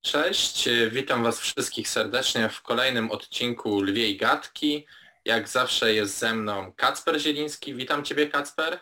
Cześć, 0.00 0.68
witam 0.90 1.22
Was 1.22 1.40
wszystkich 1.40 1.88
serdecznie 1.88 2.48
w 2.48 2.62
kolejnym 2.62 3.10
odcinku 3.10 3.80
Lwiej 3.80 4.16
Gadki. 4.16 4.86
Jak 5.24 5.48
zawsze 5.48 5.94
jest 5.94 6.18
ze 6.18 6.34
mną 6.34 6.72
Kacper 6.76 7.20
Zieliński. 7.20 7.74
Witam 7.74 8.04
Ciebie 8.04 8.26
Kacper. 8.26 8.78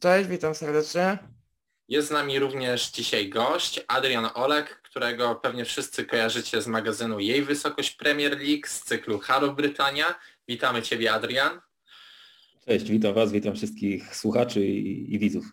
Cześć, 0.00 0.28
witam 0.28 0.54
serdecznie. 0.54 1.18
Jest 1.88 2.08
z 2.08 2.10
nami 2.10 2.38
również 2.38 2.90
dzisiaj 2.90 3.28
gość 3.28 3.80
Adrian 3.88 4.28
Olek, 4.34 4.82
którego 4.82 5.34
pewnie 5.34 5.64
wszyscy 5.64 6.04
kojarzycie 6.04 6.62
z 6.62 6.66
magazynu 6.66 7.20
Jej 7.20 7.42
Wysokość 7.42 7.90
Premier 7.90 8.38
League 8.38 8.66
z 8.66 8.80
cyklu 8.80 9.18
Halo 9.18 9.52
Brytania. 9.52 10.14
Witamy 10.48 10.82
Ciebie 10.82 11.12
Adrian. 11.12 11.60
Cześć, 12.66 12.90
witam 12.90 13.14
Was, 13.14 13.32
witam 13.32 13.56
wszystkich 13.56 14.16
słuchaczy 14.16 14.66
i, 14.66 15.14
i 15.14 15.18
widzów. 15.18 15.44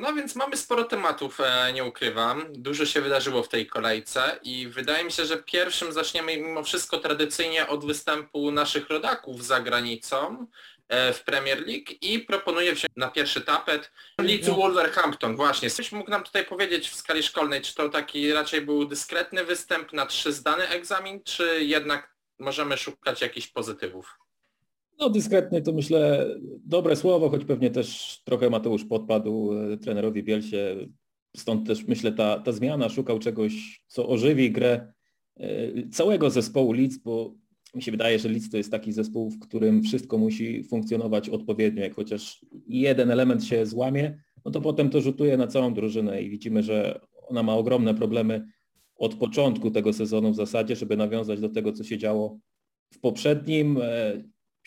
No 0.00 0.12
więc 0.12 0.36
mamy 0.36 0.56
sporo 0.56 0.84
tematów, 0.84 1.40
e, 1.40 1.72
nie 1.72 1.84
ukrywam. 1.84 2.44
Dużo 2.52 2.86
się 2.86 3.00
wydarzyło 3.00 3.42
w 3.42 3.48
tej 3.48 3.66
kolejce 3.66 4.38
i 4.42 4.68
wydaje 4.68 5.04
mi 5.04 5.12
się, 5.12 5.26
że 5.26 5.36
pierwszym 5.42 5.92
zaczniemy 5.92 6.36
mimo 6.36 6.62
wszystko 6.62 6.98
tradycyjnie 6.98 7.68
od 7.68 7.86
występu 7.86 8.50
naszych 8.50 8.88
rodaków 8.88 9.44
za 9.44 9.60
granicą 9.60 10.46
e, 10.88 11.12
w 11.12 11.24
Premier 11.24 11.58
League 11.66 11.92
i 12.00 12.18
proponuję 12.18 12.72
wziąć 12.72 12.92
na 12.96 13.10
pierwszy 13.10 13.40
tapet 13.40 13.92
Leeds 14.18 14.48
Wolverhampton. 14.48 15.36
Właśnie, 15.36 15.70
ktoś 15.70 15.92
mógł 15.92 16.10
nam 16.10 16.22
tutaj 16.22 16.44
powiedzieć 16.44 16.90
w 16.90 16.94
skali 16.94 17.22
szkolnej, 17.22 17.62
czy 17.62 17.74
to 17.74 17.88
taki 17.88 18.32
raczej 18.32 18.60
był 18.60 18.84
dyskretny 18.84 19.44
występ 19.44 19.92
na 19.92 20.06
trzy 20.06 20.32
zdany 20.32 20.68
egzamin, 20.68 21.22
czy 21.24 21.64
jednak 21.64 22.16
możemy 22.38 22.76
szukać 22.76 23.20
jakichś 23.20 23.46
pozytywów? 23.46 24.25
No 24.98 25.10
dyskretny 25.10 25.62
to 25.62 25.72
myślę 25.72 26.26
dobre 26.64 26.96
słowo, 26.96 27.30
choć 27.30 27.44
pewnie 27.44 27.70
też 27.70 28.18
trochę 28.24 28.50
Mateusz 28.50 28.84
podpadł 28.84 29.52
e, 29.52 29.76
trenerowi 29.76 30.22
Bielsie. 30.22 30.76
Stąd 31.36 31.66
też 31.66 31.86
myślę 31.86 32.12
ta, 32.12 32.40
ta 32.40 32.52
zmiana 32.52 32.88
szukał 32.88 33.18
czegoś, 33.18 33.82
co 33.86 34.08
ożywi 34.08 34.50
grę 34.50 34.92
e, 35.36 35.88
całego 35.88 36.30
zespołu 36.30 36.72
Leeds, 36.72 36.98
bo 36.98 37.34
mi 37.74 37.82
się 37.82 37.90
wydaje, 37.90 38.18
że 38.18 38.28
Leeds 38.28 38.50
to 38.50 38.56
jest 38.56 38.70
taki 38.70 38.92
zespół, 38.92 39.30
w 39.30 39.38
którym 39.38 39.82
wszystko 39.82 40.18
musi 40.18 40.64
funkcjonować 40.64 41.28
odpowiednio. 41.28 41.82
Jak 41.82 41.94
chociaż 41.94 42.46
jeden 42.68 43.10
element 43.10 43.44
się 43.44 43.66
złamie, 43.66 44.18
no 44.44 44.50
to 44.50 44.60
potem 44.60 44.90
to 44.90 45.00
rzutuje 45.00 45.36
na 45.36 45.46
całą 45.46 45.74
drużynę 45.74 46.22
i 46.22 46.30
widzimy, 46.30 46.62
że 46.62 47.00
ona 47.28 47.42
ma 47.42 47.54
ogromne 47.54 47.94
problemy 47.94 48.46
od 48.96 49.14
początku 49.14 49.70
tego 49.70 49.92
sezonu 49.92 50.32
w 50.32 50.36
zasadzie, 50.36 50.76
żeby 50.76 50.96
nawiązać 50.96 51.40
do 51.40 51.48
tego, 51.48 51.72
co 51.72 51.84
się 51.84 51.98
działo 51.98 52.38
w 52.94 53.00
poprzednim. 53.00 53.78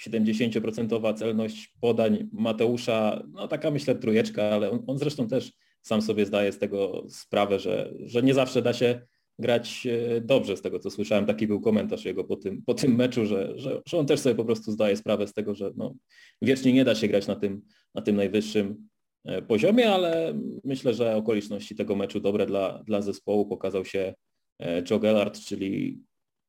E, 0.08 0.10
70% 0.10 1.18
celność 1.18 1.74
podań 1.82 2.30
Mateusza, 2.32 3.24
no 3.32 3.48
taka 3.48 3.72
myślę 3.72 3.96
trójeczka, 3.96 4.44
ale 4.44 4.72
on, 4.72 4.84
on, 4.88 4.98
zresztą 4.98 5.28
też 5.28 5.54
sam 5.82 6.02
sobie 6.02 6.26
zdaje 6.26 6.52
z 6.52 6.60
tego 6.60 7.06
sprawę, 7.10 7.60
że, 7.60 7.94
że 8.06 8.24
nie 8.24 8.34
zawsze 8.34 8.62
da 8.62 8.74
się 8.74 9.02
grać 9.40 9.88
e, 9.88 10.22
dobrze 10.22 10.58
z 10.58 10.62
tego, 10.62 10.80
co 10.80 10.90
słyszałem. 10.90 11.26
Taki 11.26 11.48
był 11.48 11.62
komentarz 11.62 12.06
jego 12.06 12.24
po 12.24 12.36
tym, 12.36 12.62
po 12.66 12.74
tym 12.74 12.96
meczu, 12.96 13.26
że, 13.26 13.60
że, 13.60 13.82
że 13.88 13.98
on 13.98 14.06
też 14.06 14.20
sobie 14.20 14.36
po 14.36 14.46
prostu 14.46 14.72
zdaje 14.72 14.98
sprawę 14.98 15.28
z 15.28 15.34
tego, 15.34 15.56
że 15.56 15.72
no, 15.76 15.96
wiecznie 16.42 16.74
nie 16.74 16.86
da 16.86 16.96
się 16.96 17.08
grać 17.08 17.28
na 17.28 17.36
tym, 17.36 17.62
na 17.96 18.02
tym 18.02 18.16
najwyższym 18.16 18.88
e, 19.26 19.42
poziomie, 19.42 19.92
ale 19.92 20.40
myślę, 20.64 20.94
że 20.94 21.16
okoliczności 21.16 21.76
tego 21.76 21.96
meczu 21.96 22.20
dobre 22.20 22.46
dla, 22.46 22.84
dla 22.84 23.02
zespołu 23.02 23.46
pokazał 23.46 23.86
się 23.86 24.14
e, 24.60 24.84
Joe 24.90 25.00
Gellard, 25.00 25.40
czyli 25.40 26.00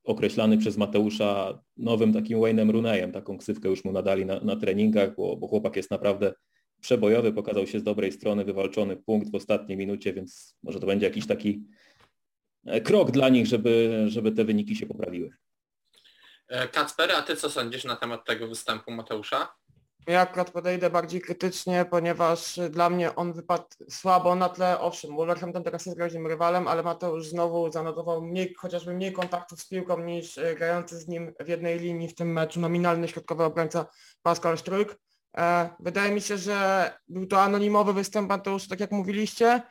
określany 0.05 0.59
przez 0.59 0.77
Mateusza 0.77 1.63
nowym 1.77 2.13
takim 2.13 2.39
Wayne'em 2.39 2.71
Runejem, 2.71 3.13
taką 3.13 3.39
ksywkę 3.39 3.69
już 3.69 3.85
mu 3.85 3.93
nadali 3.93 4.27
na, 4.27 4.41
na 4.41 4.57
treningach, 4.57 5.15
bo, 5.17 5.37
bo 5.37 5.49
chłopak 5.49 5.77
jest 5.77 5.91
naprawdę 5.91 6.33
przebojowy, 6.81 7.33
pokazał 7.33 7.67
się 7.67 7.81
z 7.81 7.83
dobrej 7.83 8.13
strony, 8.13 8.45
wywalczony 8.45 8.97
punkt 8.97 9.31
w 9.31 9.35
ostatniej 9.35 9.79
minucie, 9.79 10.13
więc 10.13 10.57
może 10.63 10.81
to 10.81 10.87
będzie 10.87 11.07
jakiś 11.07 11.27
taki 11.27 11.65
e, 12.67 12.81
krok 12.81 13.11
dla 13.11 13.29
nich, 13.29 13.47
żeby, 13.47 14.05
żeby 14.09 14.33
te 14.33 14.45
wyniki 14.45 14.77
się 14.77 14.87
poprawiły. 14.87 15.31
E, 16.49 16.69
Kacper, 16.69 17.13
a 17.13 17.23
ty 17.23 17.37
co 17.37 17.51
sądzisz 17.51 17.85
na 17.85 17.97
temat 17.97 18.25
tego 18.25 18.49
występu 18.49 18.91
Mateusza? 18.91 19.60
Ja 20.07 20.21
akurat 20.21 20.51
podejdę 20.51 20.91
bardziej 20.91 21.21
krytycznie, 21.21 21.85
ponieważ 21.91 22.61
dla 22.71 22.91
mnie 22.91 23.15
on 23.15 23.33
wypadł 23.33 23.65
słabo 23.91 24.35
na 24.35 24.49
tle, 24.49 24.81
owszem, 24.81 25.17
Wolverhampton 25.17 25.65
teraz 25.65 25.87
jest 25.87 25.99
groźnym 25.99 26.27
rywalem, 26.27 26.69
ale 26.69 26.83
Mateusz 26.83 27.29
znowu 27.29 27.73
zanotował 27.73 28.23
mniej, 28.23 28.55
chociażby 28.55 28.95
mniej 28.95 29.13
kontaktów 29.13 29.61
z 29.61 29.69
piłką 29.69 29.99
niż 29.99 30.41
grający 30.57 30.99
z 30.99 31.09
nim 31.09 31.33
w 31.41 31.49
jednej 31.49 31.79
linii 31.79 32.09
w 32.09 32.15
tym 32.15 32.33
meczu 32.33 32.61
nominalny 32.61 33.09
środkowy 33.09 33.45
obrońca 33.45 33.87
Pascal 34.23 34.59
Strujk. 34.59 34.97
E, 35.37 35.71
wydaje 35.81 36.13
mi 36.13 36.21
się, 36.21 36.37
że 36.39 36.91
był 37.09 37.27
to 37.27 37.43
anonimowy 37.43 37.93
występ 37.93 38.29
Mateusza, 38.29 38.69
tak 38.69 38.81
jak 38.81 38.93
mówiliście, 38.93 39.63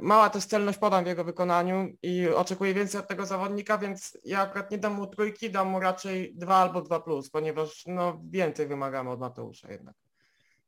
mała 0.00 0.30
też 0.30 0.44
celność 0.44 0.78
podań 0.78 1.04
w 1.04 1.06
jego 1.06 1.24
wykonaniu 1.24 1.96
i 2.02 2.28
oczekuję 2.28 2.74
więcej 2.74 3.00
od 3.00 3.08
tego 3.08 3.26
zawodnika, 3.26 3.78
więc 3.78 4.18
ja 4.24 4.40
akurat 4.40 4.70
nie 4.70 4.78
dam 4.78 4.92
mu 4.92 5.06
trójki, 5.06 5.50
dam 5.50 5.68
mu 5.68 5.80
raczej 5.80 6.34
dwa 6.34 6.56
albo 6.56 6.82
dwa 6.82 7.00
plus, 7.00 7.30
ponieważ 7.30 7.82
no 7.86 8.20
więcej 8.30 8.66
wymagamy 8.66 9.10
od 9.10 9.20
Mateusza 9.20 9.72
jednak. 9.72 9.94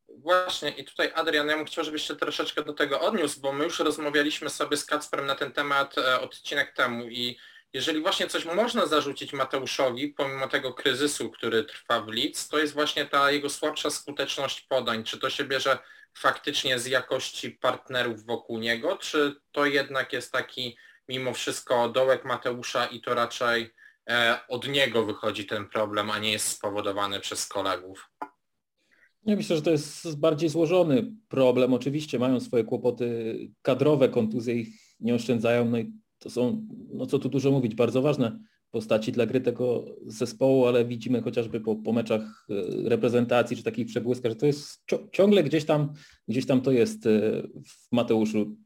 Właśnie 0.09 0.71
i 0.71 0.84
tutaj 0.84 1.12
Adrian, 1.15 1.49
ja 1.49 1.56
bym 1.56 1.66
chciał, 1.66 1.84
żebyś 1.84 2.03
się 2.03 2.16
troszeczkę 2.16 2.65
do 2.65 2.72
tego 2.72 3.00
odniósł, 3.00 3.41
bo 3.41 3.53
my 3.53 3.65
już 3.65 3.78
rozmawialiśmy 3.78 4.50
sobie 4.50 4.77
z 4.77 4.84
Kacperem 4.84 5.27
na 5.27 5.34
ten 5.34 5.53
temat 5.53 5.99
e, 5.99 6.21
odcinek 6.21 6.72
temu 6.72 7.04
i 7.09 7.38
jeżeli 7.72 8.00
właśnie 8.00 8.27
coś 8.27 8.44
można 8.44 8.87
zarzucić 8.87 9.33
Mateuszowi, 9.33 10.09
pomimo 10.09 10.49
tego 10.49 10.75
kryzysu, 10.75 11.31
który 11.31 11.65
trwa 11.65 12.00
w 12.00 12.09
Leeds, 12.09 12.49
to 12.49 12.59
jest 12.59 12.75
właśnie 12.75 13.06
ta 13.06 13.31
jego 13.31 13.50
słabsza 13.50 13.91
skuteczność 13.91 14.60
podań. 14.60 15.04
Czy 15.04 15.19
to 15.19 15.31
się 15.31 15.44
bierze 15.44 15.78
faktycznie 16.19 16.79
z 16.79 16.87
jakości 16.87 17.51
partnerów 17.51 18.27
wokół 18.27 18.59
niego, 18.59 18.97
czy 18.97 19.37
to 19.53 19.67
jednak 19.67 20.13
jest 20.13 20.33
taki 20.33 20.77
mimo 21.09 21.33
wszystko 21.33 21.89
dołek 21.89 22.25
Mateusza 22.25 22.87
i 22.87 23.01
to 23.01 23.15
raczej 23.15 23.75
e, 24.11 24.39
od 24.49 24.69
niego 24.69 25.05
wychodzi 25.05 25.47
ten 25.47 25.69
problem, 25.69 26.11
a 26.11 26.19
nie 26.19 26.33
jest 26.33 26.49
spowodowany 26.49 27.21
przez 27.21 27.47
kolegów? 27.47 28.11
Ja 29.27 29.37
myślę, 29.37 29.57
że 29.57 29.63
to 29.63 29.71
jest 29.71 30.21
bardziej 30.21 30.49
złożony 30.49 31.13
problem. 31.29 31.75
Oczywiście 31.75 32.19
mają 32.19 32.41
swoje 32.41 32.65
kłopoty 32.65 33.39
kadrowe, 33.63 34.09
kontuzje 34.09 34.55
ich 34.55 34.69
nie 35.01 35.15
oszczędzają, 35.15 35.65
no 35.65 35.79
i 35.79 35.93
to 36.19 36.31
są, 36.31 36.67
no 36.93 37.07
co 37.07 37.19
tu 37.19 37.29
dużo 37.29 37.51
mówić, 37.51 37.75
bardzo 37.75 38.03
ważne 38.03 38.39
postaci 38.75 39.12
dla 39.12 39.27
gry 39.27 39.41
tego 39.41 39.85
zespołu, 40.07 40.67
ale 40.67 40.85
widzimy 40.85 41.23
chociażby 41.23 41.61
po, 41.61 41.77
po 41.77 41.93
meczach 41.93 42.47
e, 42.51 42.89
reprezentacji 42.89 43.57
czy 43.57 43.62
takich 43.62 43.87
przebłyskach, 43.87 44.33
że 44.33 44.37
to 44.37 44.47
jest 44.47 44.85
ciągle 45.12 45.43
gdzieś 45.43 45.65
tam, 45.65 45.93
gdzieś 46.29 46.47
tam 46.47 46.61
to 46.61 46.73
jest 46.73 47.07
e, 47.07 47.11
w 47.67 47.93
Mateuszu. 47.93 48.57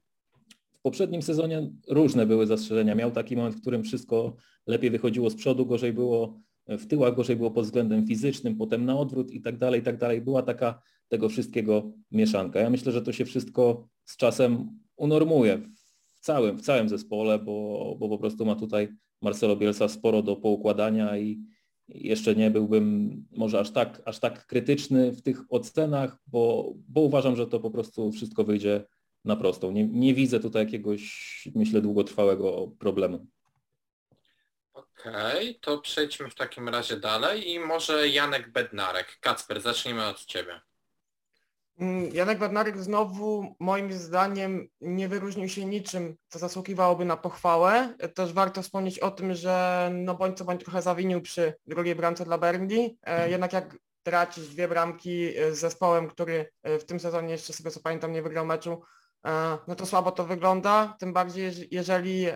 W 0.79 0.83
poprzednim 0.83 1.23
sezonie 1.23 1.71
różne 1.89 2.27
były 2.27 2.47
zastrzeżenia. 2.47 2.95
Miał 2.95 3.11
taki 3.11 3.37
moment, 3.37 3.55
w 3.55 3.61
którym 3.61 3.83
wszystko 3.83 4.37
lepiej 4.67 4.91
wychodziło 4.91 5.31
z 5.31 5.35
przodu, 5.35 5.67
gorzej 5.67 5.93
było 5.93 6.41
w 6.67 6.87
tyłach, 6.87 7.15
gorzej 7.15 7.37
było 7.37 7.51
pod 7.51 7.65
względem 7.65 8.07
fizycznym, 8.07 8.57
potem 8.57 8.85
na 8.85 8.99
odwrót 8.99 9.31
i 9.31 9.41
tak 9.41 9.57
dalej, 9.57 9.81
i 9.81 9.85
tak 9.85 9.99
dalej. 9.99 10.21
Była 10.21 10.43
taka 10.43 10.83
tego 11.09 11.29
wszystkiego 11.29 11.93
mieszanka. 12.11 12.61
Ja 12.61 12.71
myślę, 12.71 12.93
że 12.93 13.03
to 13.03 13.13
się 13.13 13.25
wszystko 13.25 13.89
z 14.05 14.17
czasem 14.17 14.79
unormuje 14.97 15.59
w 16.07 16.21
całym, 16.21 16.57
w 16.57 16.63
całym 16.63 16.89
zespole, 16.89 17.39
bo, 17.39 17.97
bo 17.99 18.09
po 18.09 18.19
prostu 18.19 18.47
ma 18.47 18.55
tutaj 18.55 18.89
Marcelo 19.23 19.57
Bielsa 19.57 19.89
sporo 19.89 20.23
do 20.23 20.37
poukładania 20.37 21.19
i 21.19 21.41
jeszcze 21.89 22.35
nie 22.35 22.51
byłbym 22.51 23.17
może 23.31 23.61
aż 23.61 23.71
tak, 23.71 24.03
aż 24.05 24.19
tak 24.19 24.47
krytyczny 24.47 25.13
w 25.13 25.23
tych 25.23 25.41
ocenach, 25.49 26.19
bo, 26.27 26.73
bo 26.89 27.01
uważam, 27.01 27.37
że 27.37 27.47
to 27.47 27.61
po 27.61 27.71
prostu 27.71 28.13
wszystko 28.13 28.45
wyjdzie 28.45 28.85
na 29.25 29.37
prostą. 29.37 29.73
Nie, 29.73 29.87
nie 29.87 30.15
widzę 30.15 30.41
tutaj 30.41 30.65
jakiegoś, 30.65 31.49
myślę, 31.55 31.81
długotrwałego 31.81 32.69
problemu. 32.79 33.27
Okej, 34.73 35.51
okay, 35.51 35.55
to 35.61 35.79
przejdźmy 35.79 36.31
w 36.31 36.35
takim 36.35 36.69
razie 36.69 36.97
dalej 36.97 37.51
i 37.51 37.59
może 37.59 38.09
Janek 38.09 38.53
Bednarek. 38.53 39.19
Kacper, 39.21 39.61
zacznijmy 39.61 40.07
od 40.07 40.25
Ciebie. 40.25 40.61
Mm, 41.79 42.15
Janek 42.15 42.39
Bednarek 42.39 42.79
znowu 42.79 43.57
moim 43.61 43.93
zdaniem 43.93 44.69
nie 44.81 45.09
wyróżnił 45.09 45.49
się 45.49 45.65
niczym, 45.65 46.17
co 46.29 46.39
zasługiwałoby 46.39 47.05
na 47.05 47.17
pochwałę. 47.17 47.95
Też 48.15 48.33
warto 48.33 48.63
wspomnieć 48.63 48.99
o 48.99 49.11
tym, 49.11 49.35
że 49.35 49.89
no 49.93 50.15
bądź 50.15 50.39
co 50.39 50.45
bądź 50.45 50.63
trochę 50.65 50.83
zawinił 50.83 51.21
przy 51.21 51.55
drugiej 51.67 51.95
bramce 51.95 52.25
dla 52.25 52.39
Burnley. 52.39 52.99
E, 53.03 53.11
mhm. 53.11 53.31
Jednak 53.31 53.53
jak 53.53 53.77
tracić 54.03 54.49
dwie 54.49 54.69
bramki 54.69 55.39
e, 55.39 55.55
z 55.55 55.59
zespołem, 55.59 56.09
który 56.09 56.51
e, 56.63 56.79
w 56.79 56.85
tym 56.87 57.01
sezonie 57.01 57.33
jeszcze 57.33 57.53
sobie 57.53 57.71
co 57.71 57.81
pamiętam 57.81 58.13
nie 58.13 58.23
wygrał 58.23 58.47
meczu, 58.47 58.83
no 59.69 59.75
to 59.75 59.87
słabo 59.87 60.11
to 60.13 60.25
wygląda. 60.25 60.97
Tym 60.99 61.13
bardziej 61.13 61.69
jeżeli 61.71 62.27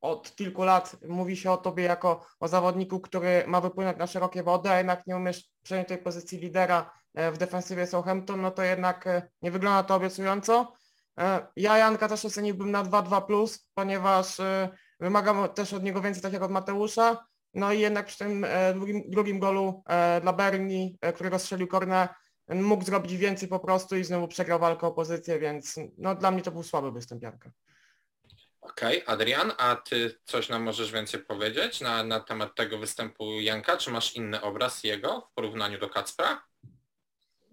od 0.00 0.36
kilku 0.36 0.62
lat 0.62 0.96
mówi 1.08 1.36
się 1.36 1.50
o 1.50 1.56
tobie 1.56 1.84
jako 1.84 2.26
o 2.40 2.48
zawodniku, 2.48 3.00
który 3.00 3.44
ma 3.46 3.60
wypłynąć 3.60 3.98
na 3.98 4.06
szerokie 4.06 4.42
wody, 4.42 4.70
a 4.70 4.78
jednak 4.78 5.06
nie 5.06 5.16
umiesz 5.16 5.50
przejąć 5.62 5.88
tej 5.88 5.98
pozycji 5.98 6.38
lidera 6.38 6.90
w 7.32 7.38
defensywie 7.38 7.86
Southampton, 7.86 8.40
no 8.40 8.50
to 8.50 8.62
jednak 8.62 9.06
e, 9.06 9.22
nie 9.42 9.50
wygląda 9.50 9.82
to 9.82 9.94
obiecująco. 9.94 10.72
E, 11.18 11.46
ja 11.56 11.78
Janka 11.78 12.08
też 12.08 12.24
oceniłbym 12.24 12.70
na 12.70 12.84
2-2+, 12.84 13.58
ponieważ 13.74 14.36
wymagam 15.00 15.48
też 15.48 15.72
od 15.72 15.82
niego 15.82 16.00
więcej 16.00 16.22
tak 16.22 16.32
jak 16.32 16.42
od 16.42 16.50
Mateusza. 16.50 17.26
No 17.54 17.72
i 17.72 17.80
jednak 17.80 18.06
przy 18.06 18.18
tym 18.18 18.46
drugim, 18.74 19.02
drugim 19.10 19.38
golu 19.38 19.82
dla 20.22 20.32
Berni, 20.32 20.98
którego 21.14 21.38
strzelił 21.38 21.66
Kornę, 21.66 22.08
mógł 22.48 22.84
zrobić 22.84 23.16
więcej 23.16 23.48
po 23.48 23.60
prostu 23.60 23.96
i 23.96 24.04
znowu 24.04 24.28
przegrał 24.28 24.58
walkę 24.58 24.86
o 24.86 24.92
pozycję, 24.92 25.38
więc 25.38 25.76
no 25.98 26.14
dla 26.14 26.30
mnie 26.30 26.42
to 26.42 26.50
był 26.50 26.62
słaby 26.62 26.92
występ 26.92 27.22
Janka. 27.22 27.50
Okej, 28.60 29.02
okay, 29.02 29.14
Adrian, 29.14 29.52
a 29.58 29.76
ty 29.76 30.18
coś 30.24 30.48
nam 30.48 30.62
możesz 30.62 30.92
więcej 30.92 31.20
powiedzieć 31.20 31.80
na, 31.80 32.02
na 32.02 32.20
temat 32.20 32.54
tego 32.54 32.78
występu 32.78 33.40
Janka? 33.40 33.76
Czy 33.76 33.90
masz 33.90 34.16
inny 34.16 34.42
obraz 34.42 34.84
jego 34.84 35.20
w 35.20 35.34
porównaniu 35.34 35.78
do 35.78 35.88
Kacpra? 35.88 36.42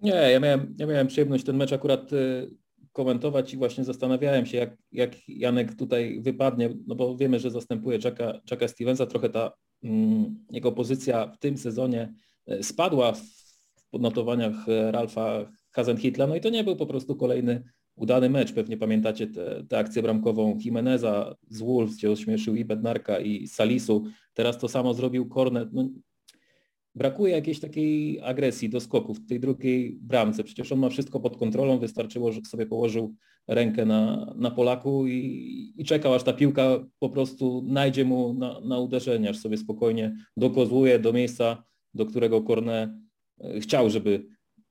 Nie, 0.05 0.11
ja 0.11 0.39
miałem, 0.39 0.75
ja 0.79 0.85
miałem 0.87 1.07
przyjemność 1.07 1.43
ten 1.43 1.57
mecz 1.57 1.73
akurat 1.73 2.13
y, 2.13 2.49
komentować 2.91 3.53
i 3.53 3.57
właśnie 3.57 3.83
zastanawiałem 3.83 4.45
się, 4.45 4.57
jak, 4.57 4.77
jak 4.91 5.29
Janek 5.29 5.75
tutaj 5.75 6.21
wypadnie, 6.21 6.69
no 6.87 6.95
bo 6.95 7.17
wiemy, 7.17 7.39
że 7.39 7.51
zastępuje 7.51 7.99
Jacka, 8.03 8.41
Jacka 8.51 8.67
Stevensa, 8.67 9.05
trochę 9.05 9.29
ta 9.29 9.51
mm, 9.83 10.45
jego 10.51 10.71
pozycja 10.71 11.27
w 11.27 11.37
tym 11.37 11.57
sezonie 11.57 12.13
y, 12.51 12.63
spadła 12.63 13.11
w, 13.11 13.21
podnotowaniach 13.91 14.69
y, 14.69 14.91
Ralfa 14.91 15.51
Hasenhitla, 15.71 16.27
no 16.27 16.35
i 16.35 16.41
to 16.41 16.49
nie 16.49 16.63
był 16.63 16.75
po 16.75 16.85
prostu 16.85 17.15
kolejny 17.15 17.63
udany 17.95 18.29
mecz. 18.29 18.53
Pewnie 18.53 18.77
pamiętacie 18.77 19.27
tę 19.69 19.77
akcję 19.77 20.01
bramkową 20.01 20.57
Jimeneza 20.65 21.35
z 21.49 21.61
Wolves, 21.61 21.95
gdzie 21.95 22.11
ośmieszył 22.11 22.55
i 22.55 22.65
Bednarka 22.65 23.19
i 23.19 23.47
Salisu. 23.47 24.03
Teraz 24.33 24.57
to 24.57 24.67
samo 24.67 24.93
zrobił 24.93 25.29
Cornet. 25.29 25.69
No, 25.73 25.89
brakuje 26.95 27.33
jakiejś 27.33 27.59
takiej 27.59 28.21
agresji 28.21 28.69
do 28.69 28.79
skoków 28.79 29.19
w 29.19 29.25
tej 29.25 29.39
drugiej 29.39 29.97
bramce. 30.01 30.43
Przecież 30.43 30.71
on 30.71 30.79
ma 30.79 30.89
wszystko 30.89 31.19
pod 31.19 31.37
kontrolą, 31.37 31.79
wystarczyło, 31.79 32.31
że 32.31 32.41
sobie 32.41 32.65
położył 32.65 33.15
rękę 33.47 33.85
na, 33.85 34.33
na 34.37 34.51
Polaku 34.51 35.07
i, 35.07 35.73
i 35.77 35.85
czekał, 35.85 36.13
aż 36.13 36.23
ta 36.23 36.33
piłka 36.33 36.85
po 36.99 37.09
prostu 37.09 37.65
najdzie 37.67 38.05
mu 38.05 38.33
na, 38.33 38.59
na 38.59 38.79
uderzenie, 38.79 39.29
aż 39.29 39.37
sobie 39.37 39.57
spokojnie 39.57 40.15
dokozłuje 40.37 40.99
do 40.99 41.13
miejsca, 41.13 41.63
do 41.93 42.05
którego 42.05 42.41
Cornet 42.41 42.89
e, 43.39 43.59
chciał, 43.59 43.89
żeby 43.89 44.25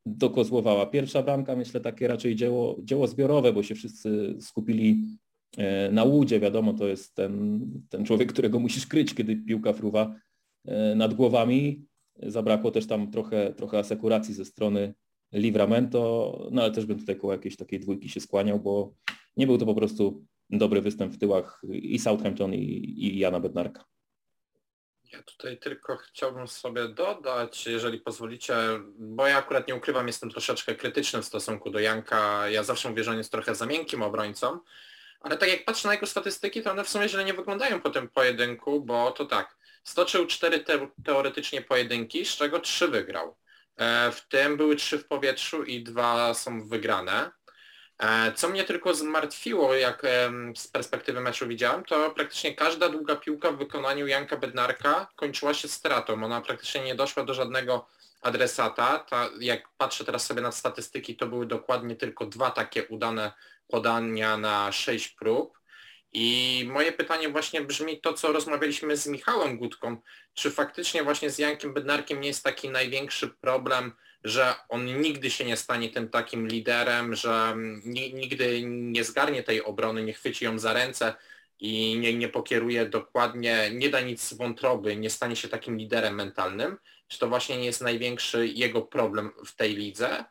dokozłowała. 0.07 0.87
Pierwsza 0.87 1.23
bramka, 1.23 1.57
myślę, 1.57 1.81
takie 1.81 2.09
raczej 2.09 2.37
dzieło, 2.37 2.77
dzieło 2.83 3.07
zbiorowe, 3.07 3.53
bo 3.53 3.63
się 3.63 3.75
wszyscy 3.75 4.37
skupili 4.41 5.05
e, 5.57 5.91
na 5.91 6.05
łudzie. 6.05 6.41
Wiadomo, 6.41 6.73
to 6.73 6.89
jest 6.89 7.15
ten, 7.15 7.61
ten 7.89 8.05
człowiek, 8.05 8.33
którego 8.33 8.61
musisz 8.61 8.87
kryć, 8.87 9.15
kiedy 9.15 9.37
piłka 9.37 9.73
fruwa 9.73 10.15
e, 10.65 10.95
nad 10.95 11.15
głowami. 11.15 11.85
Zabrakło 12.17 12.71
też 12.71 12.87
tam 12.87 13.11
trochę, 13.11 13.55
trochę 13.55 13.79
asekuracji 13.79 14.35
ze 14.35 14.45
strony 14.45 14.95
Livramento, 15.33 16.49
no 16.51 16.63
ale 16.63 16.71
też 16.71 16.87
bym 16.87 16.99
tutaj 16.99 17.17
koło 17.17 17.33
jakiejś 17.33 17.57
takiej 17.57 17.81
dwójki 17.81 18.09
się 18.09 18.21
skłaniał, 18.21 18.61
bo 18.61 18.95
nie 19.37 19.47
był 19.47 19.59
to 19.59 19.67
po 19.67 19.75
prostu 19.75 20.25
dobry 20.51 20.81
występ 20.81 21.13
w 21.13 21.19
tyłach 21.19 21.63
i 21.73 21.99
Southampton 21.99 22.55
i, 22.55 22.59
i 22.99 23.19
Jana 23.19 23.41
Bednarka. 23.41 23.85
Ja 25.13 25.23
tutaj 25.23 25.59
tylko 25.59 25.97
chciałbym 25.97 26.49
sobie 26.49 26.89
dodać, 26.89 27.67
jeżeli 27.67 28.01
pozwolicie, 28.01 28.55
bo 28.99 29.27
ja 29.27 29.39
akurat 29.39 29.69
nie 29.69 29.75
ukrywam, 29.75 30.07
jestem 30.07 30.31
troszeczkę 30.31 30.75
krytyczny 30.75 31.23
w 31.23 31.25
stosunku 31.25 31.71
do 31.71 31.79
Janka. 31.79 32.49
Ja 32.49 32.63
zawsze 32.63 32.91
mówię, 32.91 33.05
że 33.05 33.11
on 33.11 33.19
jest 33.19 33.33
trochę 33.33 33.55
za 33.55 33.67
miękkim 33.67 34.03
obrońcą, 34.03 34.59
ale 35.21 35.37
tak 35.37 35.49
jak 35.49 35.65
patrzę 35.65 35.89
na 35.89 35.95
jego 35.95 36.07
statystyki, 36.07 36.63
to 36.63 36.71
one 36.71 36.85
w 36.85 36.89
sumie 36.89 37.09
źle 37.09 37.25
nie 37.25 37.35
wyglądają 37.35 37.81
po 37.81 37.91
tym 37.91 38.09
pojedynku, 38.09 38.81
bo 38.81 39.11
to 39.11 39.25
tak, 39.25 39.57
stoczył 39.85 40.27
cztery 40.27 40.61
te 40.61 40.89
teoretycznie 41.05 41.63
pojedynki, 41.63 42.25
z 42.25 42.37
czego 42.37 42.61
trzy 42.61 42.89
wygrał. 42.89 43.37
E, 43.77 44.13
w 44.13 44.29
tym 44.29 44.57
były 44.57 44.77
trzy 44.77 44.99
w 44.99 45.07
powietrzu 45.07 45.65
i 45.65 45.83
dwa 45.83 46.35
są 46.35 46.69
wygrane. 46.69 47.31
E, 47.99 48.33
co 48.33 48.49
mnie 48.49 48.65
tylko 48.65 48.95
zmartwiło, 48.95 49.75
jak 49.75 50.03
z 50.57 50.69
perspektywy 50.69 51.21
meczu 51.21 51.49
widziałem, 51.49 51.85
to 51.85 52.11
praktycznie 52.11 52.55
każda 52.55 52.89
długa 52.89 53.17
piłka 53.17 53.53
w 53.53 53.59
wykonaniu 53.59 54.07
Janka 54.07 54.37
Bednarka 54.37 55.09
kończyła 55.17 55.55
się 55.55 55.69
stratą. 55.69 56.25
Ona 56.25 56.41
praktycznie 56.41 56.81
nie 56.81 56.95
doszła 56.95 57.25
do 57.25 57.35
żadnego 57.35 57.87
adresata. 58.25 58.99
Ta, 58.99 59.31
jak 59.41 59.69
patrzę 59.79 60.05
teraz 60.05 60.27
sobie 60.27 60.43
na 60.43 60.53
statystyki, 60.53 61.17
to 61.17 61.27
były 61.27 61.47
dokładnie 61.47 61.97
tylko 61.97 62.27
dwa 62.27 62.51
takie 62.51 62.89
udane 62.89 63.33
podania 63.69 64.37
na 64.37 64.73
sześć 64.73 65.09
prób. 65.09 65.59
I 66.15 66.65
moje 66.73 66.93
pytanie 66.93 67.29
właśnie 67.29 67.61
brzmi 67.61 68.01
to, 68.01 68.13
co 68.13 68.33
rozmawialiśmy 68.33 68.97
z 68.97 69.07
Michałem 69.07 69.59
Gutką, 69.59 69.97
czy 70.35 70.51
faktycznie 70.51 71.03
właśnie 71.03 71.31
z 71.31 71.39
Jankiem 71.39 71.75
Bednarkiem 71.75 72.21
nie 72.21 72.29
jest 72.29 72.45
taki 72.45 72.69
największy 72.69 73.29
problem 73.29 73.93
że 74.25 74.55
on 74.69 75.01
nigdy 75.01 75.31
się 75.31 75.45
nie 75.45 75.57
stanie 75.57 75.91
tym 75.91 76.09
takim 76.09 76.49
liderem, 76.49 77.15
że 77.15 77.57
nigdy 78.15 78.63
nie 78.65 79.05
zgarnie 79.05 79.43
tej 79.43 79.65
obrony, 79.65 80.05
nie 80.05 80.13
chwyci 80.13 80.45
ją 80.45 80.59
za 80.59 80.73
ręce 80.73 81.15
i 81.61 81.99
nie, 81.99 82.15
nie 82.15 82.29
pokieruje 82.29 82.87
dokładnie, 82.87 83.71
nie 83.73 83.89
da 83.89 84.01
nic 84.01 84.23
z 84.23 84.35
wątroby, 84.35 84.97
nie 84.97 85.11
stanie 85.11 85.37
się 85.37 85.49
takim 85.49 85.77
liderem 85.77 86.15
mentalnym, 86.15 86.77
czy 87.09 87.19
to 87.19 87.29
właśnie 87.29 87.57
nie 87.57 87.65
jest 87.65 87.81
największy 87.81 88.47
jego 88.47 88.83
problem 88.83 89.31
w 89.47 89.57
tej 89.57 89.77
lidze, 89.77 90.25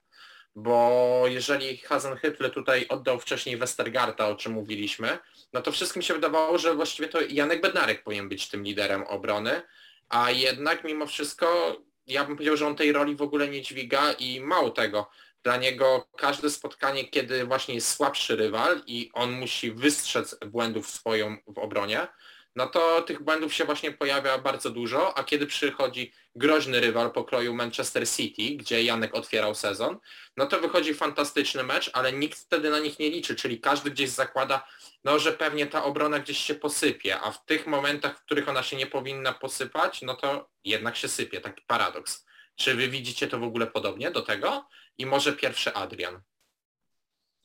bo 0.56 1.24
jeżeli 1.28 1.78
Hasenhüttl 1.78 2.50
tutaj 2.50 2.86
oddał 2.90 3.20
wcześniej 3.20 3.58
Westergarta, 3.58 4.28
o 4.28 4.36
czym 4.36 4.52
mówiliśmy, 4.54 5.18
no 5.54 5.62
to 5.62 5.72
wszystkim 5.72 6.02
się 6.02 6.14
wydawało, 6.14 6.58
że 6.58 6.76
właściwie 6.76 7.08
to 7.08 7.22
Janek 7.22 7.62
Bednarek 7.62 8.04
powinien 8.04 8.30
być 8.30 8.50
tym 8.50 8.64
liderem 8.64 9.04
obrony, 9.04 9.62
a 10.10 10.32
jednak 10.32 10.84
mimo 10.84 11.08
wszystko 11.08 11.78
ja 12.08 12.26
bym 12.26 12.36
powiedział, 12.36 12.58
że 12.58 12.68
on 12.68 12.76
tej 12.76 12.92
roli 12.92 13.16
w 13.16 13.22
ogóle 13.22 13.48
nie 13.48 13.62
dźwiga 13.62 14.14
i 14.14 14.42
mało 14.42 14.70
tego. 14.70 15.10
Dla 15.44 15.58
niego 15.58 16.08
każde 16.18 16.50
spotkanie, 16.50 17.08
kiedy 17.08 17.46
właśnie 17.46 17.76
jest 17.76 17.96
słabszy 17.96 18.36
rywal 18.36 18.82
i 18.88 19.10
on 19.14 19.32
musi 19.32 19.72
wystrzec 19.72 20.36
błędów 20.46 20.90
swoją 20.90 21.38
w 21.48 21.58
obronie, 21.58 22.08
no 22.56 22.68
to 22.68 23.02
tych 23.02 23.24
błędów 23.24 23.54
się 23.54 23.66
właśnie 23.66 23.92
pojawia 23.92 24.38
bardzo 24.38 24.70
dużo, 24.70 25.18
a 25.18 25.24
kiedy 25.24 25.48
przychodzi 25.48 26.12
groźny 26.36 26.80
rywal 26.80 27.12
pokroju 27.12 27.54
Manchester 27.54 28.10
City, 28.10 28.56
gdzie 28.56 28.84
Janek 28.84 29.16
otwierał 29.16 29.56
sezon, 29.56 29.98
no 30.38 30.46
to 30.46 30.60
wychodzi 30.60 30.94
fantastyczny 30.94 31.64
mecz, 31.64 31.90
ale 31.94 32.14
nikt 32.14 32.40
wtedy 32.40 32.70
na 32.70 32.80
nich 32.80 33.00
nie 33.00 33.10
liczy, 33.10 33.36
czyli 33.36 33.60
każdy 33.60 33.92
gdzieś 33.92 34.10
zakłada, 34.10 34.68
no 35.04 35.20
że 35.20 35.32
pewnie 35.34 35.68
ta 35.68 35.84
obrona 35.84 36.20
gdzieś 36.20 36.38
się 36.38 36.56
posypie, 36.56 37.20
a 37.20 37.32
w 37.32 37.46
tych 37.46 37.68
momentach, 37.68 38.20
w 38.20 38.22
których 38.26 38.50
ona 38.50 38.64
się 38.64 38.78
nie 38.78 38.88
powinna 38.88 39.34
posypać, 39.34 40.02
no 40.02 40.16
to 40.16 40.50
jednak 40.64 40.96
się 40.96 41.08
sypie, 41.08 41.42
taki 41.42 41.64
paradoks. 41.68 42.26
Czy 42.56 42.76
wy 42.76 42.88
widzicie 42.88 43.28
to 43.28 43.40
w 43.40 43.44
ogóle 43.44 43.68
podobnie 43.68 44.12
do 44.12 44.22
tego? 44.22 44.68
I 44.98 45.06
może 45.06 45.34
pierwszy 45.34 45.74
Adrian. 45.74 46.22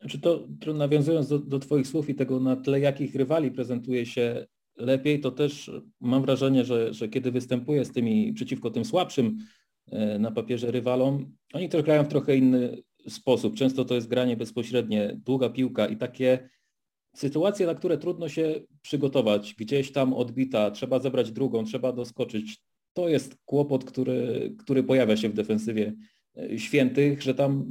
Znaczy 0.00 0.20
to, 0.20 0.44
nawiązując 0.75 1.28
do, 1.28 1.38
do 1.38 1.58
Twoich 1.58 1.87
słów 1.87 2.08
i 2.08 2.14
tego 2.14 2.40
na 2.40 2.56
tle 2.56 2.81
jakich 2.81 3.14
rywali 3.14 3.50
prezentuje 3.50 4.06
się 4.06 4.46
lepiej, 4.78 5.20
to 5.20 5.30
też 5.30 5.70
mam 6.00 6.22
wrażenie, 6.22 6.64
że, 6.64 6.94
że 6.94 7.08
kiedy 7.08 7.30
występuje 7.30 7.84
z 7.84 7.92
tymi 7.92 8.32
przeciwko 8.32 8.70
tym 8.70 8.84
słabszym 8.84 9.38
e, 9.86 10.19
na 10.19 10.30
papierze 10.30 10.70
rywalom, 10.70 11.37
oni 11.52 11.68
też 11.68 11.82
grają 11.82 12.04
w 12.04 12.08
trochę 12.08 12.37
inny 12.37 12.82
sposób. 13.08 13.54
Często 13.54 13.85
to 13.85 13.94
jest 13.94 14.08
granie 14.08 14.37
bezpośrednie, 14.37 15.20
długa 15.25 15.50
piłka 15.50 15.87
i 15.87 15.97
takie 15.97 16.49
sytuacje, 17.16 17.66
na 17.66 17.75
które 17.75 17.99
trudno 17.99 18.28
się 18.28 18.61
przygotować, 18.82 19.54
gdzieś 19.54 19.92
tam 19.92 20.14
odbita, 20.14 20.70
trzeba 20.70 20.99
zebrać 20.99 21.32
drugą, 21.32 21.64
trzeba 21.64 21.92
doskoczyć. 21.92 22.62
To 22.92 23.08
jest 23.08 23.37
kłopot, 23.44 23.85
który, 23.85 24.54
który 24.58 24.82
pojawia 24.82 25.16
się 25.16 25.28
w 25.28 25.35
defensywie 25.35 25.94
e, 26.37 26.58
świętych, 26.58 27.23
że 27.23 27.35
tam 27.35 27.66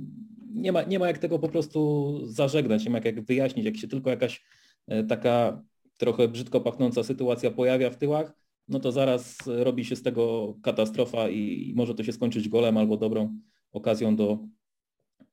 nie 0.53 0.71
ma, 0.71 0.83
nie 0.83 0.99
ma 0.99 1.07
jak 1.07 1.17
tego 1.17 1.39
po 1.39 1.49
prostu 1.49 2.19
zażegnać, 2.25 2.85
nie 2.85 2.91
ma 2.91 2.99
jak 3.05 3.25
wyjaśnić, 3.25 3.65
jak 3.65 3.77
się 3.77 3.87
tylko 3.87 4.09
jakaś 4.09 4.43
e, 4.87 5.03
taka 5.03 5.63
trochę 5.97 6.27
brzydko 6.27 6.61
pachnąca 6.61 7.03
sytuacja 7.03 7.51
pojawia 7.51 7.89
w 7.89 7.97
tyłach, 7.97 8.33
no 8.67 8.79
to 8.79 8.91
zaraz 8.91 9.37
robi 9.47 9.85
się 9.85 9.95
z 9.95 10.03
tego 10.03 10.55
katastrofa 10.61 11.29
i 11.29 11.73
może 11.75 11.95
to 11.95 12.03
się 12.03 12.13
skończyć 12.13 12.49
golem 12.49 12.77
albo 12.77 12.97
dobrą 12.97 13.39
okazją 13.71 14.15
do, 14.15 14.39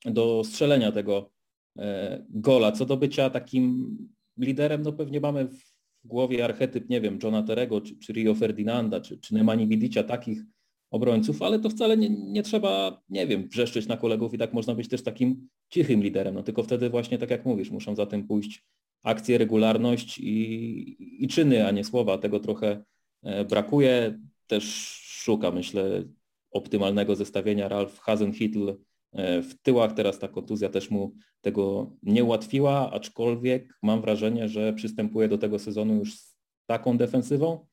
do 0.04 0.42
strzelenia 0.44 0.92
tego 0.92 1.30
e, 1.78 2.24
gola. 2.30 2.72
Co 2.72 2.86
do 2.86 2.96
bycia 2.96 3.30
takim 3.30 3.96
liderem, 4.38 4.82
no 4.82 4.92
pewnie 4.92 5.20
mamy 5.20 5.48
w 5.48 5.74
głowie 6.04 6.44
archetyp, 6.44 6.88
nie 6.88 7.00
wiem, 7.00 7.18
Johna 7.22 7.42
Terego, 7.42 7.80
czy, 7.80 7.98
czy 7.98 8.12
Rio 8.12 8.34
Ferdinanda, 8.34 9.00
czy, 9.00 9.18
czy 9.18 9.34
Nemani 9.34 9.68
Vidicia, 9.68 10.02
takich 10.02 10.42
obrońców, 10.90 11.42
ale 11.42 11.58
to 11.58 11.70
wcale 11.70 11.96
nie, 11.96 12.10
nie 12.10 12.42
trzeba, 12.42 13.02
nie 13.08 13.26
wiem, 13.26 13.48
wrzeszczeć 13.48 13.86
na 13.86 13.96
kolegów 13.96 14.34
i 14.34 14.38
tak 14.38 14.52
można 14.52 14.74
być 14.74 14.88
też 14.88 15.02
takim 15.02 15.48
cichym 15.68 16.02
liderem, 16.02 16.34
no 16.34 16.42
tylko 16.42 16.62
wtedy 16.62 16.90
właśnie, 16.90 17.18
tak 17.18 17.30
jak 17.30 17.44
mówisz, 17.44 17.70
muszą 17.70 17.96
za 17.96 18.06
tym 18.06 18.26
pójść 18.26 18.64
akcję, 19.04 19.38
regularność 19.38 20.18
i, 20.18 21.24
i 21.24 21.28
czyny, 21.28 21.66
a 21.66 21.70
nie 21.70 21.84
słowa. 21.84 22.18
Tego 22.18 22.40
trochę 22.40 22.84
e, 23.22 23.44
brakuje. 23.44 24.18
Też 24.46 24.64
szuka, 25.02 25.50
myślę, 25.50 26.02
optymalnego 26.50 27.16
zestawienia 27.16 27.68
Ralf 27.68 27.98
Hasenhitl 27.98 28.74
e, 29.12 29.42
w 29.42 29.62
tyłach. 29.62 29.92
Teraz 29.92 30.18
ta 30.18 30.28
kontuzja 30.28 30.68
też 30.68 30.90
mu 30.90 31.14
tego 31.40 31.90
nie 32.02 32.24
ułatwiła, 32.24 32.92
aczkolwiek 32.92 33.78
mam 33.82 34.00
wrażenie, 34.00 34.48
że 34.48 34.72
przystępuje 34.72 35.28
do 35.28 35.38
tego 35.38 35.58
sezonu 35.58 35.94
już 35.94 36.14
z 36.14 36.36
taką 36.66 36.98
defensywą, 36.98 37.66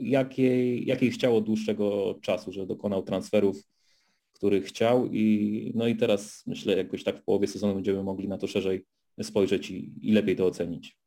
jakiej, 0.00 0.86
jakiej 0.86 1.10
chciał 1.10 1.36
od 1.36 1.44
dłuższego 1.44 2.18
czasu, 2.22 2.52
że 2.52 2.66
dokonał 2.66 3.02
transferów, 3.02 3.62
których 4.32 4.64
chciał 4.64 5.06
i 5.06 5.72
no 5.74 5.86
i 5.86 5.96
teraz 5.96 6.42
myślę 6.46 6.76
jakoś 6.76 7.04
tak 7.04 7.18
w 7.18 7.22
połowie 7.22 7.46
sezonu 7.46 7.74
będziemy 7.74 8.02
mogli 8.02 8.28
na 8.28 8.38
to 8.38 8.46
szerzej 8.46 8.86
spojrzeć 9.24 9.70
i, 9.70 10.08
i 10.08 10.12
lepiej 10.12 10.36
to 10.36 10.46
ocenić. 10.46 10.98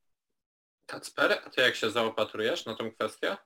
Kacper, 0.85 1.39
a 1.45 1.49
ty 1.49 1.61
jak 1.61 1.75
się 1.75 1.91
zaopatrujesz 1.91 2.65
na 2.65 2.75
tę 2.75 2.91
kwestię? 2.91 3.37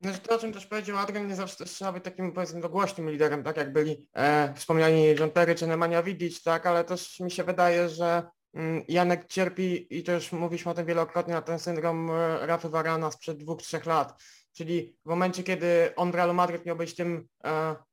No, 0.00 0.10
to, 0.22 0.34
o 0.34 0.38
czym 0.38 0.52
też 0.52 0.66
powiedział 0.66 0.96
Adrian, 0.96 1.28
nie 1.28 1.34
zawsze 1.34 1.56
też 1.56 1.70
trzeba 1.70 1.92
być 1.92 2.04
takim 2.04 2.32
powiedzmy 2.32 2.60
dogłośnym 2.60 3.10
liderem, 3.10 3.42
tak 3.42 3.56
jak 3.56 3.72
byli 3.72 4.06
e, 4.14 4.54
wspomniani 4.54 5.06
John 5.06 5.30
Terry 5.30 5.54
czy 5.54 5.66
Nemanja 5.66 6.02
Vidic, 6.02 6.42
tak, 6.42 6.66
ale 6.66 6.84
też 6.84 7.20
mi 7.20 7.30
się 7.30 7.44
wydaje, 7.44 7.88
że 7.88 8.22
mm, 8.54 8.84
Janek 8.88 9.26
cierpi 9.26 9.98
i 9.98 10.02
to 10.02 10.12
już 10.12 10.32
mówiliśmy 10.32 10.70
o 10.70 10.74
tym 10.74 10.86
wielokrotnie 10.86 11.34
na 11.34 11.42
ten 11.42 11.58
syndrom 11.58 12.10
e, 12.10 12.46
Rafy 12.46 12.68
Varana 12.68 13.10
sprzed 13.10 13.38
dwóch, 13.38 13.62
trzech 13.62 13.86
lat. 13.86 14.22
Czyli 14.52 14.96
w 15.04 15.08
momencie, 15.08 15.42
kiedy 15.42 15.92
on 15.96 16.12
w 16.12 16.14
Realu 16.14 16.34
Madryt 16.34 16.66
miał 16.66 16.76
być 16.76 16.94
tym, 16.94 17.28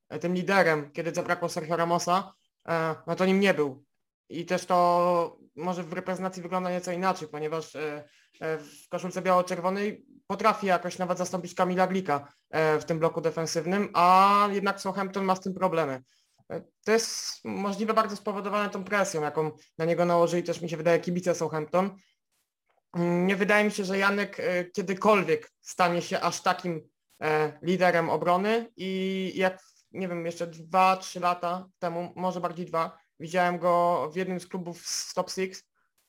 e, 0.10 0.20
tym 0.20 0.34
liderem, 0.34 0.92
kiedy 0.92 1.14
zabrakło 1.14 1.50
Sergio 1.50 1.76
Ramosa, 1.76 2.34
e, 2.68 2.96
no 3.08 3.16
to 3.16 3.26
nim 3.26 3.40
nie 3.40 3.54
był. 3.54 3.87
I 4.30 4.46
też 4.46 4.66
to 4.66 5.38
może 5.56 5.84
w 5.84 5.94
reprezentacji 5.94 6.42
wygląda 6.42 6.72
nieco 6.72 6.92
inaczej, 6.92 7.28
ponieważ 7.28 7.76
e, 7.76 8.04
e, 8.40 8.58
w 8.58 8.90
koszulce 8.90 9.22
biało-czerwonej 9.22 10.06
potrafi 10.28 10.68
jakoś 10.68 10.98
nawet 10.98 11.18
zastąpić 11.18 11.54
Kamila 11.54 11.88
Glika 11.88 12.34
e, 12.50 12.80
w 12.80 12.86
tym 12.86 13.00
bloku 13.00 13.22
defensywnym, 13.22 13.90
a 13.94 14.50
jednak 14.52 14.82
Southampton 14.82 15.26
ma 15.26 15.36
z 15.36 15.42
tym 15.42 15.54
problemy. 15.54 16.04
To 16.86 16.92
jest 16.92 17.46
możliwe 17.46 17.94
bardzo 17.94 18.16
spowodowane 18.16 18.70
tą 18.70 18.84
presją, 18.84 19.22
jaką 19.22 19.52
na 19.78 19.86
niego 19.86 20.06
nałożyli 20.06 20.44
też 20.44 20.62
mi 20.62 20.70
się 20.70 20.78
wydaje 20.78 21.00
kibice 21.00 21.36
Southampton. 21.36 21.96
Nie 22.96 23.36
wydaje 23.36 23.66
mi 23.66 23.72
się, 23.72 23.86
że 23.86 23.98
Janek 23.98 24.38
kiedykolwiek 24.74 25.52
stanie 25.62 26.02
się 26.02 26.20
aż 26.20 26.42
takim 26.42 26.90
liderem 27.62 28.10
obrony 28.10 28.72
i 28.78 29.32
jak, 29.36 29.64
nie 29.92 30.08
wiem, 30.08 30.26
jeszcze 30.26 30.48
dwa, 30.48 30.98
trzy 30.98 31.20
lata 31.20 31.68
temu, 31.80 32.14
może 32.16 32.42
bardziej 32.42 32.66
dwa, 32.66 32.98
Widziałem 33.20 33.60
go 33.60 34.10
w 34.14 34.16
jednym 34.16 34.40
z 34.40 34.48
klubów 34.48 34.88
z 34.88 35.14
Top 35.14 35.32
Six. 35.32 35.64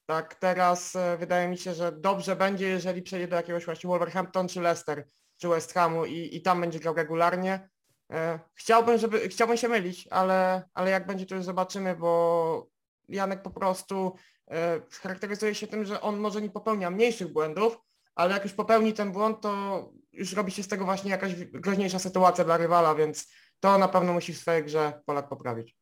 Tak, 0.07 0.35
teraz 0.35 0.97
e, 0.97 1.17
wydaje 1.17 1.49
mi 1.49 1.59
się, 1.59 1.75
że 1.75 1.93
dobrze 1.93 2.37
będzie, 2.37 2.69
jeżeli 2.69 3.03
przejdzie 3.03 3.29
do 3.29 3.37
jakiegoś 3.37 3.65
właśnie 3.65 3.89
Wolverhampton 3.89 4.49
czy 4.49 4.61
Leicester 4.61 5.07
czy 5.37 5.49
West 5.49 5.73
Hamu 5.73 6.05
i, 6.05 6.37
i 6.37 6.43
tam 6.43 6.61
będzie 6.61 6.81
grał 6.81 6.95
regularnie. 6.95 7.69
E, 8.13 8.41
chciałbym, 8.55 8.99
żeby, 8.99 9.29
chciałbym 9.29 9.57
się 9.57 9.69
mylić, 9.69 10.09
ale, 10.11 10.69
ale 10.75 10.91
jak 10.91 11.07
będzie 11.07 11.27
to 11.27 11.35
już 11.35 11.45
zobaczymy, 11.45 11.97
bo 11.97 12.67
Janek 13.09 13.43
po 13.43 13.51
prostu 13.51 14.15
e, 14.51 14.81
charakteryzuje 14.91 15.55
się 15.55 15.67
tym, 15.67 15.85
że 15.85 16.01
on 16.01 16.17
może 16.17 16.43
nie 16.43 16.51
popełnia 16.51 16.91
mniejszych 16.91 17.33
błędów, 17.33 17.79
ale 18.15 18.35
jak 18.35 18.45
już 18.45 18.53
popełni 18.53 18.93
ten 18.93 19.13
błąd, 19.13 19.41
to 19.41 19.83
już 20.13 20.33
robi 20.33 20.53
się 20.53 20.63
z 20.63 20.69
tego 20.69 20.85
właśnie 20.85 21.11
jakaś 21.11 21.35
groźniejsza 21.35 21.99
sytuacja 21.99 22.45
dla 22.45 22.57
rywala, 22.57 22.95
więc 22.95 23.33
to 23.61 23.79
na 23.79 23.89
pewno 23.89 24.13
musi 24.13 24.35
w 24.35 24.39
swojej 24.39 24.65
grze 24.65 25.03
Polak 25.07 25.29
poprawić. 25.29 25.77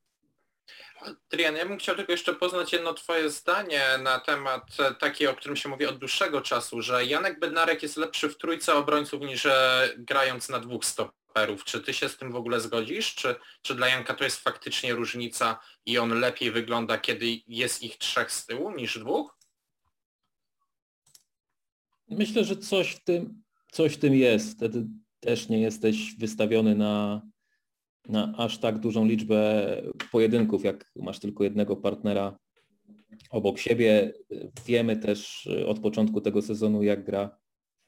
Adrian, 1.00 1.56
ja 1.56 1.66
bym 1.66 1.78
chciał 1.78 1.96
tylko 1.96 2.12
jeszcze 2.12 2.34
poznać 2.34 2.72
jedno 2.72 2.94
Twoje 2.94 3.30
zdanie 3.30 3.82
na 4.02 4.20
temat 4.20 4.62
e, 4.78 4.94
takiego, 4.94 5.30
o 5.32 5.34
którym 5.34 5.56
się 5.56 5.68
mówi 5.68 5.86
od 5.86 5.98
dłuższego 5.98 6.40
czasu, 6.40 6.82
że 6.82 7.04
Janek 7.04 7.40
Bednarek 7.40 7.82
jest 7.82 7.96
lepszy 7.96 8.28
w 8.28 8.38
trójce 8.38 8.74
obrońców 8.74 9.20
niż 9.20 9.46
e, 9.46 9.88
grając 9.98 10.48
na 10.48 10.60
dwóch 10.60 10.84
stoperów. 10.84 11.64
Czy 11.64 11.80
Ty 11.80 11.94
się 11.94 12.08
z 12.08 12.16
tym 12.16 12.32
w 12.32 12.36
ogóle 12.36 12.60
zgodzisz? 12.60 13.14
Czy, 13.14 13.34
czy 13.62 13.74
dla 13.74 13.88
Janka 13.88 14.14
to 14.14 14.24
jest 14.24 14.40
faktycznie 14.40 14.94
różnica 14.94 15.60
i 15.86 15.98
on 15.98 16.20
lepiej 16.20 16.50
wygląda, 16.50 16.98
kiedy 16.98 17.26
jest 17.46 17.82
ich 17.82 17.98
trzech 17.98 18.32
z 18.32 18.46
tyłu 18.46 18.70
niż 18.70 18.98
dwóch? 18.98 19.36
Myślę, 22.08 22.44
że 22.44 22.56
coś 22.56 22.92
w 22.92 23.04
tym, 23.04 23.42
coś 23.72 23.94
w 23.94 23.98
tym 23.98 24.14
jest. 24.14 24.56
Wtedy 24.56 24.86
też 25.20 25.48
nie 25.48 25.60
jesteś 25.60 26.14
wystawiony 26.18 26.74
na 26.74 27.22
na 28.08 28.34
aż 28.36 28.58
tak 28.58 28.78
dużą 28.78 29.06
liczbę 29.06 29.66
pojedynków, 30.12 30.64
jak 30.64 30.92
masz 30.96 31.20
tylko 31.20 31.44
jednego 31.44 31.76
partnera 31.76 32.38
obok 33.30 33.58
siebie. 33.58 34.12
Wiemy 34.66 34.96
też 34.96 35.48
od 35.66 35.78
początku 35.78 36.20
tego 36.20 36.42
sezonu, 36.42 36.82
jak 36.82 37.04
gra 37.04 37.38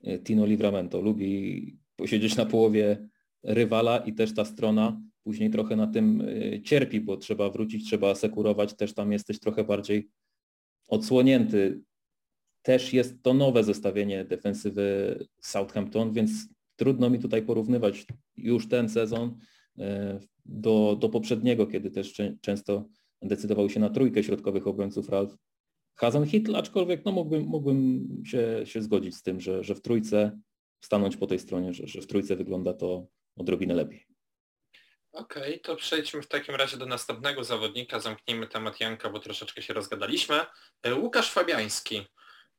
e, 0.05 0.19
Tino 0.19 0.47
Livramento. 0.47 1.01
Lubi 1.01 1.79
posiedzieć 1.97 2.37
na 2.37 2.47
połowie 2.47 3.09
rywala 3.43 3.99
i 3.99 4.13
też 4.13 4.35
ta 4.35 4.45
strona 4.45 5.01
później 5.23 5.51
trochę 5.51 5.77
na 5.77 5.87
tym 5.87 6.23
e, 6.29 6.63
cierpi, 6.63 7.01
bo 7.01 7.17
trzeba 7.17 7.51
wrócić, 7.51 7.87
trzeba 7.87 8.11
asekurować, 8.11 8.75
też 8.77 8.95
tam 8.95 9.13
jesteś 9.13 9.41
trochę 9.41 9.65
bardziej 9.65 10.09
odsłonięty. 10.89 11.83
Też 12.63 12.93
jest 12.93 13.23
to 13.23 13.35
nowe 13.35 13.65
zestawienie 13.65 14.25
defensywy 14.25 15.19
Southampton, 15.41 16.13
więc 16.13 16.31
trudno 16.77 17.11
mi 17.11 17.19
tutaj 17.19 17.43
porównywać 17.43 18.07
już 18.37 18.69
ten 18.69 18.89
sezon 18.89 19.39
do, 20.45 20.97
do 21.01 21.09
poprzedniego, 21.09 21.67
kiedy 21.67 21.91
też 21.91 22.15
często 22.41 22.85
decydował 23.23 23.71
się 23.71 23.81
na 23.81 23.91
trójkę 23.91 24.23
środkowych 24.23 24.67
obrońców 24.67 25.09
Ralf 25.09 25.37
Hasenhitl, 25.99 26.57
aczkolwiek 26.57 27.05
no 27.05 27.13
mógłbym, 27.13 27.43
mógłbym 27.43 28.09
się, 28.27 28.63
się 28.65 28.83
zgodzić 28.83 29.17
z 29.17 29.23
tym, 29.23 29.41
że, 29.41 29.65
że 29.65 29.75
w 29.75 29.83
trójce 29.83 30.39
stanąć 30.81 31.17
po 31.17 31.27
tej 31.27 31.39
stronie, 31.39 31.73
że, 31.73 31.87
że 31.87 32.01
w 32.01 32.07
trójce 32.07 32.37
wygląda 32.37 32.75
to 32.75 33.07
odrobinę 33.37 33.75
lepiej. 33.75 34.07
Okej, 35.13 35.43
okay, 35.43 35.59
to 35.59 35.77
przejdźmy 35.77 36.23
w 36.23 36.29
takim 36.29 36.55
razie 36.55 36.77
do 36.77 36.87
następnego 36.87 37.45
zawodnika, 37.45 38.01
zamknijmy 38.01 38.47
temat 38.47 38.81
Janka, 38.81 39.11
bo 39.11 39.19
troszeczkę 39.19 39.63
się 39.63 39.75
rozgadaliśmy. 39.75 40.41
E, 40.83 40.95
Łukasz 40.95 41.33
Fabiański. 41.33 42.07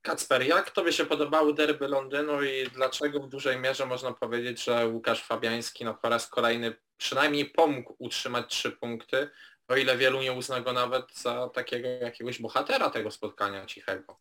Kacper, 0.01 0.47
jak 0.47 0.71
Tobie 0.71 0.93
się 0.93 1.05
podobały 1.05 1.53
derby 1.53 1.87
Londynu 1.87 2.43
i 2.43 2.69
dlaczego 2.73 3.19
w 3.19 3.29
dużej 3.29 3.59
mierze 3.59 3.85
można 3.85 4.13
powiedzieć, 4.13 4.63
że 4.63 4.87
Łukasz 4.87 5.23
Fabiański 5.23 5.85
no, 5.85 5.93
po 5.93 6.09
raz 6.09 6.27
kolejny 6.27 6.75
przynajmniej 6.99 7.45
pomógł 7.45 7.95
utrzymać 7.99 8.47
trzy 8.47 8.71
punkty, 8.71 9.29
o 9.67 9.75
ile 9.75 9.97
wielu 9.97 10.21
nie 10.21 10.33
uzna 10.33 10.61
go 10.61 10.73
nawet 10.73 11.13
za 11.13 11.49
takiego 11.49 11.87
jakiegoś 11.87 12.41
bohatera 12.41 12.89
tego 12.89 13.11
spotkania 13.11 13.65
cichego. 13.65 14.19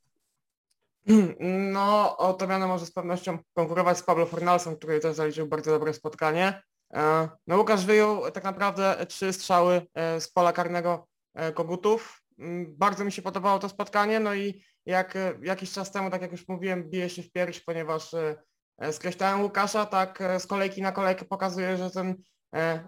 No, 1.72 2.16
o 2.16 2.34
to 2.34 2.46
miano 2.46 2.68
może 2.68 2.86
z 2.86 2.92
pewnością 2.92 3.38
konkurować 3.54 3.98
z 3.98 4.02
Pablo 4.02 4.26
Fornalsem, 4.26 4.76
który 4.76 5.00
też 5.00 5.16
zaliczył 5.16 5.46
bardzo 5.46 5.70
dobre 5.70 5.94
spotkanie. 5.94 6.62
E, 6.94 7.28
no 7.46 7.56
Łukasz 7.56 7.84
wyjął 7.84 8.30
tak 8.30 8.44
naprawdę 8.44 9.06
trzy 9.08 9.32
strzały 9.32 9.86
e, 9.94 10.20
z 10.20 10.32
pola 10.32 10.52
karnego 10.52 11.06
e, 11.34 11.52
Kogutów. 11.52 12.22
Mm, 12.38 12.76
bardzo 12.76 13.04
mi 13.04 13.12
się 13.12 13.22
podobało 13.22 13.58
to 13.58 13.68
spotkanie, 13.68 14.20
no 14.20 14.34
i 14.34 14.62
jak 14.86 15.18
jakiś 15.42 15.72
czas 15.72 15.92
temu, 15.92 16.10
tak 16.10 16.22
jak 16.22 16.32
już 16.32 16.48
mówiłem, 16.48 16.90
bije 16.90 17.10
się 17.10 17.22
w 17.22 17.32
pierś, 17.32 17.60
ponieważ 17.60 18.10
skreślałem 18.92 19.42
Łukasza, 19.42 19.86
tak 19.86 20.22
z 20.38 20.46
kolejki 20.46 20.82
na 20.82 20.92
kolejkę 20.92 21.24
pokazuje, 21.24 21.76
że 21.76 21.90
ten 21.90 22.14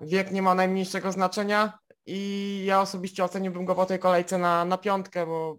wiek 0.01 0.31
nie 0.31 0.43
ma 0.43 0.55
najmniejszego 0.55 1.13
znaczenia 1.13 1.79
i 2.07 2.63
ja 2.67 2.81
osobiście 2.81 3.25
oceniłbym 3.25 3.65
go 3.65 3.75
po 3.75 3.87
tej 3.87 3.99
kolejce 3.99 4.39
na, 4.39 4.65
na 4.65 4.79
piątkę, 4.79 5.27
bo 5.27 5.59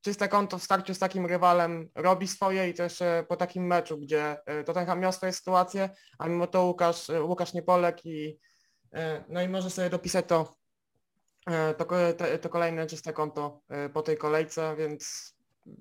czyste 0.00 0.28
konto 0.28 0.58
w 0.58 0.62
starciu 0.62 0.94
z 0.94 0.98
takim 0.98 1.26
rywalem 1.26 1.90
robi 1.94 2.28
swoje 2.28 2.68
i 2.68 2.74
też 2.74 3.02
e, 3.02 3.24
po 3.28 3.36
takim 3.36 3.66
meczu, 3.66 3.98
gdzie 3.98 4.36
e, 4.46 4.64
Tottenham 4.64 5.00
miał 5.00 5.12
swoje 5.12 5.32
sytuacje, 5.32 5.90
a 6.18 6.28
mimo 6.28 6.46
to 6.46 6.64
Łukasz, 6.64 7.10
Łukasz 7.22 7.54
nie 7.54 7.62
polek 7.62 8.06
i 8.06 8.38
no 9.28 9.42
i 9.42 9.48
może 9.48 9.70
sobie 9.70 9.90
dopisać 9.90 10.24
to, 10.28 10.54
to, 11.78 11.86
to 12.42 12.48
kolejne 12.48 12.86
czyste 12.86 13.12
konto 13.12 13.62
po 13.92 14.02
tej 14.02 14.16
kolejce, 14.16 14.76
więc 14.76 15.34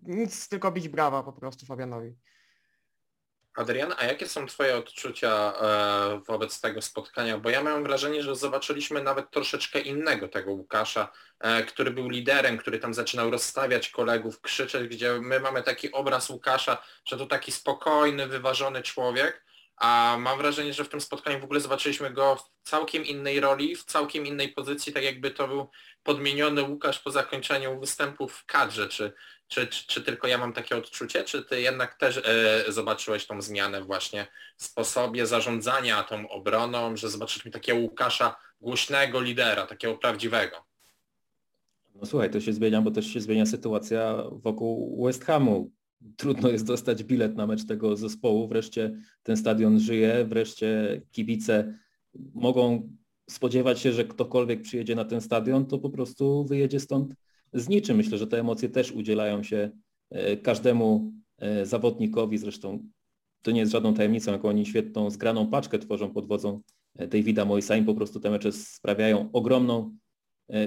nic 0.04 0.50
tylko 0.50 0.72
bić 0.72 0.90
brawa 0.90 1.24
po 1.24 1.34
prostu 1.34 1.66
Fabianowi. 1.66 2.16
Adrian, 3.56 3.94
a 3.98 4.06
jakie 4.06 4.28
są 4.28 4.46
Twoje 4.46 4.78
odczucia 4.78 5.54
e, 5.62 6.22
wobec 6.28 6.62
tego 6.62 6.82
spotkania? 6.82 7.38
Bo 7.38 7.50
ja 7.50 7.64
mam 7.64 7.84
wrażenie, 7.84 8.24
że 8.24 8.36
zobaczyliśmy 8.36 9.04
nawet 9.04 9.32
troszeczkę 9.32 9.80
innego 9.80 10.28
tego 10.28 10.52
Łukasza, 10.52 11.12
e, 11.40 11.64
który 11.64 11.92
był 11.92 12.10
liderem, 12.10 12.58
który 12.58 12.80
tam 12.80 12.94
zaczynał 12.94 13.32
rozstawiać 13.32 13.90
kolegów, 13.90 14.42
krzyczeć, 14.42 14.88
gdzie 14.88 15.20
my 15.22 15.40
mamy 15.40 15.64
taki 15.64 15.92
obraz 15.92 16.30
Łukasza, 16.30 16.84
że 17.06 17.18
to 17.18 17.26
taki 17.26 17.52
spokojny, 17.52 18.28
wyważony 18.28 18.84
człowiek, 18.84 19.44
a 19.78 20.16
mam 20.20 20.38
wrażenie, 20.38 20.74
że 20.74 20.84
w 20.84 20.90
tym 20.90 21.02
spotkaniu 21.02 21.40
w 21.40 21.44
ogóle 21.44 21.60
zobaczyliśmy 21.60 22.12
go 22.12 22.36
w 22.36 22.70
całkiem 22.70 23.06
innej 23.06 23.40
roli, 23.40 23.76
w 23.76 23.84
całkiem 23.84 24.26
innej 24.26 24.50
pozycji, 24.50 24.94
tak 24.94 25.04
jakby 25.04 25.32
to 25.32 25.48
był 25.48 25.70
podmieniony 26.04 26.64
Łukasz 26.64 27.00
po 27.00 27.12
zakończeniu 27.12 27.80
występu 27.80 28.28
w 28.28 28.46
kadrze. 28.46 28.90
Czy, 28.90 29.14
czy, 29.48 29.68
czy, 29.68 29.88
czy, 29.88 30.02
tylko 30.02 30.28
ja 30.28 30.38
mam 30.38 30.54
takie 30.54 30.78
odczucie, 30.78 31.24
czy 31.24 31.44
ty 31.44 31.62
jednak 31.62 31.94
też 31.94 32.22
e, 32.26 32.72
zobaczyłeś 32.72 33.28
tą 33.28 33.42
zmianę 33.42 33.84
właśnie 33.84 34.28
w 34.58 34.64
sposobie 34.64 35.26
zarządzania 35.26 36.04
tą 36.04 36.30
obroną, 36.30 36.98
że 36.98 37.10
zobaczyliśmy 37.10 37.52
takiego 37.52 37.80
Łukasza 37.80 38.36
głośnego 38.62 39.22
lidera, 39.22 39.68
takiego 39.68 39.98
prawdziwego? 39.98 40.56
No 41.96 42.06
słuchaj, 42.06 42.32
to 42.32 42.42
się 42.42 42.54
zmienia, 42.54 42.82
bo 42.82 42.92
też 42.92 43.14
się 43.14 43.22
zmienia 43.22 43.46
sytuacja 43.46 44.24
wokół 44.32 45.06
West 45.06 45.26
Hamu. 45.26 45.72
Trudno 46.18 46.50
jest 46.50 46.66
dostać 46.66 47.04
bilet 47.04 47.36
na 47.36 47.48
mecz 47.48 47.66
tego 47.66 47.96
zespołu, 47.96 48.48
wreszcie 48.48 48.92
ten 49.24 49.38
stadion 49.38 49.80
żyje, 49.80 50.26
wreszcie 50.26 51.02
kibice 51.12 51.80
mogą 52.34 52.90
spodziewać 53.30 53.80
się, 53.80 53.92
że 53.92 54.06
ktokolwiek 54.06 54.62
przyjedzie 54.62 54.96
na 54.96 55.06
ten 55.06 55.22
stadion, 55.22 55.66
to 55.66 55.80
po 55.80 55.90
prostu 55.90 56.46
wyjedzie 56.46 56.80
stąd 56.80 57.14
z 57.54 57.70
niczym. 57.70 57.98
Myślę, 57.98 58.18
że 58.18 58.28
te 58.28 58.40
emocje 58.40 58.70
też 58.70 58.92
udzielają 58.92 59.44
się 59.44 59.72
e, 60.10 60.38
każdemu 60.38 61.14
e, 61.38 61.66
zawodnikowi, 61.66 62.38
zresztą 62.38 62.84
to 63.42 63.52
nie 63.52 63.60
jest 63.60 63.72
żadną 63.72 63.94
tajemnicą, 63.94 64.32
jaką 64.32 64.50
oni 64.50 64.66
świetną, 64.66 65.10
zgraną 65.10 65.48
paczkę 65.48 65.80
tworzą 65.80 66.14
pod 66.14 66.28
wodzą 66.28 66.62
e, 66.96 67.08
Davida 67.08 67.46
Moisa. 67.46 67.76
Im 67.76 67.86
po 67.86 67.96
prostu 67.96 68.20
te 68.20 68.30
mecze 68.30 68.52
sprawiają 68.52 69.30
ogromną 69.34 69.98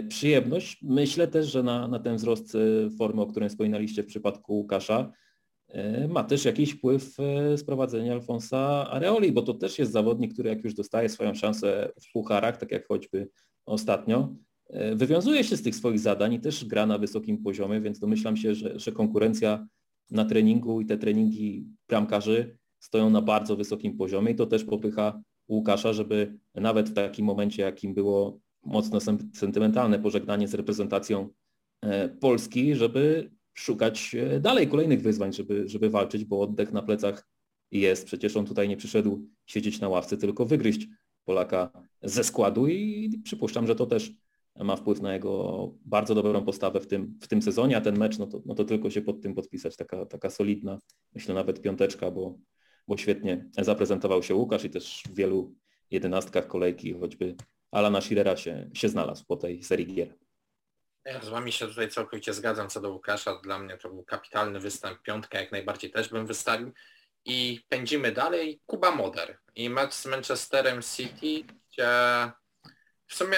przyjemność. 0.09 0.79
Myślę 0.83 1.29
też, 1.29 1.47
że 1.47 1.63
na, 1.63 1.89
na 1.89 1.99
ten 1.99 2.17
wzrost 2.17 2.57
formy, 2.99 3.23
o 3.23 3.27
którym 3.27 3.49
wspominaliście 3.49 4.03
w 4.03 4.07
przypadku 4.07 4.55
Łukasza, 4.55 5.13
ma 6.09 6.25
też 6.25 6.45
jakiś 6.45 6.73
wpływ 6.73 7.17
sprowadzenia 7.57 8.13
Alfonsa 8.13 8.91
Areoli, 8.91 9.33
bo 9.33 9.43
to 9.43 9.55
też 9.55 9.79
jest 9.79 9.93
zawodnik, 9.93 10.33
który 10.33 10.49
jak 10.49 10.65
już 10.65 10.75
dostaje 10.75 11.09
swoją 11.09 11.35
szansę 11.35 11.89
w 12.03 12.13
pucharach, 12.13 12.57
tak 12.57 12.73
jak 12.73 12.89
choćby 12.89 13.29
ostatnio, 13.67 14.35
wywiązuje 14.95 15.45
się 15.45 15.57
z 15.57 15.63
tych 15.63 15.77
swoich 15.77 15.99
zadań 15.99 16.33
i 16.33 16.41
też 16.41 16.65
gra 16.65 16.87
na 16.87 16.99
wysokim 16.99 17.39
poziomie, 17.39 17.81
więc 17.81 17.99
domyślam 17.99 18.37
się, 18.37 18.55
że, 18.55 18.79
że 18.79 18.93
konkurencja 18.93 19.67
na 20.11 20.25
treningu 20.25 20.81
i 20.81 20.87
te 20.87 20.99
treningi 20.99 21.67
bramkarzy 21.89 22.59
stoją 22.79 23.11
na 23.11 23.23
bardzo 23.23 23.57
wysokim 23.57 23.97
poziomie 23.97 24.33
i 24.33 24.35
to 24.35 24.47
też 24.47 24.65
popycha 24.65 25.23
Łukasza, 25.49 25.93
żeby 25.93 26.39
nawet 26.55 26.89
w 26.89 26.95
takim 26.95 27.27
momencie, 27.27 27.63
jakim 27.63 27.95
było 27.95 28.41
mocno 28.65 29.01
sentymentalne 29.35 29.99
pożegnanie 29.99 30.49
z 30.49 30.55
reprezentacją 30.55 31.29
e, 31.83 32.09
Polski, 32.09 32.75
żeby 32.75 33.31
szukać 33.55 34.15
e, 34.15 34.41
dalej 34.41 34.69
kolejnych 34.69 35.03
wyzwań, 35.03 35.33
żeby, 35.33 35.69
żeby 35.69 35.91
walczyć, 35.91 36.25
bo 36.25 36.41
oddech 36.41 36.73
na 36.73 36.83
plecach 36.83 37.29
jest. 37.71 38.07
Przecież 38.07 38.37
on 38.37 38.47
tutaj 38.47 38.69
nie 38.69 38.77
przyszedł 38.77 39.29
siedzieć 39.47 39.81
na 39.81 39.89
ławce, 39.89 40.17
tylko 40.17 40.47
wygryźć 40.47 40.87
Polaka 41.25 41.71
ze 42.03 42.25
składu 42.25 42.67
i 42.67 43.11
przypuszczam, 43.25 43.67
że 43.67 43.77
to 43.77 43.87
też 43.87 44.13
ma 44.65 44.77
wpływ 44.77 45.01
na 45.01 45.15
jego 45.15 45.71
bardzo 45.85 46.15
dobrą 46.15 46.45
postawę 46.45 46.81
w 46.81 46.87
tym, 46.87 47.19
w 47.23 47.29
tym 47.29 47.43
sezonie, 47.43 47.77
a 47.77 47.81
ten 47.81 47.99
mecz, 47.99 48.19
no 48.19 48.27
to, 48.27 48.43
no 48.47 48.55
to 48.55 48.65
tylko 48.65 48.91
się 48.91 49.03
pod 49.03 49.23
tym 49.23 49.35
podpisać, 49.35 49.77
taka, 49.77 50.07
taka 50.07 50.31
solidna, 50.31 50.79
myślę 51.15 51.35
nawet 51.35 51.63
piąteczka, 51.63 52.11
bo, 52.11 52.39
bo 52.89 52.97
świetnie 52.97 53.45
zaprezentował 53.59 54.23
się 54.23 54.35
Łukasz 54.35 54.65
i 54.65 54.71
też 54.71 55.03
w 55.09 55.15
wielu 55.15 55.55
jedenastkach 55.91 56.47
kolejki, 56.47 56.93
choćby 56.93 57.37
Alana 57.71 58.01
Schirera 58.01 58.37
się, 58.37 58.71
się 58.75 58.89
znalazł 58.89 59.25
po 59.29 59.37
tej 59.37 59.63
serii 59.63 59.87
gier. 59.87 60.15
Ja 61.05 61.21
z 61.21 61.29
Wami 61.29 61.53
się 61.53 61.67
tutaj 61.67 61.89
całkowicie 61.89 62.35
zgadzam 62.35 62.69
co 62.69 62.81
do 62.81 62.91
Łukasza. 62.91 63.41
Dla 63.43 63.59
mnie 63.59 63.79
to 63.79 63.89
był 63.89 64.05
kapitalny 64.05 64.61
występ. 64.61 65.03
Piątka 65.03 65.41
jak 65.41 65.53
najbardziej 65.53 65.91
też 65.91 66.09
bym 66.09 66.27
wystawił. 66.27 66.73
I 67.25 67.61
pędzimy 67.69 68.13
dalej. 68.13 68.61
Kuba 68.67 68.91
Moder 68.91 69.39
i 69.55 69.71
mecz 69.71 69.95
z 69.95 70.07
Manchesterem 70.07 70.83
City, 70.83 71.55
gdzie 71.71 71.89
w 73.07 73.15
sumie 73.15 73.37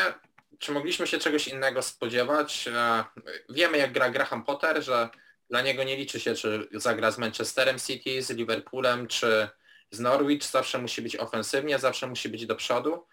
czy 0.58 0.72
mogliśmy 0.72 1.06
się 1.06 1.18
czegoś 1.18 1.48
innego 1.48 1.82
spodziewać? 1.82 2.68
E, 2.68 3.04
wiemy 3.48 3.78
jak 3.78 3.92
gra 3.92 4.10
Graham 4.10 4.44
Potter, 4.44 4.82
że 4.82 5.08
dla 5.50 5.62
niego 5.62 5.84
nie 5.84 5.96
liczy 5.96 6.20
się, 6.20 6.34
czy 6.34 6.68
zagra 6.72 7.10
z 7.10 7.18
Manchesterem 7.18 7.78
City, 7.78 8.22
z 8.22 8.30
Liverpoolem, 8.30 9.06
czy 9.06 9.48
z 9.90 10.00
Norwich. 10.00 10.44
Zawsze 10.44 10.78
musi 10.78 11.02
być 11.02 11.16
ofensywnie, 11.16 11.78
zawsze 11.78 12.06
musi 12.06 12.28
być 12.28 12.46
do 12.46 12.56
przodu. 12.56 13.06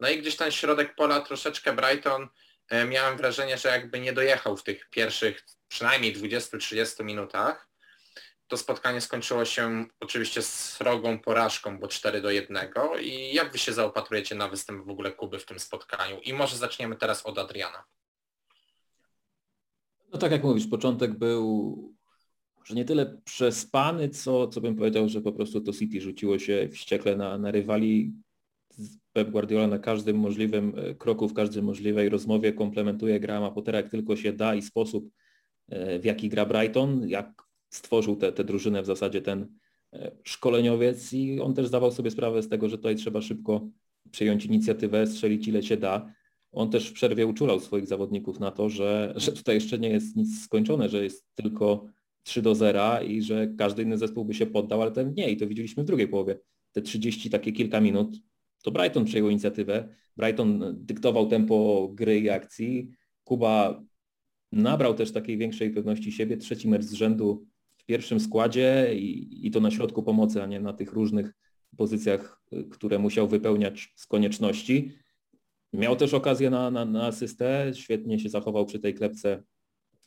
No 0.00 0.08
i 0.08 0.18
gdzieś 0.18 0.36
ten 0.36 0.50
środek 0.50 0.94
pola 0.94 1.20
troszeczkę 1.20 1.72
Brighton 1.72 2.28
e, 2.68 2.84
miałem 2.84 3.16
wrażenie, 3.16 3.58
że 3.58 3.68
jakby 3.68 4.00
nie 4.00 4.12
dojechał 4.12 4.56
w 4.56 4.62
tych 4.62 4.90
pierwszych 4.90 5.44
przynajmniej 5.68 6.16
20-30 6.16 7.04
minutach. 7.04 7.71
To 8.52 8.56
spotkanie 8.56 9.00
skończyło 9.00 9.44
się 9.44 9.84
oczywiście 10.00 10.42
srogą 10.42 11.18
porażką, 11.18 11.78
bo 11.78 11.88
4 11.88 12.20
do 12.20 12.30
1. 12.30 12.68
I 13.02 13.34
jak 13.34 13.52
wy 13.52 13.58
się 13.58 13.72
zaopatrujecie 13.72 14.34
na 14.34 14.48
występ 14.48 14.86
w 14.86 14.90
ogóle 14.90 15.12
Kuby 15.12 15.38
w 15.38 15.46
tym 15.46 15.58
spotkaniu? 15.58 16.20
I 16.20 16.32
może 16.32 16.56
zaczniemy 16.56 16.96
teraz 16.96 17.26
od 17.26 17.38
Adriana. 17.38 17.84
No 20.12 20.18
tak 20.18 20.32
jak 20.32 20.44
mówisz, 20.44 20.66
początek 20.66 21.18
był 21.18 21.94
że 22.64 22.74
nie 22.74 22.84
tyle 22.84 23.18
przespany, 23.24 24.08
co, 24.08 24.48
co 24.48 24.60
bym 24.60 24.76
powiedział, 24.76 25.08
że 25.08 25.20
po 25.20 25.32
prostu 25.32 25.60
to 25.60 25.72
City 25.72 26.00
rzuciło 26.00 26.38
się 26.38 26.68
wściekle 26.72 27.16
na, 27.16 27.38
na 27.38 27.50
rywali. 27.50 28.12
Pep 29.12 29.30
Guardiola 29.30 29.66
na 29.66 29.78
każdym 29.78 30.16
możliwym 30.16 30.74
e, 30.76 30.94
kroku, 30.94 31.28
w 31.28 31.34
każdej 31.34 31.62
możliwej 31.62 32.08
rozmowie 32.08 32.52
komplementuje 32.52 33.20
Grahama 33.20 33.50
Pottera 33.50 33.78
jak 33.78 33.90
tylko 33.90 34.16
się 34.16 34.32
da 34.32 34.54
i 34.54 34.62
sposób, 34.62 35.10
e, 35.68 35.98
w 35.98 36.04
jaki 36.04 36.28
gra 36.28 36.46
Brighton, 36.46 37.08
jak 37.08 37.51
stworzył 37.72 38.16
tę 38.16 38.44
drużynę 38.44 38.82
w 38.82 38.86
zasadzie 38.86 39.22
ten 39.22 39.46
e, 39.92 40.12
szkoleniowiec 40.22 41.12
i 41.12 41.40
on 41.40 41.54
też 41.54 41.66
zdawał 41.66 41.92
sobie 41.92 42.10
sprawę 42.10 42.42
z 42.42 42.48
tego, 42.48 42.68
że 42.68 42.76
tutaj 42.76 42.96
trzeba 42.96 43.20
szybko 43.20 43.68
przejąć 44.10 44.44
inicjatywę, 44.44 45.06
strzelić 45.06 45.48
ile 45.48 45.62
się 45.62 45.76
da. 45.76 46.12
On 46.52 46.70
też 46.70 46.90
w 46.90 46.92
przerwie 46.92 47.26
uczulał 47.26 47.60
swoich 47.60 47.86
zawodników 47.86 48.40
na 48.40 48.50
to, 48.50 48.68
że, 48.68 49.12
że 49.16 49.32
tutaj 49.32 49.54
jeszcze 49.54 49.78
nie 49.78 49.88
jest 49.88 50.16
nic 50.16 50.44
skończone, 50.44 50.88
że 50.88 51.04
jest 51.04 51.26
tylko 51.34 51.86
3 52.22 52.42
do 52.42 52.54
0 52.54 53.02
i 53.02 53.22
że 53.22 53.48
każdy 53.58 53.82
inny 53.82 53.98
zespół 53.98 54.24
by 54.24 54.34
się 54.34 54.46
poddał, 54.46 54.82
ale 54.82 54.90
ten 54.90 55.14
nie 55.14 55.30
i 55.30 55.36
to 55.36 55.46
widzieliśmy 55.46 55.82
w 55.82 55.86
drugiej 55.86 56.08
połowie. 56.08 56.38
Te 56.72 56.82
30 56.82 57.30
takie 57.30 57.52
kilka 57.52 57.80
minut, 57.80 58.16
to 58.62 58.70
Brighton 58.70 59.04
przejął 59.04 59.28
inicjatywę, 59.28 59.88
Brighton 60.16 60.74
dyktował 60.76 61.28
tempo 61.28 61.88
gry 61.94 62.20
i 62.20 62.30
akcji, 62.30 62.90
Kuba 63.24 63.82
nabrał 64.52 64.94
też 64.94 65.12
takiej 65.12 65.38
większej 65.38 65.70
pewności 65.70 66.12
siebie, 66.12 66.36
trzeci 66.36 66.68
mecz 66.68 66.84
z 66.84 66.92
rzędu 66.92 67.46
pierwszym 67.92 68.20
składzie 68.20 68.94
i, 68.94 69.46
i 69.46 69.50
to 69.50 69.60
na 69.60 69.70
środku 69.70 70.02
pomocy, 70.02 70.42
a 70.42 70.46
nie 70.46 70.60
na 70.60 70.72
tych 70.72 70.92
różnych 70.92 71.32
pozycjach, 71.76 72.42
które 72.70 72.98
musiał 72.98 73.28
wypełniać 73.28 73.92
z 73.96 74.06
konieczności. 74.06 74.92
Miał 75.72 75.96
też 75.96 76.14
okazję 76.14 76.50
na, 76.50 76.70
na, 76.70 76.84
na 76.84 77.06
asystę, 77.06 77.72
świetnie 77.74 78.18
się 78.18 78.28
zachował 78.28 78.66
przy 78.66 78.78
tej 78.78 78.94
klepce 78.94 79.42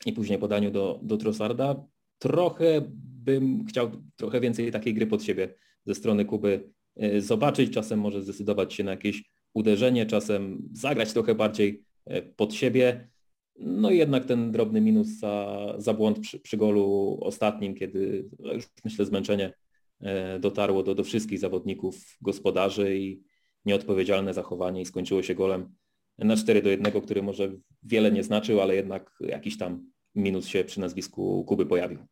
i 0.06 0.14
później 0.14 0.40
podaniu 0.40 0.72
do, 0.72 1.00
do 1.04 1.18
Trossarda. 1.18 1.86
Trochę 2.20 2.82
bym 3.26 3.66
chciał 3.66 3.92
trochę 4.16 4.40
więcej 4.40 4.72
takiej 4.72 4.94
gry 4.94 5.08
pod 5.08 5.24
siebie 5.24 5.56
ze 5.86 5.96
strony 5.96 6.26
Kuby 6.26 6.70
e, 6.96 7.22
zobaczyć, 7.22 7.74
czasem 7.74 8.00
może 8.00 8.24
zdecydować 8.24 8.74
się 8.74 8.84
na 8.84 8.92
jakieś 8.92 9.24
uderzenie, 9.54 10.06
czasem 10.06 10.70
zagrać 10.74 11.14
trochę 11.14 11.36
bardziej 11.36 11.84
e, 12.06 12.22
pod 12.22 12.54
siebie. 12.54 13.10
No 13.56 13.92
i 13.92 13.98
jednak 13.98 14.26
ten 14.26 14.52
drobny 14.52 14.82
minus 14.82 15.08
za, 15.08 15.66
za 15.78 15.94
błąd 15.94 16.20
przy, 16.20 16.40
przy 16.40 16.58
golu 16.58 17.18
ostatnim, 17.22 17.76
kiedy 17.76 18.30
no 18.40 18.54
już 18.54 18.66
myślę 18.86 19.06
zmęczenie 19.06 19.54
e, 20.02 20.40
dotarło 20.40 20.84
do, 20.84 20.96
do 20.96 21.04
wszystkich 21.04 21.40
zawodników 21.40 22.18
gospodarzy 22.22 22.98
i 22.98 23.24
nieodpowiedzialne 23.66 24.34
zachowanie 24.34 24.82
i 24.82 24.86
skończyło 24.86 25.24
się 25.24 25.36
golem 25.36 25.76
na 26.18 26.36
4 26.36 26.62
do 26.62 26.70
1, 26.70 27.02
który 27.02 27.24
może 27.24 27.52
wiele 27.84 28.12
nie 28.12 28.24
znaczył, 28.24 28.62
ale 28.62 28.76
jednak 28.76 29.12
jakiś 29.20 29.58
tam 29.58 29.92
minus 30.16 30.48
się 30.48 30.64
przy 30.64 30.80
nazwisku 30.80 31.46
Kuby 31.48 31.66
pojawił. 31.66 32.08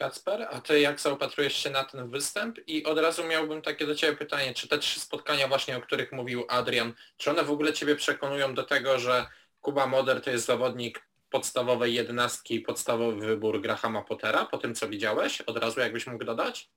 Kacper, 0.00 0.46
a 0.50 0.60
ty 0.60 0.80
jak 0.80 1.00
zaopatrujesz 1.00 1.56
się 1.56 1.70
na 1.70 1.84
ten 1.84 2.10
występ? 2.10 2.58
I 2.66 2.84
od 2.84 2.98
razu 2.98 3.24
miałbym 3.24 3.62
takie 3.62 3.86
do 3.86 3.94
Ciebie 3.94 4.16
pytanie, 4.16 4.54
czy 4.54 4.68
te 4.68 4.78
trzy 4.78 5.00
spotkania 5.00 5.48
właśnie, 5.48 5.76
o 5.76 5.80
których 5.80 6.12
mówił 6.12 6.44
Adrian, 6.48 6.92
czy 7.16 7.30
one 7.30 7.44
w 7.44 7.50
ogóle 7.50 7.72
Ciebie 7.72 7.96
przekonują 7.96 8.54
do 8.54 8.62
tego, 8.62 8.98
że 8.98 9.26
Kuba 9.60 9.86
Moder 9.86 10.22
to 10.22 10.30
jest 10.30 10.46
zawodnik 10.46 11.10
podstawowej 11.30 11.94
jedenastki 11.94 12.54
i 12.54 12.60
podstawowy 12.60 13.26
wybór 13.26 13.60
Grahama 13.60 14.02
Pottera, 14.02 14.44
po 14.44 14.58
tym 14.58 14.74
co 14.74 14.88
widziałeś? 14.88 15.40
Od 15.40 15.56
razu 15.56 15.80
jakbyś 15.80 16.06
mógł 16.06 16.24
dodać? 16.24 16.70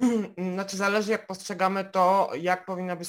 Znaczy 0.54 0.76
zależy 0.76 1.10
jak 1.10 1.26
postrzegamy 1.26 1.84
to, 1.84 2.30
jak 2.40 2.66
powinna 2.66 2.96
być 2.96 3.08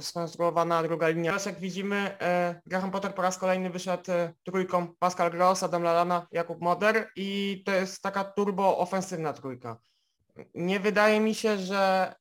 skonstruowana 0.00 0.82
druga 0.82 1.08
linia. 1.08 1.30
Teraz 1.30 1.46
jak 1.46 1.60
widzimy, 1.60 1.96
e, 2.20 2.60
Graham 2.66 2.90
Potter 2.90 3.14
po 3.14 3.22
raz 3.22 3.38
kolejny 3.38 3.70
wyszedł 3.70 4.12
e, 4.12 4.32
trójką 4.44 4.94
Pascal 4.98 5.30
Gross, 5.30 5.62
Adam 5.62 5.82
Lalana, 5.82 6.26
Jakub 6.32 6.60
Moder 6.60 7.10
i 7.16 7.62
to 7.66 7.72
jest 7.72 8.02
taka 8.02 8.24
turbo 8.24 8.78
ofensywna 8.78 9.32
trójka. 9.32 9.76
Nie 10.54 10.80
wydaje 10.80 11.20
mi 11.20 11.34
się, 11.34 11.58
że 11.58 12.14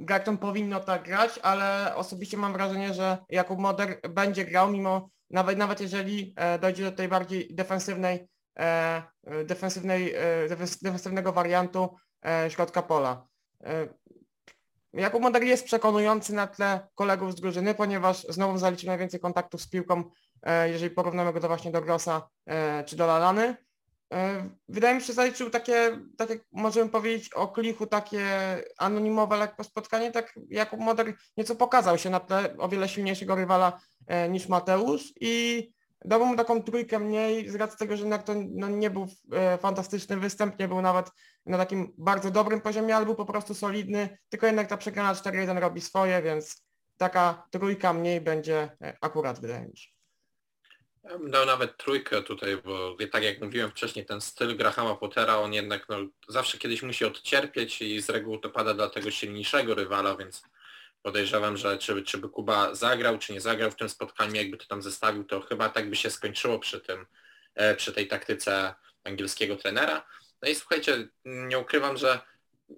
Brighton 0.00 0.38
powinno 0.38 0.80
tak 0.80 1.02
grać, 1.02 1.38
ale 1.42 1.92
osobiście 1.96 2.36
mam 2.36 2.52
wrażenie, 2.52 2.94
że 2.94 3.18
Jakub 3.28 3.58
Moder 3.58 4.00
będzie 4.10 4.44
grał 4.44 4.70
mimo, 4.70 5.10
nawet, 5.30 5.58
nawet 5.58 5.80
jeżeli 5.80 6.34
e, 6.36 6.58
dojdzie 6.58 6.84
do 6.84 6.92
tej 6.92 7.08
bardziej 7.08 7.54
defensywnej, 7.54 8.28
e, 8.58 9.02
defensywnej, 9.44 10.14
e, 10.14 10.48
defensywnego 10.82 11.32
wariantu 11.32 11.96
środka 12.48 12.82
pola. 12.82 13.26
Jakub 14.92 15.22
Moder 15.22 15.42
jest 15.42 15.64
przekonujący 15.64 16.34
na 16.34 16.46
tle 16.46 16.88
kolegów 16.94 17.32
z 17.32 17.34
drużyny, 17.34 17.74
ponieważ 17.74 18.26
znowu 18.28 18.58
zaliczył 18.58 18.86
najwięcej 18.86 19.20
kontaktów 19.20 19.62
z 19.62 19.68
piłką, 19.68 20.04
jeżeli 20.66 20.94
porównamy 20.94 21.32
go 21.32 21.40
to 21.40 21.48
właśnie 21.48 21.70
do 21.70 21.80
Grossa 21.80 22.28
czy 22.86 22.96
do 22.96 23.06
Lalany. 23.06 23.56
Wydaje 24.68 24.94
mi 24.94 25.00
się, 25.00 25.06
że 25.06 25.12
zaliczył 25.12 25.50
takie, 25.50 26.00
tak 26.16 26.30
jak 26.30 26.38
możemy 26.52 26.90
powiedzieć 26.90 27.32
o 27.34 27.48
Klichu, 27.48 27.86
takie 27.86 28.24
anonimowe 28.78 29.36
lekko 29.36 29.64
spotkanie, 29.64 30.12
tak 30.12 30.38
Jakub 30.48 30.80
Moder 30.80 31.14
nieco 31.36 31.54
pokazał 31.54 31.98
się 31.98 32.10
na 32.10 32.20
tle 32.20 32.56
o 32.58 32.68
wiele 32.68 32.88
silniejszego 32.88 33.34
rywala 33.34 33.80
niż 34.28 34.48
Mateusz 34.48 35.12
i 35.20 35.68
dałbym 36.04 36.28
mu 36.28 36.36
taką 36.36 36.62
trójkę 36.62 36.98
mniej 36.98 37.48
z 37.48 37.54
racji 37.54 37.78
tego, 37.78 37.96
że 37.96 38.02
jednak 38.02 38.22
to 38.22 38.34
no, 38.50 38.68
nie 38.68 38.90
był 38.90 39.06
e, 39.32 39.58
fantastyczny 39.58 40.16
występ, 40.16 40.58
nie 40.58 40.68
był 40.68 40.82
nawet 40.82 41.10
na 41.46 41.58
takim 41.58 41.94
bardzo 41.98 42.30
dobrym 42.30 42.60
poziomie, 42.60 42.96
ale 42.96 43.06
był 43.06 43.14
po 43.14 43.24
prostu 43.24 43.54
solidny, 43.54 44.18
tylko 44.28 44.46
jednak 44.46 44.68
ta 44.68 44.76
przegrana 44.76 45.14
4-1 45.14 45.58
robi 45.58 45.80
swoje, 45.80 46.22
więc 46.22 46.64
taka 46.96 47.46
trójka 47.50 47.92
mniej 47.92 48.20
będzie 48.20 48.70
e, 48.82 48.96
akurat 49.00 49.40
wydaje 49.40 49.68
mi 49.68 49.76
się. 49.76 49.97
Ja 51.08 51.18
bym 51.18 51.30
dał 51.30 51.46
nawet 51.46 51.76
trójkę 51.76 52.22
tutaj, 52.22 52.56
bo 52.64 52.96
tak 53.12 53.22
jak 53.22 53.40
mówiłem 53.40 53.70
wcześniej, 53.70 54.06
ten 54.06 54.20
styl 54.20 54.56
Grahama 54.56 54.94
Pottera, 54.94 55.36
on 55.36 55.52
jednak 55.52 55.88
no, 55.88 55.96
zawsze 56.28 56.58
kiedyś 56.58 56.82
musi 56.82 57.04
odcierpieć 57.04 57.82
i 57.82 58.00
z 58.02 58.10
reguły 58.10 58.38
to 58.40 58.50
pada 58.50 58.74
dla 58.74 58.90
tego 58.90 59.10
silniejszego 59.10 59.74
rywala, 59.74 60.16
więc 60.16 60.42
podejrzewam, 61.02 61.56
że 61.56 61.78
czy, 61.78 62.02
czy 62.02 62.18
by 62.18 62.28
Kuba 62.28 62.74
zagrał, 62.74 63.18
czy 63.18 63.32
nie 63.32 63.40
zagrał 63.40 63.70
w 63.70 63.76
tym 63.76 63.88
spotkaniu, 63.88 64.34
jakby 64.34 64.56
to 64.56 64.66
tam 64.66 64.82
zestawił, 64.82 65.24
to 65.24 65.40
chyba 65.40 65.68
tak 65.68 65.90
by 65.90 65.96
się 65.96 66.10
skończyło 66.10 66.58
przy 66.58 66.80
tym, 66.80 67.06
e, 67.54 67.74
przy 67.74 67.92
tej 67.92 68.08
taktyce 68.08 68.74
angielskiego 69.04 69.56
trenera. 69.56 70.06
No 70.42 70.48
i 70.48 70.54
słuchajcie, 70.54 71.08
nie 71.24 71.58
ukrywam, 71.58 71.96
że 71.96 72.20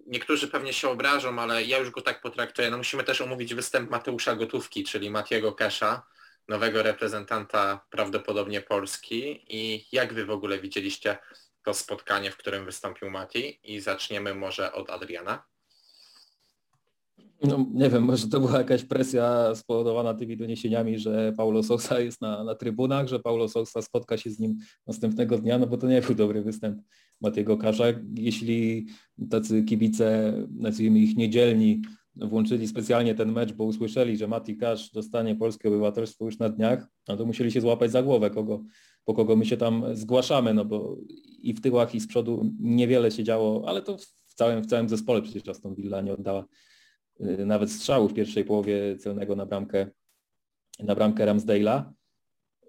niektórzy 0.06 0.48
pewnie 0.48 0.72
się 0.72 0.88
obrażą, 0.88 1.38
ale 1.38 1.64
ja 1.64 1.78
już 1.78 1.90
go 1.90 2.02
tak 2.02 2.20
potraktuję. 2.20 2.70
No 2.70 2.76
musimy 2.76 3.04
też 3.04 3.20
omówić 3.20 3.54
występ 3.54 3.90
Mateusza 3.90 4.36
Gotówki, 4.36 4.84
czyli 4.84 5.10
Matiego 5.10 5.52
Kesza, 5.52 6.02
nowego 6.48 6.82
reprezentanta 6.82 7.86
prawdopodobnie 7.90 8.60
Polski 8.60 9.44
i 9.48 9.86
jak 9.92 10.14
wy 10.14 10.26
w 10.26 10.30
ogóle 10.30 10.58
widzieliście 10.58 11.18
to 11.64 11.74
spotkanie, 11.74 12.30
w 12.30 12.36
którym 12.36 12.64
wystąpił 12.64 13.10
Mati 13.10 13.60
i 13.64 13.80
zaczniemy 13.80 14.34
może 14.34 14.72
od 14.72 14.90
Adriana. 14.90 15.42
No, 17.42 17.66
nie 17.74 17.90
wiem, 17.90 18.02
może 18.02 18.28
to 18.28 18.40
była 18.40 18.58
jakaś 18.58 18.84
presja 18.84 19.54
spowodowana 19.54 20.14
tymi 20.14 20.36
doniesieniami, 20.36 20.98
że 20.98 21.32
Paulo 21.36 21.62
Sousa 21.62 22.00
jest 22.00 22.20
na, 22.20 22.44
na 22.44 22.54
trybunach, 22.54 23.08
że 23.08 23.20
Paulo 23.20 23.48
Sousa 23.48 23.82
spotka 23.82 24.16
się 24.16 24.30
z 24.30 24.38
nim 24.38 24.58
następnego 24.86 25.38
dnia, 25.38 25.58
no 25.58 25.66
bo 25.66 25.76
to 25.76 25.86
nie 25.86 26.02
był 26.02 26.14
dobry 26.14 26.42
występ 26.42 26.82
Matiego 27.20 27.56
Kasza. 27.56 27.84
Jeśli 28.14 28.86
tacy 29.30 29.62
kibice, 29.62 30.32
nazwijmy 30.50 30.98
ich 30.98 31.16
niedzielni, 31.16 31.82
włączyli 32.16 32.68
specjalnie 32.68 33.14
ten 33.14 33.32
mecz, 33.32 33.52
bo 33.52 33.64
usłyszeli, 33.64 34.16
że 34.16 34.28
Mati 34.28 34.56
Kasz 34.56 34.90
dostanie 34.90 35.36
polskie 35.36 35.68
obywatelstwo 35.68 36.24
już 36.24 36.38
na 36.38 36.48
dniach, 36.48 36.86
no 37.08 37.16
to 37.16 37.26
musieli 37.26 37.52
się 37.52 37.60
złapać 37.60 37.90
za 37.90 38.02
głowę, 38.02 38.30
kogo, 38.30 38.62
po 39.04 39.14
kogo 39.14 39.36
my 39.36 39.46
się 39.46 39.56
tam 39.56 39.84
zgłaszamy, 39.92 40.54
no 40.54 40.64
bo 40.64 40.96
i 41.42 41.54
w 41.54 41.60
tyłach 41.60 41.94
i 41.94 42.00
z 42.00 42.06
przodu 42.06 42.50
niewiele 42.60 43.10
się 43.10 43.24
działo, 43.24 43.68
ale 43.68 43.82
to 43.82 43.98
w 44.26 44.34
całym, 44.34 44.62
w 44.62 44.66
całym 44.66 44.88
zespole 44.88 45.22
przecież 45.22 45.48
Aston 45.48 45.74
Villa 45.74 46.00
nie 46.00 46.12
oddała 46.12 46.44
y, 47.20 47.46
nawet 47.46 47.70
strzału 47.70 48.08
w 48.08 48.14
pierwszej 48.14 48.44
połowie 48.44 48.96
celnego 48.98 49.36
na 49.36 49.46
bramkę 49.46 49.86
na 50.82 50.94
bramkę 50.94 51.26
Ramsdale'a. 51.26 51.92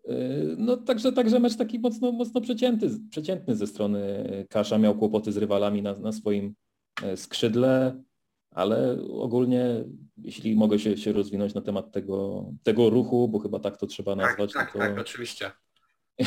Y, 0.09 0.55
no 0.57 0.77
także, 0.77 1.11
także 1.11 1.39
mecz 1.39 1.55
taki 1.55 1.79
mocno, 1.79 2.11
mocno 2.11 2.41
przecięty, 2.41 2.89
przeciętny 3.09 3.55
ze 3.55 3.67
strony 3.67 4.25
Kasza, 4.49 4.77
miał 4.77 4.97
kłopoty 4.97 5.31
z 5.31 5.37
rywalami 5.37 5.81
na, 5.81 5.99
na 5.99 6.11
swoim 6.11 6.55
e, 7.03 7.17
skrzydle, 7.17 8.03
ale 8.51 9.01
ogólnie, 9.01 9.83
jeśli 10.17 10.55
mogę 10.55 10.79
się, 10.79 10.97
się 10.97 11.11
rozwinąć 11.13 11.53
na 11.53 11.61
temat 11.61 11.91
tego, 11.91 12.45
tego 12.63 12.89
ruchu, 12.89 13.27
bo 13.27 13.39
chyba 13.39 13.59
tak 13.59 13.77
to 13.77 13.87
trzeba 13.87 14.15
tak, 14.15 14.25
nazwać. 14.25 14.53
Tak, 14.53 14.63
tak, 14.63 14.73
to 14.73 14.79
tak, 14.79 14.99
oczywiście. 14.99 15.51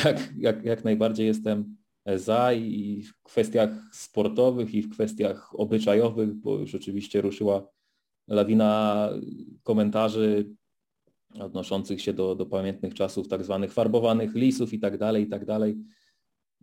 Jak, 0.05 0.33
jak, 0.37 0.65
jak 0.65 0.83
najbardziej 0.83 1.27
jestem 1.27 1.77
za 2.15 2.53
i 2.53 3.01
w 3.01 3.23
kwestiach 3.23 3.69
sportowych 3.91 4.73
i 4.73 4.81
w 4.81 4.89
kwestiach 4.89 5.59
obyczajowych, 5.59 6.33
bo 6.33 6.59
już 6.59 6.75
oczywiście 6.75 7.21
ruszyła 7.21 7.67
lawina 8.27 9.09
komentarzy 9.63 10.55
odnoszących 11.39 12.01
się 12.01 12.13
do, 12.13 12.35
do 12.35 12.45
pamiętnych 12.45 12.93
czasów 12.93 13.27
tak 13.27 13.43
zwanych 13.43 13.73
farbowanych 13.73 14.35
lisów 14.35 14.73
i 14.73 14.79
tak 14.79 14.97
dalej, 14.97 15.23
i 15.23 15.27
tak 15.27 15.45
dalej. 15.45 15.77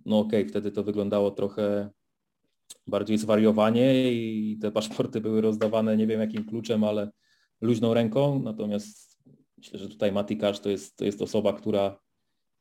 No 0.06 0.18
okej, 0.18 0.40
okay, 0.40 0.50
wtedy 0.50 0.72
to 0.72 0.84
wyglądało 0.84 1.30
trochę 1.30 1.90
bardziej 2.86 3.18
zwariowanie 3.18 4.12
i 4.12 4.58
te 4.58 4.72
paszporty 4.72 5.20
były 5.20 5.40
rozdawane 5.40 5.96
nie 5.96 6.06
wiem 6.06 6.20
jakim 6.20 6.44
kluczem, 6.44 6.84
ale 6.84 7.10
luźną 7.60 7.94
ręką. 7.94 8.42
Natomiast 8.42 9.18
myślę, 9.58 9.78
że 9.78 9.88
tutaj 9.88 10.12
Mati 10.12 10.36
Kasz 10.36 10.60
to 10.60 10.70
jest, 10.70 10.96
to 10.96 11.04
jest 11.04 11.22
osoba, 11.22 11.52
która, 11.52 12.00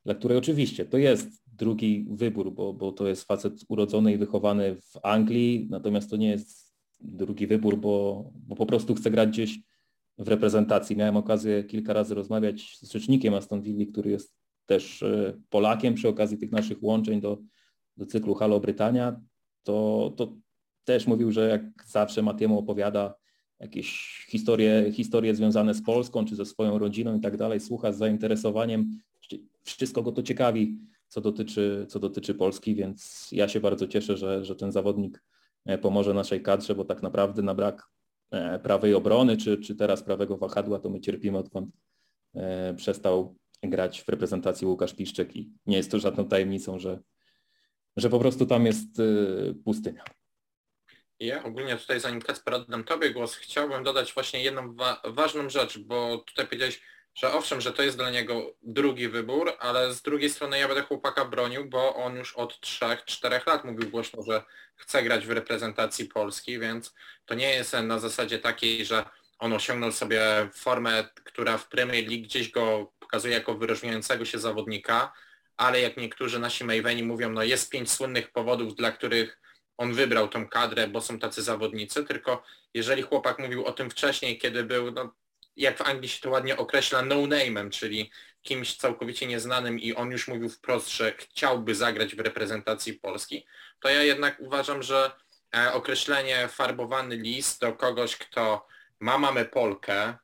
dla 0.04 0.14
której 0.14 0.38
oczywiście 0.38 0.84
to 0.84 0.98
jest 0.98 1.42
drugi 1.46 2.06
wybór, 2.10 2.52
bo, 2.52 2.72
bo 2.72 2.92
to 2.92 3.08
jest 3.08 3.24
facet 3.24 3.52
urodzony 3.68 4.12
i 4.12 4.18
wychowany 4.18 4.76
w 4.76 4.92
Anglii, 5.02 5.66
natomiast 5.70 6.10
to 6.10 6.16
nie 6.16 6.28
jest 6.28 6.74
drugi 7.00 7.46
wybór, 7.46 7.78
bo, 7.78 8.24
bo 8.34 8.56
po 8.56 8.66
prostu 8.66 8.94
chce 8.94 9.10
grać 9.10 9.28
gdzieś 9.28 9.58
w 10.18 10.28
reprezentacji. 10.28 10.96
Miałem 10.96 11.16
okazję 11.16 11.64
kilka 11.64 11.92
razy 11.92 12.14
rozmawiać 12.14 12.78
z 12.80 12.92
rzecznikiem 12.92 13.34
Aston 13.34 13.62
Villa, 13.62 13.92
który 13.92 14.10
jest 14.10 14.36
też 14.66 15.02
e, 15.02 15.40
Polakiem 15.50 15.94
przy 15.94 16.08
okazji 16.08 16.38
tych 16.38 16.52
naszych 16.52 16.82
łączeń 16.82 17.20
do, 17.20 17.38
do 17.96 18.06
cyklu 18.06 18.34
Halo 18.34 18.60
Brytania 18.60 19.20
to, 19.62 20.12
to 20.16 20.36
też 20.84 21.06
mówił, 21.06 21.32
że 21.32 21.48
jak 21.48 21.62
zawsze 21.86 22.22
Matiemu 22.22 22.58
opowiada 22.58 23.14
jakieś 23.60 24.18
historie, 24.28 24.92
historie 24.92 25.34
związane 25.34 25.74
z 25.74 25.82
Polską, 25.82 26.24
czy 26.24 26.36
ze 26.36 26.46
swoją 26.46 26.78
rodziną 26.78 27.16
i 27.16 27.20
tak 27.20 27.36
dalej, 27.36 27.60
słucha 27.60 27.92
z 27.92 27.98
zainteresowaniem. 27.98 28.98
Wszystko 29.64 30.02
go 30.02 30.12
to 30.12 30.22
ciekawi, 30.22 30.78
co 31.08 31.20
dotyczy, 31.20 31.86
co 31.88 31.98
dotyczy 31.98 32.34
Polski, 32.34 32.74
więc 32.74 33.28
ja 33.32 33.48
się 33.48 33.60
bardzo 33.60 33.88
cieszę, 33.88 34.16
że, 34.16 34.44
że 34.44 34.56
ten 34.56 34.72
zawodnik 34.72 35.22
e, 35.64 35.78
pomoże 35.78 36.14
naszej 36.14 36.42
kadrze, 36.42 36.74
bo 36.74 36.84
tak 36.84 37.02
naprawdę 37.02 37.42
na 37.42 37.54
brak 37.54 37.88
e, 38.30 38.58
prawej 38.58 38.94
obrony, 38.94 39.36
czy, 39.36 39.56
czy 39.58 39.74
teraz 39.74 40.02
prawego 40.02 40.36
wahadła, 40.36 40.78
to 40.78 40.90
my 40.90 41.00
cierpimy 41.00 41.38
odkąd 41.38 41.70
e, 42.34 42.74
przestał 42.74 43.36
grać 43.62 44.02
w 44.02 44.08
reprezentacji 44.08 44.66
Łukasz 44.66 44.94
Piszczek 44.94 45.36
i 45.36 45.52
nie 45.66 45.76
jest 45.76 45.90
to 45.90 45.98
żadną 45.98 46.28
tajemnicą, 46.28 46.78
że 46.78 46.98
że 47.96 48.10
po 48.10 48.18
prostu 48.18 48.46
tam 48.46 48.66
jest 48.66 48.98
y, 48.98 49.54
pustynia. 49.64 50.04
Ja 51.20 51.44
ogólnie 51.44 51.76
tutaj, 51.76 52.00
zanim 52.00 52.22
Kacper 52.22 52.54
oddam 52.54 52.84
Tobie 52.84 53.10
głos, 53.10 53.34
chciałbym 53.36 53.84
dodać 53.84 54.12
właśnie 54.14 54.42
jedną 54.42 54.74
wa 54.74 55.02
ważną 55.04 55.50
rzecz, 55.50 55.78
bo 55.78 56.18
tutaj 56.18 56.46
powiedziałeś, 56.46 56.82
że 57.14 57.32
owszem, 57.32 57.60
że 57.60 57.72
to 57.72 57.82
jest 57.82 57.96
dla 57.96 58.10
niego 58.10 58.54
drugi 58.62 59.08
wybór, 59.08 59.52
ale 59.58 59.94
z 59.94 60.02
drugiej 60.02 60.30
strony 60.30 60.58
ja 60.58 60.68
będę 60.68 60.82
chłopaka 60.82 61.24
bronił, 61.24 61.68
bo 61.68 61.94
on 61.94 62.16
już 62.16 62.34
od 62.34 62.60
3-4 62.60 63.46
lat 63.46 63.64
mówił 63.64 63.90
głośno, 63.90 64.22
że 64.22 64.42
chce 64.74 65.02
grać 65.02 65.26
w 65.26 65.30
reprezentacji 65.30 66.04
Polski, 66.04 66.58
więc 66.58 66.94
to 67.24 67.34
nie 67.34 67.50
jest 67.50 67.72
na 67.72 67.98
zasadzie 67.98 68.38
takiej, 68.38 68.84
że 68.84 69.04
on 69.38 69.52
osiągnął 69.52 69.92
sobie 69.92 70.48
formę, 70.54 71.08
która 71.24 71.58
w 71.58 71.68
Premier 71.68 72.08
League 72.08 72.22
gdzieś 72.22 72.50
go 72.50 72.92
pokazuje 73.00 73.34
jako 73.34 73.54
wyróżniającego 73.54 74.24
się 74.24 74.38
zawodnika, 74.38 75.12
ale 75.56 75.80
jak 75.80 75.96
niektórzy 75.96 76.38
nasi 76.38 76.64
Maveni 76.64 77.02
mówią, 77.02 77.30
no 77.30 77.42
jest 77.42 77.70
pięć 77.70 77.90
słynnych 77.90 78.32
powodów, 78.32 78.74
dla 78.74 78.92
których 78.92 79.40
on 79.78 79.94
wybrał 79.94 80.28
tą 80.28 80.48
kadrę, 80.48 80.88
bo 80.88 81.00
są 81.00 81.18
tacy 81.18 81.42
zawodnicy, 81.42 82.04
tylko 82.04 82.42
jeżeli 82.74 83.02
chłopak 83.02 83.38
mówił 83.38 83.64
o 83.64 83.72
tym 83.72 83.90
wcześniej, 83.90 84.38
kiedy 84.38 84.64
był, 84.64 84.90
no, 84.90 85.14
jak 85.56 85.78
w 85.78 85.82
Anglii 85.82 86.08
się 86.08 86.20
to 86.20 86.30
ładnie 86.30 86.56
określa, 86.56 87.02
no-name'em, 87.02 87.70
czyli 87.70 88.10
kimś 88.42 88.76
całkowicie 88.76 89.26
nieznanym 89.26 89.80
i 89.80 89.94
on 89.94 90.10
już 90.10 90.28
mówił 90.28 90.48
wprost, 90.48 90.90
że 90.90 91.12
chciałby 91.18 91.74
zagrać 91.74 92.14
w 92.14 92.20
reprezentacji 92.20 92.92
Polski, 92.92 93.46
to 93.80 93.88
ja 93.88 94.02
jednak 94.02 94.40
uważam, 94.40 94.82
że 94.82 95.10
e, 95.56 95.72
określenie 95.72 96.48
farbowany 96.48 97.16
list 97.16 97.60
do 97.60 97.72
kogoś, 97.72 98.16
kto 98.16 98.66
ma 99.00 99.18
mamy 99.18 99.44
Polkę, 99.44 100.14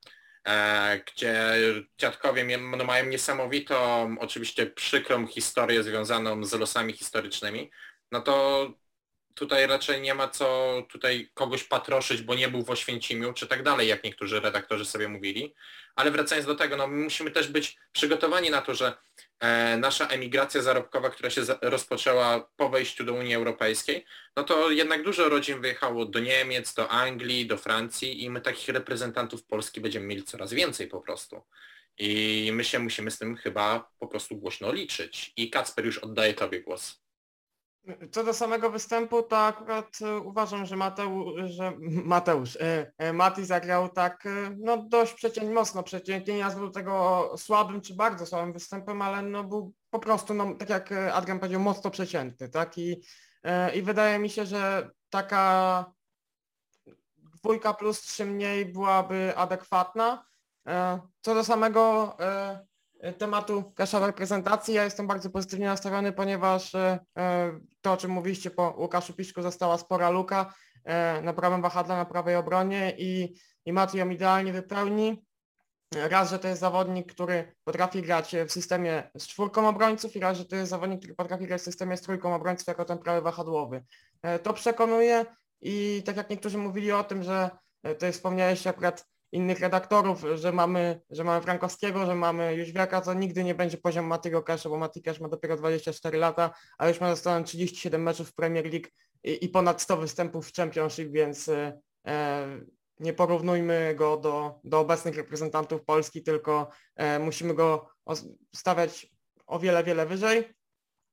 gdzie 1.07 1.55
dziadkowie 1.99 2.59
no, 2.59 2.85
mają 2.85 3.07
niesamowitą, 3.07 4.17
oczywiście 4.21 4.67
przykrą 4.67 5.27
historię 5.27 5.83
związaną 5.83 6.45
z 6.45 6.53
losami 6.53 6.93
historycznymi, 6.93 7.71
no 8.13 8.21
to 8.21 8.67
tutaj 9.39 9.67
raczej 9.67 10.01
nie 10.01 10.15
ma 10.15 10.29
co 10.29 10.83
tutaj 10.91 11.31
kogoś 11.35 11.65
patroszyć, 11.65 12.23
bo 12.23 12.35
nie 12.35 12.49
był 12.49 12.63
w 12.63 12.71
Oświęcimiu, 12.71 13.33
czy 13.33 13.47
tak 13.47 13.63
dalej, 13.63 13.89
jak 13.89 14.05
niektórzy 14.05 14.41
redaktorzy 14.41 14.85
sobie 14.85 15.09
mówili. 15.09 15.55
Ale 15.97 16.11
wracając 16.11 16.47
do 16.47 16.55
tego, 16.55 16.77
no 16.77 16.87
my 16.87 17.05
musimy 17.05 17.31
też 17.31 17.49
być 17.49 17.77
przygotowani 17.93 18.51
na 18.51 18.63
to, 18.63 18.75
że 18.75 18.87
e, 18.87 18.93
nasza 19.79 20.07
emigracja 20.07 20.63
zarobkowa, 20.63 21.11
która 21.11 21.31
się 21.31 21.43
rozpoczęła 21.63 22.51
po 22.57 22.69
wejściu 22.69 23.05
do 23.05 23.15
Unii 23.15 23.35
Europejskiej, 23.35 24.05
no 24.37 24.45
to 24.45 24.71
jednak 24.71 25.03
dużo 25.03 25.29
rodzin 25.29 25.61
wyjechało 25.61 26.07
do 26.07 26.21
Niemiec, 26.21 26.75
do 26.75 26.89
Anglii, 26.89 27.47
do 27.47 27.57
Francji 27.57 28.25
i 28.25 28.31
my 28.31 28.41
takich 28.41 28.69
reprezentantów 28.69 29.45
Polski 29.45 29.81
będziemy 29.81 30.07
mieli 30.07 30.23
coraz 30.25 30.53
więcej 30.53 30.87
po 30.87 31.01
prostu. 31.01 31.43
I 31.99 32.51
my 32.53 32.65
się 32.65 32.79
musimy 32.79 33.11
z 33.11 33.19
tym 33.19 33.37
chyba 33.37 33.91
po 33.99 34.09
prostu 34.09 34.37
głośno 34.37 34.73
liczyć. 34.73 35.33
I 35.37 35.51
Kacper 35.51 35.87
już 35.87 35.99
oddaje 35.99 36.35
Tobie 36.35 36.61
głos. 36.61 37.08
Co 38.13 38.25
do 38.25 38.35
samego 38.35 38.71
występu, 38.71 39.23
to 39.23 39.39
akurat 39.39 39.99
e, 40.03 40.17
uważam, 40.17 40.67
że, 40.67 40.77
Mateusz, 40.77 41.51
że 41.51 41.73
Mateusz, 42.15 42.57
e, 42.57 42.93
e, 42.99 43.13
Mati 43.13 43.45
zagrał 43.45 43.89
tak 43.89 44.29
no 44.59 44.77
dość 44.77 45.15
przeciętnie, 45.15 45.55
mocno 45.55 45.83
przeciętnie, 45.83 46.35
nie 46.35 46.43
nazwał 46.43 46.71
tego 46.71 47.35
słabym 47.37 47.81
czy 47.81 47.95
bardzo 47.95 48.27
słabym 48.27 48.53
występem, 48.53 49.03
ale 49.03 49.23
no 49.23 49.45
był 49.45 49.75
po 49.91 49.99
prostu, 49.99 50.35
no, 50.35 50.55
tak 50.55 50.71
jak 50.71 50.93
Adrian 50.93 51.39
powiedział, 51.39 51.61
mocno 51.61 51.91
przeciętny, 51.91 52.49
tak? 52.49 52.79
I, 52.79 53.03
i 53.75 53.83
wydaje 53.83 54.19
mi 54.19 54.31
się, 54.31 54.47
że 54.47 54.91
taka 55.11 55.85
dwójka 57.35 57.75
plus 57.75 58.01
trzy 58.01 58.25
mniej 58.25 58.67
byłaby 58.67 59.33
adekwatna. 59.37 60.25
Co 61.21 61.35
do 61.35 61.45
samego 61.45 62.17
tematu 63.19 63.73
kaszowej 63.77 64.13
prezentacji. 64.13 64.75
Ja 64.75 64.85
jestem 64.85 65.07
bardzo 65.07 65.31
pozytywnie 65.31 65.67
nastawiony, 65.67 66.13
ponieważ 66.13 66.75
e, 66.75 66.99
e, 67.19 67.61
to, 67.81 67.93
o 67.93 67.97
czym 67.97 68.11
mówiliście 68.11 68.51
po 68.51 68.75
Łukaszu 68.79 69.13
Piszku, 69.13 69.43
została 69.43 69.79
spora 69.79 70.11
luka 70.11 70.55
na 71.23 71.33
prawym 71.33 71.63
wahadle, 71.63 71.97
na 71.97 72.05
prawej 72.05 72.37
obronie 72.37 72.95
i, 72.99 73.35
i 73.65 73.73
Mati 73.73 73.99
ją 73.99 74.11
idealnie 74.11 74.53
wypełni. 74.53 75.25
Raz, 75.95 76.31
że 76.31 76.39
to 76.39 76.49
jest 76.49 76.61
zawodnik, 76.61 77.13
który 77.13 77.55
potrafi 77.65 78.03
grać 78.03 78.37
w 78.49 78.53
systemie 78.53 79.11
z 79.19 79.27
czwórką 79.27 79.69
obrońców 79.69 80.17
i 80.17 80.21
raz, 80.21 80.39
że 80.39 80.45
to 80.45 80.57
jest 80.57 80.71
zawodnik, 80.71 81.01
który 81.01 81.15
potrafi 81.15 81.47
grać 81.47 81.61
w 81.61 81.65
systemie 81.65 81.97
z 81.97 82.03
trójką 82.03 82.35
obrońców 82.35 82.67
jako 82.67 82.85
ten 82.85 82.99
prawy 82.99 83.21
wahadłowy. 83.21 83.85
To 84.43 84.55
przekonuje 84.55 85.27
i 85.61 86.03
tak 86.07 86.17
jak 86.17 86.31
niektórzy 86.31 86.59
mówili 86.59 86.93
o 86.93 87.05
tym, 87.05 87.23
że 87.23 87.51
jest 88.03 88.19
wspomniałeś 88.19 88.67
akurat 88.67 89.07
innych 89.33 89.61
redaktorów, 89.61 90.25
że 90.35 90.53
mamy, 90.53 91.01
że 91.11 91.25
mamy 91.25 91.43
Frankowskiego, 91.43 92.07
że 92.07 92.15
mamy 92.15 92.55
Jóźwiaka, 92.55 93.01
to 93.01 93.15
nigdy 93.15 93.45
nie 93.45 93.55
będzie 93.55 93.79
poziom 93.79 94.07
Matygo 94.07 94.43
Kasza, 94.43 94.69
bo 94.69 94.89
Cash 95.05 95.21
ma 95.21 95.29
dopiero 95.29 95.57
24 95.57 96.19
lata, 96.19 96.51
a 96.79 96.89
już 96.89 97.01
ma 97.01 97.11
zostaną 97.11 97.45
37 97.45 98.03
meczów 98.03 98.29
w 98.29 98.35
Premier 98.35 98.65
League 98.65 98.89
i, 99.25 99.45
i 99.45 99.49
ponad 99.49 99.83
100 99.83 99.97
występów 99.97 100.49
w 100.49 100.53
Championship, 100.53 101.13
więc 101.13 101.49
e, 101.49 101.81
nie 103.01 103.13
porównujmy 103.13 103.95
go 103.95 104.17
do, 104.17 104.61
do 104.65 104.81
obecnych 104.81 105.17
reprezentantów 105.17 105.85
Polski, 105.85 106.23
tylko 106.23 106.69
e, 106.97 107.19
musimy 107.19 107.55
go 107.55 107.89
stawiać 108.55 109.07
o 109.47 109.59
wiele, 109.59 109.85
wiele 109.85 110.07
wyżej. 110.07 110.55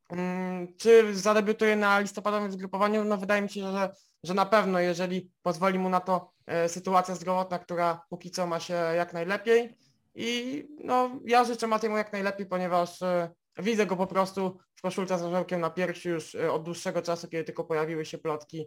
Mm, 0.10 0.76
czy 0.78 1.16
zadebiutuje 1.16 1.76
na 1.76 2.00
listopadowym 2.00 2.52
zgrupowaniu? 2.52 3.04
No 3.04 3.18
wydaje 3.18 3.42
mi 3.42 3.50
się, 3.50 3.72
że, 3.72 3.94
że 4.24 4.34
na 4.34 4.46
pewno, 4.46 4.80
jeżeli 4.80 5.32
pozwoli 5.42 5.80
mu 5.80 5.90
na 5.90 6.00
to 6.00 6.16
e, 6.16 6.35
sytuacja 6.68 7.16
zdrowotna, 7.16 7.60
która 7.60 8.02
póki 8.10 8.32
co 8.32 8.48
ma 8.48 8.60
się 8.60 8.74
jak 8.74 9.14
najlepiej. 9.14 9.78
I 10.16 10.64
no, 10.84 11.20
ja 11.26 11.44
życzę 11.44 11.68
Matiemu 11.68 11.98
jak 11.98 12.14
najlepiej, 12.14 12.46
ponieważ 12.46 13.02
e, 13.02 13.30
widzę 13.58 13.86
go 13.86 13.96
po 13.96 14.08
prostu 14.08 14.58
w 14.76 14.82
koszulce 14.82 15.20
z 15.20 15.22
orzełkiem 15.22 15.62
na 15.62 15.70
piersi 15.70 16.10
już 16.10 16.36
e, 16.36 16.52
od 16.52 16.64
dłuższego 16.64 17.02
czasu, 17.02 17.28
kiedy 17.28 17.44
tylko 17.44 17.64
pojawiły 17.64 18.06
się 18.06 18.18
plotki, 18.18 18.66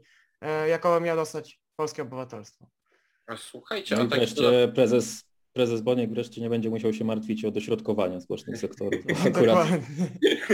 jakoby 0.69 1.05
miał 1.05 1.17
dostać 1.17 1.61
polskie 1.77 2.03
obywatelstwo. 2.03 2.67
A 3.27 3.37
słuchajcie, 3.37 3.97
no 3.97 4.03
a 4.03 4.07
wreszcie 4.07 4.69
prezes, 4.75 5.25
prezes 5.53 5.81
Boniek 5.81 6.11
wreszcie 6.11 6.41
nie 6.41 6.51
będzie 6.51 6.71
musiał 6.71 6.93
się 6.93 7.05
martwić 7.05 7.45
o 7.45 7.51
dośrodkowania 7.51 8.21
społecznych 8.21 8.59
sektorów. 8.59 9.05
Akurat 9.27 9.69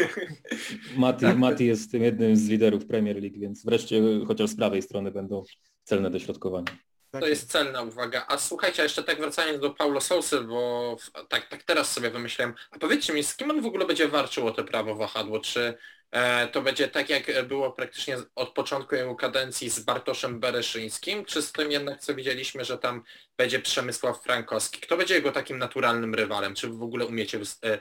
Mati, 0.97 1.27
Mati 1.27 1.67
jest 1.67 1.91
tym 1.91 2.03
jednym 2.03 2.37
z 2.37 2.49
liderów 2.49 2.87
Premier 2.87 3.23
League, 3.23 3.39
więc 3.39 3.65
wreszcie 3.65 4.03
chociaż 4.27 4.51
z 4.51 4.57
prawej 4.57 4.83
strony 4.83 5.11
będą 5.11 5.43
celne 5.85 6.11
dośrodkowania. 6.11 6.73
To 7.21 7.27
jest 7.27 7.51
celna 7.51 7.83
uwaga. 7.83 8.25
A 8.29 8.39
słuchajcie, 8.39 8.83
jeszcze 8.83 9.03
tak 9.03 9.19
wracając 9.19 9.61
do 9.61 9.71
Paulo 9.71 10.01
Sousy, 10.01 10.41
bo 10.41 10.97
tak, 11.29 11.49
tak 11.49 11.63
teraz 11.63 11.93
sobie 11.93 12.11
wymyślałem, 12.11 12.55
a 12.71 12.79
powiedzcie 12.79 13.13
mi, 13.13 13.25
z 13.25 13.37
kim 13.37 13.51
on 13.51 13.61
w 13.61 13.67
ogóle 13.67 13.87
będzie 13.87 14.09
walczył 14.09 14.47
o 14.47 14.51
to 14.51 14.65
prawo 14.65 14.95
wahadło? 14.95 15.41
Czy 15.41 15.75
E, 16.15 16.49
to 16.49 16.63
będzie 16.63 16.89
tak 16.89 17.11
jak 17.11 17.47
było 17.47 17.73
praktycznie 17.73 18.17
od 18.35 18.53
początku 18.53 18.95
jego 18.95 19.15
kadencji 19.15 19.71
z 19.71 19.81
Bartoszem 19.81 20.41
Bereszyńskim, 20.41 21.25
czy 21.25 21.43
z 21.43 21.53
tym 21.53 21.71
jednak 21.71 22.01
co 22.01 22.15
widzieliśmy, 22.15 22.65
że 22.65 22.79
tam 22.79 23.03
będzie 23.37 23.59
Przemysław 23.59 24.23
Frankowski? 24.23 24.81
Kto 24.81 24.97
będzie 24.97 25.15
jego 25.15 25.33
takim 25.33 25.59
naturalnym 25.59 26.15
rywalem? 26.15 26.55
Czy 26.55 26.69
w 26.69 26.83
ogóle 26.83 27.07
umiecie 27.07 27.41
e, 27.65 27.73
e, 27.73 27.81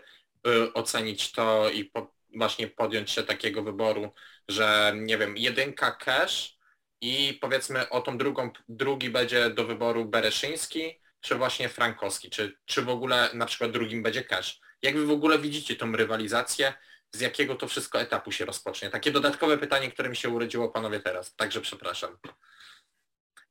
ocenić 0.74 1.32
to 1.32 1.70
i 1.70 1.86
po, 1.86 2.14
właśnie 2.36 2.68
podjąć 2.68 3.12
się 3.12 3.24
takiego 3.24 3.64
wyboru, 3.64 4.12
że 4.48 4.94
nie 4.96 5.18
wiem, 5.18 5.38
jedynka 5.38 5.92
cash 5.92 6.58
i 7.04 7.34
powiedzmy 7.34 7.90
o 7.90 8.02
tą 8.02 8.18
drugą, 8.18 8.52
drugi 8.70 9.10
będzie 9.10 9.50
do 9.50 9.66
wyboru 9.66 10.06
Bereszyński, 10.06 11.02
czy 11.22 11.36
właśnie 11.36 11.70
Frankowski, 11.70 12.30
czy, 12.30 12.58
czy 12.66 12.82
w 12.82 12.90
ogóle 12.90 13.30
na 13.34 13.46
przykład 13.46 13.72
drugim 13.72 14.04
będzie 14.04 14.24
cash? 14.24 14.60
Jak 14.82 14.98
wy 14.98 15.06
w 15.06 15.12
ogóle 15.12 15.40
widzicie 15.40 15.76
tą 15.76 15.92
rywalizację? 15.92 16.74
z 17.16 17.20
jakiego 17.20 17.56
to 17.56 17.68
wszystko 17.68 18.02
etapu 18.02 18.32
się 18.32 18.46
rozpocznie? 18.46 18.90
Takie 18.90 19.12
dodatkowe 19.12 19.58
pytanie, 19.58 19.92
które 19.92 20.10
mi 20.10 20.16
się 20.16 20.30
urodziło 20.30 20.70
panowie 20.70 21.00
teraz, 21.00 21.36
także 21.36 21.62
przepraszam. 21.62 22.18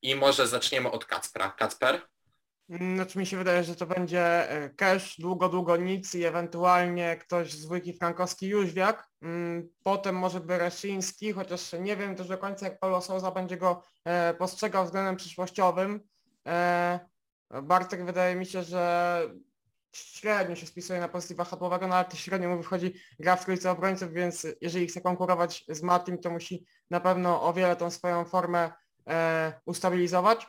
I 0.03 0.15
może 0.15 0.47
zaczniemy 0.47 0.91
od 0.91 1.05
Kacpra. 1.05 1.51
Kacper? 1.51 2.03
Znaczy 2.95 3.19
mi 3.19 3.27
się 3.27 3.37
wydaje, 3.37 3.65
że 3.65 3.77
to 3.77 3.87
będzie 3.87 4.51
e, 4.51 4.71
cash, 4.71 5.21
długo, 5.21 5.49
długo 5.49 5.77
nic 5.77 6.15
i 6.15 6.25
ewentualnie 6.25 7.17
ktoś 7.17 7.53
z 7.53 7.67
dwójki 7.67 7.93
frankowski 7.93 8.49
Jóźwiak. 8.49 9.09
Mm, 9.23 9.69
potem 9.83 10.17
może 10.17 10.41
Bereszyński, 10.41 11.33
chociaż 11.33 11.73
nie 11.81 11.97
wiem 11.97 12.17
też 12.17 12.29
do 12.29 12.39
końca 12.39 12.67
jak 12.67 12.79
Paulo 12.79 13.01
Souza 13.01 13.31
będzie 13.31 13.57
go 13.57 13.83
e, 14.05 14.35
postrzegał 14.35 14.85
względem 14.85 15.17
przyszłościowym. 15.17 16.01
E, 16.47 17.01
Bartek 17.63 18.05
wydaje 18.05 18.37
mi 18.37 18.47
się, 18.47 18.63
że 18.63 19.23
średnio 19.93 20.57
się 20.57 20.67
spisuje 20.67 21.01
na 21.01 21.09
pozycji 21.09 21.37
wahadłowego, 21.37 21.89
no 21.89 21.95
ale 21.95 22.05
to 22.05 22.17
średnio 22.17 22.49
mu 22.49 22.57
wychodzi 22.57 22.95
gra 23.19 23.37
w 23.37 23.45
trójce 23.45 23.71
obrońców, 23.71 24.13
więc 24.13 24.47
jeżeli 24.61 24.87
chce 24.87 25.01
konkurować 25.01 25.65
z 25.69 25.83
Matim, 25.83 26.19
to 26.19 26.31
musi 26.31 26.67
na 26.91 27.01
pewno 27.01 27.43
o 27.43 27.53
wiele 27.53 27.77
tą 27.77 27.91
swoją 27.91 28.25
formę 28.25 28.73
ustabilizować. 29.65 30.47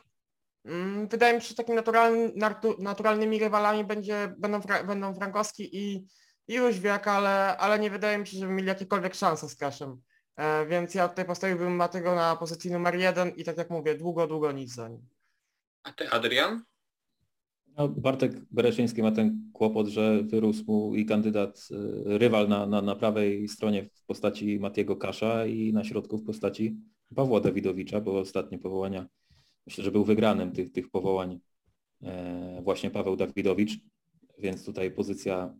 Mm, 0.64 1.08
wydaje 1.08 1.34
mi 1.34 1.42
się, 1.42 1.48
że 1.48 1.54
takimi 1.54 1.76
naturalny, 1.76 2.32
naturalnymi 2.78 3.38
rywalami 3.38 3.84
będzie, 3.84 4.34
będą, 4.38 4.60
będą 4.86 5.14
Frankowski 5.14 5.76
i, 5.76 6.06
i 6.48 6.54
Jóźwiak, 6.54 7.08
ale, 7.08 7.56
ale 7.56 7.78
nie 7.78 7.90
wydaje 7.90 8.18
mi 8.18 8.26
się, 8.26 8.38
żeby 8.38 8.52
mieli 8.52 8.68
jakiekolwiek 8.68 9.14
szanse 9.14 9.48
z 9.48 9.56
Kaszem. 9.56 10.00
E, 10.36 10.66
więc 10.66 10.94
ja 10.94 11.08
tutaj 11.08 11.24
postawiłbym 11.24 11.76
Matego 11.76 12.14
na 12.14 12.36
pozycji 12.36 12.70
numer 12.70 12.94
jeden 12.94 13.28
i 13.28 13.44
tak 13.44 13.56
jak 13.56 13.70
mówię, 13.70 13.94
długo, 13.94 14.26
długo 14.26 14.52
nic 14.52 14.74
za 14.74 14.88
nim. 14.88 15.08
A 15.82 15.92
ty 15.92 16.10
Adrian? 16.10 16.62
No, 17.76 17.88
Bartek 17.88 18.32
Bereszyński 18.50 19.02
ma 19.02 19.12
ten 19.12 19.50
kłopot, 19.52 19.86
że 19.86 20.22
wyrósł 20.22 20.64
mu 20.66 20.94
i 20.94 21.06
kandydat, 21.06 21.68
y, 21.70 22.18
rywal 22.18 22.48
na, 22.48 22.66
na, 22.66 22.82
na 22.82 22.96
prawej 22.96 23.48
stronie 23.48 23.88
w 23.94 24.04
postaci 24.06 24.60
Matiego 24.60 24.96
Kasza 24.96 25.46
i 25.46 25.72
na 25.72 25.84
środku 25.84 26.18
w 26.18 26.24
postaci 26.24 26.76
Pawła 27.14 27.40
Dawidowicza, 27.40 28.00
bo 28.00 28.18
ostatnie 28.18 28.58
powołania, 28.58 29.06
myślę, 29.66 29.84
że 29.84 29.90
był 29.90 30.04
wygranym 30.04 30.52
tych, 30.52 30.72
tych 30.72 30.90
powołań 30.90 31.40
e, 32.02 32.60
właśnie 32.62 32.90
Paweł 32.90 33.16
Dawidowicz, 33.16 33.78
więc 34.38 34.64
tutaj 34.64 34.90
pozycja 34.90 35.54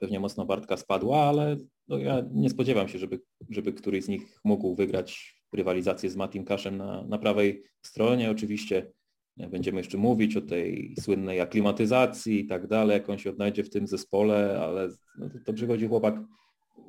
pewnie 0.00 0.20
mocno 0.20 0.46
Bartka 0.46 0.76
spadła, 0.76 1.22
ale 1.22 1.56
no 1.88 1.98
ja 1.98 2.22
nie 2.32 2.50
spodziewam 2.50 2.88
się, 2.88 2.98
żeby, 2.98 3.20
żeby 3.50 3.72
któryś 3.72 4.04
z 4.04 4.08
nich 4.08 4.40
mógł 4.44 4.74
wygrać 4.74 5.42
rywalizację 5.52 6.10
z 6.10 6.16
Matim 6.16 6.44
Kaszem 6.44 6.76
na, 6.76 7.02
na 7.02 7.18
prawej 7.18 7.62
stronie. 7.82 8.30
Oczywiście 8.30 8.92
Będziemy 9.36 9.78
jeszcze 9.78 9.98
mówić 9.98 10.36
o 10.36 10.40
tej 10.40 10.94
słynnej 11.00 11.40
aklimatyzacji 11.40 12.40
i 12.40 12.46
tak 12.46 12.66
dalej, 12.66 12.94
jak 12.94 13.08
on 13.08 13.18
się 13.18 13.30
odnajdzie 13.30 13.64
w 13.64 13.70
tym 13.70 13.86
zespole, 13.86 14.60
ale 14.60 14.88
no, 15.18 15.28
to 15.44 15.52
przychodzi 15.52 15.86
chłopak 15.86 16.14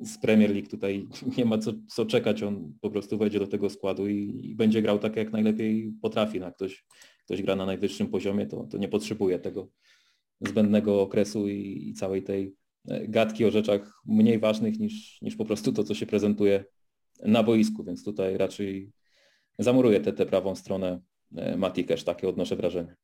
z 0.00 0.18
Premier 0.18 0.50
League, 0.50 0.68
tutaj 0.70 1.08
nie 1.38 1.44
ma 1.44 1.58
co, 1.58 1.72
co 1.88 2.06
czekać, 2.06 2.42
on 2.42 2.72
po 2.80 2.90
prostu 2.90 3.18
wejdzie 3.18 3.38
do 3.38 3.46
tego 3.46 3.70
składu 3.70 4.08
i, 4.08 4.40
i 4.44 4.54
będzie 4.54 4.82
grał 4.82 4.98
tak, 4.98 5.16
jak 5.16 5.32
najlepiej 5.32 5.92
potrafi. 6.02 6.40
No, 6.40 6.52
ktoś, 6.52 6.84
ktoś 7.24 7.42
gra 7.42 7.56
na 7.56 7.66
najwyższym 7.66 8.08
poziomie, 8.08 8.46
to, 8.46 8.66
to 8.70 8.78
nie 8.78 8.88
potrzebuje 8.88 9.38
tego 9.38 9.68
zbędnego 10.40 11.02
okresu 11.02 11.48
i, 11.48 11.88
i 11.88 11.94
całej 11.94 12.22
tej 12.22 12.54
e, 12.88 13.08
gadki 13.08 13.44
o 13.44 13.50
rzeczach 13.50 14.00
mniej 14.06 14.38
ważnych 14.38 14.78
niż, 14.78 15.22
niż 15.22 15.36
po 15.36 15.44
prostu 15.44 15.72
to, 15.72 15.84
co 15.84 15.94
się 15.94 16.06
prezentuje 16.06 16.64
na 17.22 17.42
boisku, 17.42 17.84
więc 17.84 18.04
tutaj 18.04 18.36
raczej 18.36 18.92
zamuruję 19.58 20.00
tę 20.00 20.26
prawą 20.26 20.54
stronę 20.54 21.00
E, 21.36 21.56
Mati 21.56 21.84
takie 21.84 22.28
odnoszę 22.28 22.56
wrażenie. 22.56 22.96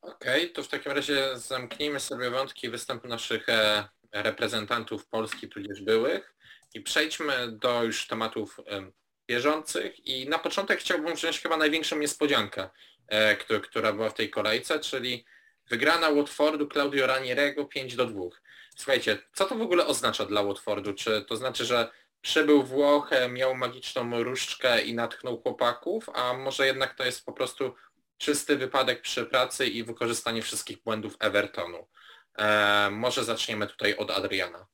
Okej, 0.00 0.42
okay, 0.42 0.54
to 0.54 0.62
w 0.62 0.68
takim 0.68 0.92
razie 0.92 1.38
zamknijmy 1.38 2.00
sobie 2.00 2.30
wątki 2.30 2.70
występu 2.70 3.08
naszych 3.08 3.48
e, 3.48 3.88
reprezentantów 4.12 5.06
Polski 5.06 5.48
tudzież 5.48 5.80
byłych 5.82 6.34
i 6.74 6.80
przejdźmy 6.80 7.52
do 7.52 7.84
już 7.84 8.06
tematów 8.06 8.60
bieżących 9.28 10.06
i 10.06 10.28
na 10.28 10.38
początek 10.38 10.80
chciałbym 10.80 11.14
wziąć 11.14 11.40
chyba 11.40 11.56
największą 11.56 11.98
niespodziankę, 11.98 12.70
e, 13.08 13.36
która 13.36 13.92
była 13.92 14.10
w 14.10 14.14
tej 14.14 14.30
kolejce, 14.30 14.80
czyli 14.80 15.24
wygrana 15.68 16.10
Watfordu 16.10 16.68
Claudio 16.68 17.06
Ranierego 17.06 17.64
5 17.64 17.96
do 17.96 18.06
2. 18.06 18.22
Słuchajcie, 18.76 19.18
co 19.34 19.44
to 19.44 19.54
w 19.54 19.62
ogóle 19.62 19.86
oznacza 19.86 20.26
dla 20.26 20.42
Watfordu? 20.42 20.94
Czy 20.94 21.24
to 21.28 21.36
znaczy, 21.36 21.64
że 21.64 21.90
przybył 22.20 22.62
Włoch, 22.62 23.10
miał 23.28 23.54
magiczną 23.54 24.22
różdżkę 24.22 24.82
i 24.82 24.94
natchnął 24.94 25.42
chłopaków, 25.42 26.08
a 26.14 26.32
może 26.32 26.66
jednak 26.66 26.94
to 26.94 27.04
jest 27.04 27.24
po 27.24 27.32
prostu 27.32 27.74
czysty 28.18 28.56
wypadek 28.56 29.02
przy 29.02 29.26
pracy 29.26 29.66
i 29.66 29.84
wykorzystanie 29.84 30.42
wszystkich 30.42 30.82
błędów 30.82 31.16
Evertonu. 31.20 31.86
E, 32.38 32.90
może 32.90 33.24
zaczniemy 33.24 33.66
tutaj 33.66 33.96
od 33.96 34.10
Adriana. 34.10 34.66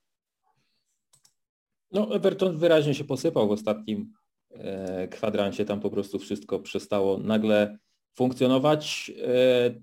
No 1.93 2.15
Everton 2.15 2.59
wyraźnie 2.59 2.95
się 2.95 3.05
posypał 3.05 3.49
w 3.49 3.53
ostatnim 3.53 4.13
e, 4.51 5.09
kwadrancie, 5.09 5.65
tam 5.65 5.81
po 5.81 5.91
prostu 5.91 6.19
wszystko 6.19 6.59
przestało 6.59 7.19
nagle 7.19 7.79
funkcjonować. 8.15 9.13
E, 9.23 9.75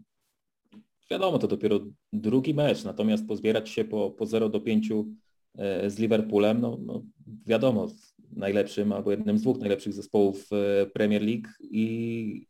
wiadomo, 1.12 1.39
to 1.39 1.47
dopiero 1.47 1.79
drugi 2.13 2.53
mecz, 2.53 2.83
natomiast 2.83 3.27
pozbierać 3.27 3.69
się 3.69 3.86
po, 3.86 4.12
po 4.12 4.25
0 4.25 4.49
do 4.49 4.59
5 4.59 4.91
E, 5.57 5.89
z 5.89 5.99
Liverpoolem, 5.99 6.62
no, 6.62 6.77
no 6.86 7.03
wiadomo, 7.45 7.88
najlepszym 8.31 8.91
albo 8.91 9.12
jednym 9.12 9.38
z 9.38 9.41
dwóch 9.41 9.57
najlepszych 9.57 9.93
zespołów 9.93 10.49
Premier 10.93 11.21
League 11.21 11.47
i, 11.59 12.47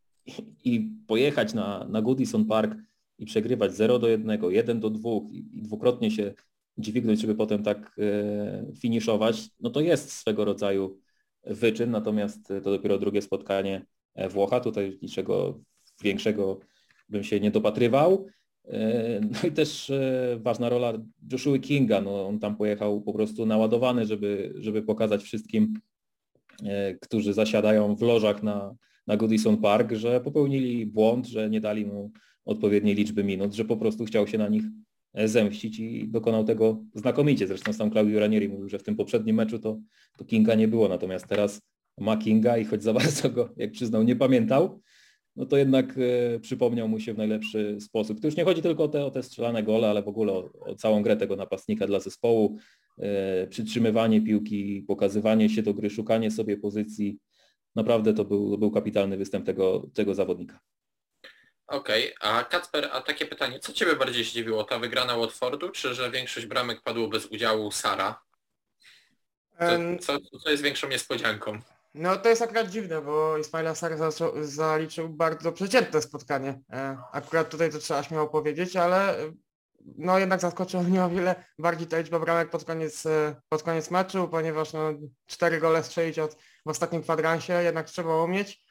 i 0.63 0.91
pojechać 1.07 1.53
na, 1.53 1.87
na 1.89 2.01
Goodison 2.01 2.45
Park 2.45 2.75
i 3.19 3.25
przegrywać 3.25 3.75
0 3.75 3.99
do 3.99 4.07
1, 4.07 4.39
1 4.49 4.79
do 4.79 4.89
2 4.89 5.09
i, 5.31 5.61
dwukrotnie 5.61 6.11
się 6.11 6.33
dźwignąć, 6.77 7.21
żeby 7.21 7.35
potem 7.35 7.63
tak 7.63 7.95
e, 7.99 8.73
finiszować, 8.81 9.49
no 9.59 9.69
to 9.69 9.81
jest 9.81 10.11
swego 10.11 10.45
rodzaju 10.45 10.99
wyczyn, 11.43 11.91
natomiast 11.91 12.47
to 12.47 12.71
dopiero 12.71 12.97
drugie 12.97 13.21
spotkanie 13.21 13.85
e, 14.15 14.29
Włocha, 14.29 14.59
tutaj 14.59 14.99
niczego 15.01 15.59
większego 16.03 16.59
bym 17.09 17.23
się 17.23 17.39
nie 17.39 17.51
dopatrywał. 17.51 18.27
E, 18.67 19.19
no 19.31 19.49
i 19.49 19.51
też 19.51 19.89
e, 19.89 20.37
ważna 20.41 20.69
rola 20.69 20.93
Joshua 21.31 21.59
Kinga, 21.59 22.01
no 22.01 22.27
on 22.27 22.39
tam 22.39 22.55
pojechał 22.55 23.01
po 23.01 23.13
prostu 23.13 23.45
naładowany, 23.45 24.05
żeby, 24.05 24.53
żeby 24.57 24.83
pokazać 24.83 25.23
wszystkim, 25.23 25.73
e, 26.65 26.93
którzy 26.93 27.33
zasiadają 27.33 27.95
w 27.95 28.01
lożach 28.01 28.43
na, 28.43 28.75
na 29.07 29.17
Goodison 29.17 29.57
Park, 29.57 29.91
że 29.91 30.21
popełnili 30.21 30.85
błąd, 30.85 31.27
że 31.27 31.49
nie 31.49 31.61
dali 31.61 31.85
mu 31.85 32.11
odpowiedniej 32.45 32.95
liczby 32.95 33.23
minut, 33.23 33.53
że 33.53 33.65
po 33.65 33.77
prostu 33.77 34.05
chciał 34.05 34.27
się 34.27 34.37
na 34.37 34.47
nich 34.47 34.63
zemścić 35.25 35.79
i 35.79 36.07
dokonał 36.07 36.43
tego 36.43 36.83
znakomicie. 36.95 37.47
Zresztą 37.47 37.73
sam 37.73 37.91
Claudio 37.91 38.19
Ranieri 38.19 38.49
mówił, 38.49 38.69
że 38.69 38.79
w 38.79 38.83
tym 38.83 38.95
poprzednim 38.95 39.35
meczu 39.35 39.59
to, 39.59 39.79
to 40.17 40.25
Kinga 40.25 40.55
nie 40.55 40.67
było, 40.67 40.87
natomiast 40.87 41.27
teraz 41.27 41.61
ma 41.99 42.17
Kinga 42.17 42.57
i 42.57 42.65
choć 42.65 42.83
za 42.83 42.93
bardzo 42.99 43.29
go, 43.29 43.49
jak 43.57 43.71
przyznał, 43.71 44.03
nie 44.03 44.15
pamiętał, 44.15 44.81
no 45.35 45.45
to 45.45 45.57
jednak 45.57 45.95
e, 45.97 46.39
przypomniał 46.39 46.87
mu 46.87 46.99
się 46.99 47.13
w 47.13 47.17
najlepszy 47.17 47.77
sposób. 47.81 48.19
To 48.19 48.27
już 48.27 48.37
nie 48.37 48.43
chodzi 48.43 48.61
tylko 48.61 48.83
o 48.83 48.87
te, 48.87 49.05
o 49.05 49.11
te 49.11 49.23
strzelane 49.23 49.63
gole, 49.63 49.89
ale 49.89 50.03
w 50.03 50.07
ogóle 50.07 50.33
o, 50.33 50.49
o 50.59 50.75
całą 50.75 51.01
grę 51.01 51.17
tego 51.17 51.35
napastnika 51.35 51.87
dla 51.87 51.99
zespołu, 51.99 52.57
e, 52.99 53.47
przytrzymywanie 53.47 54.21
piłki, 54.21 54.85
pokazywanie 54.87 55.49
się 55.49 55.63
do 55.63 55.73
gry, 55.73 55.89
szukanie 55.89 56.31
sobie 56.31 56.57
pozycji. 56.57 57.19
Naprawdę 57.75 58.13
to 58.13 58.25
był, 58.25 58.57
był 58.57 58.71
kapitalny 58.71 59.17
występ 59.17 59.45
tego, 59.45 59.89
tego 59.93 60.15
zawodnika. 60.15 60.59
Okej, 61.67 62.15
okay. 62.15 62.31
a 62.31 62.43
Kacper, 62.43 62.89
a 62.93 63.01
takie 63.01 63.25
pytanie, 63.25 63.59
co 63.59 63.73
Ciebie 63.73 63.95
bardziej 63.95 64.23
zdziwiło, 64.23 64.63
ta 64.63 64.79
wygrana 64.79 65.17
Watfordu, 65.17 65.69
czy 65.69 65.93
że 65.93 66.11
większość 66.11 66.45
bramek 66.45 66.81
padło 66.81 67.07
bez 67.07 67.25
udziału 67.25 67.71
Sara? 67.71 68.21
Co, 69.59 70.19
co, 70.19 70.39
co 70.39 70.49
jest 70.49 70.63
większą 70.63 70.87
niespodzianką? 70.87 71.59
No 71.93 72.17
to 72.17 72.29
jest 72.29 72.41
akurat 72.41 72.69
dziwne, 72.69 73.01
bo 73.01 73.37
Ismaila 73.37 73.75
Sar 73.75 73.93
zaliczył 74.41 75.09
bardzo 75.09 75.51
przeciętne 75.51 76.01
spotkanie. 76.01 76.61
E, 76.71 76.97
akurat 77.11 77.49
tutaj 77.49 77.71
to 77.71 77.79
trzeba 77.79 78.03
śmiało 78.03 78.27
powiedzieć, 78.27 78.75
ale 78.75 79.19
e, 79.19 79.33
no 79.97 80.19
jednak 80.19 80.39
zaskoczyło 80.39 80.83
mnie 80.83 81.03
o 81.03 81.09
wiele 81.09 81.35
bardziej 81.59 81.87
ta 81.87 81.97
liczba 81.97 82.19
bramek 82.19 82.49
pod 82.49 82.63
koniec, 82.63 83.05
e, 83.05 83.41
pod 83.49 83.63
koniec 83.63 83.91
meczu, 83.91 84.27
ponieważ 84.27 84.73
no, 84.73 84.93
cztery 85.25 85.59
gole 85.59 85.83
strzelić 85.83 86.19
od, 86.19 86.35
w 86.65 86.69
ostatnim 86.69 87.03
kwadransie 87.03 87.53
jednak 87.53 87.85
trzeba 87.87 88.23
umieć. 88.23 88.62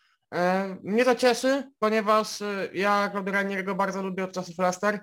Mnie 0.82 1.04
to 1.04 1.14
cieszy, 1.14 1.72
ponieważ 1.78 2.38
ja 2.72 3.08
Claudio 3.10 3.34
Ranieriego 3.34 3.74
bardzo 3.74 4.02
lubię 4.02 4.24
od 4.24 4.32
czasów 4.32 4.58
Leicester 4.58 5.00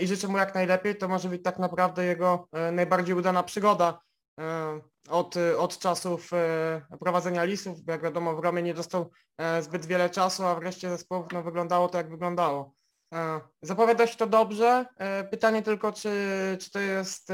i 0.00 0.06
życzę 0.06 0.28
mu 0.28 0.38
jak 0.38 0.54
najlepiej. 0.54 0.96
To 0.96 1.08
może 1.08 1.28
być 1.28 1.42
tak 1.42 1.58
naprawdę 1.58 2.04
jego 2.04 2.48
najbardziej 2.72 3.14
udana 3.14 3.42
przygoda 3.42 3.98
od, 5.08 5.34
od 5.58 5.78
czasów 5.78 6.32
e, 6.32 6.96
prowadzenia 7.00 7.44
listów, 7.44 7.78
jak 7.86 8.02
wiadomo 8.02 8.36
w 8.36 8.38
Romie 8.38 8.62
nie 8.62 8.74
dostał 8.74 9.10
e, 9.38 9.62
zbyt 9.62 9.86
wiele 9.86 10.10
czasu, 10.10 10.44
a 10.44 10.54
wreszcie 10.54 10.90
zespołów 10.90 11.26
no, 11.32 11.42
wyglądało 11.42 11.88
to 11.88 11.98
jak 11.98 12.10
wyglądało. 12.10 12.74
E, 13.14 13.40
zapowiada 13.62 14.06
się 14.06 14.16
to 14.16 14.26
dobrze. 14.26 14.86
Pytanie 15.30 15.62
tylko, 15.62 15.92
czy, 15.92 16.10
czy 16.60 16.70
to 16.70 16.80
jest 16.80 17.32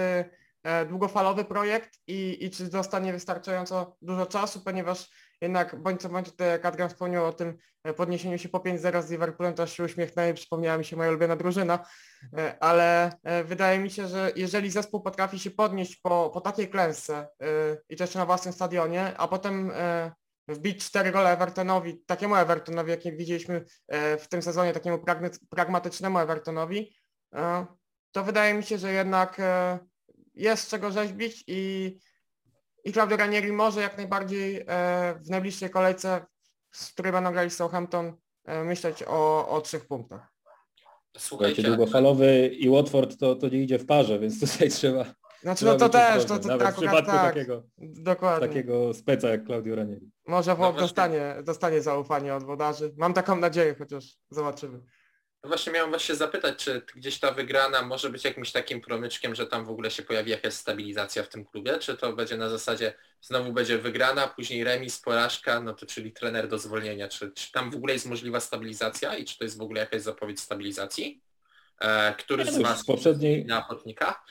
długofalowy 0.88 1.44
projekt 1.44 1.98
i, 2.06 2.44
i 2.44 2.50
czy 2.50 2.70
dostanie 2.70 3.12
wystarczająco 3.12 3.96
dużo 4.02 4.26
czasu, 4.26 4.60
ponieważ 4.64 5.10
jednak 5.40 5.82
bądź 5.82 6.00
co 6.02 6.08
bądź, 6.08 6.28
jak 6.38 6.64
Adrian 6.64 6.88
wspomniał 6.88 7.26
o 7.26 7.32
tym 7.32 7.58
e, 7.84 7.94
podniesieniu 7.94 8.38
się 8.38 8.48
po 8.48 8.58
5-0 8.58 9.02
z 9.02 9.10
Liverpoolem, 9.10 9.54
to 9.54 9.66
się 9.66 9.84
uśmiechnęłem, 9.84 10.34
przypomniała 10.34 10.78
mi 10.78 10.84
się 10.84 10.96
moja 10.96 11.10
ulubiona 11.10 11.36
drużyna, 11.36 11.86
e, 12.36 12.62
ale 12.62 13.12
e, 13.22 13.44
wydaje 13.44 13.78
mi 13.78 13.90
się, 13.90 14.08
że 14.08 14.32
jeżeli 14.36 14.70
zespół 14.70 15.00
potrafi 15.00 15.38
się 15.38 15.50
podnieść 15.50 15.96
po, 15.96 16.30
po 16.34 16.40
takiej 16.40 16.68
klęsce 16.68 17.28
i 17.88 17.96
jeszcze 18.00 18.18
na 18.18 18.26
własnym 18.26 18.54
stadionie, 18.54 19.16
a 19.16 19.28
potem 19.28 19.72
wbić 20.48 20.84
cztery 20.84 21.12
gole 21.12 21.30
Evertonowi, 21.30 22.04
takiemu 22.06 22.36
Evertonowi, 22.36 22.90
jakim 22.90 23.16
widzieliśmy 23.16 23.64
w 24.18 24.24
tym 24.30 24.42
sezonie, 24.42 24.72
takiemu 24.72 24.98
pragmatycznemu 25.50 26.18
Evertonowi, 26.18 26.96
to 28.12 28.24
wydaje 28.24 28.54
mi 28.54 28.62
się, 28.62 28.78
że 28.78 28.92
jednak 28.92 29.40
jest 30.34 30.70
czego 30.70 30.90
rzeźbić 30.90 31.44
i 31.46 31.98
i 32.88 32.92
Claudio 32.92 33.16
Ranieri 33.16 33.52
może 33.52 33.80
jak 33.80 33.96
najbardziej 33.96 34.56
e, 34.56 34.64
w 35.20 35.30
najbliższej 35.30 35.70
kolejce, 35.70 36.26
z 36.72 36.92
której 36.92 37.12
będą 37.12 37.32
grali 37.32 37.50
Southampton, 37.50 38.12
e, 38.44 38.64
myśleć 38.64 39.04
o, 39.06 39.48
o 39.48 39.60
trzech 39.60 39.86
punktach. 39.86 40.32
Słuchajcie, 41.18 41.62
długofalowy 41.62 42.48
i 42.48 42.70
Watford 42.70 43.18
to, 43.18 43.34
to 43.34 43.48
nie 43.48 43.62
idzie 43.62 43.78
w 43.78 43.86
parze, 43.86 44.18
więc 44.18 44.40
tutaj 44.40 44.70
trzeba... 44.78 45.04
Znaczy 45.42 45.64
no 45.64 45.76
to 45.76 45.88
też, 45.88 46.24
to, 46.24 46.38
to, 46.38 46.48
Nawet 46.48 46.66
tak, 46.66 46.74
w 46.74 46.78
przypadku 46.78 47.10
tak, 47.10 47.34
takiego, 47.34 47.62
dokładnie. 47.78 48.48
takiego 48.48 48.94
speca 48.94 49.28
jak 49.28 49.46
Claudio 49.46 49.76
Ranieri. 49.76 50.10
Może 50.26 50.56
no 50.58 50.72
dostanie, 50.72 51.34
dostanie 51.44 51.82
zaufanie 51.82 52.34
od 52.34 52.44
wodarzy. 52.44 52.94
Mam 52.96 53.14
taką 53.14 53.36
nadzieję, 53.36 53.74
chociaż 53.78 54.04
zobaczymy. 54.30 54.80
No 55.42 55.48
właśnie 55.48 55.72
miałem 55.72 55.90
właśnie 55.90 56.14
zapytać, 56.14 56.64
czy 56.64 56.82
gdzieś 56.96 57.18
ta 57.18 57.32
wygrana 57.32 57.82
może 57.82 58.10
być 58.10 58.24
jakimś 58.24 58.52
takim 58.52 58.80
promyczkiem, 58.80 59.34
że 59.34 59.46
tam 59.46 59.64
w 59.64 59.70
ogóle 59.70 59.90
się 59.90 60.02
pojawi 60.02 60.30
jakaś 60.30 60.54
stabilizacja 60.54 61.22
w 61.22 61.28
tym 61.28 61.44
klubie, 61.44 61.78
czy 61.78 61.96
to 61.96 62.12
będzie 62.12 62.36
na 62.36 62.48
zasadzie 62.48 62.94
znowu 63.20 63.52
będzie 63.52 63.78
wygrana, 63.78 64.28
później 64.28 64.64
remis, 64.64 65.00
porażka, 65.00 65.60
no 65.60 65.74
to 65.74 65.86
czyli 65.86 66.12
trener 66.12 66.48
do 66.48 66.58
zwolnienia, 66.58 67.08
czy, 67.08 67.30
czy 67.30 67.52
tam 67.52 67.70
w 67.70 67.76
ogóle 67.76 67.92
jest 67.92 68.06
możliwa 68.06 68.40
stabilizacja 68.40 69.16
i 69.16 69.24
czy 69.24 69.38
to 69.38 69.44
jest 69.44 69.58
w 69.58 69.62
ogóle 69.62 69.80
jakaś 69.80 70.02
zapowiedź 70.02 70.40
stabilizacji? 70.40 71.22
E, 71.80 72.14
który 72.14 72.44
z 72.44 72.58
Was 72.58 72.84
poprzedniej, 72.84 73.44
na 73.44 73.64
ochotnika? 73.64 74.24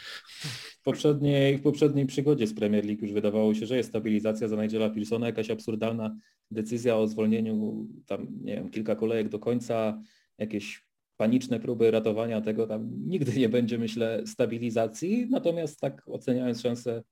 W 0.79 0.81
poprzedniej, 0.83 1.57
w 1.57 1.61
poprzedniej 1.61 2.05
przygodzie 2.05 2.47
z 2.47 2.55
Premier 2.55 2.85
League 2.85 3.01
już 3.01 3.13
wydawało 3.13 3.53
się, 3.53 3.65
że 3.65 3.77
jest 3.77 3.89
stabilizacja 3.89 4.47
za 4.47 4.55
Nigela 4.63 4.89
Pilsona, 4.89 5.25
jakaś 5.25 5.49
absurdalna 5.49 6.15
decyzja 6.51 6.97
o 6.97 7.07
zwolnieniu 7.07 7.87
tam, 8.05 8.27
nie 8.41 8.55
wiem, 8.55 8.69
kilka 8.69 8.95
kolejek 8.95 9.29
do 9.29 9.39
końca, 9.39 10.01
jakieś 10.37 10.86
paniczne 11.17 11.59
próby 11.59 11.91
ratowania 11.91 12.41
tego, 12.41 12.67
tam 12.67 12.89
nigdy 13.07 13.39
nie 13.39 13.49
będzie, 13.49 13.77
myślę, 13.77 14.23
stabilizacji. 14.25 15.27
Natomiast 15.29 15.79
tak 15.79 16.03
oceniając 16.07 16.61
szansę 16.61 17.03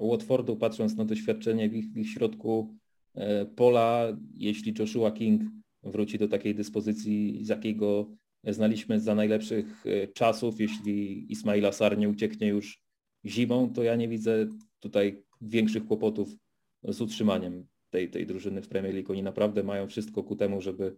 Watfordu, 0.00 0.56
patrząc 0.56 0.96
na 0.96 1.04
doświadczenie 1.04 1.68
w 1.68 1.74
ich, 1.74 1.92
w 1.92 1.96
ich 1.96 2.10
środku 2.10 2.74
e, 3.14 3.46
pola, 3.46 4.16
jeśli 4.34 4.74
Joshua 4.78 5.10
King 5.10 5.42
wróci 5.82 6.18
do 6.18 6.28
takiej 6.28 6.54
dyspozycji, 6.54 7.38
z 7.42 7.48
jakiego 7.48 8.10
znaliśmy 8.44 9.00
za 9.00 9.14
najlepszych 9.14 9.86
e, 9.86 10.08
czasów, 10.08 10.60
jeśli 10.60 11.26
Ismaila 11.32 11.72
Sar 11.72 11.98
nie 11.98 12.08
ucieknie 12.08 12.48
już 12.48 12.82
zimą, 13.24 13.72
to 13.72 13.82
ja 13.82 13.96
nie 13.96 14.08
widzę 14.08 14.46
tutaj 14.80 15.22
większych 15.40 15.86
kłopotów 15.86 16.36
z 16.82 17.00
utrzymaniem 17.00 17.66
tej, 17.90 18.10
tej 18.10 18.26
drużyny 18.26 18.62
w 18.62 18.68
Premier 18.68 18.94
League. 18.94 19.12
Oni 19.12 19.22
naprawdę 19.22 19.62
mają 19.62 19.86
wszystko 19.86 20.24
ku 20.24 20.36
temu, 20.36 20.60
żeby 20.60 20.96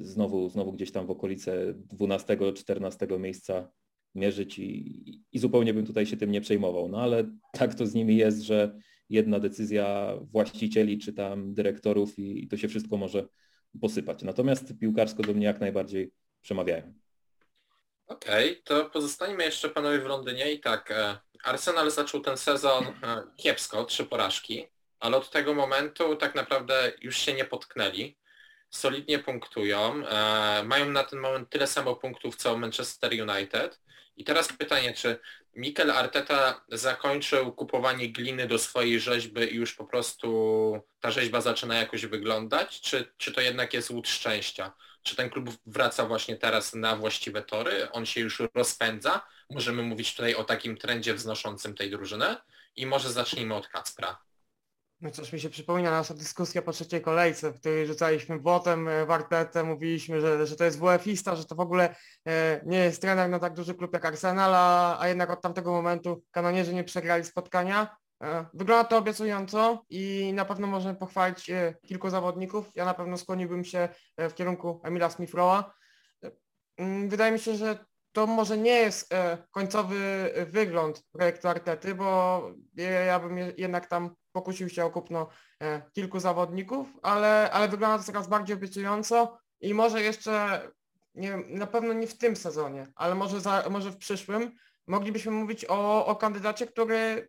znowu, 0.00 0.48
znowu 0.48 0.72
gdzieś 0.72 0.92
tam 0.92 1.06
w 1.06 1.10
okolice 1.10 1.74
12-14 1.74 3.20
miejsca 3.20 3.70
mierzyć 4.14 4.58
i, 4.58 5.22
i 5.32 5.38
zupełnie 5.38 5.74
bym 5.74 5.86
tutaj 5.86 6.06
się 6.06 6.16
tym 6.16 6.30
nie 6.30 6.40
przejmował. 6.40 6.88
No 6.88 7.00
ale 7.00 7.24
tak 7.52 7.74
to 7.74 7.86
z 7.86 7.94
nimi 7.94 8.16
jest, 8.16 8.40
że 8.40 8.78
jedna 9.08 9.40
decyzja 9.40 10.14
właścicieli 10.20 10.98
czy 10.98 11.12
tam 11.12 11.54
dyrektorów 11.54 12.18
i, 12.18 12.44
i 12.44 12.48
to 12.48 12.56
się 12.56 12.68
wszystko 12.68 12.96
może 12.96 13.28
posypać. 13.80 14.22
Natomiast 14.22 14.78
piłkarsko 14.80 15.22
do 15.22 15.34
mnie 15.34 15.46
jak 15.46 15.60
najbardziej 15.60 16.12
przemawiają. 16.40 16.94
Okej, 18.06 18.50
okay, 18.50 18.62
to 18.64 18.90
pozostańmy 18.90 19.44
jeszcze 19.44 19.68
panowie 19.68 19.98
w 19.98 20.06
Londynie 20.06 20.52
i 20.52 20.60
tak, 20.60 20.90
e, 20.90 21.18
Arsenal 21.44 21.90
zaczął 21.90 22.20
ten 22.20 22.36
sezon 22.36 22.84
e, 22.84 23.22
kiepsko, 23.36 23.84
trzy 23.84 24.04
porażki, 24.04 24.66
ale 25.00 25.16
od 25.16 25.30
tego 25.30 25.54
momentu 25.54 26.16
tak 26.16 26.34
naprawdę 26.34 26.92
już 27.00 27.16
się 27.16 27.34
nie 27.34 27.44
potknęli 27.44 28.16
solidnie 28.70 29.18
punktują, 29.18 30.06
e, 30.06 30.62
mają 30.64 30.90
na 30.90 31.04
ten 31.04 31.18
moment 31.18 31.50
tyle 31.50 31.66
samo 31.66 31.96
punktów 31.96 32.36
co 32.36 32.58
Manchester 32.58 33.12
United. 33.12 33.80
I 34.16 34.24
teraz 34.24 34.48
pytanie, 34.52 34.94
czy 34.94 35.18
Mikel 35.54 35.90
Arteta 35.90 36.64
zakończył 36.68 37.52
kupowanie 37.52 38.12
gliny 38.12 38.46
do 38.46 38.58
swojej 38.58 39.00
rzeźby 39.00 39.40
i 39.40 39.54
już 39.54 39.74
po 39.74 39.84
prostu 39.84 40.80
ta 41.00 41.10
rzeźba 41.10 41.40
zaczyna 41.40 41.78
jakoś 41.78 42.06
wyglądać, 42.06 42.80
czy, 42.80 43.12
czy 43.16 43.32
to 43.32 43.40
jednak 43.40 43.74
jest 43.74 43.90
łód 43.90 44.08
szczęścia? 44.08 44.72
Czy 45.02 45.16
ten 45.16 45.30
klub 45.30 45.50
wraca 45.66 46.04
właśnie 46.04 46.36
teraz 46.36 46.74
na 46.74 46.96
właściwe 46.96 47.42
tory, 47.42 47.90
on 47.90 48.06
się 48.06 48.20
już 48.20 48.42
rozpędza? 48.54 49.26
Możemy 49.50 49.82
mówić 49.82 50.14
tutaj 50.14 50.34
o 50.34 50.44
takim 50.44 50.76
trendzie 50.76 51.14
wznoszącym 51.14 51.74
tej 51.74 51.90
drużyny 51.90 52.36
i 52.76 52.86
może 52.86 53.12
zacznijmy 53.12 53.54
od 53.54 53.68
Kacpra. 53.68 54.27
No 55.00 55.10
coś 55.10 55.32
mi 55.32 55.40
się 55.40 55.50
przypomina 55.50 55.90
nasza 55.90 56.14
dyskusja 56.14 56.62
po 56.62 56.72
trzeciej 56.72 57.00
kolejce, 57.00 57.50
w 57.50 57.60
której 57.60 57.86
rzucaliśmy 57.86 58.38
błotem 58.38 58.88
e, 58.88 59.06
w 59.06 59.10
Artetę, 59.10 59.64
mówiliśmy, 59.64 60.20
że, 60.20 60.46
że 60.46 60.56
to 60.56 60.64
jest 60.64 60.78
WF-ista, 60.78 61.36
że 61.36 61.44
to 61.44 61.54
w 61.54 61.60
ogóle 61.60 61.94
e, 62.26 62.60
nie 62.66 62.78
jest 62.78 63.00
trener 63.00 63.30
na 63.30 63.38
tak 63.38 63.54
duży 63.54 63.74
klub 63.74 63.92
jak 63.92 64.04
Arsenal, 64.04 64.54
a, 64.54 65.00
a 65.00 65.08
jednak 65.08 65.30
od 65.30 65.42
tamtego 65.42 65.72
momentu 65.72 66.22
kanonierzy 66.30 66.74
nie 66.74 66.84
przegrali 66.84 67.24
spotkania. 67.24 67.96
E, 68.22 68.46
wygląda 68.54 68.84
to 68.84 68.98
obiecująco 68.98 69.84
i 69.90 70.32
na 70.34 70.44
pewno 70.44 70.66
możemy 70.66 70.94
pochwalić 70.94 71.50
kilku 71.86 72.10
zawodników. 72.10 72.70
Ja 72.74 72.84
na 72.84 72.94
pewno 72.94 73.18
skłoniłbym 73.18 73.64
się 73.64 73.88
w 74.18 74.34
kierunku 74.34 74.80
Emila 74.84 75.10
Smithrowa. 75.10 75.74
Mm, 76.76 77.08
wydaje 77.08 77.32
mi 77.32 77.38
się, 77.38 77.56
że 77.56 77.84
to 78.18 78.26
może 78.26 78.58
nie 78.58 78.70
jest 78.70 79.14
końcowy 79.50 80.30
wygląd 80.46 81.02
projektu 81.12 81.48
Artety, 81.48 81.94
bo 81.94 82.42
ja 83.06 83.20
bym 83.20 83.38
jednak 83.56 83.86
tam 83.86 84.14
pokusił 84.32 84.68
się 84.68 84.84
o 84.84 84.90
kupno 84.90 85.28
e, 85.62 85.82
kilku 85.92 86.20
zawodników, 86.20 86.88
ale, 87.02 87.50
ale 87.52 87.68
wygląda 87.68 87.98
to 87.98 88.04
coraz 88.04 88.28
bardziej 88.28 88.56
obiecująco 88.56 89.38
i 89.60 89.74
może 89.74 90.02
jeszcze, 90.02 90.60
nie 91.14 91.28
wiem, 91.28 91.44
na 91.48 91.66
pewno 91.66 91.92
nie 91.92 92.06
w 92.06 92.18
tym 92.18 92.36
sezonie, 92.36 92.86
ale 92.94 93.14
może, 93.14 93.40
za, 93.40 93.64
może 93.70 93.90
w 93.90 93.96
przyszłym. 93.96 94.52
Moglibyśmy 94.86 95.32
mówić 95.32 95.64
o, 95.68 96.06
o 96.06 96.16
kandydacie, 96.16 96.66
który 96.66 97.28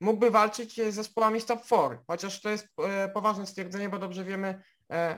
mógłby 0.00 0.30
walczyć 0.30 0.74
z 0.76 0.94
zespołami 0.94 1.42
top 1.42 1.64
4, 1.64 1.98
chociaż 2.06 2.40
to 2.40 2.50
jest 2.50 2.68
e, 2.78 3.08
poważne 3.08 3.46
stwierdzenie, 3.46 3.88
bo 3.88 3.98
dobrze 3.98 4.24
wiemy, 4.24 4.48
e, 4.48 4.62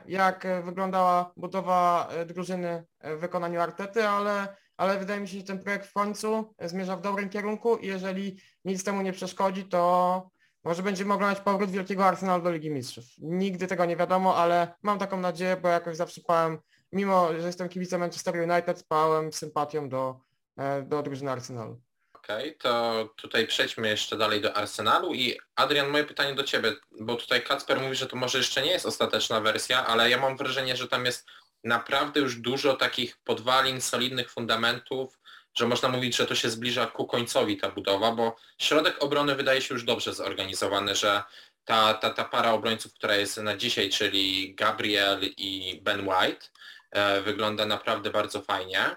jak 0.07 0.47
wyglądała 0.65 1.33
budowa 1.37 2.09
drużyny 2.27 2.85
w 3.01 3.21
wykonaniu 3.21 3.61
Artety, 3.61 4.09
ale, 4.09 4.57
ale 4.77 4.99
wydaje 4.99 5.21
mi 5.21 5.29
się, 5.29 5.39
że 5.39 5.45
ten 5.45 5.59
projekt 5.59 5.87
w 5.87 5.93
końcu 5.93 6.55
zmierza 6.61 6.97
w 6.97 7.01
dobrym 7.01 7.29
kierunku 7.29 7.77
i 7.77 7.87
jeżeli 7.87 8.41
nic 8.65 8.85
temu 8.85 9.03
nie 9.03 9.13
przeszkodzi, 9.13 9.65
to 9.65 10.31
Może 10.67 10.83
będziemy 10.83 11.15
oglądać 11.15 11.41
powrót 11.41 11.71
wielkiego 11.71 12.05
Arsenalu 12.05 12.43
do 12.43 12.51
Ligi 12.51 12.71
Mistrzów. 12.71 13.05
Nigdy 13.19 13.67
tego 13.67 13.85
nie 13.85 13.97
wiadomo, 13.97 14.37
ale 14.37 14.75
mam 14.83 14.99
taką 14.99 15.21
nadzieję, 15.21 15.57
bo 15.57 15.69
jakoś 15.69 15.97
zawsze 15.97 16.21
pałem, 16.27 16.59
mimo 16.93 17.41
że 17.41 17.47
jestem 17.47 17.69
kibicem 17.69 18.01
Manchester 18.01 18.35
United, 18.51 18.85
pałem 18.89 19.33
sympatią 19.33 19.89
do, 19.89 20.21
e, 20.57 20.83
do 20.83 21.03
drużyny 21.03 21.31
Arsenalu. 21.31 21.81
Okej, 22.27 22.49
okay, 22.49 22.55
to 22.59 23.09
tutaj 23.17 23.47
przejdźmy 23.47 23.89
jeszcze 23.89 24.17
dalej 24.17 24.41
do 24.41 24.57
Arsenalu 24.57 25.15
i 25.15 25.39
Adrian, 25.57 25.89
moje 25.89 26.05
pytanie 26.05 26.35
do 26.35 26.45
Ciebie, 26.45 26.73
bo 27.01 27.17
tutaj 27.17 27.43
Kacper 27.43 27.81
mówi, 27.81 27.97
że 27.97 28.07
to 28.07 28.17
może 28.17 28.39
jeszcze 28.39 28.63
nie 28.63 28.71
jest 28.71 28.87
ostateczna 28.87 29.41
wersja, 29.41 29.87
ale 29.87 30.11
ja 30.11 30.21
mam 30.21 30.37
wrażenie, 30.37 30.77
że 30.77 30.89
tam 30.89 31.05
jest 31.05 31.27
naprawdę 31.65 32.21
już 32.21 32.37
dużo 32.37 32.77
takich 32.77 33.17
podwalin, 33.17 33.81
solidnych 33.81 34.31
fundamentów, 34.31 35.19
że 35.55 35.67
można 35.67 35.89
mówić, 35.89 36.17
że 36.17 36.27
to 36.27 36.35
się 36.35 36.51
zbliża 36.51 36.87
ku 36.87 37.07
końcowi 37.07 37.57
ta 37.57 37.71
budowa, 37.71 38.13
bo 38.13 38.37
środek 38.59 39.03
obrony 39.03 39.35
wydaje 39.35 39.63
się 39.63 39.75
już 39.75 39.85
dobrze 39.85 40.15
zorganizowany, 40.15 40.95
że 40.95 41.23
ta, 41.65 41.95
ta, 41.95 42.11
ta 42.11 42.25
para 42.25 42.53
obrońców, 42.53 42.95
która 42.95 43.17
jest 43.17 43.37
na 43.37 43.57
dzisiaj, 43.57 43.91
czyli 43.91 44.55
Gabriel 44.55 45.21
i 45.23 45.81
Ben 45.83 46.09
White, 46.09 46.47
e, 46.91 47.21
wygląda 47.21 47.67
naprawdę 47.67 48.11
bardzo 48.11 48.43
fajnie, 48.43 48.97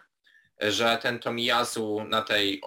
że 0.60 0.98
ten 1.02 1.20
Tomiyasu 1.20 2.04
na 2.04 2.22
tej 2.22 2.62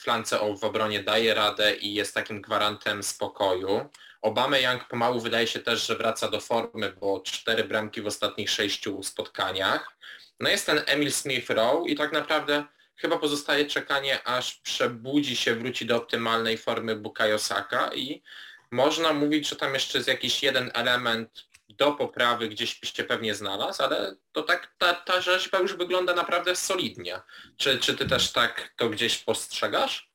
flance 0.00 0.38
w 0.60 0.64
obronie 0.64 1.02
daje 1.02 1.34
radę 1.34 1.76
i 1.76 1.94
jest 1.94 2.14
takim 2.14 2.42
gwarantem 2.42 3.02
spokoju. 3.02 3.88
Obama 4.22 4.58
Young 4.58 4.88
pomału 4.88 5.20
wydaje 5.20 5.46
się 5.46 5.58
też, 5.58 5.86
że 5.86 5.96
wraca 5.96 6.28
do 6.28 6.40
formy, 6.40 6.92
bo 6.92 7.20
cztery 7.20 7.64
bramki 7.64 8.02
w 8.02 8.06
ostatnich 8.06 8.50
sześciu 8.50 9.02
spotkaniach. 9.02 9.96
No 10.40 10.50
jest 10.50 10.66
ten 10.66 10.82
Emil 10.86 11.12
Smith 11.12 11.50
Rowe 11.50 11.88
i 11.90 11.96
tak 11.96 12.12
naprawdę 12.12 12.64
chyba 12.96 13.18
pozostaje 13.18 13.66
czekanie, 13.66 14.24
aż 14.24 14.54
przebudzi 14.54 15.36
się, 15.36 15.54
wróci 15.54 15.86
do 15.86 15.96
optymalnej 15.96 16.58
formy 16.58 16.96
Bukayo 16.96 17.38
Saka 17.38 17.90
i 17.94 18.22
można 18.70 19.12
mówić, 19.12 19.48
że 19.48 19.56
tam 19.56 19.74
jeszcze 19.74 19.98
jest 19.98 20.08
jakiś 20.08 20.42
jeden 20.42 20.70
element 20.74 21.49
do 21.78 21.92
poprawy 21.92 22.48
gdzieś 22.48 22.80
byście 22.80 23.04
pewnie 23.04 23.34
znalazł, 23.34 23.82
ale 23.82 24.16
to 24.32 24.42
tak 24.42 24.74
ta, 24.78 24.94
ta 24.94 25.20
rzeźba 25.20 25.58
już 25.58 25.76
wygląda 25.76 26.14
naprawdę 26.14 26.56
solidnie. 26.56 27.20
Czy, 27.56 27.78
czy 27.78 27.96
ty 27.96 28.08
też 28.08 28.32
tak 28.32 28.74
to 28.78 28.90
gdzieś 28.90 29.18
postrzegasz? 29.18 30.10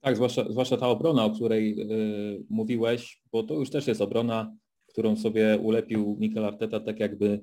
Tak, 0.00 0.16
zwłaszcza, 0.16 0.44
zwłaszcza 0.50 0.76
ta 0.76 0.88
obrona, 0.88 1.24
o 1.24 1.30
której 1.30 1.76
yy, 1.76 2.44
mówiłeś, 2.50 3.22
bo 3.32 3.42
to 3.42 3.54
już 3.54 3.70
też 3.70 3.86
jest 3.86 4.00
obrona, 4.00 4.54
którą 4.86 5.16
sobie 5.16 5.58
ulepił 5.58 6.16
Mikel 6.20 6.44
Arteta 6.44 6.80
tak 6.80 7.00
jakby 7.00 7.40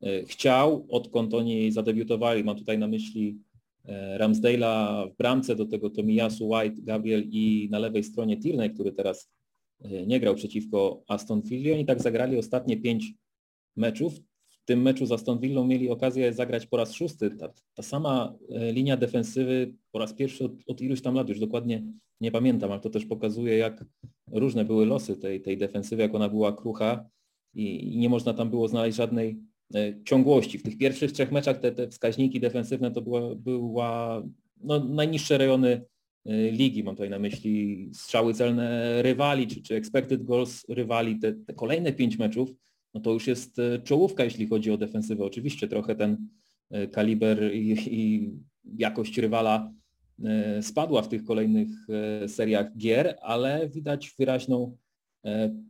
yy, 0.00 0.24
chciał, 0.26 0.86
odkąd 0.90 1.34
oni 1.34 1.72
zadebiutowali. 1.72 2.44
Mam 2.44 2.56
tutaj 2.56 2.78
na 2.78 2.88
myśli 2.88 3.38
yy, 3.84 3.94
Ramsdale'a 4.18 5.06
w 5.10 5.16
bramce, 5.16 5.56
do 5.56 5.66
tego 5.66 5.90
Tomiyasu, 5.90 6.48
White, 6.48 6.82
Gabriel 6.82 7.22
i 7.30 7.68
na 7.70 7.78
lewej 7.78 8.04
stronie 8.04 8.40
Tierney, 8.40 8.74
który 8.74 8.92
teraz 8.92 9.30
nie 10.06 10.20
grał 10.20 10.34
przeciwko 10.34 11.02
Aston 11.08 11.42
Villa. 11.42 11.74
Oni 11.74 11.86
tak 11.86 12.02
zagrali 12.02 12.38
ostatnie 12.38 12.76
pięć 12.76 13.12
meczów. 13.76 14.20
W 14.62 14.64
tym 14.64 14.82
meczu 14.82 15.06
z 15.06 15.12
Aston 15.12 15.38
Villą 15.38 15.64
mieli 15.64 15.90
okazję 15.90 16.32
zagrać 16.32 16.66
po 16.66 16.76
raz 16.76 16.92
szósty. 16.92 17.30
Ta, 17.30 17.52
ta 17.74 17.82
sama 17.82 18.34
e, 18.50 18.72
linia 18.72 18.96
defensywy 18.96 19.74
po 19.90 19.98
raz 19.98 20.14
pierwszy 20.14 20.44
od, 20.44 20.52
od, 20.66 20.80
iluś 20.80 21.02
tam 21.02 21.14
lat, 21.14 21.28
już 21.28 21.40
dokładnie 21.40 21.82
nie 22.20 22.30
pamiętam, 22.30 22.72
ale 22.72 22.80
to 22.80 22.90
też 22.90 23.06
pokazuje, 23.06 23.56
jak 23.56 23.84
różne 24.32 24.64
były 24.64 24.86
losy 24.86 25.16
tej, 25.16 25.40
tej 25.40 25.58
defensywy, 25.58 26.02
jak 26.02 26.14
ona 26.14 26.28
była 26.28 26.52
krucha 26.52 27.08
i, 27.54 27.94
i 27.94 27.98
nie 27.98 28.08
można 28.08 28.34
tam 28.34 28.50
było 28.50 28.68
znaleźć 28.68 28.96
żadnej 28.96 29.38
e, 29.74 30.04
ciągłości. 30.04 30.58
W 30.58 30.62
tych 30.62 30.78
pierwszych 30.78 31.12
trzech 31.12 31.32
meczach 31.32 31.58
te, 31.58 31.72
te 31.72 31.88
wskaźniki 31.88 32.40
defensywne 32.40 32.90
to 32.90 33.02
była, 33.02 33.34
była 33.34 34.22
no, 34.60 34.84
najniższe 34.84 35.38
rejony 35.38 35.84
ligi, 36.26 36.84
mam 36.84 36.94
tutaj 36.94 37.10
na 37.10 37.18
myśli 37.18 37.88
strzały 37.94 38.34
celne 38.34 39.02
rywali, 39.02 39.46
czy, 39.46 39.62
czy 39.62 39.74
expected 39.74 40.24
goals 40.24 40.64
rywali, 40.68 41.18
te, 41.18 41.32
te 41.32 41.54
kolejne 41.54 41.92
pięć 41.92 42.18
meczów, 42.18 42.50
no 42.94 43.00
to 43.00 43.12
już 43.12 43.26
jest 43.26 43.58
y, 43.58 43.80
czołówka, 43.84 44.24
jeśli 44.24 44.46
chodzi 44.46 44.70
o 44.70 44.76
defensywę. 44.76 45.24
Oczywiście 45.24 45.68
trochę 45.68 45.94
ten 45.94 46.28
y, 46.74 46.88
kaliber 46.88 47.54
i, 47.54 47.76
i 47.90 48.30
jakość 48.78 49.18
rywala 49.18 49.72
spadła 50.60 51.02
w 51.02 51.08
tych 51.08 51.24
kolejnych 51.24 51.68
seriach 52.26 52.76
gier, 52.76 53.16
ale 53.22 53.68
widać 53.68 54.14
wyraźną 54.18 54.76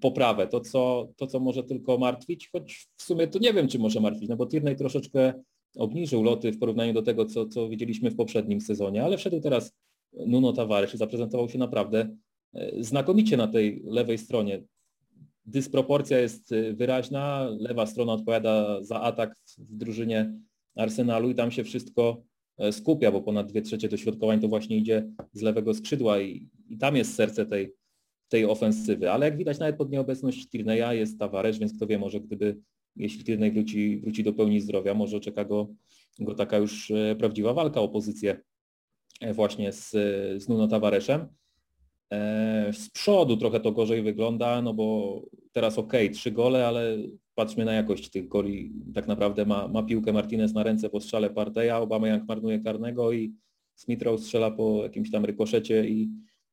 poprawę. 0.00 0.46
To 0.46 0.60
co, 0.60 1.08
to, 1.16 1.26
co 1.26 1.40
może 1.40 1.64
tylko 1.64 1.98
martwić, 1.98 2.48
choć 2.52 2.88
w 2.96 3.02
sumie 3.02 3.26
to 3.26 3.38
nie 3.38 3.52
wiem, 3.52 3.68
czy 3.68 3.78
może 3.78 4.00
martwić, 4.00 4.28
no 4.28 4.36
bo 4.36 4.46
Tierney 4.46 4.76
troszeczkę 4.76 5.32
obniżył 5.76 6.22
loty 6.22 6.52
w 6.52 6.58
porównaniu 6.58 6.92
do 6.92 7.02
tego, 7.02 7.26
co, 7.26 7.48
co 7.48 7.68
widzieliśmy 7.68 8.10
w 8.10 8.16
poprzednim 8.16 8.60
sezonie, 8.60 9.04
ale 9.04 9.18
wszedł 9.18 9.40
teraz 9.40 9.74
Nuno 10.12 10.52
Tavares 10.52 10.94
zaprezentował 10.94 11.48
się 11.48 11.58
naprawdę 11.58 12.16
e, 12.54 12.84
znakomicie 12.84 13.36
na 13.36 13.48
tej 13.48 13.82
lewej 13.84 14.18
stronie. 14.18 14.62
Dysproporcja 15.46 16.18
jest 16.18 16.52
e, 16.52 16.72
wyraźna, 16.72 17.48
lewa 17.58 17.86
strona 17.86 18.12
odpowiada 18.12 18.82
za 18.82 19.00
atak 19.00 19.36
w 19.58 19.76
drużynie 19.76 20.34
Arsenalu 20.76 21.30
i 21.30 21.34
tam 21.34 21.50
się 21.50 21.64
wszystko 21.64 22.22
e, 22.58 22.72
skupia, 22.72 23.12
bo 23.12 23.22
ponad 23.22 23.46
dwie 23.46 23.62
trzecie 23.62 23.88
dośrodkowań 23.88 24.40
to 24.40 24.48
właśnie 24.48 24.76
idzie 24.76 25.08
z 25.32 25.42
lewego 25.42 25.74
skrzydła 25.74 26.20
i, 26.20 26.48
i 26.68 26.78
tam 26.78 26.96
jest 26.96 27.14
serce 27.14 27.46
tej, 27.46 27.72
tej 28.28 28.44
ofensywy. 28.44 29.10
Ale 29.10 29.26
jak 29.26 29.36
widać 29.36 29.58
nawet 29.58 29.76
pod 29.76 29.90
nieobecność 29.90 30.48
Tirneya 30.48 30.98
jest 30.98 31.18
Tavares, 31.18 31.58
więc 31.58 31.76
kto 31.76 31.86
wie, 31.86 31.98
może 31.98 32.20
gdyby, 32.20 32.60
jeśli 32.96 33.24
Tierney 33.24 33.52
wróci, 33.52 34.00
wróci 34.00 34.24
do 34.24 34.32
pełni 34.32 34.60
zdrowia, 34.60 34.94
może 34.94 35.20
czeka 35.20 35.44
go, 35.44 35.74
go 36.18 36.34
taka 36.34 36.58
już 36.58 36.92
prawdziwa 37.18 37.54
walka 37.54 37.80
o 37.80 37.88
pozycję 37.88 38.40
właśnie 39.34 39.72
z, 39.72 39.90
z 40.42 40.48
Nuno 40.48 40.68
Tavareszem. 40.68 41.28
E, 42.12 42.72
z 42.72 42.90
przodu 42.90 43.36
trochę 43.36 43.60
to 43.60 43.72
gorzej 43.72 44.02
wygląda, 44.02 44.62
no 44.62 44.74
bo 44.74 45.20
teraz 45.52 45.78
ok, 45.78 45.92
trzy 46.12 46.30
gole, 46.30 46.66
ale 46.66 46.96
patrzmy 47.34 47.64
na 47.64 47.72
jakość 47.72 48.10
tych 48.10 48.28
goli. 48.28 48.72
Tak 48.94 49.06
naprawdę 49.06 49.46
ma, 49.46 49.68
ma 49.68 49.82
piłkę 49.82 50.12
Martinez 50.12 50.54
na 50.54 50.62
ręce 50.62 50.90
po 50.90 51.00
strzale 51.00 51.30
Parteja, 51.30 51.78
Obama 51.78 52.08
jak 52.08 52.28
marnuje 52.28 52.60
karnego 52.60 53.12
i 53.12 53.34
Smithrow 53.74 54.20
strzela 54.20 54.50
po 54.50 54.82
jakimś 54.82 55.10
tam 55.10 55.24
rykoszecie 55.24 55.88
i, 55.88 56.10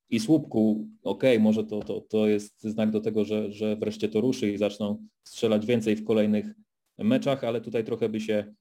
i 0.10 0.20
słupku. 0.20 0.88
Ok, 1.04 1.24
może 1.40 1.64
to, 1.64 1.80
to, 1.80 2.02
to 2.02 2.28
jest 2.28 2.62
znak 2.62 2.92
do 2.92 3.02
tego, 3.02 3.26
że, 3.26 3.52
że 3.52 3.76
wreszcie 3.76 4.10
to 4.10 4.22
ruszy 4.22 4.52
i 4.52 4.58
zaczną 4.58 5.08
strzelać 5.24 5.66
więcej 5.66 5.96
w 5.96 6.04
kolejnych 6.04 6.54
meczach, 6.98 7.44
ale 7.44 7.62
tutaj 7.62 7.84
trochę 7.84 8.10
by 8.10 8.20
się 8.20 8.54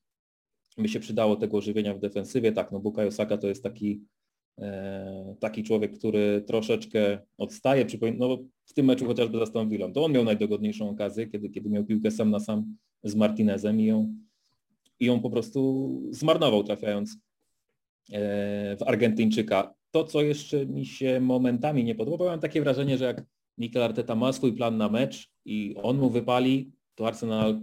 by 0.83 0.89
się 0.89 1.01
przydało 1.01 1.37
tego 1.37 1.61
żywienia 1.61 1.95
w 1.95 1.99
defensywie. 1.99 2.53
Tak, 2.53 2.73
no 2.73 2.81
Bukayo 2.81 3.11
Saka 3.11 3.39
to 3.39 3.49
jest 3.49 3.63
taki, 3.63 4.03
e, 4.59 5.35
taki 5.41 5.63
człowiek, 5.63 5.99
który 5.99 6.43
troszeczkę 6.47 7.19
odstaje. 7.39 7.87
No, 8.19 8.39
w 8.67 8.75
tym 8.75 8.87
meczu 8.87 9.07
chociażby 9.07 9.39
za 9.39 9.43
Aston. 9.43 9.71
To 9.95 10.05
on 10.05 10.13
miał 10.13 10.25
najdogodniejszą 10.25 10.91
okazję, 10.91 11.27
kiedy, 11.27 11.51
kiedy 11.51 11.71
miał 11.71 11.85
piłkę 11.85 12.11
sam 12.11 12.31
na 12.31 12.41
sam 12.41 12.77
z 13.03 13.15
Martinezem 13.15 13.81
i 13.81 13.85
ją, 13.85 14.15
i 15.01 15.07
ją 15.07 15.21
po 15.21 15.31
prostu 15.31 16.03
zmarnował 16.11 16.65
trafiając 16.65 17.17
e, 18.13 18.77
w 18.77 18.83
Argentyńczyka. 18.87 19.75
To, 19.91 20.05
co 20.05 20.23
jeszcze 20.23 20.67
mi 20.67 20.87
się 20.87 21.21
momentami 21.21 21.85
nie 21.85 21.95
podoba, 21.95 22.25
mam 22.25 22.41
takie 22.41 22.61
wrażenie, 22.61 22.99
że 22.99 23.05
jak 23.05 23.25
Mikel 23.59 23.83
Arteta 23.83 24.15
ma 24.15 24.33
swój 24.33 24.53
plan 24.53 24.77
na 24.77 24.89
mecz 24.89 25.31
i 25.45 25.75
on 25.83 25.99
mu 25.99 26.11
wypali, 26.11 26.73
to 26.95 27.07
Arsenal 27.07 27.61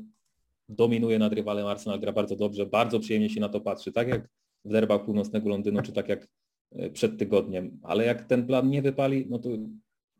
dominuje 0.69 1.19
nad 1.19 1.33
rywalem, 1.33 1.67
Arsenal 1.67 1.99
gra 1.99 2.11
bardzo 2.11 2.35
dobrze, 2.35 2.65
bardzo 2.65 2.99
przyjemnie 2.99 3.29
się 3.29 3.39
na 3.39 3.49
to 3.49 3.61
patrzy, 3.61 3.91
tak 3.91 4.07
jak 4.07 4.29
w 4.65 4.69
derbach 4.69 5.05
północnego 5.05 5.49
Londynu, 5.49 5.81
czy 5.81 5.91
tak 5.91 6.09
jak 6.09 6.27
e, 6.71 6.89
przed 6.89 7.17
tygodniem. 7.17 7.79
Ale 7.83 8.05
jak 8.05 8.25
ten 8.25 8.47
plan 8.47 8.69
nie 8.69 8.81
wypali, 8.81 9.25
no 9.29 9.39
to 9.39 9.49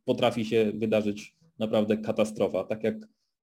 potrafi 0.06 0.46
się 0.46 0.72
wydarzyć 0.76 1.36
naprawdę 1.60 1.98
katastrofa, 1.98 2.64
tak 2.64 2.84
jak 2.84 2.96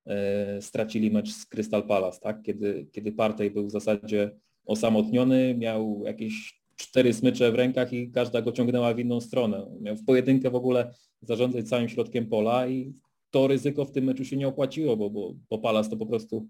e, 0.06 0.62
stracili 0.62 1.10
mecz 1.10 1.30
z 1.32 1.46
Crystal 1.46 1.82
Palace, 1.82 2.20
tak? 2.20 2.42
kiedy, 2.42 2.86
kiedy 2.92 3.12
Partey 3.12 3.50
był 3.50 3.66
w 3.66 3.70
zasadzie 3.70 4.30
osamotniony, 4.64 5.54
miał 5.54 6.02
jakieś 6.04 6.62
cztery 6.76 7.14
smycze 7.14 7.52
w 7.52 7.54
rękach 7.54 7.92
i 7.92 8.10
każda 8.10 8.42
go 8.42 8.52
ciągnęła 8.52 8.94
w 8.94 8.98
inną 8.98 9.20
stronę. 9.20 9.66
Miał 9.80 9.96
w 9.96 10.04
pojedynkę 10.04 10.50
w 10.50 10.54
ogóle 10.54 10.94
zarządzać 11.22 11.68
całym 11.68 11.88
środkiem 11.88 12.26
pola 12.26 12.68
i 12.68 12.94
to 13.30 13.46
ryzyko 13.46 13.84
w 13.84 13.92
tym 13.92 14.04
meczu 14.04 14.24
się 14.24 14.36
nie 14.36 14.48
opłaciło, 14.48 14.96
bo, 14.96 15.10
bo, 15.10 15.34
bo 15.50 15.58
Palace 15.58 15.90
to 15.90 15.96
po 15.96 16.06
prostu 16.06 16.48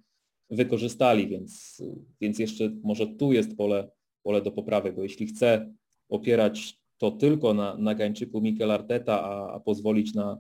wykorzystali, 0.53 1.29
więc, 1.29 1.83
więc 2.21 2.39
jeszcze 2.39 2.71
może 2.83 3.07
tu 3.07 3.33
jest 3.33 3.57
pole, 3.57 3.91
pole 4.23 4.43
do 4.43 4.53
poprawy, 4.53 4.93
bo 4.93 5.03
jeśli 5.03 5.27
chce 5.27 5.75
opierać 6.09 6.83
to 6.99 7.11
tylko 7.11 7.55
na, 7.55 7.77
na 7.77 7.95
Gańczyku 7.95 8.41
Mikel 8.41 8.71
Arteta, 8.71 9.23
a, 9.23 9.55
a 9.55 9.61
pozwolić 9.61 10.15
na, 10.15 10.39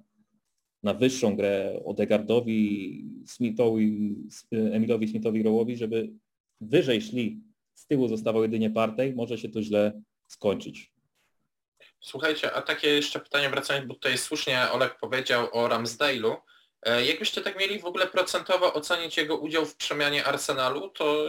na 0.82 0.94
wyższą 0.94 1.36
grę 1.36 1.80
Odegardowi, 1.84 3.04
Smithowi, 3.26 4.16
Emilowi 4.52 5.08
Smithowi 5.08 5.42
Rowowi, 5.42 5.76
żeby 5.76 6.12
wyżej 6.60 7.02
szli, 7.02 7.40
z 7.74 7.86
tyłu 7.86 8.08
zostawał 8.08 8.42
jedynie 8.42 8.70
Partey, 8.70 9.14
może 9.14 9.38
się 9.38 9.48
to 9.48 9.62
źle 9.62 10.02
skończyć. 10.28 10.92
Słuchajcie, 12.00 12.52
a 12.52 12.62
takie 12.62 12.88
jeszcze 12.88 13.20
pytanie 13.20 13.50
wracając, 13.50 13.88
bo 13.88 13.94
tutaj 13.94 14.18
słusznie 14.18 14.60
Olek 14.72 14.98
powiedział 15.00 15.48
o 15.52 15.68
Ramsdale'u. 15.68 16.36
E, 16.83 17.05
jakbyście 17.05 17.41
tak 17.41 17.59
mieli 17.59 17.78
w 17.78 17.85
ogóle 17.85 18.07
procentowo 18.07 18.74
ocenić 18.74 19.16
jego 19.16 19.37
udział 19.37 19.66
w 19.66 19.76
przemianie 19.76 20.24
Arsenalu, 20.24 20.89
to 20.89 21.24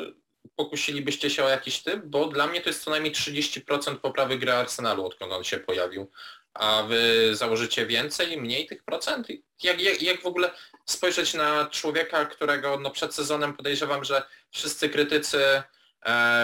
pokusilibyście 0.55 1.29
się 1.29 1.43
o 1.43 1.49
jakiś 1.49 1.83
typ, 1.83 2.05
bo 2.05 2.27
dla 2.27 2.47
mnie 2.47 2.61
to 2.61 2.69
jest 2.69 2.83
co 2.83 2.91
najmniej 2.91 3.13
30% 3.13 3.95
poprawy 3.97 4.37
gry 4.37 4.51
Arsenalu, 4.51 5.05
odkąd 5.05 5.33
on 5.33 5.43
się 5.43 5.57
pojawił. 5.57 6.11
a 6.53 6.83
wy 6.83 7.29
założycie 7.35 7.85
więcej, 7.85 8.41
mniej 8.41 8.65
tych 8.65 8.83
procent? 8.83 9.27
Jak, 9.63 9.81
jak, 9.81 10.01
jak 10.01 10.21
w 10.21 10.25
ogóle 10.25 10.51
spojrzeć 10.85 11.33
na 11.33 11.69
człowieka, 11.69 12.25
którego 12.25 12.79
no 12.79 12.91
przed 12.91 13.15
sezonem 13.15 13.53
podejrzewam, 13.53 14.03
że 14.03 14.23
wszyscy 14.51 14.89
krytycy 14.89 15.63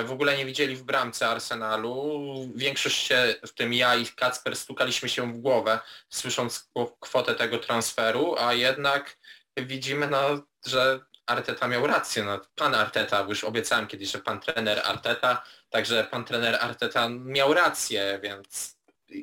w 0.03 0.12
ogóle 0.12 0.38
nie 0.38 0.45
widzieli 0.45 0.76
w 0.76 0.84
bramce 0.84 1.28
Arsenalu. 1.28 2.22
Większość 2.55 3.07
się, 3.07 3.36
w 3.47 3.53
tym 3.53 3.74
ja 3.74 3.95
i 3.95 4.05
Kacper, 4.05 4.55
stukaliśmy 4.55 5.10
się 5.10 5.34
w 5.34 5.38
głowę, 5.38 5.80
słysząc 6.10 6.72
kwotę 6.99 7.36
tego 7.36 7.57
transferu, 7.57 8.36
a 8.39 8.53
jednak 8.53 9.18
widzimy, 9.57 10.07
no, 10.07 10.20
że 10.66 10.99
Arteta 11.26 11.68
miał 11.68 11.88
rację. 11.88 12.24
No, 12.24 12.41
pan 12.55 12.76
Arteta, 12.76 13.26
już 13.30 13.43
obiecałem 13.43 13.88
kiedyś, 13.88 14.12
że 14.12 14.20
pan 14.20 14.39
trener 14.39 14.82
Arteta, 14.86 15.43
także 15.70 16.03
pan 16.03 16.26
trener 16.26 16.57
Arteta 16.62 17.10
miał 17.10 17.53
rację, 17.53 18.20
więc 18.24 18.80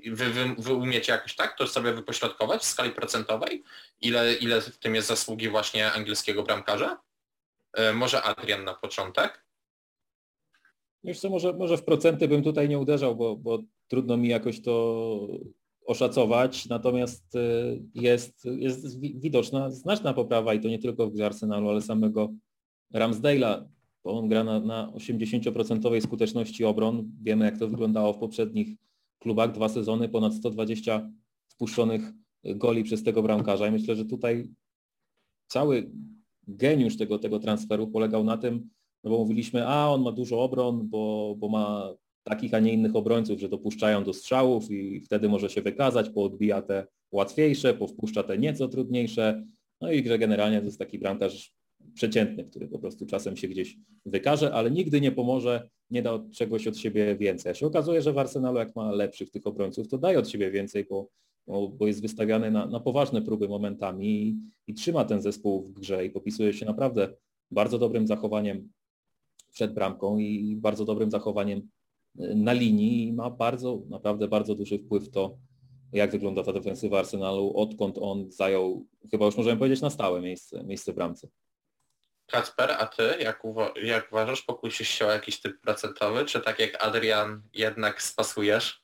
wy, 0.06 0.30
wy, 0.30 0.54
wy 0.58 0.74
umiecie 0.74 1.12
jakoś 1.12 1.34
tak 1.34 1.56
to 1.56 1.66
sobie 1.66 1.92
wypośrodkować 1.92 2.62
w 2.62 2.64
skali 2.64 2.90
procentowej? 2.90 3.64
Ile, 4.00 4.34
ile 4.34 4.60
w 4.60 4.78
tym 4.78 4.94
jest 4.94 5.08
zasługi 5.08 5.48
właśnie 5.48 5.92
angielskiego 5.92 6.42
bramkarza? 6.42 7.00
E, 7.72 7.92
może 7.92 8.22
Adrian 8.22 8.64
na 8.64 8.74
początek? 8.74 9.45
Wiesz 11.06 11.20
co, 11.20 11.30
może, 11.30 11.52
może 11.52 11.76
w 11.76 11.84
procenty 11.84 12.28
bym 12.28 12.42
tutaj 12.42 12.68
nie 12.68 12.78
uderzał, 12.78 13.16
bo, 13.16 13.36
bo 13.36 13.62
trudno 13.88 14.16
mi 14.16 14.28
jakoś 14.28 14.62
to 14.62 15.28
oszacować, 15.86 16.68
natomiast 16.68 17.36
e, 17.36 17.40
jest, 17.94 18.44
jest 18.44 19.00
widoczna 19.00 19.70
znaczna 19.70 20.14
poprawa 20.14 20.54
i 20.54 20.60
to 20.60 20.68
nie 20.68 20.78
tylko 20.78 21.10
w 21.10 21.20
Arsenalu, 21.20 21.68
ale 21.68 21.82
samego 21.82 22.32
Ramsdale'a, 22.94 23.64
bo 24.04 24.18
on 24.18 24.28
gra 24.28 24.44
na, 24.44 24.60
na 24.60 24.92
80% 24.94 26.00
skuteczności 26.00 26.64
obron. 26.64 27.10
Wiemy 27.22 27.44
jak 27.44 27.58
to 27.58 27.68
wyglądało 27.68 28.12
w 28.12 28.18
poprzednich 28.18 28.68
klubach, 29.18 29.52
dwa 29.52 29.68
sezony, 29.68 30.08
ponad 30.08 30.34
120 30.34 31.10
wpuszczonych 31.48 32.02
goli 32.44 32.84
przez 32.84 33.02
tego 33.02 33.22
bramkarza. 33.22 33.68
I 33.68 33.72
myślę, 33.72 33.96
że 33.96 34.04
tutaj 34.04 34.48
cały 35.46 35.90
geniusz 36.48 36.96
tego, 36.96 37.18
tego 37.18 37.38
transferu 37.38 37.88
polegał 37.88 38.24
na 38.24 38.36
tym, 38.36 38.70
no 39.06 39.10
bo 39.10 39.18
mówiliśmy, 39.18 39.66
a 39.66 39.88
on 39.88 40.02
ma 40.02 40.12
dużo 40.12 40.42
obron, 40.42 40.88
bo, 40.88 41.34
bo 41.38 41.48
ma 41.48 41.94
takich, 42.22 42.54
a 42.54 42.58
nie 42.58 42.72
innych 42.72 42.96
obrońców, 42.96 43.40
że 43.40 43.48
dopuszczają 43.48 44.04
do 44.04 44.12
strzałów 44.12 44.70
i 44.70 45.00
wtedy 45.00 45.28
może 45.28 45.50
się 45.50 45.62
wykazać, 45.62 46.10
poodbija 46.10 46.62
te 46.62 46.86
łatwiejsze, 47.12 47.74
powpuszcza 47.74 48.22
te 48.22 48.38
nieco 48.38 48.68
trudniejsze, 48.68 49.44
no 49.80 49.92
i 49.92 50.08
że 50.08 50.18
generalnie 50.18 50.58
to 50.58 50.64
jest 50.64 50.78
taki 50.78 50.98
bramkarz 50.98 51.52
przeciętny, 51.94 52.44
który 52.44 52.68
po 52.68 52.78
prostu 52.78 53.06
czasem 53.06 53.36
się 53.36 53.48
gdzieś 53.48 53.76
wykaże, 54.06 54.54
ale 54.54 54.70
nigdy 54.70 55.00
nie 55.00 55.12
pomoże, 55.12 55.68
nie 55.90 56.02
da 56.02 56.24
czegoś 56.34 56.66
od 56.66 56.76
siebie 56.78 57.16
więcej. 57.16 57.52
A 57.52 57.54
się 57.54 57.66
okazuje, 57.66 58.02
że 58.02 58.12
w 58.12 58.18
Arsenalu 58.18 58.58
jak 58.58 58.76
ma 58.76 58.92
lepszych 58.92 59.30
tych 59.30 59.46
obrońców, 59.46 59.88
to 59.88 59.98
daje 59.98 60.18
od 60.18 60.28
siebie 60.28 60.50
więcej, 60.50 60.86
bo, 60.90 61.08
bo 61.46 61.86
jest 61.86 62.02
wystawiany 62.02 62.50
na, 62.50 62.66
na, 62.66 62.80
poważne 62.80 63.22
próby 63.22 63.48
momentami 63.48 64.06
i, 64.06 64.36
i 64.66 64.74
trzyma 64.74 65.04
ten 65.04 65.20
zespół 65.20 65.62
w 65.62 65.72
grze 65.72 66.06
i 66.06 66.10
popisuje 66.10 66.52
się 66.52 66.66
naprawdę 66.66 67.08
bardzo 67.50 67.78
dobrym 67.78 68.06
zachowaniem 68.06 68.68
przed 69.56 69.74
bramką 69.74 70.18
i 70.18 70.56
bardzo 70.56 70.84
dobrym 70.84 71.10
zachowaniem 71.10 71.58
e, 72.18 72.34
na 72.34 72.52
linii 72.52 73.08
i 73.08 73.12
ma 73.12 73.30
bardzo, 73.30 73.82
naprawdę 73.88 74.28
bardzo 74.28 74.54
duży 74.54 74.78
wpływ 74.78 75.04
w 75.04 75.10
to, 75.10 75.36
jak 75.92 76.10
wygląda 76.10 76.42
ta 76.42 76.52
defensywa 76.52 76.98
Arsenalu, 76.98 77.52
odkąd 77.56 77.98
on 78.00 78.30
zajął, 78.30 78.86
chyba 79.10 79.26
już 79.26 79.36
możemy 79.36 79.56
powiedzieć, 79.56 79.80
na 79.80 79.90
stałe 79.90 80.20
miejsce, 80.20 80.64
miejsce 80.64 80.92
w 80.92 80.94
bramce. 80.94 81.28
Kacper, 82.26 82.70
a 82.70 82.86
ty 82.86 83.02
jak, 83.20 83.44
uwa- 83.44 83.72
jak 83.82 84.12
uważasz, 84.12 84.42
pokusisz 84.42 84.88
się 84.88 85.06
o 85.06 85.10
jakiś 85.10 85.40
typ 85.40 85.60
procentowy, 85.60 86.24
czy 86.24 86.40
tak 86.40 86.58
jak 86.58 86.84
Adrian 86.84 87.42
jednak 87.52 88.02
spasujesz? 88.02 88.82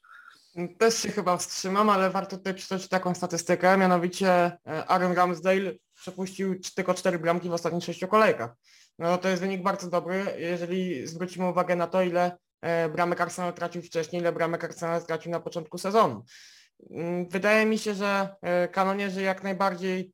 Też 0.78 0.94
się 1.02 1.08
chyba 1.08 1.36
wstrzymam, 1.36 1.90
ale 1.90 2.10
warto 2.10 2.36
tutaj 2.36 2.54
przytoczyć 2.54 2.88
taką 2.88 3.14
statystykę, 3.14 3.78
mianowicie 3.78 4.28
e, 4.28 4.58
Aaron 4.86 5.12
Ramsdale 5.12 5.72
przepuścił 5.94 6.60
tylko 6.74 6.94
cztery 6.94 7.18
bramki 7.18 7.48
w 7.48 7.52
ostatnich 7.52 7.84
sześciu 7.84 8.08
kolejkach. 8.08 8.54
No 8.98 9.18
to 9.18 9.28
jest 9.28 9.42
wynik 9.42 9.62
bardzo 9.62 9.90
dobry, 9.90 10.24
jeżeli 10.38 11.06
zwrócimy 11.06 11.48
uwagę 11.48 11.76
na 11.76 11.86
to, 11.86 12.02
ile 12.02 12.36
e, 12.60 12.88
bramek 12.88 13.20
Arsenal 13.20 13.52
tracił 13.52 13.82
wcześniej, 13.82 14.22
ile 14.22 14.32
bramek 14.32 14.64
Arsenal 14.64 15.00
stracił 15.00 15.32
na 15.32 15.40
początku 15.40 15.78
sezonu. 15.78 16.24
Mm, 16.90 17.28
wydaje 17.28 17.66
mi 17.66 17.78
się, 17.78 17.94
że 17.94 18.36
e, 18.42 18.68
kanonierzy 18.68 19.22
jak 19.22 19.42
najbardziej 19.42 20.12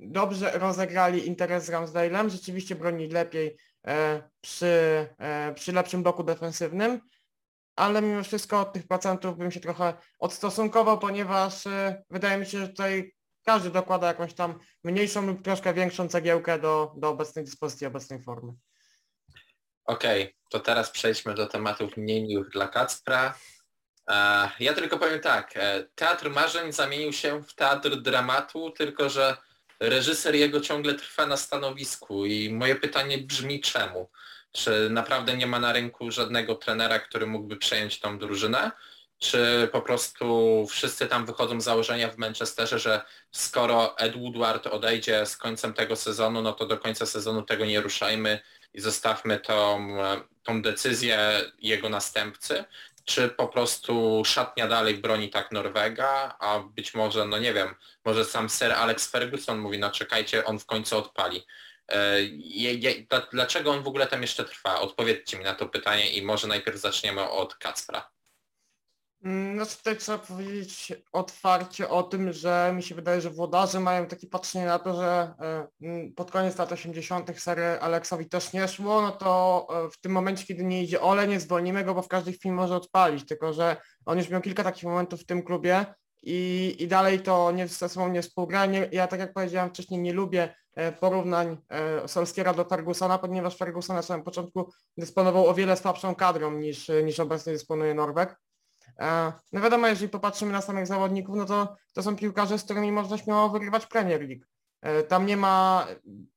dobrze 0.00 0.58
rozegrali 0.58 1.26
interes 1.26 1.64
z 1.64 1.70
Ramsdale'em, 1.70 2.28
rzeczywiście 2.28 2.74
broni 2.74 3.08
lepiej 3.08 3.56
e, 3.86 4.22
przy, 4.40 5.06
e, 5.18 5.54
przy 5.54 5.72
lepszym 5.72 6.02
bloku 6.02 6.24
defensywnym, 6.24 7.00
ale 7.76 8.02
mimo 8.02 8.22
wszystko 8.22 8.60
od 8.60 8.72
tych 8.72 8.86
procentów 8.86 9.38
bym 9.38 9.50
się 9.50 9.60
trochę 9.60 9.94
odstosunkował, 10.18 10.98
ponieważ 10.98 11.66
e, 11.66 12.02
wydaje 12.10 12.38
mi 12.38 12.46
się, 12.46 12.58
że 12.58 12.68
tutaj 12.68 13.15
każdy 13.46 13.70
dokłada 13.70 14.06
jakąś 14.06 14.34
tam 14.34 14.58
mniejszą 14.84 15.26
lub 15.26 15.42
troszkę 15.42 15.74
większą 15.74 16.08
cegiełkę 16.08 16.58
do, 16.58 16.92
do 16.96 17.08
obecnej 17.08 17.44
dyspozycji, 17.44 17.86
obecnej 17.86 18.22
formy. 18.22 18.52
Okej, 19.84 20.22
okay, 20.22 20.34
to 20.50 20.60
teraz 20.60 20.90
przejdźmy 20.90 21.34
do 21.34 21.46
tematów 21.46 21.96
mniej 21.96 22.44
dla 22.52 22.68
Kacpra. 22.68 23.38
Ja 24.60 24.74
tylko 24.74 24.98
powiem 24.98 25.20
tak, 25.20 25.54
teatr 25.94 26.30
marzeń 26.30 26.72
zamienił 26.72 27.12
się 27.12 27.42
w 27.42 27.54
teatr 27.54 27.96
dramatu, 27.96 28.70
tylko 28.70 29.10
że 29.10 29.36
reżyser 29.80 30.34
jego 30.34 30.60
ciągle 30.60 30.94
trwa 30.94 31.26
na 31.26 31.36
stanowisku 31.36 32.26
i 32.26 32.50
moje 32.50 32.76
pytanie 32.76 33.18
brzmi 33.18 33.60
czemu? 33.60 34.10
Czy 34.52 34.90
naprawdę 34.90 35.36
nie 35.36 35.46
ma 35.46 35.58
na 35.60 35.72
rynku 35.72 36.10
żadnego 36.10 36.54
trenera, 36.54 36.98
który 36.98 37.26
mógłby 37.26 37.56
przejąć 37.56 38.00
tą 38.00 38.18
drużynę? 38.18 38.70
Czy 39.18 39.68
po 39.72 39.80
prostu 39.80 40.66
wszyscy 40.70 41.06
tam 41.06 41.26
wychodzą 41.26 41.60
z 41.60 41.64
założenia 41.64 42.08
w 42.08 42.18
Manchesterze, 42.18 42.78
że 42.78 43.02
skoro 43.32 43.98
Ed 43.98 44.16
Woodward 44.16 44.66
odejdzie 44.66 45.26
z 45.26 45.36
końcem 45.36 45.72
tego 45.72 45.96
sezonu, 45.96 46.42
no 46.42 46.52
to 46.52 46.66
do 46.66 46.78
końca 46.78 47.06
sezonu 47.06 47.42
tego 47.42 47.64
nie 47.64 47.80
ruszajmy 47.80 48.40
i 48.74 48.80
zostawmy 48.80 49.40
tą, 49.40 49.88
tą 50.42 50.62
decyzję 50.62 51.40
jego 51.58 51.88
następcy? 51.88 52.64
czy 53.06 53.28
po 53.28 53.48
prostu 53.48 54.22
szatnia 54.24 54.68
dalej 54.68 54.94
broni 54.94 55.30
tak 55.30 55.52
Norwega, 55.52 56.36
a 56.38 56.58
być 56.60 56.94
może, 56.94 57.24
no 57.24 57.38
nie 57.38 57.52
wiem, 57.52 57.74
może 58.04 58.24
sam 58.24 58.48
Sir 58.48 58.72
Alex 58.72 59.10
Ferguson 59.10 59.58
mówi, 59.58 59.78
no 59.78 59.90
czekajcie, 59.90 60.44
on 60.44 60.58
w 60.58 60.66
końcu 60.66 60.98
odpali. 60.98 61.46
E, 61.92 62.18
dlaczego 63.32 63.70
on 63.70 63.82
w 63.82 63.88
ogóle 63.88 64.06
tam 64.06 64.22
jeszcze 64.22 64.44
trwa? 64.44 64.80
Odpowiedzcie 64.80 65.38
mi 65.38 65.44
na 65.44 65.54
to 65.54 65.68
pytanie 65.68 66.10
i 66.10 66.22
może 66.22 66.48
najpierw 66.48 66.80
zaczniemy 66.80 67.30
od 67.30 67.54
Kacpra. 67.54 68.15
Mm, 69.26 69.56
no 69.56 69.66
tutaj 69.66 69.96
trzeba 69.96 70.18
powiedzieć 70.18 70.92
otwarcie 71.12 71.88
o 71.88 72.02
tym, 72.02 72.32
że 72.32 72.72
mi 72.76 72.82
się 72.82 72.94
wydaje, 72.94 73.20
że 73.20 73.30
włodarze 73.30 73.80
mają 73.80 74.06
takie 74.06 74.26
patrzenie 74.26 74.66
na 74.66 74.78
to, 74.78 74.96
że 74.96 75.34
e, 75.40 75.66
mm, 75.82 76.12
pod 76.14 76.30
koniec 76.30 76.58
lat 76.58 76.72
80. 76.72 77.40
sery 77.40 77.80
Aleksowi 77.80 78.28
też 78.28 78.52
nie 78.52 78.68
szło, 78.68 79.02
no 79.02 79.12
to 79.12 79.66
e, 79.70 79.90
w 79.90 80.00
tym 80.00 80.12
momencie, 80.12 80.44
kiedy 80.46 80.64
nie 80.64 80.82
idzie 80.82 81.00
Ole, 81.00 81.28
nie 81.28 81.40
zwolnimy 81.40 81.84
go, 81.84 81.94
bo 81.94 82.02
w 82.02 82.08
każdej 82.08 82.34
chwili 82.34 82.54
może 82.54 82.76
odpalić, 82.76 83.26
tylko 83.26 83.52
że 83.52 83.76
on 84.04 84.18
już 84.18 84.28
miał 84.28 84.40
kilka 84.40 84.64
takich 84.64 84.84
momentów 84.84 85.20
w 85.20 85.26
tym 85.26 85.42
klubie 85.42 85.86
i, 86.22 86.76
i 86.78 86.88
dalej 86.88 87.20
to 87.20 87.52
nie, 87.52 87.68
ze 87.68 87.88
sobą 87.88 88.08
nie 88.08 88.22
współgra. 88.22 88.66
Nie, 88.66 88.88
ja 88.92 89.06
tak 89.06 89.20
jak 89.20 89.32
powiedziałem 89.32 89.70
wcześniej, 89.70 90.00
nie 90.00 90.12
lubię 90.12 90.54
e, 90.74 90.92
porównań 90.92 91.56
Solskiera 92.06 92.54
do 92.54 92.64
Fergusona, 92.64 93.18
ponieważ 93.18 93.56
Ferguson 93.56 93.96
na 93.96 94.02
samym 94.02 94.24
początku 94.24 94.72
dysponował 94.96 95.46
o 95.46 95.54
wiele 95.54 95.76
słabszą 95.76 96.14
kadrą 96.14 96.50
niż, 96.50 96.90
niż 97.04 97.20
obecnie 97.20 97.52
dysponuje 97.52 97.94
Norweg. 97.94 98.45
No 99.52 99.60
wiadomo, 99.60 99.86
jeżeli 99.86 100.08
popatrzymy 100.08 100.52
na 100.52 100.60
samych 100.60 100.86
zawodników, 100.86 101.36
no 101.36 101.44
to 101.44 101.76
to 101.92 102.02
są 102.02 102.16
piłkarze, 102.16 102.58
z 102.58 102.64
którymi 102.64 102.92
można 102.92 103.18
śmiało 103.18 103.48
wygrywać 103.48 103.86
Premier 103.86 104.20
League. 104.20 104.44
E, 104.82 105.02
tam 105.02 105.26
nie 105.26 105.36
ma, 105.36 105.86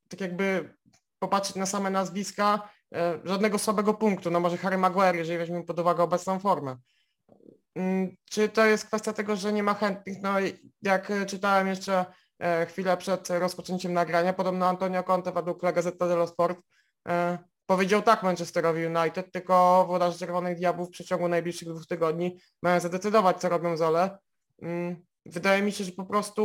tak 0.08 0.20
jakby 0.20 0.74
popatrzeć 1.18 1.56
na 1.56 1.66
same 1.66 1.90
nazwiska, 1.90 2.68
e, 2.94 3.20
żadnego 3.24 3.58
słabego 3.58 3.94
punktu. 3.94 4.30
No 4.30 4.40
może 4.40 4.56
Harry 4.56 4.78
Maguire, 4.78 5.16
jeżeli 5.16 5.38
weźmiemy 5.38 5.64
pod 5.64 5.78
uwagę 5.78 6.02
obecną 6.02 6.38
formę. 6.38 6.76
Mm, 7.74 8.16
czy 8.30 8.48
to 8.48 8.66
jest 8.66 8.86
kwestia 8.86 9.12
tego, 9.12 9.36
że 9.36 9.52
nie 9.52 9.62
ma 9.62 9.74
chętnych? 9.74 10.22
No 10.22 10.34
jak 10.82 11.12
czytałem 11.26 11.66
jeszcze 11.66 12.04
e, 12.38 12.66
chwilę 12.66 12.96
przed 12.96 13.30
rozpoczęciem 13.30 13.92
nagrania, 13.92 14.32
podobno 14.32 14.68
Antonio 14.68 15.02
Conte 15.02 15.32
według 15.32 15.62
La 15.62 15.72
Gazzetta 15.72 16.08
dello 16.08 16.26
Sport 16.26 16.58
powiedział 17.70 18.02
tak 18.02 18.22
Manchesterowi 18.22 18.86
United, 18.86 19.32
tylko 19.32 19.84
włodarze 19.86 20.18
Czerwonych 20.18 20.58
Diabłów 20.58 20.88
w 20.88 20.92
przeciągu 20.92 21.28
najbliższych 21.28 21.68
dwóch 21.68 21.86
tygodni 21.86 22.40
mają 22.62 22.80
zadecydować, 22.80 23.40
co 23.40 23.48
robią 23.48 23.76
z 23.76 23.82
Ole. 23.82 24.18
Mm, 24.62 24.96
wydaje 25.26 25.62
mi 25.62 25.72
się, 25.72 25.84
że 25.84 25.92
po 25.92 26.04
prostu 26.04 26.42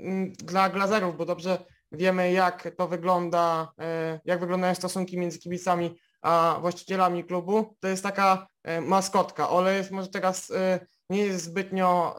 mm, 0.00 0.32
dla 0.32 0.68
Glazerów, 0.68 1.16
bo 1.16 1.24
dobrze 1.24 1.58
wiemy, 1.92 2.32
jak 2.32 2.70
to 2.76 2.88
wygląda, 2.88 3.72
e, 3.78 4.20
jak 4.24 4.40
wyglądają 4.40 4.74
stosunki 4.74 5.18
między 5.18 5.38
kibicami 5.38 5.98
a 6.22 6.58
właścicielami 6.60 7.24
klubu, 7.24 7.76
to 7.80 7.88
jest 7.88 8.02
taka 8.02 8.46
e, 8.62 8.80
maskotka. 8.80 9.50
Ole 9.50 9.74
jest 9.74 9.90
może 9.90 10.08
teraz 10.08 10.50
e, 10.50 10.86
nie 11.10 11.20
jest 11.20 11.44
zbytnio 11.44 12.16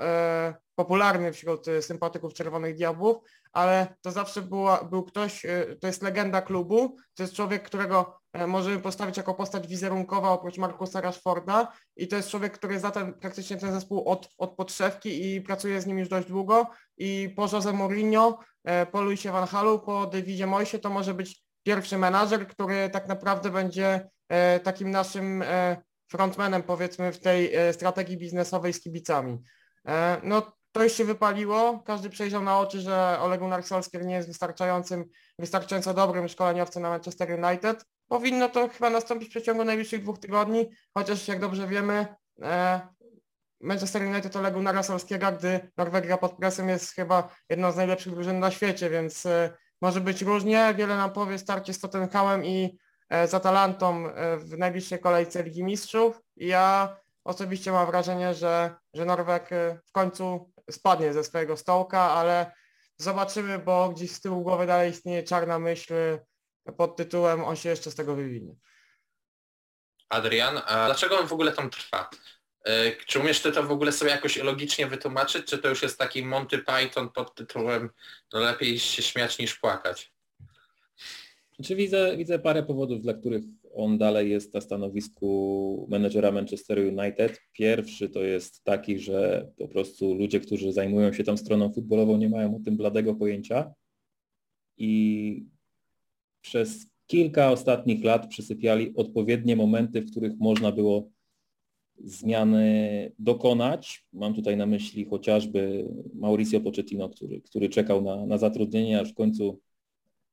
popularny 0.76 1.34
wśród 1.34 1.66
sympatyków 1.82 2.34
Czerwonych 2.34 2.76
Diabłów, 2.76 3.18
ale 3.56 3.96
to 4.02 4.12
zawsze 4.12 4.42
była, 4.42 4.84
był 4.84 5.04
ktoś, 5.04 5.46
to 5.82 5.88
jest 5.88 6.02
legenda 6.02 6.42
klubu, 6.42 6.98
to 7.16 7.24
jest 7.24 7.36
człowiek, 7.36 7.64
którego 7.64 8.20
możemy 8.48 8.80
postawić 8.80 9.18
jako 9.18 9.34
postać 9.34 9.68
wizerunkowa 9.68 10.30
oprócz 10.30 10.58
Markusa 10.58 11.02
Rashforda 11.02 11.72
i 11.96 12.08
to 12.08 12.16
jest 12.16 12.30
człowiek, 12.30 12.54
który 12.54 12.80
zna 12.80 12.92
ten, 12.92 13.14
praktycznie 13.14 13.58
ten 13.58 13.74
zespół 13.74 14.10
od, 14.10 14.30
od 14.38 14.56
podszewki 14.56 15.36
i 15.36 15.42
pracuje 15.42 15.82
z 15.82 15.86
nim 15.86 16.00
już 16.00 16.10
dość 16.10 16.28
długo 16.28 16.68
i 16.98 17.34
po 17.36 17.48
Jose 17.54 17.74
Mourinho, 17.74 18.40
po 18.92 19.02
Luisie 19.02 19.32
Van 19.32 19.48
Halu, 19.48 19.80
po 19.80 20.06
Davidzie 20.06 20.48
Moysie 20.48 20.80
to 20.80 20.90
może 20.90 21.14
być 21.14 21.46
pierwszy 21.66 21.98
menadżer, 21.98 22.48
który 22.48 22.90
tak 22.90 23.08
naprawdę 23.08 23.50
będzie 23.50 24.10
e, 24.30 24.60
takim 24.60 24.92
naszym 24.92 25.42
e, 25.42 25.78
frontmanem 26.12 26.64
powiedzmy 26.64 27.12
w 27.12 27.20
tej 27.20 27.56
e, 27.56 27.74
strategii 27.74 28.18
biznesowej 28.18 28.74
z 28.74 28.82
kibicami. 28.82 29.38
No 30.24 30.58
to 30.76 30.84
już 30.84 30.94
się 30.94 31.06
wypaliło, 31.06 31.80
każdy 31.86 32.10
przejrzał 32.10 32.44
na 32.44 32.60
oczy, 32.60 32.82
że 32.82 33.18
Ole 33.20 33.38
Gunnar 33.38 33.64
Solskjaer 33.64 34.06
nie 34.06 34.16
jest 34.16 34.28
wystarczającym, 34.28 35.06
wystarczająco 35.40 35.94
dobrym 35.94 36.28
szkoleniowcem 36.28 36.84
na 36.84 36.90
Manchester 36.90 37.46
United. 37.46 37.86
Powinno 38.08 38.50
to 38.50 38.70
chyba 38.70 38.90
nastąpić 38.90 39.28
w 39.28 39.32
przeciągu 39.32 39.64
najbliższych 39.64 40.02
dwóch 40.02 40.20
tygodni, 40.20 40.70
chociaż 40.94 41.28
jak 41.28 41.40
dobrze 41.40 41.68
wiemy, 41.68 42.08
Manchester 43.62 44.02
United 44.02 44.36
Ole 44.36 44.52
Gunnara 44.52 44.82
gdy 45.38 45.72
Norwegia 45.78 46.18
pod 46.18 46.32
presem 46.32 46.70
jest 46.70 46.94
chyba 46.94 47.30
jedną 47.50 47.72
z 47.72 47.76
najlepszych 47.76 48.14
drużyn 48.14 48.40
na 48.40 48.52
świecie, 48.52 48.90
więc 48.90 49.24
może 49.82 50.02
być 50.02 50.22
różnie. 50.22 50.74
Wiele 50.78 50.98
nam 50.98 51.12
powie 51.12 51.38
starcie 51.38 51.74
z 51.74 51.80
Tottenhamem 51.80 52.46
i 52.46 52.78
e, 53.10 53.28
z 53.28 53.34
Atalantą 53.34 54.08
e, 54.08 54.38
w 54.38 54.58
najbliższej 54.58 55.00
kolejce 55.00 55.44
Ligi 55.44 55.64
Mistrzów. 55.64 56.22
Ja 56.36 56.98
osobiście 57.24 57.72
mam 57.72 57.88
wrażenie, 57.88 58.34
że, 58.34 58.76
że 58.94 59.06
Norweg 59.06 59.52
e, 59.52 59.80
w 59.86 59.92
końcu 59.92 60.52
spadnie 60.72 61.14
ze 61.14 61.24
swojego 61.24 61.58
stołka, 61.58 62.00
ale 62.00 62.52
zobaczymy, 62.98 63.60
bo 63.60 63.90
gdzieś 63.90 64.12
z 64.12 64.22
tyłu 64.22 64.44
głowy 64.44 64.68
dalej 64.68 64.92
istnieje 64.92 65.24
czarna 65.24 65.60
myśl 65.60 65.94
pod 66.78 66.96
tytułem 66.96 67.44
on 67.44 67.56
się 67.56 67.70
jeszcze 67.70 67.92
z 67.92 67.96
tego 67.96 68.16
wywinie. 68.16 68.56
Adrian, 70.10 70.62
a 70.66 70.86
dlaczego 70.86 71.20
on 71.20 71.28
w 71.28 71.34
ogóle 71.34 71.52
tam 71.52 71.70
trwa? 71.70 72.10
E, 72.66 72.92
czy 72.92 73.20
umiesz 73.20 73.42
ty 73.42 73.52
to 73.52 73.64
w 73.64 73.72
ogóle 73.72 73.92
sobie 73.92 74.12
jakoś 74.12 74.38
logicznie 74.38 74.88
wytłumaczyć, 74.88 75.48
czy 75.48 75.58
to 75.58 75.70
już 75.70 75.82
jest 75.82 75.98
taki 75.98 76.24
Monty 76.24 76.58
Python 76.58 77.10
pod 77.10 77.36
tytułem 77.36 77.90
no 78.34 78.40
lepiej 78.40 78.80
się 78.80 79.04
śmiać 79.04 79.40
niż 79.40 79.56
płakać? 79.56 80.14
Czy 81.64 81.76
widzę, 81.76 82.18
widzę 82.18 82.40
parę 82.40 82.64
powodów, 82.64 83.02
dla 83.02 83.14
których 83.14 83.44
on 83.76 83.98
dalej 83.98 84.30
jest 84.30 84.54
na 84.54 84.62
stanowisku 84.62 85.88
menedżera 85.90 86.32
Manchester 86.32 86.80
United. 86.80 87.40
Pierwszy 87.52 88.10
to 88.10 88.24
jest 88.24 88.64
taki, 88.64 89.00
że 89.00 89.52
po 89.58 89.68
prostu 89.68 90.14
ludzie, 90.14 90.40
którzy 90.40 90.74
zajmują 90.74 91.14
się 91.14 91.24
tą 91.24 91.38
stroną 91.38 91.74
futbolową 91.74 92.18
nie 92.18 92.30
mają 92.30 92.56
o 92.56 92.60
tym 92.60 92.78
bladego 92.78 93.16
pojęcia 93.16 93.74
i 94.78 95.46
przez 96.42 96.88
kilka 97.08 97.52
ostatnich 97.52 98.04
lat 98.04 98.28
przysypiali 98.28 98.94
odpowiednie 98.96 99.56
momenty, 99.56 100.02
w 100.02 100.12
których 100.12 100.34
można 100.40 100.72
było 100.72 101.10
zmiany 102.04 103.12
dokonać. 103.20 104.06
Mam 104.14 104.34
tutaj 104.34 104.58
na 104.58 104.66
myśli 104.66 105.06
chociażby 105.06 105.90
Mauricio 106.14 106.62
Pochettino, 106.62 107.10
który, 107.10 107.42
który 107.42 107.70
czekał 107.70 108.02
na, 108.02 108.26
na 108.26 108.38
zatrudnienie, 108.38 109.00
aż 109.00 109.12
w 109.12 109.16
końcu 109.16 109.60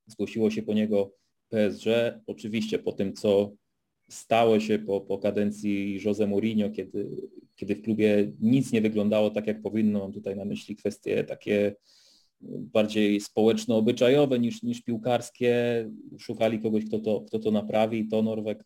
zgłosiło 0.07 0.51
się 0.51 0.62
po 0.62 0.72
niego 0.72 1.12
PSG. 1.53 1.86
Oczywiście 2.26 2.78
po 2.78 2.92
tym, 2.92 3.12
co 3.12 3.53
stało 4.09 4.61
się 4.61 4.78
po, 4.78 5.00
po 5.00 5.18
kadencji 5.18 6.00
Jose 6.05 6.26
Mourinho, 6.26 6.70
kiedy, 6.70 7.11
kiedy 7.57 7.74
w 7.74 7.82
klubie 7.82 8.32
nic 8.40 8.72
nie 8.72 8.80
wyglądało 8.80 9.30
tak, 9.30 9.46
jak 9.46 9.62
powinno. 9.62 9.98
Mam 9.98 10.12
tutaj 10.12 10.36
na 10.36 10.44
myśli 10.44 10.76
kwestie 10.76 11.24
takie 11.24 11.74
bardziej 12.40 13.20
społeczno-obyczajowe 13.20 14.38
niż, 14.38 14.62
niż 14.62 14.82
piłkarskie. 14.82 15.55
Szukali 16.18 16.59
kogoś, 16.59 16.84
kto 16.84 16.98
to, 16.98 17.20
kto 17.20 17.38
to 17.38 17.50
naprawi 17.50 17.98
i 17.98 18.09
to 18.09 18.22
Norweg 18.22 18.64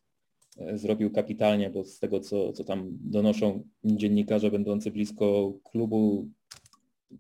E, 0.59 0.79
zrobił 0.79 1.11
kapitalnie, 1.11 1.71
bo 1.71 1.85
z 1.85 1.99
tego, 1.99 2.21
co, 2.21 2.53
co 2.53 2.65
tam 2.65 2.89
donoszą 3.01 3.69
dziennikarze 3.85 4.51
będący 4.51 4.91
blisko 4.91 5.53
klubu, 5.65 6.29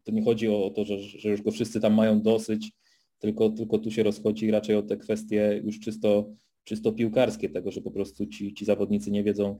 to 0.04 0.12
nie 0.12 0.24
chodzi 0.24 0.48
o 0.48 0.70
to, 0.70 0.84
że, 0.84 1.00
że 1.00 1.28
już 1.28 1.42
go 1.42 1.50
wszyscy 1.50 1.80
tam 1.80 1.94
mają 1.94 2.20
dosyć, 2.20 2.72
tylko, 3.18 3.50
tylko 3.50 3.78
tu 3.78 3.90
się 3.90 4.02
rozchodzi 4.02 4.50
raczej 4.50 4.76
o 4.76 4.82
te 4.82 4.96
kwestie 4.96 5.60
już 5.64 5.80
czysto, 5.80 6.30
czysto 6.64 6.92
piłkarskie, 6.92 7.48
tego, 7.48 7.70
że 7.70 7.80
po 7.80 7.90
prostu 7.90 8.26
ci, 8.26 8.54
ci 8.54 8.64
zawodnicy 8.64 9.10
nie 9.10 9.24
wiedzą, 9.24 9.58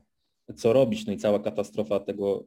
co 0.56 0.72
robić. 0.72 1.06
No 1.06 1.12
i 1.12 1.16
cała 1.16 1.38
katastrofa 1.38 2.00
tego, 2.00 2.46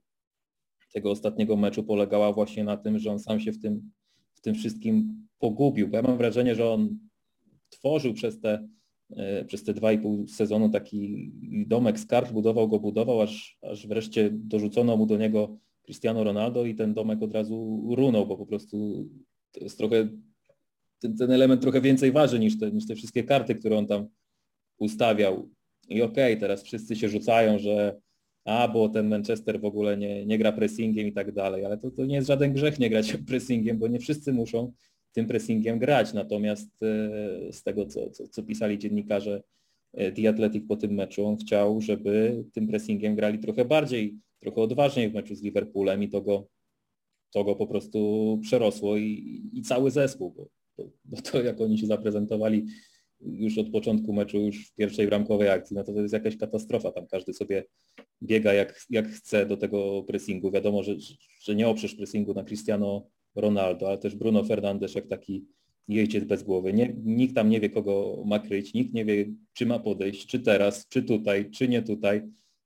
tego 0.93 1.11
ostatniego 1.11 1.55
meczu 1.55 1.83
polegała 1.83 2.33
właśnie 2.33 2.63
na 2.63 2.77
tym, 2.77 2.99
że 2.99 3.11
on 3.11 3.19
sam 3.19 3.39
się 3.39 3.51
w 3.51 3.61
tym, 3.61 3.91
w 4.33 4.41
tym 4.41 4.55
wszystkim 4.55 5.27
pogubił. 5.39 5.87
Bo 5.87 5.97
ja 5.97 6.03
mam 6.03 6.17
wrażenie, 6.17 6.55
że 6.55 6.69
on 6.69 6.99
tworzył 7.69 8.13
przez 8.13 8.39
te 8.39 8.67
E, 9.15 9.45
przez 9.45 9.63
te 9.63 9.73
dwa 9.73 9.91
i 9.91 9.99
pół 9.99 10.27
sezonu 10.27 10.69
taki 10.69 11.31
domek 11.67 11.99
z 11.99 12.05
kart, 12.05 12.31
budował 12.31 12.67
go, 12.67 12.79
budował, 12.79 13.21
aż, 13.21 13.57
aż 13.61 13.87
wreszcie 13.87 14.29
dorzucono 14.31 14.97
mu 14.97 15.05
do 15.05 15.17
niego 15.17 15.57
Cristiano 15.81 16.23
Ronaldo 16.23 16.65
i 16.65 16.75
ten 16.75 16.93
domek 16.93 17.21
od 17.23 17.33
razu 17.33 17.87
runął, 17.97 18.27
bo 18.27 18.37
po 18.37 18.45
prostu 18.45 19.07
to 19.51 19.59
jest 19.59 19.77
trochę, 19.77 20.07
ten, 20.99 21.17
ten 21.17 21.31
element 21.31 21.61
trochę 21.61 21.81
więcej 21.81 22.11
waży 22.11 22.39
niż 22.39 22.59
te, 22.59 22.71
niż 22.71 22.87
te 22.87 22.95
wszystkie 22.95 23.23
karty, 23.23 23.55
które 23.55 23.77
on 23.77 23.87
tam 23.87 24.07
ustawiał. 24.77 25.49
I 25.89 26.01
okej, 26.01 26.33
okay, 26.33 26.41
teraz 26.41 26.63
wszyscy 26.63 26.95
się 26.95 27.09
rzucają, 27.09 27.59
że 27.59 27.99
a, 28.45 28.67
bo 28.67 28.89
ten 28.89 29.07
Manchester 29.07 29.61
w 29.61 29.65
ogóle 29.65 29.97
nie, 29.97 30.25
nie 30.25 30.37
gra 30.37 30.51
pressingiem 30.51 31.07
i 31.07 31.13
tak 31.13 31.31
dalej, 31.31 31.65
ale 31.65 31.77
to, 31.77 31.91
to 31.91 32.05
nie 32.05 32.15
jest 32.15 32.27
żaden 32.27 32.53
grzech 32.53 32.79
nie 32.79 32.89
grać 32.89 33.17
pressingiem, 33.27 33.77
bo 33.77 33.87
nie 33.87 33.99
wszyscy 33.99 34.33
muszą 34.33 34.73
tym 35.11 35.27
pressingiem 35.27 35.79
grać. 35.79 36.13
Natomiast 36.13 36.83
e, 36.83 37.53
z 37.53 37.63
tego, 37.63 37.85
co, 37.85 38.09
co, 38.09 38.27
co 38.27 38.43
pisali 38.43 38.77
dziennikarze 38.77 39.43
e, 39.93 40.11
The 40.11 40.29
Athletic 40.29 40.67
po 40.67 40.77
tym 40.77 40.91
meczu, 40.93 41.25
on 41.25 41.37
chciał, 41.37 41.81
żeby 41.81 42.43
tym 42.53 42.67
pressingiem 42.67 43.15
grali 43.15 43.39
trochę 43.39 43.65
bardziej, 43.65 44.15
trochę 44.39 44.61
odważniej 44.61 45.09
w 45.09 45.13
meczu 45.13 45.35
z 45.35 45.41
Liverpoolem 45.41 46.03
i 46.03 46.09
to 46.09 46.21
go, 46.21 46.47
to 47.31 47.43
go 47.43 47.55
po 47.55 47.67
prostu 47.67 48.39
przerosło 48.41 48.97
i, 48.97 49.41
i 49.53 49.61
cały 49.61 49.91
zespół, 49.91 50.31
bo, 50.31 50.47
bo, 51.05 51.21
to 51.21 51.43
jak 51.43 51.61
oni 51.61 51.77
się 51.77 51.87
zaprezentowali 51.87 52.65
już 53.21 53.57
od 53.57 53.69
początku 53.69 54.13
meczu, 54.13 54.39
już 54.39 54.67
w 54.67 54.75
pierwszej 54.75 55.07
bramkowej 55.07 55.49
akcji, 55.49 55.75
no 55.75 55.83
to 55.83 55.93
to 55.93 56.01
jest 56.01 56.13
jakaś 56.13 56.37
katastrofa. 56.37 56.91
Tam 56.91 57.07
każdy 57.07 57.33
sobie 57.33 57.63
biega 58.23 58.53
jak, 58.53 58.85
jak 58.89 59.07
chce 59.07 59.45
do 59.45 59.57
tego 59.57 60.03
pressingu. 60.03 60.51
Wiadomo, 60.51 60.83
że, 60.83 60.95
że 61.41 61.55
nie 61.55 61.67
oprzesz 61.67 61.95
pressingu 61.95 62.33
na 62.33 62.43
Cristiano 62.43 63.07
Ronaldo, 63.35 63.87
ale 63.87 63.97
też 63.97 64.15
Bruno 64.15 64.43
Fernandes 64.43 64.95
jak 64.95 65.07
taki 65.07 65.45
jeździec 65.87 66.23
bez 66.23 66.43
głowy. 66.43 66.73
Nie, 66.73 66.95
nikt 67.03 67.35
tam 67.35 67.49
nie 67.49 67.59
wie, 67.59 67.69
kogo 67.69 68.23
ma 68.25 68.39
kryć, 68.39 68.73
nikt 68.73 68.93
nie 68.93 69.05
wie, 69.05 69.25
czy 69.53 69.65
ma 69.65 69.79
podejść, 69.79 70.25
czy 70.25 70.39
teraz, 70.39 70.87
czy 70.87 71.03
tutaj, 71.03 71.51
czy 71.51 71.67
nie 71.67 71.81
tutaj. 71.81 72.21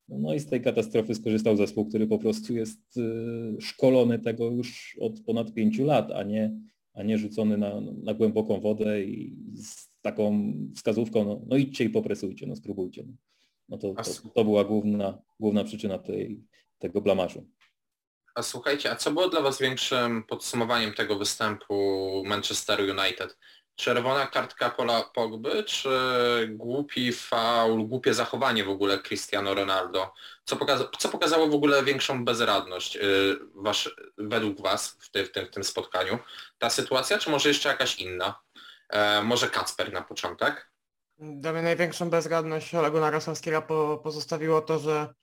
No 0.10 0.34
i 0.34 0.40
z 0.40 0.46
tej 0.46 0.62
katastrofy 0.62 1.16
skorzystał 1.16 1.58
zespół, 1.58 1.86
który 1.86 2.08
po 2.08 2.20
prostu 2.20 2.54
jest 2.54 2.98
y, 2.98 3.62
szkolony 3.62 4.20
tego 4.20 4.52
już 4.52 4.98
od 5.02 5.20
ponad 5.20 5.54
pięciu 5.54 5.86
lat, 5.86 6.12
a 6.12 6.24
nie, 6.24 6.52
a 6.94 7.04
nie 7.04 7.18
rzucony 7.18 7.58
na, 7.58 7.82
na 8.04 8.14
głęboką 8.14 8.60
wodę 8.60 9.04
i 9.04 9.38
z 9.54 9.90
taką 10.02 10.54
wskazówką, 10.76 11.26
no, 11.26 11.42
no 11.48 11.58
idźcie 11.58 11.84
i 11.84 11.90
popresujcie, 11.90 12.48
no 12.48 12.56
spróbujcie. 12.56 13.06
No 13.70 13.78
to, 13.78 13.94
to, 13.94 14.30
to 14.36 14.44
była 14.44 14.64
główna, 14.64 15.22
główna 15.40 15.64
przyczyna 15.64 15.98
tej, 15.98 16.44
tego 16.80 17.02
blamażu. 17.02 17.48
A 18.36 18.44
słuchajcie, 18.44 18.92
a 18.92 18.96
co 18.96 19.12
było 19.12 19.30
dla 19.30 19.42
Was 19.42 19.60
większym 19.60 20.24
podsumowaniem 20.24 20.94
tego 20.94 21.18
występu 21.18 21.74
Manchester 22.26 22.82
United? 22.82 23.38
Czerwona 23.76 24.28
kartka 24.28 24.70
Pola 24.70 25.04
Pogby, 25.04 25.64
czy 25.64 25.90
głupi 26.50 27.14
faul, 27.14 27.88
głupie 27.88 28.14
zachowanie 28.14 28.64
w 28.64 28.70
ogóle 28.70 29.00
Cristiano 29.00 29.54
Ronaldo? 29.54 30.14
Co, 30.46 30.56
pokaza 30.56 30.90
co 31.00 31.10
pokazało 31.10 31.48
w 31.48 31.54
ogóle 31.54 31.84
większą 31.84 32.26
bezradność 32.26 32.96
yy, 32.96 33.40
wasz, 33.56 33.96
według 34.18 34.62
Was 34.62 34.98
w, 35.00 35.12
ty 35.12 35.26
w, 35.26 35.32
tym, 35.32 35.46
w 35.46 35.50
tym 35.50 35.64
spotkaniu? 35.64 36.20
Ta 36.58 36.70
sytuacja, 36.70 37.18
czy 37.18 37.30
może 37.30 37.50
jeszcze 37.50 37.70
jakaś 37.70 38.00
inna? 38.00 38.40
E, 38.90 39.24
może 39.24 39.50
Kacper 39.50 39.94
na 39.94 40.02
początek? 40.02 40.72
Dla 41.18 41.54
mnie 41.54 41.62
największą 41.62 42.10
bezradność 42.10 42.76
Olegu 42.76 43.00
Narosowskiego 43.00 43.62
po, 43.62 44.02
pozostawiło 44.04 44.62
to, 44.62 44.80
że 44.80 45.14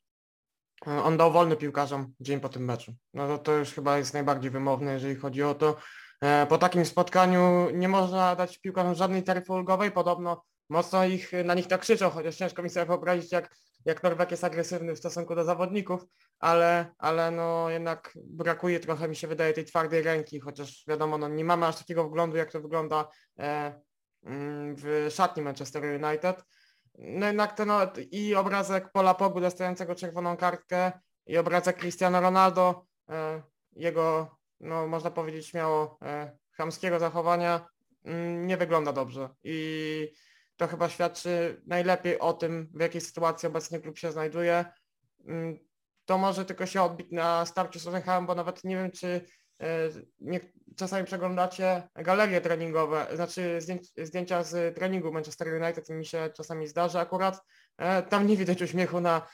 E, 0.86 1.02
on 1.02 1.16
dał 1.16 1.32
wolny 1.32 1.56
piłkarzom 1.56 2.14
dzień 2.20 2.40
po 2.40 2.48
tym 2.48 2.64
meczu. 2.64 2.94
No 3.14 3.28
to, 3.28 3.38
to 3.38 3.52
już 3.52 3.72
chyba 3.72 3.98
jest 3.98 4.14
najbardziej 4.14 4.50
wymowne, 4.50 4.92
jeżeli 4.92 5.16
chodzi 5.16 5.42
o 5.42 5.54
to. 5.54 5.76
E, 6.20 6.46
po 6.46 6.58
takim 6.58 6.86
spotkaniu 6.86 7.70
nie 7.70 7.88
można 7.88 8.36
dać 8.36 8.58
piłkarzom 8.58 8.94
żadnej 8.94 9.22
taryfy 9.22 9.52
ulgowej. 9.52 9.90
Podobno 9.90 10.42
mocno 10.68 11.04
ich 11.04 11.32
na 11.44 11.54
nich 11.54 11.66
tak 11.66 11.80
krzyczą, 11.80 12.10
chociaż 12.10 12.36
ciężko 12.36 12.62
mi 12.62 12.70
sobie 12.70 12.86
wyobrazić, 12.86 13.32
jak, 13.32 13.56
jak 13.84 14.02
Norweg 14.02 14.30
jest 14.30 14.44
agresywny 14.44 14.94
w 14.94 14.98
stosunku 14.98 15.34
do 15.34 15.44
zawodników, 15.44 16.04
ale, 16.38 16.94
ale 16.98 17.30
no 17.30 17.70
jednak 17.70 18.12
brakuje 18.24 18.80
trochę, 18.80 19.08
mi 19.08 19.16
się 19.16 19.28
wydaje, 19.28 19.52
tej 19.52 19.64
twardej 19.64 20.02
ręki, 20.02 20.40
chociaż 20.40 20.84
wiadomo, 20.88 21.18
no 21.18 21.28
nie 21.28 21.44
mamy 21.44 21.66
aż 21.66 21.78
takiego 21.78 22.04
wglądu, 22.08 22.36
jak 22.36 22.52
to 22.52 22.60
wygląda 22.60 23.08
e, 23.38 23.80
mm, 24.22 24.74
w 24.78 25.08
szatni 25.10 25.42
Manchester 25.42 25.84
United. 25.84 26.44
no 26.98 27.26
jednak 27.26 27.52
ten 27.52 27.70
i 28.10 28.34
obrazek 28.34 28.92
Pola 28.92 29.14
Pogu 29.14 29.40
dostającego 29.40 29.94
czerwoną 29.94 30.36
kartkę 30.36 30.92
i 31.26 31.38
obrazek 31.38 31.78
Cristiano 31.78 32.20
Ronaldo, 32.20 32.86
e, 33.10 33.42
jego, 33.72 34.36
no 34.60 34.86
można 34.86 35.10
powiedzieć 35.10 35.46
śmiało, 35.46 35.98
e, 36.02 36.36
chamskiego 36.52 36.98
zachowania 36.98 37.68
mm, 38.04 38.46
nie 38.46 38.56
wygląda 38.56 38.92
dobrze 38.92 39.28
i 39.44 40.08
to 40.56 40.66
chyba 40.66 40.88
świadczy 40.88 41.62
najlepiej 41.66 42.18
o 42.18 42.32
tym, 42.32 42.70
w 42.74 42.80
jakiej 42.80 43.00
sytuacji 43.00 43.46
obecnie 43.46 43.80
klub 43.80 43.98
się 43.98 44.12
znajduje. 44.12 44.64
Mm, 45.26 45.58
to 46.04 46.18
może 46.18 46.44
tylko 46.44 46.66
się 46.66 46.82
odbić 46.82 47.12
na 47.12 47.46
starciu 47.46 47.78
z 47.78 47.88
bo 48.26 48.34
nawet 48.34 48.64
nie 48.64 48.76
wiem, 48.76 48.90
czy 48.90 49.26
E, 49.60 49.90
nie, 50.20 50.40
czasami 50.76 51.06
przeglądacie 51.06 51.88
galerie 51.94 52.40
treningowe, 52.40 53.06
znaczy 53.14 53.58
zdjęcia 53.96 54.42
z 54.42 54.76
treningu 54.76 55.12
Manchester 55.12 55.62
United, 55.62 55.88
mi 55.88 56.06
się 56.06 56.30
czasami 56.36 56.66
zdarzy 56.66 56.98
akurat. 56.98 57.42
E, 57.78 58.02
tam 58.02 58.26
nie 58.26 58.36
widać 58.36 58.62
uśmiechu 58.62 59.00
na, 59.00 59.26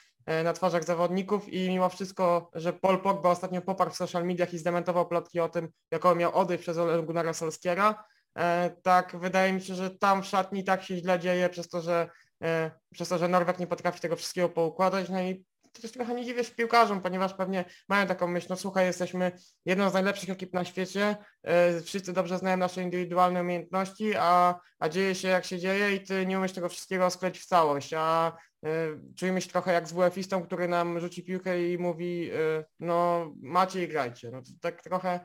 na 0.44 0.52
twarzach 0.52 0.84
zawodników 0.84 1.48
i 1.48 1.68
mimo 1.68 1.88
wszystko, 1.88 2.50
że 2.54 2.72
Paul 2.72 2.98
Pogba 2.98 3.30
ostatnio 3.30 3.62
poparł 3.62 3.90
w 3.90 3.96
social 3.96 4.24
mediach 4.24 4.54
i 4.54 4.58
zdementował 4.58 5.08
plotki 5.08 5.40
o 5.40 5.48
tym, 5.48 5.68
jaką 5.90 6.14
miał 6.14 6.34
odejść 6.34 6.62
przez 6.62 6.78
Ole 6.78 7.02
Gunnara 7.02 7.32
Solskiera, 7.32 8.04
tak 8.82 9.16
wydaje 9.20 9.52
mi 9.52 9.60
się, 9.60 9.74
że 9.74 9.90
tam 9.90 10.22
w 10.22 10.26
szatni 10.26 10.64
tak 10.64 10.82
się 10.82 10.96
źle 10.96 11.18
dzieje 11.18 11.48
przez 11.48 11.68
to, 11.68 11.80
że 11.80 12.10
przez 12.92 13.08
to, 13.08 13.18
że 13.18 13.28
Norweg 13.28 13.58
nie 13.58 13.66
potrafi 13.66 14.00
tego 14.00 14.16
wszystkiego 14.16 14.48
poukładać, 14.48 15.08
no 15.08 15.22
i 15.22 15.44
też 15.82 15.92
trochę 15.92 16.14
nie 16.14 16.24
dziwię 16.24 16.44
się 16.44 16.54
piłkarzom, 16.54 17.00
ponieważ 17.00 17.34
pewnie 17.34 17.64
mają 17.88 18.06
taką 18.06 18.26
myśl, 18.26 18.46
no 18.50 18.56
słuchaj, 18.56 18.86
jesteśmy 18.86 19.32
jedną 19.64 19.90
z 19.90 19.94
najlepszych 19.94 20.30
ekip 20.30 20.54
na 20.54 20.64
świecie, 20.64 21.16
wszyscy 21.84 22.12
dobrze 22.12 22.38
znają 22.38 22.56
nasze 22.56 22.82
indywidualne 22.82 23.40
umiejętności, 23.40 24.14
a, 24.18 24.54
a 24.78 24.88
dzieje 24.88 25.14
się 25.14 25.28
jak 25.28 25.44
się 25.44 25.58
dzieje 25.58 25.94
i 25.94 26.00
ty 26.00 26.26
nie 26.26 26.38
umiesz 26.38 26.52
tego 26.52 26.68
wszystkiego 26.68 27.10
skleić 27.10 27.38
w 27.38 27.46
całość, 27.46 27.94
a 27.96 28.32
czujemy 29.16 29.40
się 29.40 29.50
trochę 29.50 29.72
jak 29.72 29.88
z 29.88 29.92
WF-istą, 29.92 30.46
który 30.46 30.68
nam 30.68 31.00
rzuci 31.00 31.22
piłkę 31.22 31.72
i 31.72 31.78
mówi, 31.78 32.20
yy, 32.20 32.64
no 32.80 33.26
macie 33.42 33.84
i 33.84 33.88
grajcie. 33.88 34.30
No 34.30 34.42
to 34.42 34.48
tak 34.60 34.82
trochę 34.82 35.20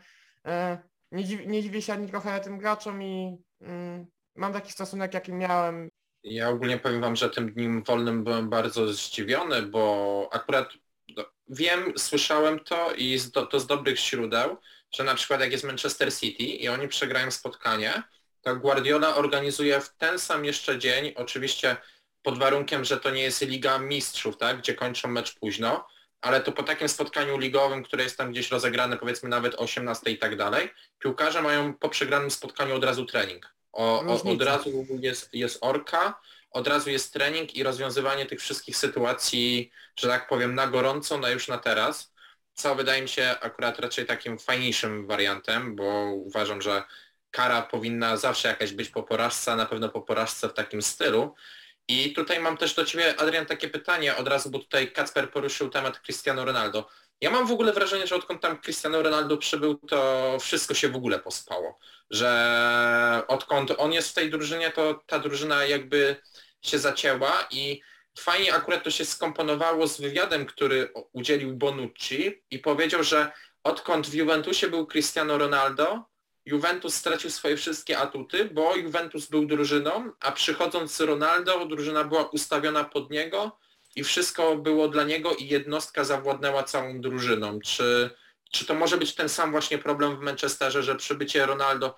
nie, 1.12 1.26
dziw, 1.26 1.46
nie 1.46 1.64
dziwię 1.64 1.82
się 1.82 1.94
ani 1.94 2.08
trochę 2.08 2.39
tym 2.39 2.58
graczom 2.58 3.04
i 3.04 3.38
mm, 3.62 4.06
mam 4.36 4.54
taki 4.54 4.72
stosunek, 4.72 5.14
jaki 5.14 5.34
miałem 5.34 5.89
ja 6.24 6.50
ogólnie 6.50 6.78
powiem 6.78 7.02
Wam, 7.02 7.16
że 7.16 7.30
tym 7.30 7.54
dniem 7.54 7.84
wolnym 7.84 8.24
byłem 8.24 8.50
bardzo 8.50 8.94
zdziwiony, 8.94 9.62
bo 9.62 10.30
akurat 10.32 10.70
no, 11.18 11.26
wiem, 11.48 11.94
słyszałem 11.98 12.60
to 12.60 12.94
i 12.98 13.20
to 13.52 13.60
z 13.60 13.68
dobrych 13.68 14.00
źródeł, 14.00 14.58
że 14.92 15.04
na 15.04 15.16
przykład 15.16 15.42
jak 15.42 15.52
jest 15.52 15.64
Manchester 15.64 16.14
City 16.14 16.44
i 16.44 16.70
oni 16.70 16.88
przegrają 16.88 17.32
spotkanie, 17.32 18.04
to 18.42 18.56
Guardiola 18.56 19.16
organizuje 19.16 19.82
w 19.82 19.96
ten 19.98 20.20
sam 20.20 20.46
jeszcze 20.46 20.80
dzień, 20.80 21.14
oczywiście 21.16 21.78
pod 22.24 22.39
warunkiem, 22.39 22.86
że 22.86 22.99
to 22.99 23.09
nie 23.09 23.22
jest 23.22 23.41
Liga 23.41 23.80
Mistrzów, 23.80 24.38
tak, 24.38 24.57
gdzie 24.57 24.74
kończą 24.74 25.07
mecz 25.07 25.36
późno, 25.36 25.88
ale 26.22 26.41
to 26.41 26.51
po 26.51 26.63
takim 26.63 26.89
spotkaniu 26.89 27.38
ligowym, 27.38 27.84
które 27.84 28.03
jest 28.03 28.17
tam 28.17 28.32
gdzieś 28.32 28.51
rozegrane 28.51 28.97
powiedzmy 28.97 29.30
nawet 29.30 29.55
o 29.55 29.59
18 29.59 30.11
i 30.11 30.17
tak 30.17 30.36
dalej, 30.36 30.69
piłkarze 30.99 31.41
mają 31.41 31.74
po 31.74 31.89
przegranym 31.89 32.32
spotkaniu 32.32 32.76
od 32.76 32.84
razu 32.84 33.05
trening. 33.05 33.53
O, 33.74 34.05
o, 34.05 34.24
od 34.24 34.41
razu 34.41 34.88
jest, 35.01 35.34
jest 35.34 35.57
orka, 35.61 36.19
od 36.51 36.67
razu 36.67 36.89
jest 36.89 37.13
trening 37.13 37.55
i 37.55 37.63
rozwiązywanie 37.63 38.26
tych 38.26 38.39
wszystkich 38.39 38.78
sytuacji, 38.78 39.72
że 39.95 40.07
tak 40.07 40.28
powiem, 40.28 40.55
na 40.55 40.67
gorąco, 40.67 41.17
na 41.17 41.30
już 41.30 41.47
na 41.47 41.57
teraz, 41.57 42.13
co 42.53 42.76
wydaje 42.76 43.01
mi 43.01 43.09
się 43.09 43.36
akurat 43.41 43.80
raczej 43.80 44.05
takim 44.05 44.39
fajniejszym 44.39 45.07
wariantem, 45.07 45.76
bo 45.76 46.11
uważam, 46.13 46.61
że 46.61 46.84
kara 47.32 47.61
powinna 47.61 48.17
zawsze 48.17 48.47
jakaś 48.47 48.74
być 48.74 48.89
po 48.89 49.03
porażce, 49.03 49.51
a 49.51 49.55
na 49.55 49.65
pewno 49.65 49.89
po 49.89 50.01
porażce 50.01 50.49
w 50.49 50.53
takim 50.53 50.82
stylu. 50.82 51.36
I 51.88 52.14
tutaj 52.14 52.40
mam 52.40 52.58
też 52.58 52.74
do 52.74 52.86
Ciebie, 52.86 53.20
Adrian, 53.20 53.46
takie 53.46 53.70
pytanie 53.70 54.18
od 54.18 54.28
razu, 54.28 54.50
bo 54.50 54.60
tutaj 54.60 54.92
Kacper 54.92 55.32
poruszył 55.32 55.70
temat 55.70 56.00
Cristiano 56.00 56.46
Ronaldo. 56.46 56.90
Ja 57.22 57.32
mam 57.32 57.48
w 57.48 57.52
ogóle 57.52 57.74
wrażenie, 57.74 58.08
że 58.08 58.16
odkąd 58.16 58.42
tam 58.42 58.62
Cristiano 58.62 59.02
Ronaldo 59.02 59.38
przybył, 59.38 59.76
to 59.76 60.38
wszystko 60.40 60.74
się 60.74 60.90
w 60.90 60.96
ogóle 60.96 61.20
pospało. 61.20 61.80
Że 62.10 63.24
odkąd 63.28 63.72
on 63.78 63.94
jest 63.94 64.10
w 64.10 64.14
tej 64.14 64.30
drużynie, 64.30 64.72
to 64.72 65.04
ta 65.06 65.20
drużyna 65.20 65.66
jakby 65.66 66.16
się 66.62 66.80
zacięła 66.80 67.48
i 67.52 67.82
fajnie 68.20 68.54
akurat 68.54 68.84
to 68.84 68.92
się 68.92 69.06
skomponowało 69.06 69.88
z 69.88 70.02
wywiadem, 70.02 70.46
który 70.46 70.94
udzielił 71.14 71.54
Bonucci 71.54 72.44
i 72.52 72.60
powiedział, 72.60 73.04
że 73.04 73.32
odkąd 73.64 74.08
w 74.08 74.14
Juventusie 74.14 74.70
był 74.70 74.88
Cristiano 74.88 75.38
Ronaldo, 75.38 76.11
Juventus 76.46 76.96
stracił 76.96 77.30
swoje 77.30 77.58
wszystkie 77.58 77.98
atuty, 77.98 78.46
bo 78.46 78.76
Juventus 78.76 79.26
był 79.26 79.46
drużyną, 79.46 80.12
a 80.20 80.32
przychodząc 80.32 81.00
Ronaldo, 81.00 81.66
drużyna 81.66 82.04
była 82.04 82.24
ustawiona 82.24 82.84
pod 82.84 83.12
niego 83.12 83.60
i 83.96 84.04
wszystko 84.04 84.56
było 84.56 84.88
dla 84.88 85.04
niego 85.04 85.36
i 85.36 85.48
jednostka 85.48 86.04
zawładnęła 86.04 86.64
całą 86.64 87.02
drużyną. 87.02 87.60
Czy, 87.60 88.10
czy 88.52 88.66
to 88.66 88.74
może 88.74 88.98
być 88.98 89.16
ten 89.16 89.30
sam 89.30 89.52
właśnie 89.52 89.78
problem 89.78 90.18
w 90.18 90.20
Manchesterze, 90.20 90.84
że 90.84 90.96
przybycie 90.96 91.46
Ronaldo 91.46 91.96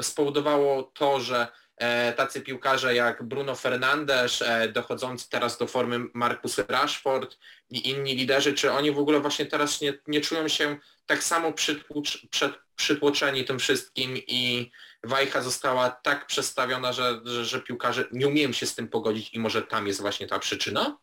spowodowało, 0.00 0.82
to, 0.82 1.20
że 1.20 1.48
e, 1.76 2.12
tacy 2.12 2.40
piłkarze 2.40 2.94
jak 2.94 3.22
Bruno 3.22 3.54
Fernandes, 3.54 4.42
e, 4.42 4.68
dochodzący 4.68 5.30
teraz 5.30 5.58
do 5.58 5.66
formy 5.66 6.00
Marcus 6.14 6.58
Rashford 6.58 7.38
i 7.70 7.90
inni 7.90 8.14
liderzy, 8.14 8.54
czy 8.54 8.72
oni 8.72 8.92
w 8.92 8.98
ogóle 8.98 9.20
właśnie 9.20 9.46
teraz 9.46 9.80
nie, 9.80 9.98
nie 10.06 10.20
czują 10.20 10.48
się 10.48 10.78
tak 11.06 11.24
samo 11.24 11.52
przytłucz, 11.52 12.26
przed, 12.30 12.52
przytłoczeni 12.76 13.44
tym 13.44 13.58
wszystkim 13.58 14.16
i 14.28 14.70
wajcha 15.04 15.42
została 15.42 15.90
tak 15.90 16.26
przestawiona, 16.26 16.92
że, 16.92 17.20
że, 17.24 17.44
że 17.44 17.60
piłkarze 17.60 18.04
nie 18.12 18.28
umieją 18.28 18.52
się 18.52 18.66
z 18.66 18.74
tym 18.74 18.88
pogodzić 18.88 19.34
i 19.34 19.38
może 19.38 19.62
tam 19.62 19.86
jest 19.86 20.00
właśnie 20.00 20.26
ta 20.26 20.38
przyczyna? 20.38 20.98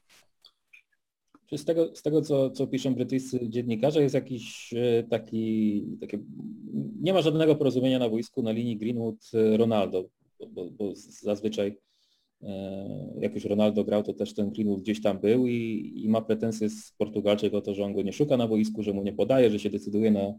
Z 1.52 1.66
tego, 1.66 1.96
z 1.96 2.02
tego 2.02 2.22
co, 2.22 2.50
co 2.50 2.68
piszą 2.68 2.96
brytyjscy 2.96 3.40
dziennikarze, 3.50 4.02
jest 4.02 4.16
jakiś 4.16 4.74
e, 4.74 5.04
taki, 5.04 5.84
nie 7.02 7.14
ma 7.14 7.22
żadnego 7.22 7.56
porozumienia 7.56 8.00
na 8.00 8.10
boisku 8.10 8.44
na 8.44 8.52
linii 8.52 8.78
Greenwood-Ronaldo, 8.78 10.04
bo, 10.48 10.66
bo, 10.72 10.92
zazwyczaj 10.96 11.68
e, 11.68 11.93
jak 13.20 13.36
już 13.36 13.46
Ronaldo 13.46 13.84
grał, 13.84 14.04
to 14.04 14.14
też 14.14 14.34
ten 14.34 14.52
Greenwood 14.52 14.82
gdzieś 14.82 15.02
tam 15.02 15.20
był 15.20 15.48
i, 15.48 15.92
i 15.96 16.10
ma 16.10 16.22
pretensje 16.22 16.70
z 16.70 16.92
Portugalczyk 16.98 17.54
o 17.54 17.62
to, 17.62 17.74
że 17.74 17.84
on 17.84 17.94
go 17.94 18.02
nie 18.02 18.14
szuka 18.14 18.38
na 18.38 18.48
boisku, 18.48 18.84
że 18.84 18.94
mu 18.94 19.04
nie 19.04 19.14
podaje, 19.14 19.50
że 19.50 19.60
się 19.60 19.70
decyduje 19.70 20.12
na, 20.12 20.34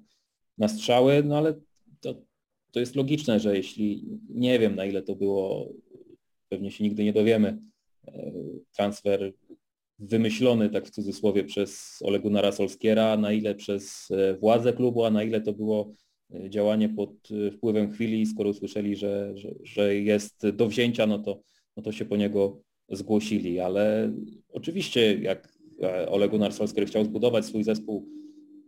na 0.59 0.69
strzały, 0.69 1.23
no 1.25 1.39
ale 1.39 1.55
to, 2.01 2.15
to 2.71 2.81
jest 2.81 2.97
logiczne, 2.97 3.41
że 3.41 3.57
jeśli 3.57 4.19
nie 4.29 4.59
wiem 4.59 4.75
na 4.75 4.85
ile 4.85 5.03
to 5.03 5.17
było, 5.17 5.69
pewnie 6.49 6.71
się 6.71 6.85
nigdy 6.85 7.05
nie 7.05 7.13
dowiemy, 7.13 7.59
e, 8.09 8.33
transfer 8.77 9.33
wymyślony 9.99 10.71
tak 10.71 10.87
w 10.87 10.91
cudzysłowie 10.91 11.45
przez 11.45 11.99
Ole 12.03 12.21
Gunnara 12.21 12.53
Solskiera, 12.53 13.17
na 13.17 13.33
ile 13.33 13.55
przez 13.55 14.11
e, 14.11 14.35
władze 14.35 14.73
klubu, 14.73 15.05
a 15.05 15.11
na 15.11 15.23
ile 15.23 15.41
to 15.41 15.53
było 15.53 15.95
e, 16.35 16.51
działanie 16.51 16.89
pod 16.89 17.11
wpływem 17.53 17.93
chwili, 17.93 18.27
skoro 18.27 18.51
usłyszeli, 18.51 18.97
że, 18.97 19.33
że, 19.37 19.55
że 19.63 19.97
jest 19.97 20.51
do 20.51 20.69
wzięcia, 20.69 21.07
no 21.07 21.19
to, 21.19 21.41
no 21.77 21.83
to 21.83 21.93
się 21.93 22.05
po 22.05 22.17
niego 22.17 22.63
zgłosili, 22.89 23.61
ale 23.61 24.13
oczywiście 24.53 25.19
jak 25.19 25.59
Ole 26.09 26.29
Gunnar 26.29 26.53
Solskjaer 26.53 26.89
chciał 26.89 27.05
zbudować 27.05 27.45
swój 27.45 27.65
zespół 27.65 28.09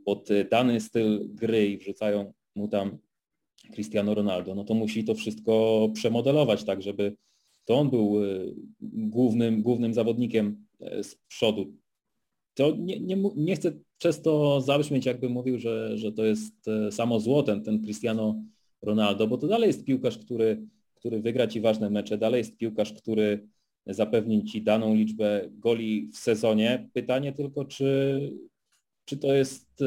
pod 0.05 0.29
dany 0.51 0.81
styl 0.81 1.29
gry 1.35 1.67
i 1.67 1.79
wrzucają 1.79 2.33
mu 2.55 2.69
tam 2.69 2.99
Cristiano 3.75 4.15
Ronaldo, 4.15 4.55
no 4.55 4.65
to 4.65 4.75
musi 4.75 5.05
to 5.05 5.15
wszystko 5.15 5.89
przemodelować 5.95 6.65
tak, 6.65 6.83
żeby 6.83 7.17
to 7.65 7.75
on 7.79 7.91
był 7.91 8.25
e, 8.25 8.27
głównym, 8.83 9.63
głównym 9.63 9.95
zawodnikiem 9.95 10.67
e, 10.81 11.05
z 11.05 11.15
przodu. 11.15 11.73
To 12.55 12.77
nie, 12.77 13.01
nie, 13.01 13.17
nie 13.37 13.57
chcę 13.57 13.73
przez 13.99 14.23
to 14.23 14.61
zabrzmieć, 14.61 15.07
jakby 15.07 15.29
mówił, 15.29 15.59
że, 15.59 15.99
że 15.99 16.13
to 16.13 16.25
jest 16.25 16.69
e, 16.69 16.93
samo 16.93 17.21
złotem 17.21 17.63
ten 17.63 17.83
Cristiano 17.83 18.43
Ronaldo, 18.83 19.27
bo 19.27 19.39
to 19.39 19.47
dalej 19.47 19.67
jest 19.67 19.85
piłkarz, 19.85 20.19
który, 20.19 20.67
który 21.07 21.23
wygra 21.23 21.47
Ci 21.47 21.61
ważne 21.61 21.91
mecze, 21.91 22.19
dalej 22.19 22.39
jest 22.39 22.57
piłkarz, 22.57 22.93
który 22.93 23.49
zapewni 23.87 24.45
Ci 24.45 24.63
daną 24.63 24.95
liczbę 24.95 25.49
goli 25.51 26.11
w 26.13 26.17
sezonie. 26.17 26.89
Pytanie 26.93 27.33
tylko, 27.33 27.65
czy, 27.65 28.21
czy 29.05 29.17
to 29.17 29.33
jest 29.33 29.85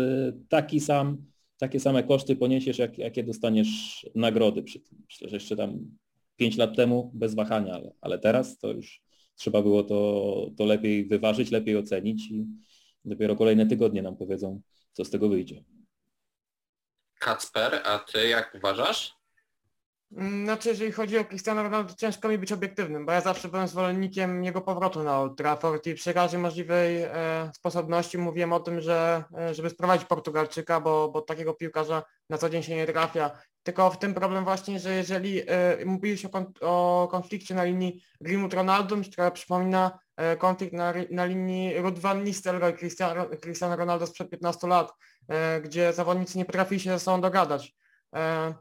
taki 0.50 0.80
sam 0.80 1.30
takie 1.58 1.80
same 1.80 2.04
koszty 2.04 2.36
poniesiesz, 2.36 2.78
jak, 2.78 2.98
jakie 2.98 3.24
dostaniesz 3.24 4.06
nagrody 4.16 4.64
przy 4.64 4.80
tym. 4.80 5.02
Myślę, 5.06 5.30
że 5.30 5.36
jeszcze 5.36 5.56
tam 5.56 5.98
5 6.36 6.58
lat 6.58 6.76
temu 6.76 7.12
bez 7.14 7.36
wahania, 7.36 7.74
ale, 7.74 7.92
ale 8.02 8.20
teraz 8.20 8.58
to 8.58 8.72
już 8.72 9.02
trzeba 9.36 9.62
było 9.62 9.84
to, 9.84 10.52
to 10.58 10.66
lepiej 10.66 11.06
wyważyć, 11.06 11.52
lepiej 11.52 11.78
ocenić 11.78 12.32
i 12.32 12.46
dopiero 13.06 13.36
kolejne 13.36 13.66
tygodnie 13.66 14.02
nam 14.02 14.18
powiedzą, 14.18 14.62
co 14.94 15.06
z 15.06 15.10
tego 15.10 15.30
wyjdzie. 15.30 15.64
Kacper, 17.20 17.82
a 17.86 18.00
ty 18.00 18.28
jak 18.28 18.56
uważasz? 18.56 19.19
Mm, 20.12 20.46
Znaczy, 20.46 20.70
jeżeli 20.70 20.92
chodzi 20.92 21.18
o 21.18 21.26
Cristiano 21.26 21.64
Ronaldo, 21.64 21.94
ciężko 21.94 22.30
mi 22.30 22.38
być 22.38 22.52
obiektywnym, 22.52 23.06
bo 23.06 23.12
ja 23.12 23.22
zawsze 23.22 23.48
byłem 23.48 23.68
zwolennikiem 23.68 24.44
jego 24.44 24.62
powrotu 24.62 25.04
na 25.04 25.20
Old 25.20 25.38
Trafford 25.38 25.88
i 25.88 25.94
przy 25.94 26.14
każdej 26.14 26.40
możliwej 26.40 27.02
e, 27.04 27.52
sposobności 27.56 28.18
mówiłem 28.18 28.54
o 28.54 28.60
tym, 28.60 28.82
że 28.82 29.24
e, 29.38 29.54
żeby 29.54 29.70
sprowadzić 29.70 30.08
Portugalczyka, 30.08 30.82
bo, 30.82 31.10
bo 31.10 31.22
takiego 31.22 31.54
piłkarza 31.54 32.04
na 32.30 32.38
co 32.38 32.50
dzień 32.50 32.64
się 32.64 32.76
nie 32.76 32.88
trafia. 32.88 33.32
Tylko 33.64 33.92
w 33.92 34.00
tym 34.00 34.14
problem 34.14 34.44
właśnie, 34.44 34.80
że 34.80 34.94
jeżeli 34.94 35.42
e, 35.42 35.78
o, 36.62 37.04
o 37.04 37.08
konflikcie 37.08 37.56
na 37.56 37.64
linii 37.64 38.04
Greenwood-Ronaldo, 38.22 38.98
mi 38.98 39.06
się 39.06 39.12
trochę 39.12 39.32
przypomina 39.32 40.00
e, 40.18 40.38
konflikt 40.38 40.74
na, 40.74 40.94
na 41.12 41.26
linii 41.26 41.78
Ruud 41.78 42.00
van 42.00 42.24
Nistelrooy, 42.24 42.74
Cristiano, 42.74 43.26
Cristiano 43.42 43.76
Ronaldo 43.76 44.08
sprzed 44.08 44.30
15 44.30 44.68
lat, 44.68 44.94
e, 45.28 45.62
gdzie 45.62 45.94
zawodnicy 45.94 46.38
nie 46.38 46.46
potrafili 46.46 46.82
się 46.82 46.90
ze 46.90 47.00
sobą 47.00 47.22
dogadać. 47.22 47.76
E, 48.16 48.54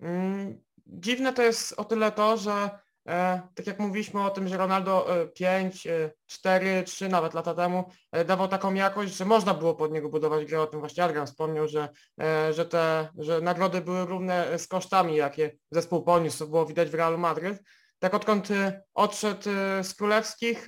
mm, 0.00 0.62
Dziwne 0.86 1.32
to 1.32 1.42
jest 1.42 1.74
o 1.76 1.84
tyle 1.84 2.12
to, 2.12 2.36
że 2.36 2.70
e, 3.08 3.42
tak 3.54 3.66
jak 3.66 3.78
mówiliśmy 3.78 4.24
o 4.24 4.30
tym, 4.30 4.48
że 4.48 4.56
Ronaldo 4.56 5.22
e, 5.22 5.26
5, 5.26 5.86
e, 5.86 6.10
4, 6.26 6.82
3 6.82 7.08
nawet 7.08 7.34
lata 7.34 7.54
temu 7.54 7.84
e, 8.12 8.24
dawał 8.24 8.48
taką 8.48 8.74
jakość, 8.74 9.16
że 9.16 9.24
można 9.24 9.54
było 9.54 9.74
pod 9.74 9.92
niego 9.92 10.08
budować 10.08 10.44
grę, 10.44 10.60
o 10.60 10.66
tym 10.66 10.80
właśnie 10.80 11.04
Adrian 11.04 11.26
wspomniał, 11.26 11.68
że, 11.68 11.88
e, 12.20 12.52
że 12.52 12.66
te 12.66 13.08
że 13.18 13.40
nagrody 13.40 13.80
były 13.80 14.06
równe 14.06 14.58
z 14.58 14.68
kosztami, 14.68 15.16
jakie 15.16 15.56
zespół 15.70 16.02
poniósł, 16.02 16.38
to 16.38 16.46
było 16.46 16.66
widać 16.66 16.90
w 16.90 16.94
Realu 16.94 17.18
Madryt. 17.18 17.62
Tak 17.98 18.14
odkąd 18.14 18.48
odszedł 18.94 19.42
z 19.82 19.94
królewskich, 19.94 20.66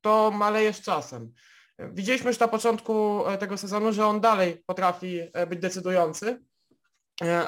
to 0.00 0.30
maleje 0.30 0.72
z 0.72 0.80
czasem. 0.80 1.32
Widzieliśmy 1.78 2.30
już 2.30 2.38
na 2.38 2.48
początku 2.48 3.24
tego 3.38 3.58
sezonu, 3.58 3.92
że 3.92 4.06
on 4.06 4.20
dalej 4.20 4.62
potrafi 4.66 5.20
być 5.48 5.60
decydujący, 5.60 6.40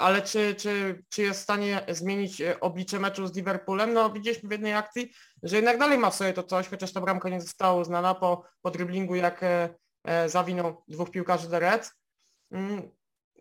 Ale 0.00 0.22
czy, 0.22 0.54
czy, 0.54 1.02
czy 1.08 1.22
jest 1.22 1.40
w 1.40 1.42
stanie 1.42 1.80
zmienić 1.88 2.40
e, 2.40 2.60
oblicze 2.60 2.98
meczu 2.98 3.26
z 3.26 3.36
Liverpoolem? 3.36 3.92
No 3.92 4.10
widzieliśmy 4.10 4.48
w 4.48 4.52
jednej 4.52 4.74
akcji, 4.74 5.12
że 5.42 5.56
jednak 5.56 5.78
dalej 5.78 5.98
ma 5.98 6.10
w 6.10 6.14
sobie 6.14 6.32
to 6.32 6.42
coś, 6.42 6.68
chociaż 6.68 6.92
ta 6.92 7.00
bramka 7.00 7.28
nie 7.28 7.40
została 7.40 7.80
uznana 7.80 8.14
po, 8.14 8.44
po 8.62 8.70
driblingu, 8.70 9.14
jak 9.14 9.42
e, 9.42 9.68
e, 10.04 10.28
zawinął 10.28 10.84
dwóch 10.88 11.10
piłkarzy 11.10 11.48
do 11.48 11.58
Reds. 11.58 11.92
Mm, 12.52 12.90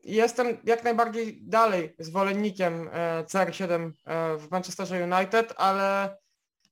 Jestem 0.03 0.57
jak 0.63 0.83
najbardziej 0.83 1.39
dalej 1.43 1.95
zwolennikiem 1.99 2.89
e, 2.91 3.23
CR7 3.23 3.91
e, 4.05 4.37
w 4.37 4.51
Manchesterze 4.51 5.03
United, 5.03 5.53
ale, 5.57 6.17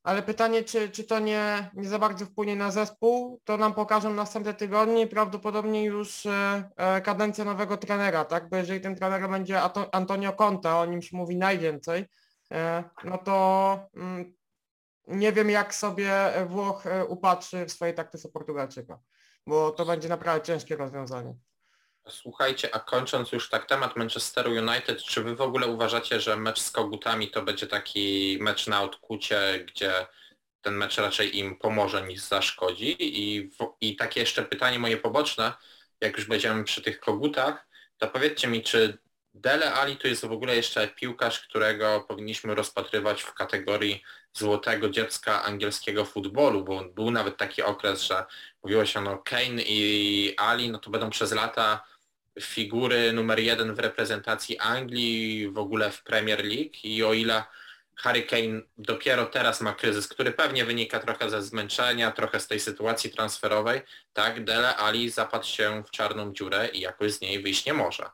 ale 0.05 0.23
pytanie, 0.23 0.63
czy, 0.63 0.89
czy 0.89 1.03
to 1.03 1.19
nie, 1.19 1.69
nie 1.73 1.89
za 1.89 1.99
bardzo 1.99 2.25
wpłynie 2.25 2.55
na 2.55 2.71
zespół, 2.71 3.41
to 3.43 3.57
nam 3.57 3.73
pokażą 3.73 4.13
następne 4.13 4.53
tygodnie 4.53 5.01
i 5.01 5.07
prawdopodobnie 5.07 5.83
już 5.83 6.25
e, 6.25 6.69
e, 6.75 7.01
kadencja 7.01 7.45
nowego 7.45 7.77
trenera, 7.77 8.25
tak? 8.25 8.49
Bo 8.49 8.57
jeżeli 8.57 8.81
tym 8.81 8.95
trenerem 8.95 9.31
będzie 9.31 9.61
Antonio 9.91 10.33
Conte, 10.33 10.75
o 10.75 10.85
nim 10.85 11.01
się 11.01 11.17
mówi 11.17 11.35
najwięcej, 11.35 12.05
e, 12.51 12.83
no 13.03 13.17
to 13.17 13.79
mm, 13.95 14.33
nie 15.07 15.31
wiem 15.31 15.49
jak 15.49 15.75
sobie 15.75 16.11
Włoch 16.47 16.83
upatrzy 17.07 17.65
w 17.65 17.71
swojej 17.71 17.95
taktyce 17.95 18.29
Portugalczyka, 18.29 18.99
bo 19.47 19.71
to 19.71 19.85
będzie 19.85 20.09
naprawdę 20.09 20.45
ciężkie 20.45 20.75
rozwiązanie. 20.75 21.35
Słuchajcie, 22.09 22.75
a 22.75 22.79
kończąc 22.79 23.31
już 23.31 23.49
tak 23.49 23.65
temat 23.65 23.95
Manchesteru 23.95 24.51
United, 24.51 25.03
czy 25.03 25.23
wy 25.23 25.35
w 25.35 25.41
ogóle 25.41 25.67
uważacie, 25.67 26.21
że 26.21 26.37
mecz 26.37 26.59
z 26.59 26.71
Kogutami 26.71 27.31
to 27.31 27.41
będzie 27.41 27.67
taki 27.67 28.37
mecz 28.41 28.67
na 28.67 28.83
odkucie, 28.83 29.65
gdzie 29.67 30.07
ten 30.61 30.73
mecz 30.73 30.97
raczej 30.97 31.37
im 31.37 31.55
pomoże 31.55 32.07
niż 32.07 32.21
zaszkodzi? 32.21 32.95
I, 32.99 33.49
w, 33.49 33.57
I 33.81 33.95
takie 33.95 34.19
jeszcze 34.19 34.43
pytanie 34.43 34.79
moje 34.79 34.97
poboczne, 34.97 35.53
jak 36.01 36.17
już 36.17 36.25
będziemy 36.25 36.63
przy 36.63 36.81
tych 36.81 36.99
Kogutach, 36.99 37.67
to 37.97 38.07
powiedzcie 38.07 38.47
mi, 38.47 38.63
czy 38.63 38.97
Dele 39.33 39.73
Ali 39.73 39.97
to 39.97 40.07
jest 40.07 40.25
w 40.25 40.31
ogóle 40.31 40.55
jeszcze 40.55 40.87
piłkarz, 40.87 41.39
którego 41.39 42.05
powinniśmy 42.07 42.55
rozpatrywać 42.55 43.21
w 43.21 43.33
kategorii 43.33 44.03
złotego 44.33 44.89
dziecka 44.89 45.43
angielskiego 45.43 46.05
futbolu, 46.05 46.63
bo 46.63 46.83
był 46.83 47.11
nawet 47.11 47.37
taki 47.37 47.61
okres, 47.63 48.01
że 48.01 48.25
mówiło 48.63 48.85
się 48.85 49.01
no 49.01 49.17
Kane 49.17 49.61
i 49.61 50.33
Ali, 50.37 50.69
no 50.69 50.79
to 50.79 50.89
będą 50.89 51.09
przez 51.09 51.31
lata 51.31 51.94
figury 52.41 53.13
numer 53.13 53.39
jeden 53.39 53.75
w 53.75 53.79
reprezentacji 53.79 54.59
Anglii, 54.59 55.49
w 55.49 55.57
ogóle 55.57 55.91
w 55.91 56.03
Premier 56.03 56.45
League 56.45 56.73
i 56.83 57.03
o 57.03 57.13
ile 57.13 57.43
Harry 57.95 58.23
Kane 58.23 58.61
dopiero 58.77 59.25
teraz 59.25 59.61
ma 59.61 59.73
kryzys, 59.73 60.07
który 60.07 60.31
pewnie 60.31 60.65
wynika 60.65 60.99
trochę 60.99 61.29
ze 61.29 61.41
zmęczenia, 61.41 62.11
trochę 62.11 62.39
z 62.39 62.47
tej 62.47 62.59
sytuacji 62.59 63.09
transferowej, 63.09 63.81
tak, 64.13 64.43
Dele 64.43 64.77
Ali 64.77 65.09
zapadł 65.09 65.45
się 65.45 65.83
w 65.87 65.91
czarną 65.91 66.33
dziurę 66.33 66.69
i 66.73 66.79
jakoś 66.79 67.11
z 67.11 67.21
niej 67.21 67.41
wyjść 67.41 67.65
nie 67.65 67.73
może. 67.73 68.09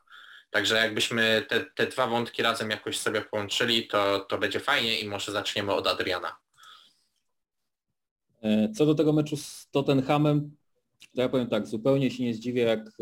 Także 0.50 0.76
jakbyśmy 0.76 1.46
te, 1.48 1.60
te 1.60 1.86
dwa 1.86 2.06
wątki 2.06 2.42
razem 2.42 2.70
jakoś 2.70 2.98
sobie 2.98 3.20
połączyli, 3.20 3.88
to, 3.88 4.20
to 4.20 4.38
będzie 4.38 4.60
fajnie 4.60 5.00
i 5.00 5.08
może 5.08 5.32
zaczniemy 5.32 5.72
od 5.72 5.86
Adriana. 5.86 6.36
E, 8.42 8.68
Co 8.76 8.86
do 8.86 8.94
tego 8.94 9.12
meczu 9.12 9.36
z 9.36 9.68
Tottenhamem, 9.70 10.56
to 11.14 11.20
ja 11.22 11.28
powiem 11.28 11.46
tak, 11.46 11.66
zupełnie 11.66 12.10
się 12.10 12.22
nie 12.22 12.34
zdziwię, 12.34 12.62
jak, 12.62 12.80
e, 12.80 12.92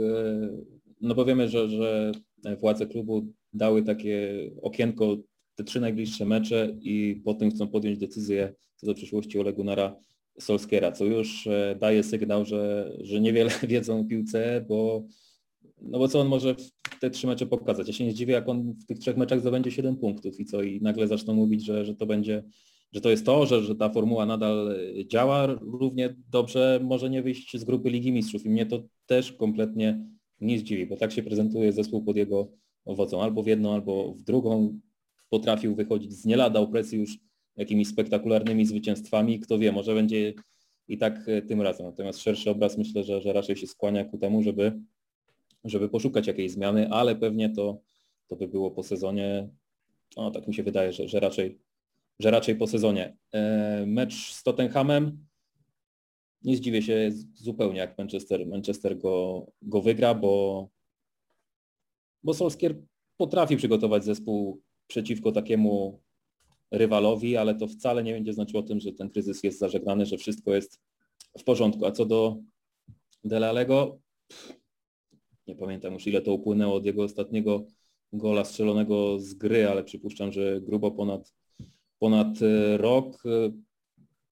no 1.00 1.14
bo 1.14 1.24
wiemy, 1.24 1.48
że, 1.48 1.68
że 1.68 2.12
władze 2.60 2.86
klubu 2.86 3.26
dały 3.52 3.82
takie 3.82 4.50
okienko, 4.62 5.16
te 5.54 5.64
trzy 5.64 5.80
najbliższe 5.80 6.24
mecze 6.24 6.76
i 6.80 7.22
potem 7.24 7.50
chcą 7.50 7.68
podjąć 7.68 7.98
decyzję 7.98 8.54
co 8.76 8.86
do 8.86 8.94
przyszłości 8.94 9.38
Ole 9.38 9.52
Gunnara 9.52 9.96
Solskiera, 10.40 10.92
co 10.92 11.04
już 11.04 11.46
e, 11.46 11.76
daje 11.80 12.02
sygnał, 12.02 12.44
że, 12.44 12.92
że 13.00 13.20
niewiele 13.20 13.50
wiedzą 13.68 14.00
o 14.00 14.04
piłce, 14.04 14.64
bo 14.68 15.04
no 15.82 15.98
bo 15.98 16.08
co 16.08 16.20
on 16.20 16.28
może 16.28 16.54
w 16.54 16.70
te 17.00 17.10
trzy 17.10 17.26
mecze 17.26 17.46
pokazać? 17.46 17.86
Ja 17.86 17.92
się 17.92 18.04
nie 18.04 18.12
zdziwię, 18.12 18.32
jak 18.32 18.48
on 18.48 18.72
w 18.72 18.86
tych 18.86 18.98
trzech 18.98 19.16
meczach 19.16 19.40
zdobędzie 19.40 19.70
7 19.70 19.96
punktów 19.96 20.40
i 20.40 20.44
co, 20.44 20.62
i 20.62 20.80
nagle 20.80 21.08
zaczną 21.08 21.34
mówić, 21.34 21.64
że, 21.64 21.84
że 21.84 21.94
to 21.94 22.06
będzie 22.06 22.42
że 22.92 23.00
to 23.00 23.10
jest 23.10 23.26
to, 23.26 23.46
że, 23.46 23.62
że 23.62 23.74
ta 23.74 23.88
formuła 23.88 24.26
nadal 24.26 24.76
działa 25.06 25.46
równie 25.46 26.16
dobrze, 26.30 26.80
może 26.82 27.10
nie 27.10 27.22
wyjść 27.22 27.58
z 27.58 27.64
grupy 27.64 27.90
Ligi 27.90 28.12
Mistrzów 28.12 28.46
i 28.46 28.50
mnie 28.50 28.66
to 28.66 28.82
też 29.06 29.32
kompletnie 29.32 30.06
nie 30.40 30.58
zdziwi, 30.58 30.86
bo 30.86 30.96
tak 30.96 31.12
się 31.12 31.22
prezentuje 31.22 31.72
zespół 31.72 32.04
pod 32.04 32.16
jego 32.16 32.52
owocą, 32.84 33.22
albo 33.22 33.42
w 33.42 33.46
jedną, 33.46 33.74
albo 33.74 34.14
w 34.14 34.22
drugą. 34.22 34.80
Potrafił 35.28 35.74
wychodzić 35.74 36.12
z 36.12 36.24
nielada 36.24 36.60
opresji 36.60 36.98
już 36.98 37.18
jakimiś 37.56 37.88
spektakularnymi 37.88 38.66
zwycięstwami, 38.66 39.40
kto 39.40 39.58
wie, 39.58 39.72
może 39.72 39.94
będzie 39.94 40.34
i 40.88 40.98
tak 40.98 41.28
e, 41.28 41.42
tym 41.42 41.62
razem. 41.62 41.86
Natomiast 41.86 42.18
szerszy 42.18 42.50
obraz 42.50 42.78
myślę, 42.78 43.04
że, 43.04 43.20
że 43.20 43.32
raczej 43.32 43.56
się 43.56 43.66
skłania 43.66 44.04
ku 44.04 44.18
temu, 44.18 44.42
żeby, 44.42 44.80
żeby 45.64 45.88
poszukać 45.88 46.26
jakiejś 46.26 46.52
zmiany, 46.52 46.90
ale 46.90 47.16
pewnie 47.16 47.50
to, 47.50 47.80
to 48.26 48.36
by 48.36 48.48
było 48.48 48.70
po 48.70 48.82
sezonie, 48.82 49.48
no 50.16 50.30
tak 50.30 50.48
mi 50.48 50.54
się 50.54 50.62
wydaje, 50.62 50.92
że, 50.92 51.08
że 51.08 51.20
raczej 51.20 51.58
że 52.20 52.30
raczej 52.30 52.54
po 52.56 52.66
sezonie. 52.66 53.16
E, 53.32 53.84
Mecz 53.86 54.32
z 54.32 54.42
Tottenhamem, 54.42 55.26
nie 56.42 56.56
zdziwię 56.56 56.82
się 56.82 57.10
zupełnie, 57.34 57.78
jak 57.78 57.98
Manchester, 57.98 58.46
Manchester 58.46 58.98
go, 58.98 59.46
go 59.62 59.82
wygra, 59.82 60.14
bo, 60.14 60.68
bo 62.22 62.34
Solskier 62.34 62.76
potrafi 63.16 63.56
przygotować 63.56 64.04
zespół 64.04 64.62
przeciwko 64.86 65.32
takiemu 65.32 66.00
rywalowi, 66.70 67.36
ale 67.36 67.54
to 67.54 67.66
wcale 67.66 68.02
nie 68.02 68.12
będzie 68.12 68.32
znaczyło 68.32 68.62
o 68.62 68.66
tym, 68.66 68.80
że 68.80 68.92
ten 68.92 69.10
kryzys 69.10 69.42
jest 69.42 69.58
zażegnany, 69.58 70.06
że 70.06 70.16
wszystko 70.16 70.54
jest 70.54 70.80
w 71.38 71.44
porządku. 71.44 71.86
A 71.86 71.92
co 71.92 72.06
do 72.06 72.36
Dele 73.24 73.48
Allego, 73.48 73.98
nie 75.46 75.54
pamiętam 75.54 75.94
już 75.94 76.06
ile 76.06 76.20
to 76.20 76.34
upłynęło 76.34 76.74
od 76.74 76.86
jego 76.86 77.02
ostatniego 77.04 77.64
gola 78.12 78.44
strzelonego 78.44 79.18
z 79.18 79.34
gry, 79.34 79.68
ale 79.68 79.84
przypuszczam, 79.84 80.32
że 80.32 80.60
grubo 80.60 80.90
ponad 80.90 81.32
ponad 81.98 82.42
e, 82.42 82.76
rok. 82.76 83.22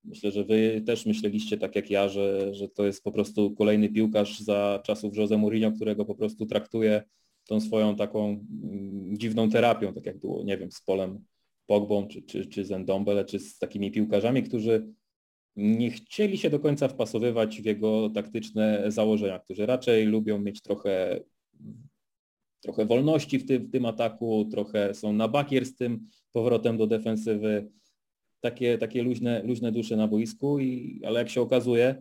Myślę, 0.05 0.31
że 0.31 0.45
wy 0.45 0.83
też 0.87 1.07
myśleliście 1.07 1.59
tak 1.59 1.77
jak 1.77 1.91
ja, 1.91 2.09
że, 2.09 2.55
że 2.55 2.69
to 2.69 2.87
jest 2.87 3.05
po 3.05 3.13
prostu 3.13 3.51
kolejny 3.51 3.89
piłkarz 3.89 4.41
za 4.41 4.83
czasów 4.85 5.17
Jose 5.17 5.39
Mourinho, 5.39 5.73
którego 5.73 6.05
po 6.05 6.15
prostu 6.15 6.47
traktuje 6.47 7.03
tą 7.47 7.61
swoją 7.61 7.97
taką 7.97 8.29
mm, 8.29 9.19
dziwną 9.19 9.51
terapią, 9.51 9.95
tak 9.95 10.07
jak 10.07 10.19
było, 10.19 10.43
nie 10.45 10.59
wiem, 10.59 10.73
z 10.73 10.81
Polem 10.81 11.25
Pogbą 11.67 12.09
czy, 12.09 12.23
czy, 12.23 12.47
czy 12.47 12.65
z 12.65 12.73
Endombele, 12.73 13.25
czy 13.25 13.39
z 13.39 13.59
takimi 13.59 13.91
piłkarzami, 13.91 14.43
którzy 14.43 14.93
nie 15.57 15.91
chcieli 15.91 16.39
się 16.39 16.51
do 16.51 16.61
końca 16.61 16.89
wpasowywać 16.89 17.63
w 17.63 17.65
jego 17.65 18.11
taktyczne 18.11 18.85
założenia, 18.89 19.39
którzy 19.39 19.67
raczej 19.67 20.07
lubią 20.07 20.39
mieć 20.39 20.63
trochę 20.63 21.21
trochę 22.61 22.87
wolności 22.87 23.39
w 23.39 23.47
tym, 23.47 23.67
w 23.67 23.71
tym 23.71 23.87
ataku, 23.87 24.49
trochę 24.51 24.95
są 24.95 25.13
na 25.13 25.29
bakier 25.29 25.67
z 25.67 25.77
tym 25.77 26.09
powrotem 26.33 26.77
do 26.77 26.87
defensywy. 26.87 27.69
Takie, 28.41 28.79
takie 28.79 29.03
luźne, 29.03 29.43
luźne 29.43 29.73
dusze 29.73 29.97
na 29.97 30.09
boisku, 30.09 30.59
i, 30.59 31.01
ale 31.07 31.19
jak 31.19 31.29
się 31.29 31.41
okazuje, 31.41 32.01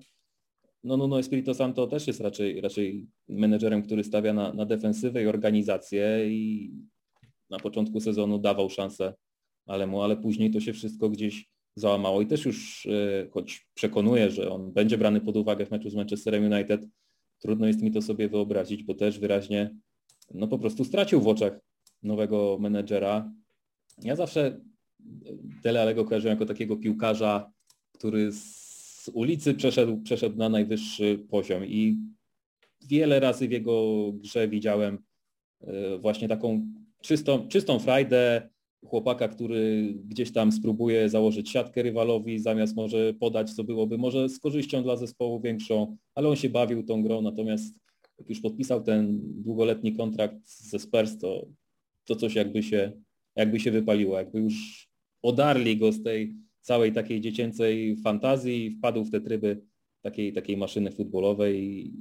no 0.83 0.97
Nuno 0.97 1.19
Espirito 1.19 1.53
Santo 1.53 1.87
też 1.87 2.07
jest 2.07 2.21
raczej, 2.21 2.61
raczej 2.61 3.07
menedżerem, 3.27 3.83
który 3.83 4.03
stawia 4.03 4.33
na, 4.33 4.53
na 4.53 4.65
defensywę 4.65 5.23
i 5.23 5.27
organizację 5.27 6.29
i 6.29 6.71
na 7.49 7.59
początku 7.59 7.99
sezonu 7.99 8.39
dawał 8.39 8.69
szansę 8.69 9.13
Alemu, 9.65 10.01
ale 10.01 10.17
później 10.17 10.51
to 10.51 10.59
się 10.59 10.73
wszystko 10.73 11.09
gdzieś 11.09 11.49
załamało. 11.75 12.21
I 12.21 12.27
też 12.27 12.45
już, 12.45 12.85
e, 12.85 13.27
choć 13.31 13.67
przekonuję, 13.73 14.31
że 14.31 14.51
on 14.51 14.73
będzie 14.73 14.97
brany 14.97 15.21
pod 15.21 15.37
uwagę 15.37 15.65
w 15.65 15.71
meczu 15.71 15.89
z 15.89 15.95
Manchesterem 15.95 16.51
United, 16.51 16.81
trudno 17.39 17.67
jest 17.67 17.81
mi 17.81 17.91
to 17.91 18.01
sobie 18.01 18.29
wyobrazić, 18.29 18.83
bo 18.83 18.93
też 18.93 19.19
wyraźnie 19.19 19.75
no 20.33 20.47
po 20.47 20.59
prostu 20.59 20.83
stracił 20.85 21.21
w 21.21 21.27
oczach 21.27 21.59
nowego 22.03 22.57
menedżera. 22.59 23.31
Ja 24.03 24.15
zawsze 24.15 24.61
Dele 25.63 25.81
Alego 25.81 26.05
kojarzyłem 26.05 26.35
jako 26.35 26.45
takiego 26.45 26.77
piłkarza, 26.77 27.51
który 27.91 28.31
z 28.31 29.09
ulicy 29.13 29.53
przeszedł, 29.53 30.01
przeszedł 30.01 30.37
na 30.37 30.49
najwyższy 30.49 31.25
poziom. 31.29 31.65
I 31.65 31.97
wiele 32.89 33.19
razy 33.19 33.47
w 33.47 33.51
jego 33.51 34.11
grze 34.13 34.47
widziałem 34.47 34.99
e, 35.61 35.97
właśnie 35.97 36.27
taką 36.27 36.67
czystą, 37.01 37.47
czystą 37.47 37.79
frajdę 37.79 38.49
chłopaka, 38.85 39.27
który 39.27 39.93
gdzieś 40.05 40.31
tam 40.31 40.51
spróbuje 40.51 41.09
założyć 41.09 41.49
siatkę 41.49 41.83
rywalowi, 41.83 42.39
zamiast 42.39 42.75
może 42.75 43.13
podać, 43.13 43.53
co 43.53 43.63
byłoby 43.63 43.97
może 43.97 44.29
z 44.29 44.39
korzyścią 44.39 44.83
dla 44.83 44.95
zespołu 44.95 45.39
większą, 45.39 45.97
ale 46.15 46.29
on 46.29 46.35
się 46.35 46.49
bawił 46.49 46.83
tą 46.83 47.03
grą, 47.03 47.21
natomiast 47.21 47.75
jak 48.19 48.29
już 48.29 48.41
podpisał 48.41 48.83
ten 48.83 49.19
długoletni 49.23 49.93
kontrakt 49.93 50.37
ze 50.45 50.79
Spurs, 50.79 51.17
to, 51.17 51.45
to 52.05 52.15
coś 52.15 52.35
jakby 52.35 52.63
się, 52.63 52.91
jakby 53.35 53.59
się 53.59 53.71
wypaliło, 53.71 54.17
jakby 54.17 54.39
już 54.39 54.86
odarli 55.21 55.77
go 55.77 55.91
z 55.91 56.03
tej 56.03 56.35
całej 56.61 56.93
takiej 56.93 57.21
dziecięcej 57.21 57.97
fantazji 58.03 58.71
wpadł 58.71 59.03
w 59.03 59.11
te 59.11 59.21
tryby 59.21 59.61
takiej, 60.01 60.33
takiej 60.33 60.57
maszyny 60.57 60.91
futbolowej 60.91 61.63
i 61.63 61.93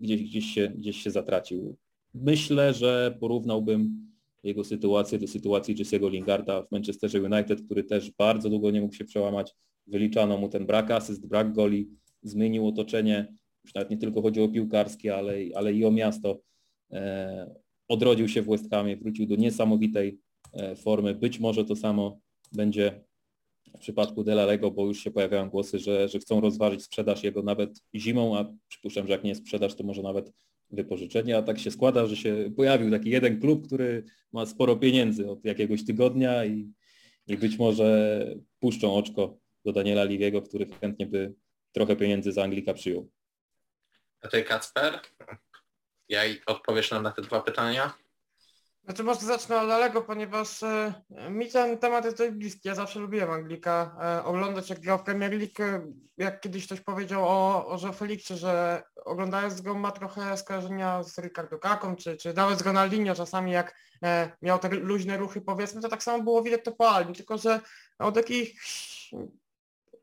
gdzieś, 0.00 0.22
gdzieś, 0.22 0.46
się, 0.46 0.68
gdzieś 0.68 1.02
się 1.02 1.10
zatracił. 1.10 1.76
Myślę, 2.14 2.74
że 2.74 3.16
porównałbym 3.20 4.10
jego 4.42 4.64
sytuację 4.64 5.18
do 5.18 5.26
sytuacji 5.26 5.76
Jesse'ego 5.76 6.10
Lingarda 6.10 6.62
w 6.62 6.70
Manchesterze 6.70 7.22
United, 7.22 7.62
który 7.62 7.84
też 7.84 8.10
bardzo 8.10 8.50
długo 8.50 8.70
nie 8.70 8.80
mógł 8.80 8.94
się 8.94 9.04
przełamać. 9.04 9.52
Wyliczano 9.86 10.36
mu 10.36 10.48
ten 10.48 10.66
brak 10.66 10.90
asyst, 10.90 11.26
brak 11.26 11.52
goli, 11.52 11.88
zmienił 12.22 12.68
otoczenie, 12.68 13.34
już 13.64 13.74
nawet 13.74 13.90
nie 13.90 13.96
tylko 13.96 14.22
chodzi 14.22 14.40
o 14.40 14.48
piłkarskie, 14.48 15.16
ale, 15.16 15.34
ale 15.54 15.72
i 15.72 15.84
o 15.84 15.90
miasto. 15.90 16.40
E, 16.92 17.54
odrodził 17.88 18.28
się 18.28 18.42
w 18.42 18.46
West 18.46 18.70
Hamie, 18.70 18.96
wrócił 18.96 19.26
do 19.26 19.36
niesamowitej 19.36 20.18
formy. 20.76 21.14
Być 21.14 21.38
może 21.38 21.64
to 21.64 21.76
samo 21.76 22.20
będzie 22.52 23.04
w 23.76 23.78
przypadku 23.78 24.24
Delalego, 24.24 24.70
bo 24.70 24.86
już 24.86 25.00
się 25.00 25.10
pojawiają 25.10 25.50
głosy, 25.50 25.78
że, 25.78 26.08
że 26.08 26.18
chcą 26.18 26.40
rozważyć 26.40 26.82
sprzedaż 26.82 27.22
jego 27.22 27.42
nawet 27.42 27.82
zimą, 27.94 28.38
a 28.38 28.52
przypuszczam, 28.68 29.06
że 29.06 29.12
jak 29.12 29.24
nie 29.24 29.34
sprzedaż, 29.34 29.74
to 29.74 29.84
może 29.84 30.02
nawet 30.02 30.32
wypożyczenie, 30.70 31.36
a 31.36 31.42
tak 31.42 31.58
się 31.58 31.70
składa, 31.70 32.06
że 32.06 32.16
się 32.16 32.52
pojawił 32.56 32.90
taki 32.90 33.10
jeden 33.10 33.40
klub, 33.40 33.66
który 33.66 34.04
ma 34.32 34.46
sporo 34.46 34.76
pieniędzy 34.76 35.30
od 35.30 35.44
jakiegoś 35.44 35.84
tygodnia 35.84 36.44
i, 36.44 36.72
i 37.26 37.36
być 37.36 37.58
może 37.58 38.26
puszczą 38.60 38.94
oczko 38.94 39.38
do 39.64 39.72
Daniela 39.72 40.04
Liwiego, 40.04 40.42
który 40.42 40.66
chętnie 40.80 41.06
by 41.06 41.34
trochę 41.72 41.96
pieniędzy 41.96 42.32
za 42.32 42.42
Anglika 42.42 42.74
przyjął. 42.74 43.10
A 44.22 44.28
ty 44.28 44.42
Kacper? 44.42 45.00
Ja 46.08 46.20
odpowiesz 46.46 46.90
nam 46.90 47.02
na 47.02 47.10
te 47.10 47.22
dwa 47.22 47.40
pytania? 47.40 47.94
Znaczy 48.90 49.04
może 49.04 49.20
zacznę 49.20 49.60
od 49.60 49.70
Alego, 49.70 50.02
ponieważ 50.02 50.62
e, 50.62 50.94
mi 51.30 51.50
ten 51.50 51.78
temat 51.78 52.04
jest 52.04 52.18
dość 52.18 52.32
bliski. 52.32 52.68
Ja 52.68 52.74
zawsze 52.74 53.00
lubiłem 53.00 53.30
Anglika 53.30 53.96
e, 54.02 54.24
oglądać 54.24 54.70
jak 54.70 54.80
grał 54.80 54.98
w 54.98 55.02
Premier 55.02 55.32
League. 55.32 55.86
Jak 56.16 56.40
kiedyś 56.40 56.66
ktoś 56.66 56.80
powiedział 56.80 57.24
o, 57.24 57.66
o 57.66 57.78
Joe 57.82 57.92
Felixie, 57.92 58.36
że 58.36 58.82
oglądając 59.04 59.60
go 59.60 59.74
ma 59.74 59.90
trochę 59.90 60.36
skojarzenia 60.36 61.02
z 61.02 61.18
Ricardo 61.18 61.58
Kaką, 61.58 61.96
czy, 61.96 62.16
czy 62.16 62.34
nawet 62.34 62.58
z 62.58 62.62
Ronaldinho 62.62 63.14
czasami 63.14 63.52
jak 63.52 63.74
e, 64.02 64.32
miał 64.42 64.58
te 64.58 64.68
luźne 64.68 65.16
ruchy 65.16 65.40
powiedzmy, 65.40 65.80
to 65.80 65.88
tak 65.88 66.02
samo 66.02 66.24
było 66.24 66.42
widać 66.42 66.64
to 66.64 66.72
po 66.72 66.90
Alni, 66.90 67.14
tylko 67.14 67.38
że 67.38 67.60
od 67.98 68.16
jakichś 68.16 69.10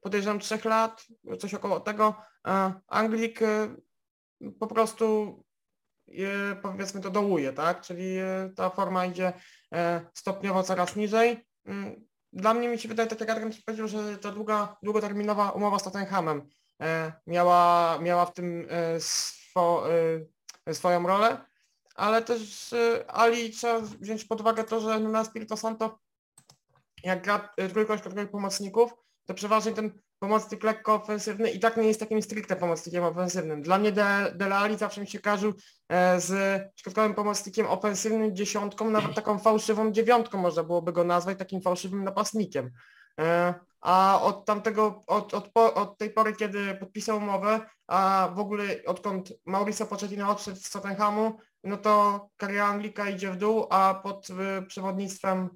podejrzewam 0.02 0.40
trzech 0.40 0.66
lat, 0.66 1.06
coś 1.40 1.54
około 1.54 1.80
tego, 1.80 2.16
e, 2.48 2.74
Anglik 2.88 3.42
e, 3.42 3.76
po 4.60 4.68
prostu 4.68 5.47
powiedzmy 6.62 7.02
to 7.02 7.10
dołuje, 7.10 7.54
tak? 7.54 7.82
Czyli 7.82 8.18
e, 8.18 8.50
ta 8.56 8.70
forma 8.70 9.06
idzie 9.06 9.34
e, 9.74 10.02
stopniowo 10.14 10.64
coraz 10.64 10.96
niżej. 10.96 11.46
Mm, 11.66 12.08
dla 12.34 12.54
mnie 12.54 12.70
mi 12.70 12.80
się 12.80 12.90
wydaje, 12.90 13.10
tak 13.10 13.20
jak 13.20 13.30
Adrian 13.30 13.52
powiedział, 13.66 13.88
że 13.88 14.18
ta 14.18 14.32
długa, 14.32 14.78
długoterminowa 14.84 15.52
umowa 15.52 15.80
z 15.80 15.84
Tottenhamem 15.84 16.50
e, 16.82 17.14
miała, 17.28 17.98
miała 18.02 18.26
w 18.26 18.34
tym 18.34 18.68
swo, 19.00 19.84
swoją 20.74 21.08
rolę, 21.08 21.38
ale 21.96 22.22
też 22.22 22.76
Ali 23.08 23.52
trzeba 23.52 23.80
wziąć 23.80 24.26
pod 24.26 24.42
uwagę 24.42 24.64
to, 24.64 24.80
że 24.80 25.00
na 25.00 25.26
Spirito 25.26 25.58
Santo 25.58 26.00
jak 27.04 27.24
gra 27.24 27.50
trójką 27.74 27.98
środkowych 27.98 28.32
pomocników, 28.32 28.94
to 29.26 29.34
przeważnie 29.34 29.72
ten 29.72 30.02
pomocnik 30.20 30.64
lekko 30.64 30.96
ofensywny 30.96 31.52
i 31.52 31.60
tak 31.60 31.78
nie 31.78 31.88
jest 31.88 32.00
takim 32.00 32.22
stricte 32.22 32.56
pomocnikiem 32.56 33.04
ofensywnym. 33.04 33.62
Dla 33.62 33.78
mnie 33.78 33.92
Dele 34.36 34.56
Alli 34.56 34.78
zawsze 34.78 35.02
mi 35.02 35.08
się 35.08 35.20
kojarzył 35.20 35.54
e, 35.90 36.22
z 36.22 36.62
środkowym 36.76 37.14
pomocnikiem 37.14 37.68
ofensywnym, 37.68 38.36
dziesiątką, 38.36 38.90
nawet 38.90 39.16
taką 39.16 39.40
fałszywą 39.40 39.92
dziewiątką 39.92 40.38
można 40.38 40.64
byłoby 40.64 40.94
go 40.94 41.04
nazwać, 41.04 41.38
takim 41.38 41.62
fałszywym 41.62 42.04
napastnikiem. 42.04 42.72
E, 43.20 43.54
a 43.82 44.22
od 44.22 44.46
tamtego, 44.46 45.04
od, 45.08 45.34
od, 45.34 45.52
od 45.56 45.98
tej 45.98 46.10
pory, 46.10 46.34
kiedy 46.34 46.76
podpisał 46.76 47.18
umowę, 47.18 47.60
a 47.88 48.30
w 48.36 48.40
ogóle 48.40 48.64
odkąd 48.86 49.34
Mauricio 49.46 49.86
Pochettino 49.86 50.30
odszedł 50.30 50.58
z 50.58 50.70
Tottenhamu, 50.70 51.38
no 51.64 51.78
to 51.78 52.30
kariera 52.38 52.68
Anglika 52.68 53.10
idzie 53.10 53.32
w 53.32 53.38
dół, 53.38 53.68
a 53.70 54.00
pod 54.04 54.28
e, 54.30 54.62
przewodnictwem 54.62 55.50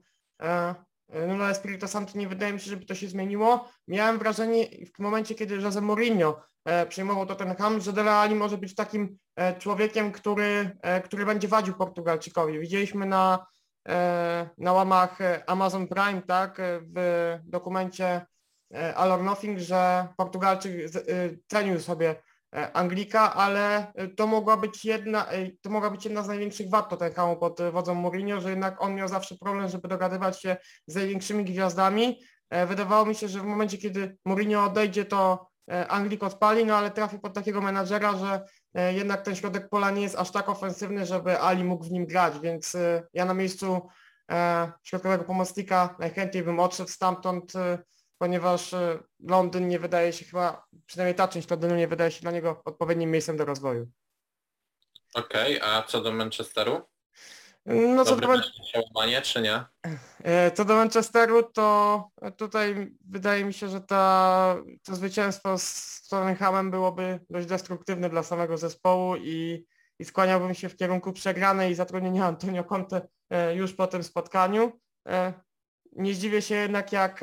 no 1.38 1.49
Espirito 1.49 1.88
Santo 1.88 2.18
nie 2.18 2.28
wydaje 2.28 2.53
mi 2.53 2.59
się, 2.59 2.70
żeby 2.70 2.86
to 2.86 2.95
się 2.95 3.07
zmieniło. 3.07 3.70
Miałem 3.88 4.20
wrażenie 4.20 4.68
w 4.95 4.99
momencie, 4.99 5.36
kiedy 5.36 5.55
Jose 5.55 5.82
Mourinho 5.82 6.41
e, 6.66 6.86
przejmował 6.86 7.26
Tottenham, 7.26 7.82
że 7.82 7.93
Dele 7.93 8.36
może 8.36 8.57
być 8.57 8.76
takim 8.76 9.18
e, 9.36 9.59
człowiekiem, 9.59 10.12
który, 10.12 10.78
e, 10.82 11.01
który 11.01 11.26
będzie 11.26 11.47
wadził 11.47 11.74
Portugalczykowi. 11.74 12.59
Widzieliśmy 12.59 13.05
na, 13.05 13.45
e, 13.88 14.49
na 14.57 14.74
łamach 14.74 15.22
e, 15.22 15.49
Amazon 15.49 15.88
Prime, 15.88 16.22
tak, 16.22 16.59
e, 16.59 16.80
w 16.82 17.39
dokumencie 17.43 18.26
All 18.95 19.12
or 19.12 19.24
Nothing, 19.24 19.59
że 19.59 20.07
Portugalczyk 20.18 20.72
cenił 21.47 21.80
sobie 21.80 22.09
E, 22.09 22.30
Anglika, 22.52 23.34
ale 23.34 23.93
e, 23.93 24.08
to 24.08 24.28
mogła 24.28 24.58
być 24.58 24.86
jedna, 24.86 25.28
e, 25.28 25.52
to 25.62 25.70
mogła 25.70 25.89
być 25.89 26.06
jedna 26.06 26.24
z 26.24 26.28
największych 26.28 26.70
wad 26.70 26.89
Tottenhamu 26.89 27.38
pod 27.38 27.60
wodzą 27.72 27.95
Mourinho, 27.95 28.41
że 28.41 28.49
jednak 28.49 28.82
on 28.82 28.95
miał 28.95 29.08
zawsze 29.08 29.36
problem, 29.38 29.70
żeby 29.70 29.88
dogadywać 29.88 30.41
się 30.41 30.58
z 30.88 30.95
największymi 30.95 31.45
gwiazdami. 31.45 32.22
Wydawało 32.68 33.06
mi 33.06 33.16
się, 33.16 33.28
że 33.28 33.39
w 33.39 33.43
momencie, 33.43 33.78
kiedy 33.78 34.18
Mourinho 34.26 34.66
odejdzie, 34.66 35.06
to 35.06 35.47
Anglik 35.88 36.24
odpali, 36.24 36.66
no 36.66 36.78
ale 36.78 36.91
trafił 36.91 37.20
pod 37.20 37.34
takiego 37.34 37.62
menadżera, 37.62 38.18
że 38.18 38.45
jednak 38.93 39.22
ten 39.22 39.36
środek 39.36 39.70
pola 39.70 39.91
nie 39.91 40.02
jest 40.02 40.16
aż 40.16 40.32
tak 40.32 40.49
ofensywny, 40.49 41.06
żeby 41.06 41.39
Ali 41.39 41.64
mógł 41.64 41.84
w 41.84 41.91
nim 41.91 42.06
grać, 42.06 42.39
więc 42.39 42.78
ja 43.14 43.26
na 43.26 43.34
miejscu 43.34 43.89
środkowego 44.84 45.24
pomocnika 45.24 45.95
najchętniej 45.99 46.43
bym 46.43 46.60
odszedł 46.60 46.89
stamtąd 46.89 47.54
ponieważ 48.22 48.74
e, 48.74 48.99
Londyn 49.19 49.67
nie 49.67 49.80
wydaje 49.80 50.13
się 50.13 50.26
chyba, 50.26 50.65
przynajmniej 50.86 51.15
ta 51.15 51.28
część 51.28 51.49
Londynu 51.49 51.76
nie 51.76 51.88
wydaje 51.88 52.11
się 52.11 52.22
dla 52.22 52.32
niego 52.32 52.61
odpowiednim 52.65 53.11
miejscem 53.11 53.38
do 53.38 53.45
rozwoju. 53.45 53.88
Okej, 55.13 55.57
okay, 55.57 55.69
a 55.69 55.84
co 55.84 56.01
do 56.01 56.11
Manchesteru? 56.11 56.82
No 57.65 58.05
co 58.05 58.15
do, 58.15 58.28
Man... 58.28 58.41
czy 59.24 59.41
nie? 59.41 59.65
E, 60.24 60.51
co 60.51 60.65
do 60.65 60.76
Manchesteru, 60.76 61.43
to 61.43 62.07
tutaj 62.38 62.95
wydaje 63.09 63.45
mi 63.45 63.53
się, 63.53 63.69
że 63.69 63.82
ta, 63.82 64.55
to 64.84 64.95
zwycięstwo 64.95 65.57
z 65.57 66.01
Tottenhamem 66.09 66.72
byłoby 66.72 67.19
dość 67.30 67.47
destruktywne 67.47 68.09
dla 68.09 68.24
samego 68.24 68.57
zespołu 68.57 69.15
i, 69.15 69.65
i 69.99 70.05
skłaniałbym 70.05 70.53
się 70.53 70.69
w 70.69 70.76
kierunku 70.76 71.13
przegranej 71.13 71.72
i 71.72 71.76
zatrudnienia 71.76 72.26
Antonio 72.26 72.63
Conte 72.63 73.07
e, 73.30 73.55
już 73.55 73.74
po 73.74 73.88
tym 73.88 74.03
spotkaniu. 74.03 74.80
Nie 75.91 76.13
zdziwię 76.13 76.41
się 76.41 76.55
jednak 76.55 76.91
jak 76.91 77.21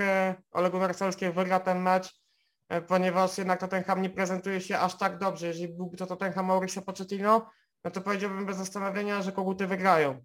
Ole 0.52 0.70
Gunnar 0.70 0.94
wygra 1.34 1.60
ten 1.60 1.82
mecz, 1.82 2.20
e, 2.68 2.82
ponieważ 2.82 3.38
jednak 3.38 3.60
Tottenham 3.60 4.02
nie 4.02 4.10
prezentuje 4.10 4.60
się 4.60 4.78
aż 4.78 4.98
tak 4.98 5.18
dobrze. 5.18 5.46
Jeżeli 5.46 5.68
byłby 5.68 5.96
to 5.96 6.06
Tottenham 6.06 6.46
Mauricio 6.46 6.82
Pochettino, 6.82 7.50
no 7.84 7.90
to 7.90 8.00
powiedziałbym 8.00 8.46
bez 8.46 8.56
zastanowienia, 8.56 9.22
że 9.22 9.32
koguty 9.32 9.66
wygrają. 9.66 10.22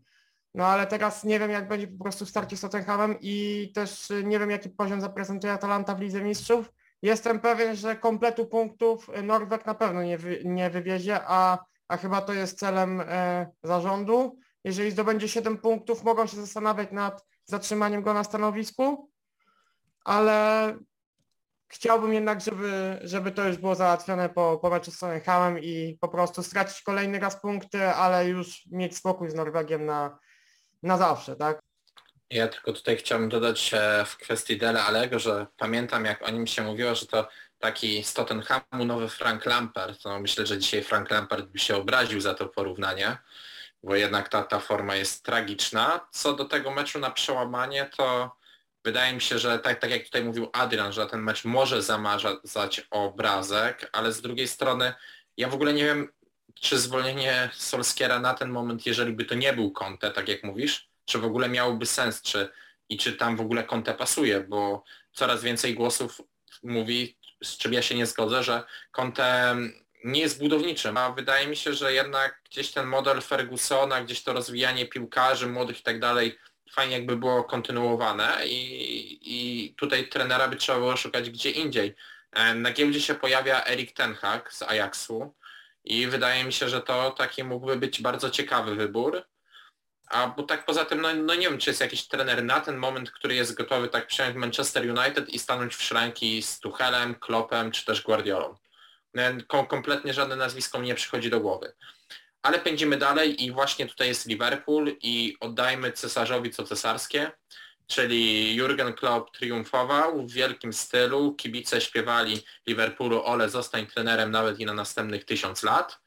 No 0.53 0.65
ale 0.65 0.87
teraz 0.87 1.23
nie 1.23 1.39
wiem 1.39 1.51
jak 1.51 1.67
będzie 1.67 1.87
po 1.87 2.03
prostu 2.03 2.25
w 2.25 2.29
starcie 2.29 2.57
z 2.57 2.61
Tottenhamem 2.61 3.15
i 3.21 3.71
też 3.75 4.13
nie 4.23 4.39
wiem 4.39 4.51
jaki 4.51 4.69
poziom 4.69 5.01
zaprezentuje 5.01 5.53
Atalanta 5.53 5.95
w 5.95 6.01
Lidze 6.01 6.21
Mistrzów. 6.21 6.71
Jestem 7.01 7.39
pewien, 7.39 7.75
że 7.75 7.95
kompletu 7.95 8.45
punktów 8.45 9.09
Norweg 9.23 9.65
na 9.65 9.73
pewno 9.73 10.03
nie, 10.03 10.17
wy, 10.17 10.41
nie 10.45 10.69
wywiezie, 10.69 11.19
a, 11.27 11.65
a 11.87 11.97
chyba 11.97 12.21
to 12.21 12.33
jest 12.33 12.59
celem 12.59 13.01
e, 13.01 13.47
zarządu. 13.63 14.39
Jeżeli 14.64 14.91
zdobędzie 14.91 15.28
7 15.28 15.57
punktów, 15.57 16.03
mogą 16.03 16.28
się 16.28 16.38
zastanawiać 16.38 16.91
nad 16.91 17.26
zatrzymaniem 17.45 18.01
go 18.01 18.14
na 18.14 18.24
stanowisku, 18.24 19.11
ale 20.05 20.78
chciałbym 21.68 22.14
jednak, 22.14 22.41
żeby, 22.41 22.99
żeby 23.03 23.32
to 23.32 23.47
już 23.47 23.57
było 23.57 23.76
załatwione 23.76 24.30
po, 24.30 24.59
po 24.61 24.70
meczu 24.70 24.91
z 24.91 24.99
Tottenhamem 24.99 25.59
i 25.64 25.97
po 26.01 26.07
prostu 26.07 26.43
stracić 26.43 26.82
kolejny 26.82 27.20
raz 27.20 27.41
punkty, 27.41 27.88
ale 27.88 28.28
już 28.28 28.66
mieć 28.72 28.97
spokój 28.97 29.30
z 29.30 29.34
Norwegiem 29.34 29.86
na, 29.86 30.20
na 30.84 30.97
zawsze, 30.97 31.36
tak? 31.36 31.59
Ja 32.30 32.47
tylko 32.47 32.74
tutaj 32.74 32.97
chciałbym 32.97 33.30
dodać 33.30 33.72
w 34.05 34.18
kwestii 34.18 34.57
Dele 34.57 34.84
Alego, 34.84 35.20
że 35.20 35.47
pamiętam 35.57 36.05
jak 36.05 36.28
o 36.28 36.32
nim 36.32 36.47
się 36.47 36.61
mówiło, 36.61 36.95
że 36.95 37.05
to 37.05 37.28
taki 37.59 38.03
z 38.03 38.14
Tottenhamu 38.14 38.86
nowy 38.86 39.09
Frank 39.09 39.45
Lampard. 39.45 40.05
No 40.05 40.20
myślę, 40.20 40.45
że 40.45 40.57
dzisiaj 40.57 40.84
Frank 40.84 41.11
Lampard 41.11 41.45
by 41.45 41.59
się 41.59 41.76
obraził 41.76 42.22
za 42.22 42.34
to 42.34 42.47
porównanie 42.47 43.18
bo 43.84 43.95
jednak 43.95 44.29
ta, 44.29 44.43
ta 44.43 44.59
forma 44.59 44.95
jest 44.95 45.23
tragiczna. 45.23 46.07
Co 46.11 46.34
do 46.34 46.45
tego 46.45 46.71
meczu 46.71 46.99
na 46.99 47.11
przełamanie, 47.11 47.89
to 47.97 48.36
wydaje 48.84 49.13
mi 49.13 49.21
się, 49.21 49.39
że 49.39 49.59
tak, 49.59 49.79
tak 49.79 49.91
jak 49.91 50.03
tutaj 50.03 50.23
mówił 50.23 50.49
Adrian, 50.53 50.93
że 50.93 51.07
ten 51.07 51.21
mecz 51.21 51.45
może 51.45 51.81
zamazać 51.81 52.88
obrazek, 52.91 53.89
ale 53.91 54.11
z 54.11 54.21
drugiej 54.21 54.47
strony 54.47 54.93
ja 55.38 55.49
w 55.49 55.53
ogóle 55.53 55.73
nie 55.73 55.86
wiem, 55.86 56.07
czy 56.53 56.79
zwolnienie 56.79 57.49
Solskiera 57.53 58.19
na 58.19 58.34
ten 58.34 58.49
moment, 58.49 58.86
jeżeli 58.86 59.13
by 59.13 59.25
to 59.25 59.36
nie 59.36 59.53
był 59.53 59.71
Conte, 59.71 60.11
tak 60.11 60.27
jak 60.27 60.43
mówisz, 60.43 60.89
czy 61.05 61.19
w 61.19 61.25
ogóle 61.25 61.49
miałoby 61.49 61.86
sens, 61.86 62.21
czy 62.21 62.49
i 62.89 62.97
czy 62.97 63.13
tam 63.13 63.36
w 63.36 63.41
ogóle 63.41 63.63
Conte 63.63 63.93
pasuje, 63.93 64.39
bo 64.39 64.84
coraz 65.13 65.43
więcej 65.43 65.73
głosów 65.73 66.21
mówi, 66.63 67.17
z 67.43 67.57
czym 67.57 67.73
ja 67.73 67.81
się 67.81 67.95
nie 67.95 68.05
zgodzę, 68.05 68.43
że 68.43 68.63
Conte 68.91 69.55
nie 70.04 70.22
jest 70.22 70.39
budowniczym, 70.39 70.97
a 70.97 71.12
wydaje 71.12 71.47
mi 71.47 71.56
się, 71.56 71.74
że 71.74 71.93
jednak 71.93 72.41
gdzieś 72.45 72.72
ten 72.72 72.86
model 72.86 73.22
Fergusona, 73.22 74.04
gdzieś 74.04 74.24
to 74.24 74.34
rozwijanie 74.34 74.86
piłkarzy 74.86 75.47
młodych 75.47 75.80
i 75.80 75.84
tak 75.84 75.99
dalej, 75.99 76.39
fajnie 76.72 76.95
jakby 76.95 77.16
było 77.16 77.43
kontynuowane 77.43 78.47
i, 78.47 79.20
i 79.22 79.74
tutaj 79.76 80.10
trenera 80.10 80.47
by 80.47 80.56
trzeba 80.56 80.78
było 80.78 80.97
szukać 80.97 81.30
gdzie 81.30 81.49
indziej. 81.49 81.95
E, 82.32 82.54
na 82.56 82.72
giełdzie 82.72 83.01
się 83.01 83.16
pojawia 83.16 83.66
Erik 83.66 83.91
Ten 83.91 84.16
Hag 84.16 84.54
z 84.54 84.62
Ajaxu 84.62 85.34
i 85.84 86.08
wydaje 86.08 86.43
mi 86.43 86.54
się, 86.54 86.70
że 86.70 86.82
to 86.82 87.12
taki 87.12 87.43
mógłby 87.43 87.76
być 87.76 88.01
bardzo 88.01 88.30
ciekawy 88.30 88.76
wybór. 88.76 89.24
A 90.08 90.28
bo 90.28 90.43
tak 90.43 90.66
poza 90.66 90.86
tym, 90.86 91.01
no, 91.01 91.14
no, 91.14 91.36
nie 91.36 91.49
wiem, 91.49 91.58
czy 91.58 91.70
jest 91.70 91.82
jakiś 91.82 92.08
trener 92.08 92.43
na 92.43 92.60
ten 92.60 92.78
moment, 92.78 93.12
który 93.12 93.36
jest 93.36 93.54
gotowy 93.54 93.88
tak 93.88 94.08
przejąć 94.08 94.36
Manchester 94.36 94.84
United 94.84 95.30
i 95.30 95.39
stanąć 95.39 95.76
w 95.76 95.82
szranki 95.82 96.41
z 96.41 96.60
Tuchelem, 96.60 97.16
Kloppem 97.16 97.72
czy 97.72 97.86
też 97.86 98.01
Guardiolą. 98.01 98.56
Kom 99.47 99.68
kompletnie 99.68 100.14
żadne 100.14 100.36
nazwisko 100.36 100.80
mi 100.80 100.88
nie 100.88 100.95
przychodzi 100.95 101.30
do 101.30 101.39
głowy. 101.39 101.74
Ale 102.41 102.59
pędzimy 102.59 102.97
dalej 102.97 103.43
i 103.43 103.51
właśnie 103.51 103.88
tutaj 103.88 104.07
jest 104.07 104.28
Liverpool 104.28 104.95
i 105.01 105.38
oddajmy 105.39 105.91
cesarzowi 105.91 106.51
co 106.51 106.64
cesarskie, 106.64 107.32
czyli 107.88 108.55
Jurgen 108.55 108.93
Klopp 108.93 109.38
triumfował 109.38 110.28
w 110.28 110.32
wielkim 110.32 110.74
stylu, 110.74 111.36
kibice 111.36 111.82
śpiewali 111.82 112.41
Liverpoolu 112.68 113.24
ole 113.24 113.49
zostań 113.49 113.88
trenerem 113.88 114.32
nawet 114.32 114.59
i 114.59 114.66
na 114.66 114.74
następnych 114.74 115.26
tysiąc 115.26 115.64
lat 115.64 115.99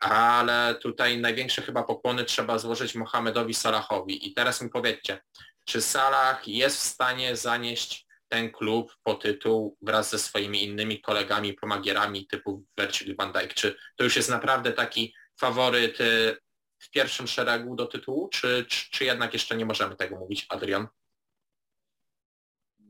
ale 0.00 0.74
tutaj 0.74 1.18
największe 1.18 1.62
chyba 1.62 1.82
pokłony 1.82 2.24
trzeba 2.24 2.58
złożyć 2.58 2.94
Mohamedowi 2.94 3.54
Salahowi. 3.54 4.28
I 4.28 4.34
teraz 4.34 4.62
mi 4.62 4.70
powiedzcie, 4.70 5.20
czy 5.64 5.82
Salah 5.82 6.48
jest 6.48 6.76
w 6.76 6.82
stanie 6.82 7.36
zanieść 7.36 8.07
ten 8.28 8.50
klub 8.50 8.96
po 9.02 9.14
tytuł 9.14 9.76
wraz 9.82 10.10
ze 10.10 10.18
swoimi 10.18 10.64
innymi 10.64 11.00
kolegami, 11.00 11.54
pomagierami 11.54 12.26
typu 12.26 12.64
Virgil 12.78 13.16
van 13.16 13.32
Dijk? 13.32 13.54
Czy 13.54 13.76
to 13.96 14.04
już 14.04 14.16
jest 14.16 14.30
naprawdę 14.30 14.72
taki 14.72 15.14
faworyt 15.36 16.00
y, 16.00 16.36
w 16.78 16.90
pierwszym 16.90 17.26
szeregu 17.26 17.76
do 17.76 17.86
tytułu, 17.86 18.28
czy, 18.28 18.66
czy, 18.68 18.90
czy 18.90 19.04
jednak 19.04 19.32
jeszcze 19.32 19.56
nie 19.56 19.66
możemy 19.66 19.96
tego 19.96 20.16
mówić, 20.16 20.46
Adrian? 20.48 20.86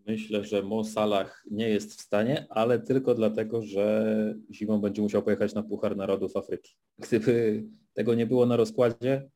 Myślę, 0.07 0.45
że 0.45 0.62
Mo 0.62 0.84
Salah 0.84 1.43
nie 1.51 1.68
jest 1.68 1.99
w 1.99 2.03
stanie, 2.03 2.47
ale 2.51 2.78
tylko 2.78 3.14
dlatego, 3.14 3.62
że 3.62 4.34
zimą 4.53 4.80
będzie 4.80 5.03
musiał 5.03 5.22
pojechać 5.22 5.55
na 5.55 5.62
Puchar 5.62 5.97
Narodów 5.97 6.36
Afryki. 6.36 6.76
Gdyby 6.99 7.64
tego 7.93 8.14
nie 8.14 8.26
było 8.26 8.47
na 8.47 8.57
rozkładzie, 8.57 9.30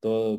to 0.00 0.38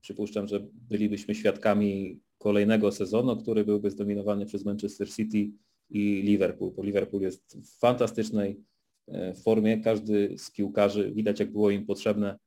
przypuszczam, 0.00 0.48
że 0.48 0.60
bylibyśmy 0.72 1.34
świadkami 1.34 2.20
kolejnego 2.42 2.92
sezonu, 2.92 3.36
który 3.36 3.64
byłby 3.64 3.90
zdominowany 3.90 4.46
przez 4.46 4.64
Manchester 4.64 5.10
City 5.10 5.50
i 5.90 6.22
Liverpool, 6.22 6.72
bo 6.76 6.82
Liverpool 6.82 7.22
jest 7.22 7.58
w 7.58 7.78
fantastycznej 7.78 8.60
e, 9.08 9.34
formie. 9.34 9.80
Każdy 9.80 10.34
z 10.38 10.50
piłkarzy, 10.50 11.12
widać 11.12 11.40
jak 11.40 11.52
było 11.52 11.70
im 11.70 11.86
potrzebne 11.86 12.38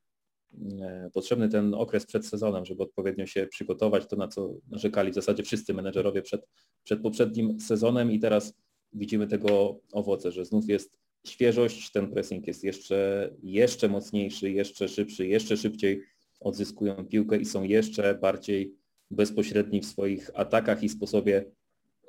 E, 0.81 1.09
potrzebny 1.13 1.49
ten 1.49 1.73
okres 1.73 2.05
przed 2.05 2.25
sezonem, 2.25 2.65
żeby 2.65 2.83
odpowiednio 2.83 3.25
się 3.25 3.47
przygotować, 3.47 4.07
to 4.07 4.15
na 4.15 4.27
co 4.27 4.53
narzekali 4.69 5.11
w 5.11 5.15
zasadzie 5.15 5.43
wszyscy 5.43 5.73
menedżerowie 5.73 6.21
przed, 6.21 6.47
przed 6.83 7.01
poprzednim 7.01 7.59
sezonem 7.59 8.11
i 8.11 8.19
teraz 8.19 8.53
widzimy 8.93 9.27
tego 9.27 9.79
owoce, 9.91 10.31
że 10.31 10.45
znów 10.45 10.69
jest 10.69 10.97
świeżość, 11.27 11.91
ten 11.91 12.11
pressing 12.11 12.47
jest 12.47 12.63
jeszcze, 12.63 13.29
jeszcze 13.43 13.87
mocniejszy, 13.89 14.51
jeszcze 14.51 14.87
szybszy, 14.87 15.27
jeszcze 15.27 15.57
szybciej 15.57 16.01
odzyskują 16.39 17.05
piłkę 17.05 17.37
i 17.37 17.45
są 17.45 17.63
jeszcze 17.63 18.15
bardziej 18.15 18.75
bezpośredni 19.12 19.82
w 19.82 19.86
swoich 19.86 20.32
atakach 20.34 20.84
i 20.84 20.89
sposobie 20.89 21.45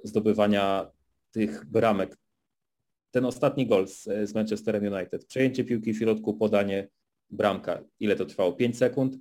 zdobywania 0.04 0.90
tych 1.30 1.64
bramek. 1.64 2.18
Ten 3.10 3.24
ostatni 3.24 3.66
gol 3.66 3.88
z, 3.88 4.02
z 4.02 4.34
Manchesterem 4.34 4.94
United, 4.94 5.24
przejęcie 5.24 5.64
piłki 5.64 5.92
w 5.92 5.98
środku, 5.98 6.34
podanie, 6.34 6.88
bramka. 7.30 7.82
Ile 8.00 8.16
to 8.16 8.24
trwało? 8.24 8.52
5 8.52 8.78
sekund. 8.78 9.18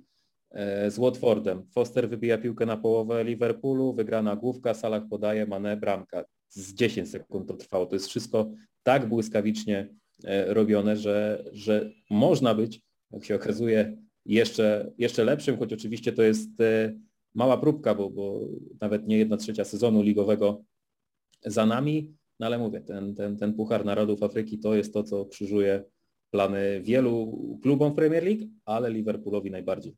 E, 0.50 0.90
z 0.90 0.98
Watfordem. 0.98 1.66
Foster 1.70 2.08
wybija 2.08 2.38
piłkę 2.38 2.66
na 2.66 2.76
połowę 2.76 3.24
Liverpoolu, 3.24 3.94
wygrana 3.94 4.36
główka, 4.36 4.74
Salah 4.74 5.02
podaje, 5.10 5.46
Mane 5.46 5.76
bramka. 5.76 6.24
Z 6.48 6.74
10 6.74 7.10
sekund 7.10 7.48
to 7.48 7.54
trwało. 7.54 7.86
To 7.86 7.96
jest 7.96 8.08
wszystko 8.08 8.50
tak 8.82 9.08
błyskawicznie 9.08 9.88
e, 10.24 10.54
robione, 10.54 10.96
że, 10.96 11.44
że 11.52 11.90
można 12.10 12.54
być, 12.54 12.80
jak 13.10 13.24
się 13.24 13.34
okazuje, 13.34 13.96
jeszcze, 14.26 14.92
jeszcze 14.98 15.24
lepszym, 15.24 15.58
choć 15.58 15.72
oczywiście 15.72 16.12
to 16.12 16.22
jest 16.22 16.60
e, 16.60 16.94
mała 17.36 17.58
próbka, 17.58 17.94
bo, 17.94 18.10
bo 18.10 18.40
nawet 18.80 19.06
nie 19.06 19.18
jedna 19.18 19.36
trzecia 19.36 19.64
sezonu 19.64 20.02
ligowego 20.02 20.62
za 21.44 21.66
nami, 21.66 22.16
no 22.40 22.46
ale 22.46 22.58
mówię, 22.58 22.80
ten, 22.80 23.14
ten, 23.14 23.36
ten 23.36 23.54
Puchar 23.54 23.84
Narodów 23.84 24.22
Afryki 24.22 24.58
to 24.58 24.74
jest 24.74 24.92
to, 24.92 25.02
co 25.02 25.26
krzyżuje 25.26 25.84
plany 26.30 26.80
wielu 26.82 27.32
klubom 27.62 27.94
Premier 27.94 28.24
League, 28.24 28.46
ale 28.64 28.90
Liverpoolowi 28.90 29.50
najbardziej. 29.50 29.96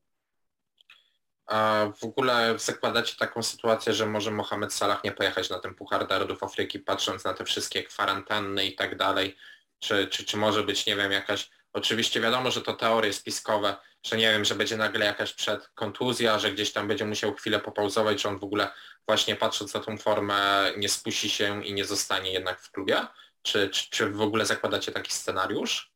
A 1.46 1.92
w 1.96 2.04
ogóle 2.04 2.54
zakładacie 2.58 3.16
taką 3.18 3.42
sytuację, 3.42 3.92
że 3.92 4.06
może 4.06 4.30
Mohamed 4.30 4.72
Salah 4.72 5.04
nie 5.04 5.12
pojechać 5.12 5.50
na 5.50 5.58
ten 5.58 5.74
Puchar 5.74 6.08
Narodów 6.08 6.42
Afryki, 6.42 6.78
patrząc 6.78 7.24
na 7.24 7.34
te 7.34 7.44
wszystkie 7.44 7.82
kwarantanny 7.82 8.66
i 8.66 8.74
tak 8.74 8.96
dalej, 8.96 9.36
czy, 9.78 10.06
czy, 10.06 10.24
czy 10.24 10.36
może 10.36 10.62
być, 10.62 10.86
nie 10.86 10.96
wiem, 10.96 11.12
jakaś, 11.12 11.50
oczywiście 11.72 12.20
wiadomo, 12.20 12.50
że 12.50 12.62
to 12.62 12.72
teorie 12.72 13.12
spiskowe, 13.12 13.76
że 14.02 14.16
nie 14.16 14.32
wiem, 14.32 14.44
że 14.44 14.54
będzie 14.54 14.76
nagle 14.76 15.04
jakaś 15.06 15.32
przedkontuzja, 15.32 16.38
że 16.38 16.52
gdzieś 16.52 16.72
tam 16.72 16.88
będzie 16.88 17.04
musiał 17.04 17.34
chwilę 17.34 17.60
popauzować, 17.60 18.22
że 18.22 18.28
on 18.28 18.38
w 18.38 18.44
ogóle 18.44 18.70
właśnie 19.06 19.36
patrząc 19.36 19.74
na 19.74 19.80
tą 19.80 19.98
formę 19.98 20.72
nie 20.76 20.88
spuści 20.88 21.30
się 21.30 21.64
i 21.64 21.74
nie 21.74 21.84
zostanie 21.84 22.32
jednak 22.32 22.60
w 22.60 22.70
klubie? 22.70 23.06
Czy, 23.42 23.68
czy, 23.68 23.90
czy 23.90 24.10
w 24.10 24.20
ogóle 24.20 24.46
zakładacie 24.46 24.92
taki 24.92 25.12
scenariusz? 25.12 25.92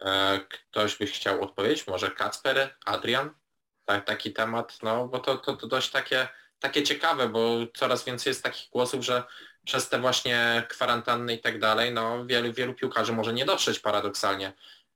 E, 0.00 0.40
ktoś 0.48 0.96
by 0.96 1.06
chciał 1.06 1.42
odpowiedzieć? 1.42 1.86
Może 1.86 2.10
Kacper, 2.10 2.76
Adrian? 2.84 3.34
Tak, 3.84 4.04
taki 4.04 4.32
temat, 4.32 4.78
no 4.82 5.08
bo 5.08 5.18
to, 5.18 5.38
to, 5.38 5.56
to 5.56 5.66
dość 5.66 5.90
takie, 5.90 6.28
takie 6.58 6.82
ciekawe, 6.82 7.28
bo 7.28 7.58
coraz 7.74 8.04
więcej 8.04 8.30
jest 8.30 8.42
takich 8.42 8.70
głosów, 8.70 9.04
że 9.04 9.22
przez 9.64 9.88
te 9.88 10.00
właśnie 10.00 10.66
kwarantanny 10.68 11.34
i 11.34 11.38
tak 11.40 11.58
dalej, 11.58 11.92
no 11.92 12.26
wielu, 12.26 12.52
wielu 12.52 12.74
piłkarzy 12.74 13.12
może 13.12 13.32
nie 13.32 13.44
dotrzeć 13.44 13.78
paradoksalnie 13.78 14.52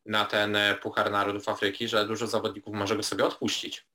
na 0.06 0.24
ten 0.24 0.56
e, 0.56 0.74
Puchar 0.82 1.12
Narodów 1.12 1.48
Afryki, 1.48 1.88
że 1.88 2.06
dużo 2.06 2.26
zawodników 2.26 2.74
może 2.74 2.96
go 2.96 3.02
sobie 3.02 3.24
odpuścić. 3.24 3.86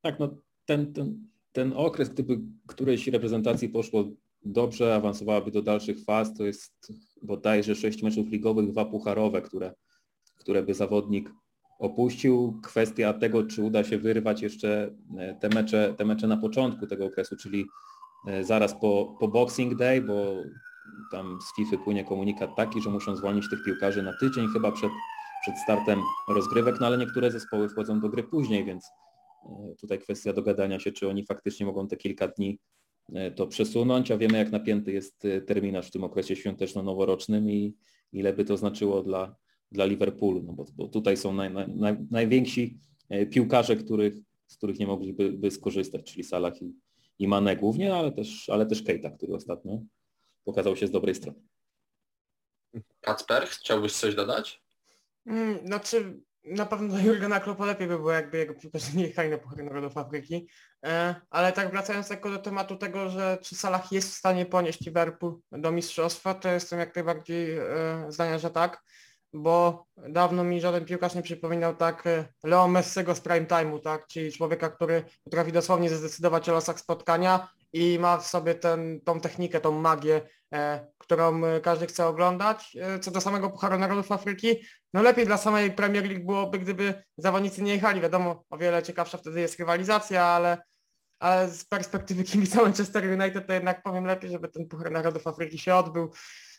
Tak, 0.00 0.18
no 0.18 0.36
ten, 0.66 0.92
ten, 0.92 1.28
ten 1.52 1.72
okres, 1.76 2.08
gdyby 2.08 2.38
którejś 2.66 3.08
reprezentacji 3.08 3.68
poszło 3.68 4.04
dobrze, 4.42 4.94
awansowałaby 4.94 5.50
do 5.50 5.62
dalszych 5.62 6.04
faz, 6.04 6.34
to 6.34 6.44
jest 6.44 6.92
bodajże 7.22 7.74
sześć 7.74 8.02
meczów 8.02 8.28
ligowych, 8.28 8.70
dwa 8.70 8.84
pucharowe, 8.84 9.42
które 9.42 9.74
które 10.38 10.62
by 10.62 10.74
zawodnik 10.74 11.30
opuścił. 11.78 12.60
Kwestia 12.62 13.12
tego, 13.12 13.44
czy 13.44 13.62
uda 13.62 13.84
się 13.84 13.98
wyrwać 13.98 14.42
jeszcze 14.42 14.90
e, 15.18 15.34
te 15.34 15.48
mecze, 15.48 15.94
te 15.98 16.04
mecze 16.04 16.26
na 16.26 16.36
początku 16.36 16.86
tego 16.86 17.06
okresu, 17.06 17.36
czyli 17.36 17.66
e, 18.26 18.44
zaraz 18.44 18.74
po, 18.80 19.16
po 19.20 19.28
Boxing 19.28 19.74
Day, 19.74 20.00
bo 20.00 20.42
tam 21.12 21.38
z 21.42 21.56
FIFA 21.56 21.76
płynie 21.84 22.04
komunikat 22.04 22.50
taki, 22.56 22.82
że 22.82 22.90
muszą 22.90 23.16
zwolnić 23.16 23.50
tych 23.50 23.64
piłkarzy 23.64 24.02
na 24.02 24.12
tydzień 24.20 24.48
chyba 24.52 24.72
przed, 24.72 24.90
przed 25.42 25.58
startem 25.58 26.00
rozgrywek, 26.28 26.80
no 26.80 26.86
ale 26.86 26.98
niektóre 26.98 27.30
zespoły 27.30 27.68
wchodzą 27.68 28.00
do 28.00 28.08
gry 28.08 28.22
później, 28.22 28.64
więc 28.64 28.86
e, 29.44 29.74
tutaj 29.80 29.98
kwestia 29.98 30.32
dogadania 30.32 30.80
się, 30.80 30.92
czy 30.92 31.08
oni 31.08 31.26
faktycznie 31.26 31.66
mogą 31.66 31.88
te 31.88 31.96
kilka 31.96 32.28
dni 32.28 32.58
to 33.36 33.46
przesunąć, 33.46 34.10
a 34.10 34.18
wiemy 34.18 34.38
jak 34.38 34.52
napięty 34.52 34.92
jest 34.92 35.22
terminarz 35.46 35.88
w 35.88 35.90
tym 35.90 36.04
okresie 36.04 36.36
świąteczno-noworocznym 36.36 37.50
i 37.50 37.74
ile 38.12 38.32
by 38.32 38.44
to 38.44 38.56
znaczyło 38.56 39.02
dla, 39.02 39.36
dla 39.72 39.84
Liverpoolu, 39.84 40.42
no 40.42 40.52
bo, 40.52 40.64
bo 40.76 40.88
tutaj 40.88 41.16
są 41.16 41.32
naj, 41.32 41.50
naj, 41.68 41.96
najwięksi 42.10 42.78
e, 43.08 43.26
piłkarze, 43.26 43.76
których, 43.76 44.14
z 44.46 44.56
których 44.56 44.78
nie 44.78 44.86
mogliby 44.86 45.32
by 45.32 45.50
skorzystać, 45.50 46.12
czyli 46.12 46.24
Salah 46.24 46.62
i, 46.62 46.74
i 47.18 47.28
Mane 47.28 47.56
głównie, 47.56 47.94
ale 47.94 48.12
też, 48.12 48.48
ale 48.48 48.66
też 48.66 48.82
Keita, 48.82 49.10
który 49.10 49.34
ostatnio 49.34 49.82
pokazał 50.48 50.76
się 50.76 50.86
z 50.86 50.90
dobrej 50.90 51.14
strony. 51.14 51.40
Kacper, 53.00 53.48
chciałbyś 53.48 53.92
coś 53.92 54.14
dodać? 54.14 54.62
Hmm, 55.26 55.66
znaczy 55.66 56.20
na 56.44 56.66
pewno 56.66 56.88
dla 56.88 57.00
Jurgena 57.00 57.40
Kloppa 57.40 57.66
lepiej 57.66 57.88
by 57.88 57.96
było, 57.96 58.12
jakby 58.12 58.38
jego 58.38 58.54
piłkarze 58.54 58.92
nie 58.94 59.06
jechali 59.06 59.30
na 59.30 59.38
Puchar 59.38 59.64
Narodów 59.64 59.96
Afryki. 59.96 60.48
E, 60.84 61.14
ale 61.30 61.52
tak 61.52 61.70
wracając 61.70 62.08
tylko 62.08 62.30
do 62.30 62.38
tematu 62.38 62.76
tego, 62.76 63.10
że 63.10 63.38
czy 63.42 63.54
Salah 63.54 63.92
jest 63.92 64.10
w 64.10 64.18
stanie 64.18 64.46
ponieść 64.46 64.86
Liverpool 64.86 65.40
do 65.52 65.72
mistrzostwa, 65.72 66.34
to 66.34 66.48
jestem 66.48 66.78
jak 66.78 66.94
najbardziej 66.94 67.58
e, 67.58 67.64
zdania, 68.08 68.38
że 68.38 68.50
tak. 68.50 68.82
bo 69.32 69.86
dawno 69.96 70.44
mi 70.44 70.60
żaden 70.60 70.84
piłkarz 70.84 71.14
nie 71.14 71.22
przypominał 71.22 71.76
tak 71.76 72.06
e, 72.06 72.28
Leo 72.44 72.68
Messiego 72.68 73.14
z 73.14 73.20
prime 73.20 73.46
time'u, 73.46 73.80
tak? 73.80 74.06
Czyli 74.06 74.32
człowieka, 74.32 74.70
który 74.70 75.04
potrafi 75.24 75.52
dosłownie 75.52 75.90
zdecydować 75.90 76.48
o 76.48 76.52
losach 76.52 76.80
spotkania 76.80 77.48
i 77.72 77.98
ma 77.98 78.18
w 78.18 78.26
sobie 78.26 78.54
ten, 78.54 79.00
tą 79.00 79.20
technikę, 79.20 79.60
tą 79.60 79.80
magię, 79.80 80.20
e, 80.52 80.86
którą 80.98 81.44
e, 81.44 81.60
każdy 81.60 81.86
chce 81.86 82.06
oglądać. 82.06 82.76
E, 82.80 82.98
co 82.98 83.10
do 83.10 83.20
samego 83.20 83.50
Pucharu 83.50 83.78
Narodów 83.78 84.12
Afryki, 84.12 84.48
no 84.94 85.02
lepiej 85.02 85.26
dla 85.26 85.36
samej 85.36 85.72
Premier 85.72 86.04
League 86.04 86.26
byłoby, 86.26 86.58
gdyby 86.58 87.02
zawodnicy 87.16 87.62
nie 87.62 87.72
jechali. 87.72 88.00
Wiadomo, 88.00 88.44
o 88.50 88.58
wiele 88.58 88.82
ciekawsza 88.82 89.18
wtedy 89.18 89.40
jest 89.40 89.58
rywalizacja, 89.58 90.24
ale, 90.24 90.58
ale 91.18 91.48
z 91.48 91.64
perspektywy 91.64 92.24
kibica 92.24 92.62
Manchester 92.62 93.20
United 93.20 93.46
to 93.46 93.52
jednak 93.52 93.82
powiem 93.82 94.04
lepiej, 94.04 94.30
żeby 94.30 94.48
ten 94.48 94.68
Puchar 94.68 94.90
Narodów 94.90 95.26
Afryki 95.26 95.58
się 95.58 95.74
odbył. 95.74 96.10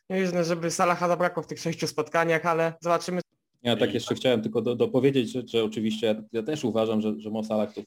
Nie 0.10 0.44
żeby 0.44 0.72
Salaha 0.72 1.08
zabrakło 1.08 1.44
w 1.44 1.48
tych 1.48 1.60
sześciu 1.60 1.88
spotkaniach, 1.88 2.46
ale 2.46 2.74
zobaczymy. 2.82 3.22
Ja 3.64 3.76
tak 3.76 3.94
jeszcze 3.94 4.16
chciałem 4.16 4.42
tylko 4.42 4.62
do, 4.62 4.76
dopowiedzieć, 4.76 5.32
że, 5.32 5.48
że 5.48 5.64
oczywiście 5.64 6.08
ja, 6.08 6.16
ja, 6.32 6.44
też 6.44 6.64
uważam, 6.64 7.02
że, 7.02 7.20
że 7.20 7.30
Mo 7.30 7.44
Salah 7.44 7.74
to 7.74 7.82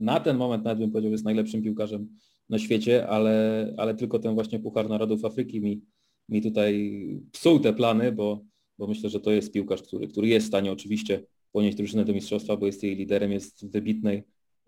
na 0.00 0.20
ten 0.20 0.36
moment 0.36 0.64
nawet 0.64 0.78
bym 0.78 0.90
powiedział 0.90 1.12
jest 1.12 1.24
najlepszym 1.24 1.62
piłkarzem 1.62 2.08
na 2.48 2.58
świecie, 2.58 3.06
ale, 3.08 3.66
ale 3.76 3.94
tylko 3.94 4.18
ten 4.18 4.34
właśnie 4.34 4.58
Puchar 4.58 4.88
Narodów 4.88 5.24
Afryki 5.24 5.60
mi, 5.60 5.80
mi 6.28 6.42
tutaj 6.42 7.00
psuł 7.32 7.60
te 7.60 7.72
plany, 7.72 8.12
bo, 8.12 8.44
bo 8.78 8.86
myślę, 8.86 9.10
że 9.10 9.20
to 9.20 9.30
jest 9.30 9.52
piłkarz, 9.52 9.82
który, 9.82 10.08
który 10.08 10.28
jest 10.28 10.46
w 10.46 10.48
stanie 10.48 10.72
oczywiście 10.72 11.24
ponieść 11.52 11.76
drużynę 11.76 12.04
do 12.04 12.12
mistrzostwa, 12.12 12.56
bo 12.56 12.66
jest 12.66 12.82
jej 12.82 12.96
liderem, 12.96 13.32
jest 13.32 13.66
w 13.66 13.70
wybitnej 13.70 14.22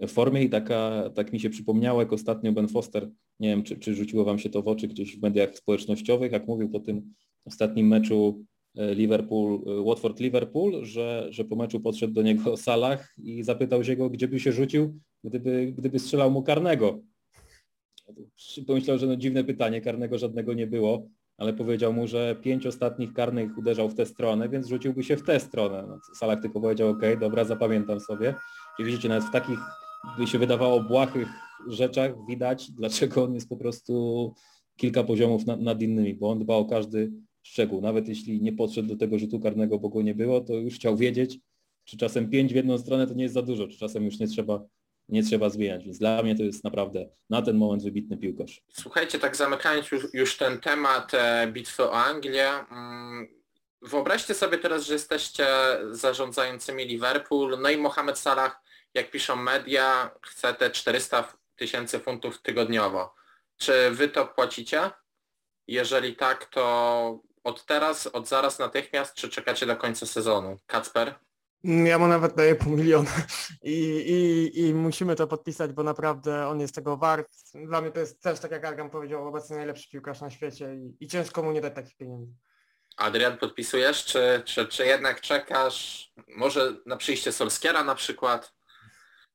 formie 0.08 0.42
i 0.42 0.50
taka, 0.50 1.10
tak 1.14 1.32
mi 1.32 1.40
się 1.40 1.50
przypomniało, 1.50 2.00
jak 2.00 2.12
ostatnio 2.12 2.52
Ben 2.52 2.68
Foster, 2.68 3.10
nie 3.40 3.48
wiem, 3.48 3.62
czy, 3.62 3.76
czy 3.76 3.94
rzuciło 3.94 4.24
Wam 4.24 4.38
się 4.38 4.50
to 4.50 4.62
w 4.62 4.68
oczy 4.68 4.88
gdzieś 4.88 5.16
w 5.16 5.22
mediach 5.22 5.56
społecznościowych, 5.56 6.32
jak 6.32 6.46
mówił 6.46 6.68
po 6.68 6.80
tym 6.80 7.14
ostatnim 7.44 7.86
meczu 7.86 8.44
e, 8.76 8.94
Liverpool, 8.94 9.54
e, 9.54 9.84
Watford-Liverpool, 9.84 10.84
że, 10.84 11.26
że 11.30 11.44
po 11.44 11.56
meczu 11.56 11.80
podszedł 11.80 12.14
do 12.14 12.22
niego 12.22 12.56
Salah 12.66 13.14
i 13.18 13.42
zapytał 13.42 13.84
się 13.84 13.96
go, 13.96 14.10
gdzie 14.10 14.28
by 14.28 14.40
się 14.40 14.52
rzucił, 14.52 15.00
gdyby, 15.24 15.74
gdyby 15.78 15.98
strzelał 15.98 16.30
mu 16.30 16.42
karnego. 16.42 17.00
Pomyślał, 18.66 18.98
że 18.98 19.06
no 19.06 19.16
dziwne 19.16 19.44
pytanie, 19.44 19.80
karnego 19.80 20.18
żadnego 20.18 20.54
nie 20.54 20.66
było, 20.66 21.08
ale 21.36 21.52
powiedział 21.52 21.92
mu, 21.92 22.06
że 22.06 22.36
pięć 22.42 22.66
ostatnich 22.66 23.12
karnych 23.12 23.58
uderzał 23.58 23.88
w 23.88 23.94
tę 23.94 24.06
stronę, 24.06 24.48
więc 24.48 24.66
rzuciłby 24.66 25.02
się 25.02 25.16
w 25.16 25.22
tę 25.22 25.40
stronę. 25.40 25.84
No, 25.88 25.98
Salak 26.18 26.42
tylko 26.42 26.60
powiedział, 26.60 26.88
ok, 26.88 27.02
dobra, 27.20 27.44
zapamiętam 27.44 28.00
sobie. 28.00 28.34
I 28.78 28.84
widzicie, 28.84 29.08
nawet 29.08 29.24
w 29.24 29.32
takich, 29.32 29.58
by 30.18 30.26
się 30.26 30.38
wydawało, 30.38 30.80
błahych 30.80 31.28
rzeczach 31.68 32.12
widać, 32.28 32.70
dlaczego 32.70 33.24
on 33.24 33.34
jest 33.34 33.48
po 33.48 33.56
prostu 33.56 34.34
kilka 34.76 35.04
poziomów 35.04 35.46
nad, 35.46 35.60
nad 35.60 35.82
innymi, 35.82 36.14
bo 36.14 36.30
on 36.30 36.38
dba 36.38 36.54
o 36.54 36.64
każdy 36.64 37.12
szczegół. 37.42 37.80
Nawet 37.80 38.08
jeśli 38.08 38.42
nie 38.42 38.52
podszedł 38.52 38.88
do 38.88 38.96
tego 38.96 39.18
rzutu 39.18 39.40
karnego, 39.40 39.78
bo 39.78 39.88
go 39.88 40.02
nie 40.02 40.14
było, 40.14 40.40
to 40.40 40.54
już 40.54 40.74
chciał 40.74 40.96
wiedzieć, 40.96 41.38
czy 41.84 41.96
czasem 41.96 42.30
pięć 42.30 42.52
w 42.52 42.56
jedną 42.56 42.78
stronę 42.78 43.06
to 43.06 43.14
nie 43.14 43.22
jest 43.22 43.34
za 43.34 43.42
dużo, 43.42 43.68
czy 43.68 43.78
czasem 43.78 44.04
już 44.04 44.18
nie 44.18 44.26
trzeba 44.26 44.64
nie 45.08 45.22
trzeba 45.22 45.50
zmieniać. 45.50 45.84
Więc 45.84 45.98
dla 45.98 46.22
mnie 46.22 46.36
to 46.36 46.42
jest 46.42 46.64
naprawdę 46.64 47.08
na 47.30 47.42
ten 47.42 47.56
moment 47.56 47.82
wybitny 47.82 48.16
piłkarz. 48.16 48.62
Słuchajcie, 48.72 49.18
tak 49.18 49.36
zamykając 49.36 49.90
już, 49.90 50.14
już 50.14 50.36
ten 50.36 50.60
temat 50.60 51.14
e, 51.14 51.46
bitwy 51.52 51.82
o 51.82 51.92
Anglię, 51.92 52.50
mm, 52.70 53.28
wyobraźcie 53.82 54.34
sobie 54.34 54.58
teraz, 54.58 54.86
że 54.86 54.92
jesteście 54.92 55.46
zarządzającymi 55.90 56.84
Liverpool, 56.84 57.58
no 57.60 57.70
i 57.70 57.76
Mohamed 57.76 58.18
Salah, 58.18 58.62
jak 58.94 59.10
piszą 59.10 59.36
media, 59.36 60.10
chce 60.22 60.54
te 60.54 60.70
400 60.70 61.32
tysięcy 61.56 62.00
funtów 62.00 62.42
tygodniowo. 62.42 63.14
Czy 63.56 63.90
wy 63.90 64.08
to 64.08 64.26
płacicie? 64.26 64.90
Jeżeli 65.66 66.16
tak, 66.16 66.44
to 66.44 67.22
od 67.44 67.66
teraz, 67.66 68.06
od 68.06 68.28
zaraz 68.28 68.58
natychmiast, 68.58 69.14
czy 69.14 69.28
czekacie 69.28 69.66
do 69.66 69.76
końca 69.76 70.06
sezonu? 70.06 70.58
Kacper? 70.66 71.14
Ja 71.64 71.98
mu 71.98 72.06
nawet 72.06 72.34
daję 72.34 72.54
pół 72.54 72.76
miliona 72.76 73.10
I, 73.62 73.80
i, 74.06 74.60
i 74.60 74.74
musimy 74.74 75.16
to 75.16 75.26
podpisać, 75.26 75.72
bo 75.72 75.82
naprawdę 75.82 76.46
on 76.46 76.60
jest 76.60 76.74
tego 76.74 76.96
wart. 76.96 77.28
Dla 77.66 77.80
mnie 77.80 77.90
to 77.90 78.00
jest 78.00 78.22
też, 78.22 78.40
tak 78.40 78.50
jak 78.50 78.64
Argan 78.64 78.90
powiedział, 78.90 79.28
obecnie 79.28 79.56
najlepszy 79.56 79.90
piłkarz 79.90 80.20
na 80.20 80.30
świecie 80.30 80.74
i, 80.74 81.04
i 81.04 81.08
ciężko 81.08 81.42
mu 81.42 81.52
nie 81.52 81.60
dać 81.60 81.74
takich 81.74 81.96
pieniędzy. 81.96 82.32
Adrian, 82.96 83.38
podpisujesz, 83.38 84.04
czy, 84.04 84.42
czy, 84.44 84.66
czy 84.66 84.86
jednak 84.86 85.20
czekasz? 85.20 86.10
Może 86.36 86.76
na 86.86 86.96
przyjście 86.96 87.32
Solskiera 87.32 87.84
na 87.84 87.94
przykład? 87.94 88.54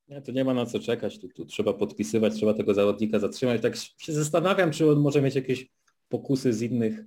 Nie, 0.08 0.22
to 0.22 0.32
nie 0.32 0.44
ma 0.44 0.54
na 0.54 0.66
co 0.66 0.80
czekać, 0.80 1.22
tu, 1.22 1.30
tu 1.30 1.46
trzeba 1.46 1.74
podpisywać, 1.74 2.34
trzeba 2.34 2.54
tego 2.54 2.74
zawodnika 2.74 3.20
zatrzymać. 3.20 3.62
Tak 3.62 3.76
się 3.76 4.14
zastanawiam, 4.14 4.72
czy 4.72 4.92
on 4.92 5.00
może 5.00 5.22
mieć 5.22 5.36
jakieś 5.36 5.68
pokusy 6.10 6.54
z 6.54 6.62
innych, 6.62 7.00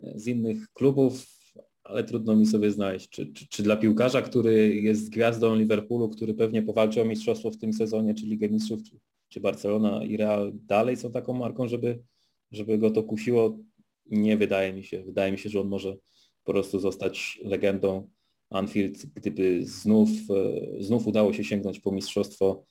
z 0.00 0.26
innych 0.26 0.72
klubów 0.72 1.39
ale 1.84 2.04
trudno 2.04 2.36
mi 2.36 2.46
sobie 2.46 2.70
znaleźć, 2.70 3.08
czy, 3.08 3.32
czy, 3.32 3.48
czy, 3.48 3.62
dla 3.62 3.76
piłkarza, 3.76 4.22
który 4.22 4.74
jest 4.74 5.10
gwiazdą 5.10 5.56
Liverpoolu, 5.56 6.08
który 6.08 6.34
pewnie 6.34 6.62
powalczy 6.62 7.02
o 7.02 7.04
mistrzostwo 7.04 7.50
w 7.50 7.56
tym 7.56 7.72
sezonie, 7.72 8.14
czy 8.14 8.26
Ligę 8.26 8.48
Mistrzów, 8.48 8.82
czy, 8.82 8.98
czy 9.28 9.40
Barcelona 9.40 10.04
i 10.04 10.16
Real 10.16 10.52
dalej 10.54 10.96
są 10.96 11.12
taką 11.12 11.32
marką, 11.32 11.68
żeby, 11.68 12.02
żeby 12.50 12.78
go 12.78 12.90
to 12.90 13.02
kusiło? 13.02 13.58
Nie 14.06 14.36
wydaje 14.36 14.72
mi 14.72 14.84
się. 14.84 15.02
Wydaje 15.02 15.32
mi 15.32 15.38
się, 15.38 15.48
że 15.48 15.60
on 15.60 15.68
może 15.68 15.96
po 16.44 16.52
prostu 16.52 16.80
zostać 16.80 17.40
legendą 17.44 18.08
Anfield, 18.50 19.06
gdyby 19.14 19.66
znów, 19.66 20.08
e, 20.30 20.82
znów 20.82 21.06
udało 21.06 21.32
się 21.32 21.44
sięgnąć 21.44 21.80
po 21.80 21.92
mistrzostwo 21.92 22.64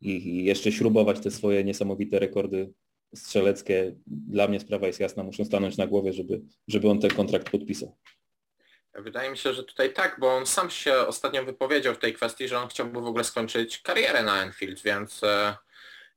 i, 0.00 0.44
jeszcze 0.44 0.72
śrubować 0.72 1.20
te 1.20 1.30
swoje 1.30 1.64
niesamowite 1.64 2.18
rekordy 2.18 2.72
strzeleckie. 3.14 3.96
Dla 4.06 4.48
mnie 4.48 4.60
sprawa 4.60 4.86
jest 4.86 5.00
jasna, 5.00 5.24
muszą 5.24 5.44
stanąć 5.44 5.76
na 5.76 5.86
głowie, 5.86 6.12
żeby, 6.12 6.42
żeby 6.68 6.90
on 6.90 6.98
ten 6.98 7.10
kontrakt 7.10 7.50
podpisał. 7.50 7.96
Wydaje 8.94 9.30
mi 9.30 9.38
się, 9.38 9.54
że 9.54 9.64
tutaj 9.64 9.92
tak, 9.92 10.16
bo 10.20 10.36
on 10.36 10.46
sam 10.46 10.70
się 10.70 10.96
ostatnio 10.96 11.44
wypowiedział 11.44 11.94
w 11.94 11.98
tej 11.98 12.14
kwestii, 12.14 12.48
że 12.48 12.58
on 12.58 12.68
chciałby 12.68 13.00
w 13.00 13.06
ogóle 13.06 13.24
skończyć 13.24 13.78
karierę 13.78 14.22
na 14.22 14.42
Enfield, 14.42 14.82
więc 14.82 15.22
e, 15.22 15.56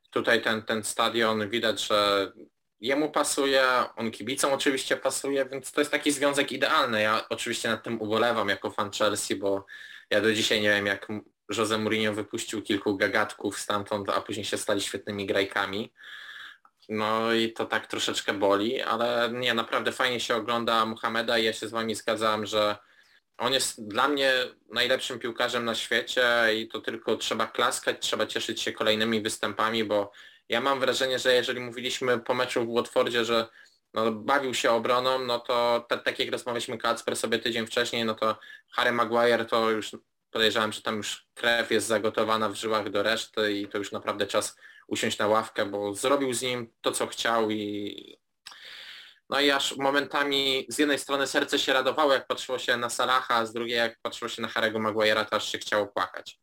tutaj 0.10 0.42
ten, 0.42 0.62
ten 0.62 0.84
stadion 0.84 1.50
widać, 1.50 1.88
że 1.88 2.32
jemu 2.80 3.12
pasuje, 3.12 3.64
on 3.96 4.12
kibicom 4.12 4.54
oczywiście 4.54 4.98
pasuje, 4.98 5.46
więc 5.46 5.72
to 5.72 5.82
jest 5.82 5.92
taki 5.92 6.12
związek 6.12 6.52
idealny. 6.52 7.02
Ja 7.02 7.30
oczywiście 7.30 7.70
nad 7.70 7.84
tym 7.84 8.02
ubolewam 8.02 8.50
jako 8.50 8.72
fan 8.72 8.92
Chelsea, 8.92 9.36
bo 9.36 9.66
ja 10.10 10.22
do 10.22 10.34
dzisiaj 10.34 10.62
nie 10.62 10.70
wiem 10.70 10.86
jak 10.86 11.08
Jose 11.58 11.78
Mourinho 11.78 12.14
wypuścił 12.14 12.62
kilku 12.62 12.98
gagatków 12.98 13.60
stamtąd, 13.60 14.10
a 14.10 14.22
później 14.22 14.46
się 14.46 14.58
stali 14.58 14.82
świetnymi 14.82 15.26
grajkami. 15.26 15.94
No 16.90 17.34
i 17.34 17.54
to 17.54 17.66
tak 17.66 17.88
troszeczkę 17.88 18.34
boli, 18.34 18.82
ale 18.82 19.30
nie, 19.34 19.54
naprawdę 19.54 19.92
fajnie 19.92 20.20
się 20.20 20.36
ogląda 20.36 20.86
Muhameda 20.86 21.38
i 21.38 21.44
ja 21.44 21.54
się 21.54 21.68
z 21.68 21.72
Wami 21.72 21.96
zgadzam, 21.96 22.46
że 22.46 22.78
on 23.38 23.54
jest 23.54 23.88
dla 23.88 24.08
mnie 24.08 24.34
najlepszym 24.74 25.20
piłkarzem 25.20 25.66
na 25.66 25.76
świecie 25.76 26.26
i 26.56 26.68
to 26.68 26.82
tylko 26.82 27.18
trzeba 27.18 27.48
klaskać, 27.48 27.98
trzeba 28.00 28.28
cieszyć 28.28 28.62
się 28.62 28.72
kolejnymi 28.72 29.22
występami, 29.22 29.84
bo 29.84 30.12
ja 30.50 30.62
mam 30.62 30.80
wrażenie, 30.80 31.20
że 31.20 31.34
jeżeli 31.34 31.60
mówiliśmy 31.60 32.20
po 32.20 32.34
meczu 32.34 32.66
w 32.66 32.74
Watfordzie, 32.74 33.26
że 33.26 33.48
no, 33.94 34.12
bawił 34.12 34.54
się 34.54 34.72
obroną, 34.72 35.20
no 35.20 35.40
to 35.40 35.88
tak 36.06 36.20
jak 36.20 36.32
rozmawialiśmy 36.32 36.78
Kacper 36.78 37.16
sobie 37.16 37.40
tydzień 37.40 37.68
wcześniej, 37.68 38.06
no 38.06 38.16
to 38.16 38.40
Harry 38.72 38.92
Maguire 38.92 39.46
to 39.46 39.72
już 39.72 39.92
podejrzewam, 40.32 40.72
że 40.72 40.82
tam 40.82 40.98
już 40.98 41.28
krew 41.34 41.72
jest 41.72 41.88
zagotowana 41.88 42.50
w 42.50 42.56
żyłach 42.56 42.90
do 42.90 43.04
reszty 43.04 43.54
i 43.54 43.68
to 43.68 43.78
już 43.78 43.92
naprawdę 43.92 44.28
czas 44.28 44.58
usiąść 44.88 45.18
na 45.18 45.28
ławkę, 45.28 45.66
bo 45.66 45.94
zrobił 45.94 46.34
z 46.34 46.42
nim 46.42 46.74
to, 46.82 46.92
co 46.92 47.08
chciał 47.08 47.52
i 47.52 48.18
no 49.30 49.40
i 49.40 49.52
aż 49.52 49.78
momentami 49.78 50.66
z 50.70 50.80
jednej 50.80 51.00
strony 51.00 51.28
serce 51.28 51.60
się 51.60 51.74
radowało, 51.74 52.14
jak 52.14 52.28
patrzyło 52.28 52.60
się 52.60 52.78
na 52.78 52.90
Salaha, 52.90 53.36
a 53.36 53.46
z 53.46 53.54
drugiej 53.54 53.78
jak 53.78 54.00
patrzyło 54.02 54.30
się 54.30 54.42
na 54.42 54.48
Harego 54.48 54.80
Maguire'a, 54.80 55.26
to 55.26 55.36
aż 55.36 55.52
się 55.52 55.58
chciało 55.58 55.88
płakać. 55.88 56.40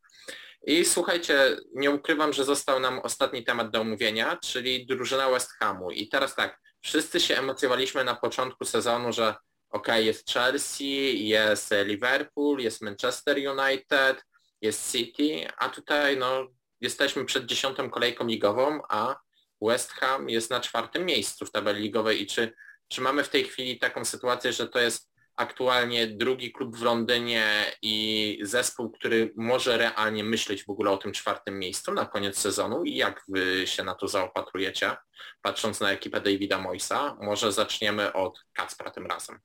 I 0.67 0.85
słuchajcie, 0.85 1.57
nie 1.75 1.91
ukrywam, 1.91 2.33
że 2.33 2.45
został 2.45 2.81
nam 2.81 2.99
ostatni 2.99 3.45
temat 3.45 3.71
do 3.71 3.81
omówienia, 3.81 4.37
czyli 4.37 4.87
drużyna 4.87 5.31
West 5.31 5.51
Hamu. 5.53 5.91
I 5.91 6.09
teraz 6.09 6.35
tak, 6.35 6.61
wszyscy 6.81 7.21
się 7.21 7.39
emocjowaliśmy 7.39 8.05
na 8.05 8.15
początku 8.15 8.65
sezonu, 8.65 9.13
że 9.13 9.35
ok, 9.71 9.89
jest 9.99 10.31
Chelsea, 10.31 11.29
jest 11.29 11.75
Liverpool, 11.85 12.59
jest 12.61 12.83
Manchester 12.83 13.37
United, 13.37 14.25
jest 14.61 14.93
City, 14.93 15.49
a 15.57 15.69
tutaj 15.69 16.17
no 16.17 16.47
jesteśmy 16.85 17.25
przed 17.25 17.47
dziesiątą 17.47 17.91
kolejką 17.91 18.27
ligową, 18.27 18.81
a 18.89 19.17
West 19.63 19.93
Ham 19.93 20.29
jest 20.29 20.51
na 20.51 20.61
czwartym 20.61 21.07
miejscu 21.07 21.47
w 21.47 21.51
tabeli 21.51 21.83
ligowej 21.83 22.23
i 22.23 22.27
czy, 22.27 22.55
czy 22.89 23.01
mamy 23.01 23.25
w 23.25 23.29
tej 23.29 23.45
chwili 23.45 23.79
taką 23.79 24.05
sytuację, 24.05 24.53
że 24.53 24.69
to 24.69 24.79
jest 24.79 25.15
aktualnie 25.37 26.07
drugi 26.07 26.53
klub 26.53 26.77
w 26.77 26.83
Londynie 26.83 27.73
i 27.83 28.39
zespół, 28.43 28.91
który 28.91 29.33
może 29.37 29.79
realnie 29.79 30.25
myśleć 30.25 30.65
w 30.65 30.71
ogóle 30.71 30.91
o 30.91 30.99
tym 30.99 31.13
czwartym 31.13 31.59
miejscu 31.59 31.93
na 31.93 32.07
koniec 32.07 32.39
sezonu 32.39 32.85
i 32.85 32.97
jak 32.97 33.23
wy 33.29 33.67
się 33.67 33.85
na 33.85 33.95
to 33.95 34.09
zaopatrujecie, 34.09 34.97
patrząc 35.43 35.81
na 35.81 35.91
ekipę 35.91 36.21
Davida 36.21 36.59
Moisa? 36.59 37.17
Może 37.21 37.53
zaczniemy 37.53 38.13
od 38.13 38.45
Kacpra 38.53 38.91
tym 38.91 39.07
razem. 39.07 39.41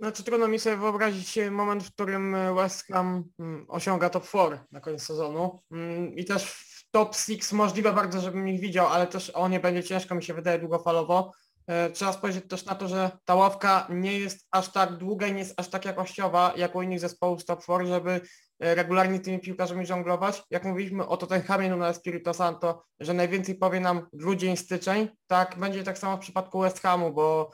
Znaczy 0.00 0.24
trudno 0.24 0.48
mi 0.48 0.58
sobie 0.58 0.76
wyobrazić 0.76 1.38
moment, 1.50 1.82
w 1.82 1.92
którym 1.92 2.36
West 2.56 2.86
Ham 2.86 3.24
mm, 3.38 3.66
osiąga 3.68 4.10
top 4.10 4.28
4 4.28 4.58
na 4.72 4.80
koniec 4.80 5.02
sezonu 5.02 5.60
mm, 5.72 6.16
i 6.16 6.24
też 6.24 6.44
w 6.44 6.90
top 6.90 7.16
6 7.16 7.52
możliwe 7.52 7.92
bardzo, 7.92 8.20
żebym 8.20 8.48
ich 8.48 8.60
widział, 8.60 8.86
ale 8.86 9.06
też 9.06 9.30
o 9.30 9.48
nie 9.48 9.60
będzie 9.60 9.82
ciężko, 9.82 10.14
mi 10.14 10.22
się 10.22 10.34
wydaje 10.34 10.58
długofalowo. 10.58 11.32
e, 11.66 11.90
trzeba 11.90 12.12
spojrzeć 12.12 12.44
też 12.48 12.64
na 12.64 12.74
to, 12.74 12.88
że 12.88 13.10
ta 13.24 13.34
ławka 13.34 13.86
nie 13.90 14.18
jest 14.18 14.46
aż 14.50 14.72
tak 14.72 14.96
długa 14.96 15.26
i 15.26 15.32
nie 15.32 15.38
jest 15.38 15.60
aż 15.60 15.68
tak 15.68 15.84
jakościowa 15.84 16.52
jak 16.56 16.74
u 16.74 16.82
innych 16.82 17.00
zespołów 17.00 17.44
Top 17.44 17.62
4, 17.62 17.86
żeby 17.86 18.20
e, 18.60 18.74
regularnie 18.74 19.20
tymi 19.20 19.38
piłkarzami 19.38 19.86
żonglować. 19.86 20.42
Jak 20.50 20.64
mówiliśmy 20.64 21.06
o 21.06 21.16
Tottenhamie 21.16 21.76
na 21.76 21.88
Espirito 21.88 22.34
Santo, 22.34 22.84
że 23.00 23.14
najwięcej 23.14 23.54
powie 23.54 23.80
nam 23.80 24.06
grudzień, 24.12 24.56
styczeń, 24.56 25.08
tak 25.26 25.58
będzie 25.58 25.84
tak 25.84 25.98
samo 25.98 26.16
w 26.16 26.20
przypadku 26.20 26.60
West 26.60 26.80
Hamu, 26.80 27.12
bo 27.12 27.50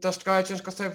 też 0.00 0.18
trochę 0.18 0.44
ciężko, 0.44 0.70
sobie 0.70 0.92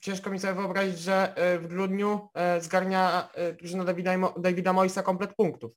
ciężko 0.00 0.30
mi 0.30 0.38
sobie 0.38 0.54
wyobrazić, 0.54 0.98
że 0.98 1.36
e, 1.36 1.58
w 1.58 1.66
grudniu 1.66 2.28
zgarnia 2.60 3.28
drużyna 3.58 3.84
Davida, 3.84 4.12
Davida 4.38 4.72
Moisa 4.72 5.02
komplet 5.02 5.34
punktów. 5.34 5.72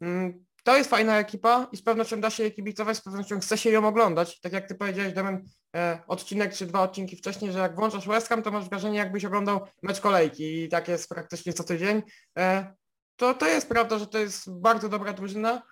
Mm, 0.00 0.44
to 0.64 0.76
jest 0.76 0.90
fajna 0.90 1.18
ekipa 1.18 1.68
i 1.72 1.76
z 1.76 1.82
pewnością 1.82 2.20
da 2.20 2.30
się 2.30 2.42
jej 2.42 2.52
kibicować, 2.52 2.96
z 2.96 3.00
pewnością 3.00 3.40
chce 3.40 3.58
się 3.58 3.70
ją 3.70 3.86
oglądać. 3.86 4.40
Tak 4.40 4.52
jak 4.52 4.68
ty 4.68 4.74
powiedziałeś, 4.74 5.12
Damian, 5.12 5.44
e, 5.76 5.98
odcinek 6.06 6.54
czy 6.54 6.66
dwa 6.66 6.82
odcinki 6.82 7.16
wcześniej, 7.16 7.52
że 7.52 7.58
jak 7.58 7.76
włączasz 7.76 8.08
West 8.08 8.28
Ham, 8.28 8.42
to 8.42 8.50
masz 8.50 8.68
wrażenie, 8.68 8.98
jakbyś 8.98 9.24
oglądał 9.24 9.66
mecz 9.82 10.00
kolejki 10.00 10.62
i 10.62 10.68
tak 10.68 10.88
jest 10.88 11.08
praktycznie 11.08 11.52
co 11.52 11.64
tydzień. 11.64 12.02
E, 12.38 12.74
to, 13.16 13.34
to 13.34 13.48
jest 13.48 13.68
prawda, 13.68 13.98
że 13.98 14.06
to 14.06 14.18
jest 14.18 14.60
bardzo 14.60 14.88
dobra 14.88 15.12
drużyna, 15.12 15.62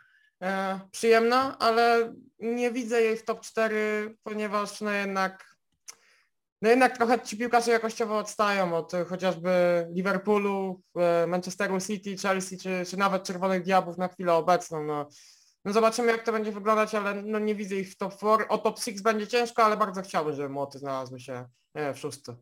e, 0.42 0.80
przyjemna, 0.90 1.58
ale 1.58 2.14
nie 2.38 2.70
widzę 2.70 3.02
jej 3.02 3.16
w 3.16 3.24
top 3.24 3.40
4, 3.40 4.16
ponieważ 4.22 4.80
no 4.80 4.90
jednak 4.90 5.49
no 6.62 6.68
jednak 6.68 6.96
trochę 6.96 7.20
ci 7.20 7.36
piłkarze 7.36 7.70
jakościowo 7.70 8.18
odstają 8.18 8.76
od 8.76 8.94
e, 8.94 9.04
chociażby 9.04 9.50
Liverpoolu, 9.90 10.82
e, 10.96 11.26
Manchesteru 11.26 11.80
City, 11.80 12.16
Chelsea 12.16 12.58
czy, 12.58 12.84
czy 12.86 12.96
nawet 12.96 13.24
Czerwonych 13.24 13.62
Diabłów 13.62 13.98
na 13.98 14.08
chwilę 14.08 14.34
obecną. 14.34 14.84
No. 14.84 15.08
no 15.64 15.72
zobaczymy 15.72 16.12
jak 16.12 16.24
to 16.24 16.32
będzie 16.32 16.52
wyglądać, 16.52 16.94
ale 16.94 17.22
no 17.22 17.38
nie 17.38 17.54
widzę 17.54 17.76
ich 17.76 17.90
w 17.90 17.96
top 17.96 18.16
4. 18.16 18.48
O 18.48 18.58
top 18.58 18.80
6 18.80 19.02
będzie 19.02 19.26
ciężko, 19.26 19.64
ale 19.64 19.76
bardzo 19.76 20.02
chciałbym, 20.02 20.34
żeby 20.34 20.48
młoty 20.48 20.78
znalazły 20.78 21.20
się 21.20 21.48
w 21.94 21.98
szóstce. 21.98 22.36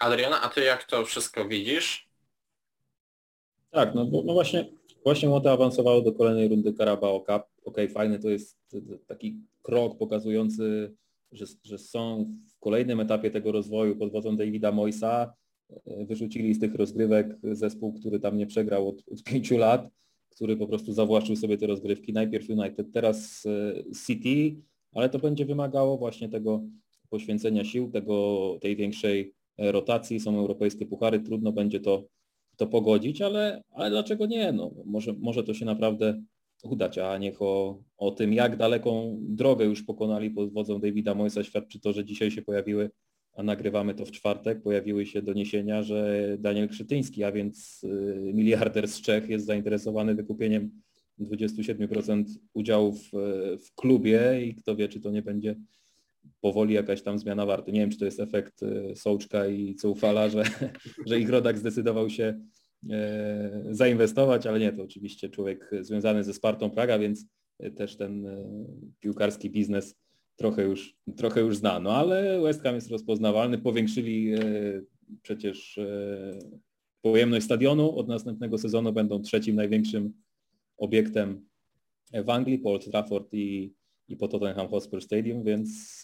Adriana, 0.00 0.42
a 0.42 0.48
ty 0.48 0.64
jak 0.64 0.84
to 0.84 1.04
wszystko 1.04 1.48
widzisz? 1.48 2.10
Tak, 3.70 3.94
no, 3.94 4.06
no 4.24 4.32
właśnie, 4.32 4.70
właśnie 5.04 5.28
młoty 5.28 5.50
awansowało 5.50 6.00
do 6.00 6.12
kolejnej 6.12 6.48
rundy 6.48 6.72
Carabao 6.72 7.20
Cup. 7.20 7.28
Okej, 7.28 7.48
okay, 7.64 7.88
fajny 7.88 8.18
to 8.18 8.28
jest 8.28 8.58
taki 9.06 9.40
krok 9.62 9.98
pokazujący, 9.98 10.94
że, 11.32 11.44
że 11.64 11.78
są 11.78 12.26
w 12.46 12.49
kolejnym 12.60 13.00
etapie 13.00 13.30
tego 13.30 13.52
rozwoju 13.52 13.96
pod 13.96 14.12
wodzą 14.12 14.36
Davida 14.36 14.72
Moisa 14.72 15.34
e, 15.86 16.04
wyrzucili 16.04 16.54
z 16.54 16.60
tych 16.60 16.74
rozgrywek 16.74 17.38
zespół, 17.42 17.92
który 17.92 18.20
tam 18.20 18.36
nie 18.38 18.46
przegrał 18.46 18.88
od, 18.88 19.02
od 19.12 19.22
pięciu 19.22 19.58
lat, 19.58 19.88
który 20.30 20.56
po 20.56 20.66
prostu 20.66 20.92
zawłaszczył 20.92 21.36
sobie 21.36 21.58
te 21.58 21.66
rozgrywki. 21.66 22.12
Najpierw 22.12 22.50
United, 22.50 22.92
teraz 22.92 23.46
e, 23.46 23.74
City, 24.06 24.56
ale 24.94 25.08
to 25.08 25.18
będzie 25.18 25.46
wymagało 25.46 25.98
właśnie 25.98 26.28
tego 26.28 26.62
poświęcenia 27.08 27.64
sił, 27.64 27.90
tego, 27.90 28.58
tej 28.60 28.76
większej 28.76 29.34
e, 29.58 29.72
rotacji. 29.72 30.20
Są 30.20 30.38
europejskie 30.38 30.86
puchary, 30.86 31.20
trudno 31.20 31.52
będzie 31.52 31.80
to, 31.80 32.04
to 32.56 32.66
pogodzić, 32.66 33.22
ale, 33.22 33.62
ale 33.70 33.90
dlaczego 33.90 34.26
nie? 34.26 34.52
No, 34.52 34.70
może, 34.84 35.14
może 35.20 35.44
to 35.44 35.54
się 35.54 35.64
naprawdę 35.64 36.22
udać, 36.64 36.98
a 36.98 37.18
niech 37.18 37.42
o, 37.42 37.82
o 37.96 38.10
tym, 38.10 38.32
jak 38.32 38.56
daleką 38.56 39.18
drogę 39.20 39.64
już 39.64 39.82
pokonali 39.82 40.30
pod 40.30 40.52
wodzą 40.52 40.80
Davida 40.80 41.14
Moisa 41.14 41.44
świadczy 41.44 41.80
to, 41.80 41.92
że 41.92 42.04
dzisiaj 42.04 42.30
się 42.30 42.42
pojawiły, 42.42 42.90
a 43.32 43.42
nagrywamy 43.42 43.94
to 43.94 44.04
w 44.04 44.10
czwartek, 44.10 44.62
pojawiły 44.62 45.06
się 45.06 45.22
doniesienia, 45.22 45.82
że 45.82 46.28
Daniel 46.38 46.68
Krzytyński, 46.68 47.24
a 47.24 47.32
więc 47.32 47.84
y, 47.84 48.32
miliarder 48.34 48.88
z 48.88 49.00
Czech 49.00 49.28
jest 49.28 49.46
zainteresowany 49.46 50.14
wykupieniem 50.14 50.70
27% 51.20 52.24
udziałów 52.54 53.10
w 53.66 53.74
klubie 53.74 54.46
i 54.46 54.54
kto 54.54 54.76
wie, 54.76 54.88
czy 54.88 55.00
to 55.00 55.10
nie 55.10 55.22
będzie 55.22 55.56
powoli 56.40 56.74
jakaś 56.74 57.02
tam 57.02 57.18
zmiana 57.18 57.46
warty. 57.46 57.72
Nie 57.72 57.80
wiem, 57.80 57.90
czy 57.90 57.98
to 57.98 58.04
jest 58.04 58.20
efekt 58.20 58.62
y, 58.62 58.92
Sołczka 58.96 59.46
i 59.46 59.74
Coufala, 59.74 60.28
że, 60.28 60.44
że 61.06 61.20
ich 61.20 61.30
rodak 61.30 61.58
zdecydował 61.58 62.10
się 62.10 62.40
zainwestować, 63.70 64.46
ale 64.46 64.60
nie, 64.60 64.72
to 64.72 64.82
oczywiście 64.82 65.28
człowiek 65.28 65.70
związany 65.80 66.24
ze 66.24 66.34
Spartą 66.34 66.70
Praga, 66.70 66.98
więc 66.98 67.26
też 67.76 67.96
ten 67.96 68.26
e, 68.26 68.44
piłkarski 69.00 69.50
biznes 69.50 69.96
trochę 70.36 70.62
już, 70.62 70.96
trochę 71.16 71.40
już 71.40 71.56
zna. 71.56 71.80
No 71.80 71.96
ale 71.96 72.40
West 72.42 72.62
Ham 72.62 72.74
jest 72.74 72.90
rozpoznawalny, 72.90 73.58
powiększyli 73.58 74.34
e, 74.34 74.40
przecież 75.22 75.80
pojemność 77.02 77.44
stadionu, 77.44 77.98
od 77.98 78.08
następnego 78.08 78.58
sezonu 78.58 78.92
będą 78.92 79.22
trzecim 79.22 79.56
największym 79.56 80.12
obiektem 80.76 81.46
w 82.24 82.30
Anglii, 82.30 82.58
po 82.58 82.72
Old 82.72 82.84
Trafford 82.84 83.34
i, 83.34 83.74
i 84.08 84.16
po 84.16 84.28
Tottenham 84.28 84.68
Hotspur 84.68 85.02
Stadium, 85.02 85.44
więc 85.44 86.02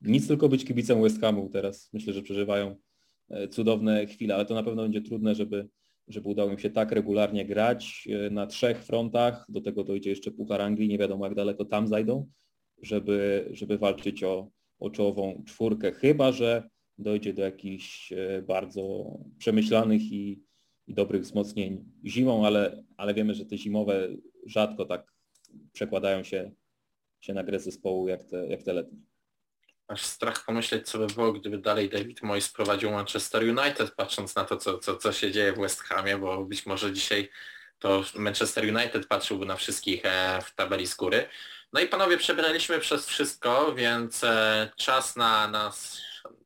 nic 0.00 0.28
tylko 0.28 0.48
być 0.48 0.64
kibicem 0.64 1.02
West 1.02 1.20
Hamu 1.20 1.48
teraz. 1.52 1.90
Myślę, 1.92 2.12
że 2.12 2.22
przeżywają 2.22 2.76
E, 2.76 2.87
cudowne 3.50 4.06
chwile, 4.06 4.34
ale 4.34 4.44
to 4.44 4.54
na 4.54 4.62
pewno 4.62 4.82
będzie 4.82 5.00
trudne, 5.00 5.34
żeby, 5.34 5.68
żeby 6.08 6.28
udało 6.28 6.50
im 6.50 6.58
się 6.58 6.70
tak 6.70 6.92
regularnie 6.92 7.44
grać 7.44 8.08
e, 8.10 8.30
na 8.30 8.46
trzech 8.46 8.84
frontach, 8.84 9.46
do 9.48 9.60
tego 9.60 9.84
dojdzie 9.84 10.10
jeszcze 10.10 10.30
Puchar 10.30 10.60
Anglii, 10.62 10.88
nie 10.88 10.98
wiadomo 10.98 11.26
jak 11.26 11.34
daleko 11.34 11.64
tam 11.64 11.86
zajdą, 11.88 12.28
żeby, 12.82 13.48
żeby 13.52 13.78
walczyć 13.78 14.24
o, 14.24 14.50
o 14.78 14.90
czołową 14.90 15.42
czwórkę, 15.46 15.92
chyba 15.92 16.32
że 16.32 16.68
dojdzie 16.98 17.32
do 17.32 17.42
jakichś 17.42 18.12
e, 18.12 18.42
bardzo 18.42 19.10
przemyślanych 19.38 20.02
i, 20.12 20.42
i 20.86 20.94
dobrych 20.94 21.22
wzmocnień 21.22 21.84
zimą, 22.04 22.46
ale, 22.46 22.84
ale 22.96 23.14
wiemy, 23.14 23.34
że 23.34 23.46
te 23.46 23.58
zimowe 23.58 24.08
rzadko 24.46 24.84
tak 24.84 25.12
przekładają 25.72 26.22
się, 26.22 26.50
się 27.20 27.34
na 27.34 27.44
grę 27.44 27.60
zespołu 27.60 28.08
jak 28.08 28.24
te, 28.24 28.48
jak 28.48 28.62
te 28.62 28.72
letnie. 28.72 29.07
Aż 29.88 30.02
strach 30.02 30.44
pomyśleć, 30.44 30.88
co 30.88 30.98
by 30.98 31.06
było, 31.06 31.32
gdyby 31.32 31.58
dalej 31.58 31.88
David 31.88 32.22
Moyes 32.22 32.48
prowadził 32.48 32.90
Manchester 32.90 33.42
United, 33.42 33.94
patrząc 33.94 34.34
na 34.34 34.44
to, 34.44 34.56
co, 34.56 34.78
co, 34.78 34.96
co 34.96 35.12
się 35.12 35.32
dzieje 35.32 35.52
w 35.52 35.58
West 35.58 35.82
Hamie, 35.82 36.18
bo 36.18 36.44
być 36.44 36.66
może 36.66 36.92
dzisiaj 36.92 37.30
to 37.78 38.04
Manchester 38.14 38.64
United 38.64 39.06
patrzyłby 39.06 39.46
na 39.46 39.56
wszystkich 39.56 40.00
e, 40.04 40.42
w 40.42 40.54
tabeli 40.54 40.86
z 40.86 40.94
góry. 40.94 41.28
No 41.72 41.80
i 41.80 41.86
panowie, 41.86 42.16
przebraliśmy 42.16 42.78
przez 42.78 43.06
wszystko, 43.06 43.74
więc 43.74 44.24
e, 44.24 44.70
czas 44.76 45.16
na, 45.16 45.48
na 45.48 45.72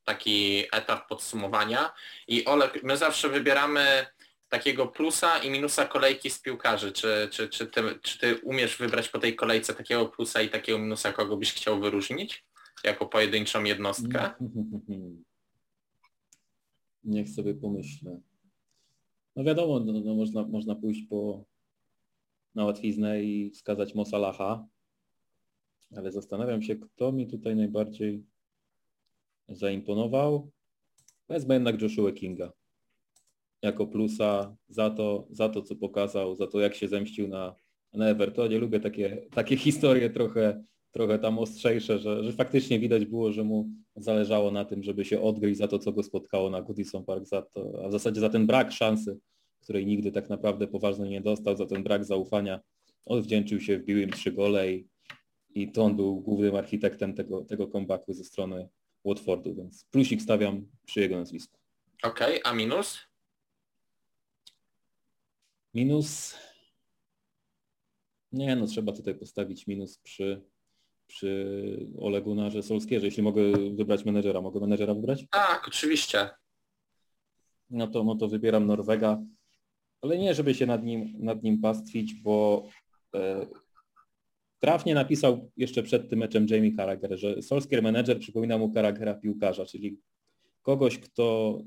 taki 0.04 0.64
etap 0.72 1.08
podsumowania. 1.08 1.92
I 2.28 2.44
Olek, 2.44 2.82
my 2.82 2.96
zawsze 2.96 3.28
wybieramy 3.28 4.06
takiego 4.48 4.86
plusa 4.86 5.38
i 5.38 5.50
minusa 5.50 5.84
kolejki 5.84 6.30
z 6.30 6.40
piłkarzy. 6.40 6.92
Czy, 6.92 7.28
czy, 7.32 7.48
czy, 7.48 7.66
ty, 7.66 7.98
czy 8.02 8.18
ty 8.18 8.40
umiesz 8.42 8.76
wybrać 8.76 9.08
po 9.08 9.18
tej 9.18 9.36
kolejce 9.36 9.74
takiego 9.74 10.06
plusa 10.06 10.42
i 10.42 10.48
takiego 10.48 10.78
minusa, 10.78 11.12
kogo 11.12 11.36
byś 11.36 11.54
chciał 11.54 11.80
wyróżnić? 11.80 12.44
Jako 12.84 13.06
pojedynczą 13.06 13.64
jednostkę? 13.64 14.30
Niech 17.04 17.28
sobie 17.28 17.54
pomyślę. 17.54 18.20
No 19.36 19.44
wiadomo, 19.44 19.80
no, 19.80 19.92
no 19.92 20.14
można, 20.14 20.42
można 20.42 20.74
pójść 20.74 21.02
po 21.02 21.44
na 22.54 22.64
łatwiznę 22.64 23.24
i 23.24 23.50
wskazać 23.50 23.94
Mosalaha, 23.94 24.66
ale 25.96 26.12
zastanawiam 26.12 26.62
się, 26.62 26.76
kto 26.76 27.12
mi 27.12 27.26
tutaj 27.26 27.56
najbardziej 27.56 28.24
zaimponował. 29.48 30.50
Wezmę 31.28 31.54
jednak 31.54 31.82
Joshua 31.82 32.12
Kinga 32.12 32.52
jako 33.62 33.86
plusa 33.86 34.56
za 34.68 34.90
to, 34.90 35.26
za 35.30 35.48
to, 35.48 35.62
co 35.62 35.76
pokazał, 35.76 36.34
za 36.34 36.46
to, 36.46 36.60
jak 36.60 36.74
się 36.74 36.88
zemścił 36.88 37.28
na, 37.28 37.54
na 37.92 38.06
Evertonie. 38.06 38.58
Lubię 38.58 38.80
takie, 38.80 39.26
takie 39.34 39.56
historie 39.56 40.10
trochę 40.10 40.64
trochę 40.92 41.18
tam 41.18 41.38
ostrzejsze, 41.38 41.98
że, 41.98 42.24
że 42.24 42.32
faktycznie 42.32 42.78
widać 42.78 43.06
było, 43.06 43.32
że 43.32 43.44
mu 43.44 43.68
zależało 43.96 44.50
na 44.50 44.64
tym, 44.64 44.82
żeby 44.82 45.04
się 45.04 45.22
odgryźć 45.22 45.58
za 45.58 45.68
to, 45.68 45.78
co 45.78 45.92
go 45.92 46.02
spotkało 46.02 46.50
na 46.50 46.62
Goodison 46.62 47.04
Park, 47.04 47.26
za 47.26 47.42
to, 47.42 47.84
a 47.84 47.88
w 47.88 47.92
zasadzie 47.92 48.20
za 48.20 48.28
ten 48.28 48.46
brak 48.46 48.72
szansy, 48.72 49.18
której 49.60 49.86
nigdy 49.86 50.12
tak 50.12 50.28
naprawdę 50.28 50.66
poważnie 50.66 51.08
nie 51.08 51.20
dostał, 51.20 51.56
za 51.56 51.66
ten 51.66 51.82
brak 51.82 52.04
zaufania. 52.04 52.60
Odwdzięczył 53.06 53.60
się, 53.60 53.78
wbił 53.78 53.98
im 53.98 54.10
trzy 54.10 54.32
gole 54.32 54.72
i, 54.72 54.88
i 55.54 55.72
to 55.72 55.84
on 55.84 55.96
był 55.96 56.20
głównym 56.20 56.56
architektem 56.56 57.14
tego, 57.14 57.44
tego 57.44 57.66
comebacku 57.66 58.12
ze 58.12 58.24
strony 58.24 58.68
Watfordu, 59.04 59.54
więc 59.54 59.84
plusik 59.84 60.22
stawiam 60.22 60.66
przy 60.86 61.00
jego 61.00 61.16
nazwisku. 61.16 61.58
Okej, 62.02 62.40
okay, 62.40 62.52
a 62.52 62.54
minus? 62.54 62.98
Minus? 65.74 66.34
Nie, 68.32 68.56
no 68.56 68.66
trzeba 68.66 68.92
tutaj 68.92 69.14
postawić 69.14 69.66
minus 69.66 69.98
przy 69.98 70.42
przy 71.12 71.86
Olegu 71.98 72.34
Narze 72.34 72.62
Solskierze. 72.62 73.06
Jeśli 73.06 73.22
mogę 73.22 73.42
wybrać 73.52 74.04
menedżera, 74.04 74.40
mogę 74.40 74.60
menedżera 74.60 74.94
wybrać? 74.94 75.24
Tak, 75.30 75.64
oczywiście. 75.68 76.30
No 77.70 77.86
to, 77.86 78.04
no 78.04 78.14
to 78.14 78.28
wybieram 78.28 78.66
Norwega, 78.66 79.22
ale 80.02 80.18
nie, 80.18 80.34
żeby 80.34 80.54
się 80.54 80.66
nad 80.66 80.84
nim, 80.84 81.14
nad 81.18 81.42
nim 81.42 81.60
pastwić, 81.60 82.14
bo 82.14 82.66
e, 83.14 83.46
trafnie 84.58 84.94
napisał 84.94 85.50
jeszcze 85.56 85.82
przed 85.82 86.10
tym 86.10 86.18
meczem 86.18 86.46
Jamie 86.50 86.76
Carragher, 86.76 87.18
że 87.18 87.42
Solskier 87.42 87.82
menedżer 87.82 88.18
przypomina 88.18 88.58
mu 88.58 88.72
Carraghera 88.72 89.14
piłkarza, 89.14 89.66
czyli 89.66 90.00
kogoś, 90.62 90.98
kto 90.98 91.58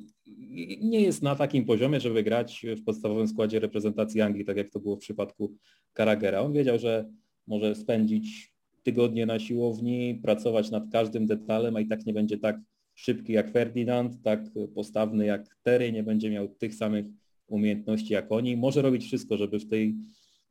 nie 0.81 1.01
jest 1.01 1.23
na 1.23 1.35
takim 1.35 1.65
poziomie, 1.65 1.99
żeby 1.99 2.23
grać 2.23 2.65
w 2.77 2.84
podstawowym 2.84 3.27
składzie 3.27 3.59
reprezentacji 3.59 4.22
Anglii, 4.22 4.45
tak 4.45 4.57
jak 4.57 4.69
to 4.69 4.80
było 4.80 4.95
w 4.95 4.99
przypadku 4.99 5.53
Carraghera. 5.97 6.41
On 6.41 6.53
wiedział, 6.53 6.80
że 6.80 7.09
może 7.47 7.76
spędzić 7.76 8.55
tygodnie 8.85 9.25
na 9.25 9.39
siłowni, 9.39 10.19
pracować 10.23 10.71
nad 10.71 10.83
każdym 10.91 11.27
detalem, 11.27 11.75
a 11.75 11.79
i 11.79 11.87
tak 11.87 12.05
nie 12.05 12.13
będzie 12.13 12.37
tak 12.37 12.59
szybki 12.95 13.33
jak 13.33 13.51
Ferdinand, 13.51 14.21
tak 14.23 14.39
postawny 14.75 15.25
jak 15.25 15.57
Terry, 15.63 15.91
nie 15.91 16.03
będzie 16.03 16.29
miał 16.29 16.47
tych 16.47 16.75
samych 16.75 17.05
umiejętności 17.47 18.13
jak 18.13 18.31
oni. 18.31 18.57
Może 18.57 18.81
robić 18.81 19.05
wszystko, 19.05 19.37
żeby 19.37 19.59
w 19.59 19.67
tej, 19.67 19.95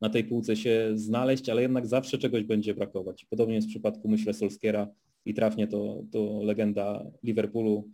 na 0.00 0.08
tej 0.10 0.24
półce 0.24 0.56
się 0.56 0.90
znaleźć, 0.94 1.48
ale 1.48 1.62
jednak 1.62 1.86
zawsze 1.86 2.18
czegoś 2.18 2.42
będzie 2.42 2.74
brakować. 2.74 3.26
Podobnie 3.30 3.54
jest 3.54 3.66
w 3.66 3.70
przypadku, 3.70 4.08
myślę, 4.08 4.34
Solskiera 4.34 4.88
i 5.24 5.34
trafnie 5.34 5.66
to, 5.66 6.02
to 6.12 6.42
legenda 6.42 7.10
Liverpoolu 7.22 7.88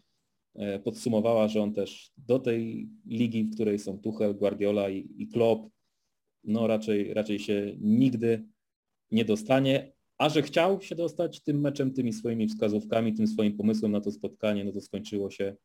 e, 0.55 0.79
podsumowała, 0.79 1.49
że 1.49 1.63
on 1.63 1.73
też 1.73 2.13
do 2.17 2.39
tej 2.39 2.89
ligi, 3.07 3.45
w 3.45 3.55
której 3.55 3.79
są 3.79 3.99
Tuchel, 3.99 4.35
Guardiola 4.35 4.91
i, 4.91 5.09
i 5.19 5.29
Klopp, 5.29 5.71
no 6.45 6.67
raczej, 6.67 7.15
raczej 7.15 7.39
się 7.39 7.77
nigdy 7.81 8.45
nie 9.11 9.25
dostanie, 9.25 9.93
a 10.21 10.29
że 10.29 10.43
chciał 10.43 10.83
się 10.83 10.95
dostać 10.95 11.43
tym 11.43 11.61
meczem, 11.61 11.95
tymi 11.95 12.13
swoimi 12.13 12.49
wskazówkami, 12.49 13.15
tym 13.15 13.27
swoim 13.27 13.57
pomysłem 13.57 13.93
na 13.93 14.01
to 14.01 14.13
spotkanie, 14.13 14.65
no 14.65 14.73
to 14.73 14.81
skończyło 14.81 15.31
się 15.31 15.57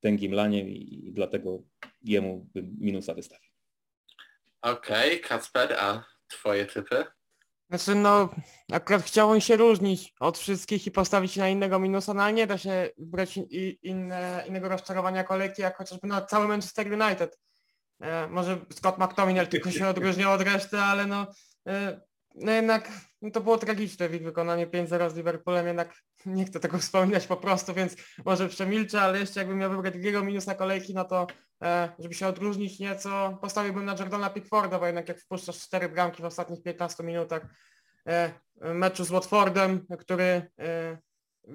tęgim 0.00 0.32
laniem 0.32 0.68
i, 0.68 1.06
i 1.06 1.12
dlatego 1.12 1.62
jemu 2.02 2.46
bym 2.54 2.76
minusa 2.78 3.14
wystawił. 3.14 3.50
Okej, 4.62 5.18
okay, 5.18 5.28
Kacper, 5.28 5.72
a 5.78 6.04
twoje 6.28 6.66
typy? 6.66 7.04
Znaczy 7.70 7.94
no, 7.94 8.34
akurat 8.72 9.02
chciałbym 9.02 9.40
się 9.40 9.56
różnić 9.56 10.14
od 10.20 10.38
wszystkich 10.38 10.86
i 10.86 10.90
postawić 10.90 11.36
na 11.36 11.48
innego 11.48 11.78
minusa, 11.78 12.14
no 12.14 12.22
ale 12.22 12.32
nie 12.32 12.46
da 12.46 12.58
się 12.58 12.90
brać 12.98 13.36
in, 13.36 13.46
inne, 13.82 14.44
innego 14.48 14.68
rozczarowania 14.68 15.24
kolejki, 15.24 15.62
jak 15.62 15.76
chociażby 15.76 16.08
na 16.08 16.22
cały 16.22 16.48
Manchester 16.48 17.02
United. 17.02 17.38
E, 18.00 18.28
może 18.28 18.58
Scott 18.70 18.98
McTominay 18.98 19.46
tylko 19.46 19.70
się 19.70 19.88
odróżniał 19.88 20.32
od 20.32 20.40
reszty, 20.40 20.78
ale 20.78 21.06
no, 21.06 21.26
e, 21.66 22.00
no 22.34 22.52
jednak 22.52 22.90
no 23.22 23.30
to 23.30 23.40
było 23.40 23.58
tragiczne 23.58 24.08
w 24.08 24.14
ich 24.14 24.22
wykonaniu 24.22 24.66
5-0 24.66 25.10
z 25.10 25.14
Liverpoolem, 25.14 25.66
jednak 25.66 25.94
nie 26.26 26.44
chcę 26.44 26.60
tego 26.60 26.78
wspominać 26.78 27.26
po 27.26 27.36
prostu, 27.36 27.74
więc 27.74 27.96
może 28.24 28.48
przemilczę, 28.48 29.00
ale 29.00 29.18
jeszcze 29.18 29.40
jakbym 29.40 29.58
miał 29.58 29.70
wybrać 29.70 29.92
drugiego 29.92 30.22
minusa 30.22 30.54
kolejki, 30.54 30.94
no 30.94 31.04
to 31.04 31.26
e, 31.62 31.92
żeby 31.98 32.14
się 32.14 32.26
odróżnić 32.26 32.78
nieco, 32.78 33.38
postawiłbym 33.40 33.84
na 33.84 33.96
Jordana 33.98 34.30
Pickforda, 34.30 34.78
bo 34.78 34.86
jednak 34.86 35.08
jak 35.08 35.20
wpuszczasz 35.20 35.58
cztery 35.60 35.88
bramki 35.88 36.22
w 36.22 36.24
ostatnich 36.24 36.62
15 36.62 37.02
minutach 37.02 37.42
e, 38.06 38.32
meczu 38.60 39.04
z 39.04 39.10
Watfordem, 39.10 39.86
który 39.98 40.50
e, 40.58 40.98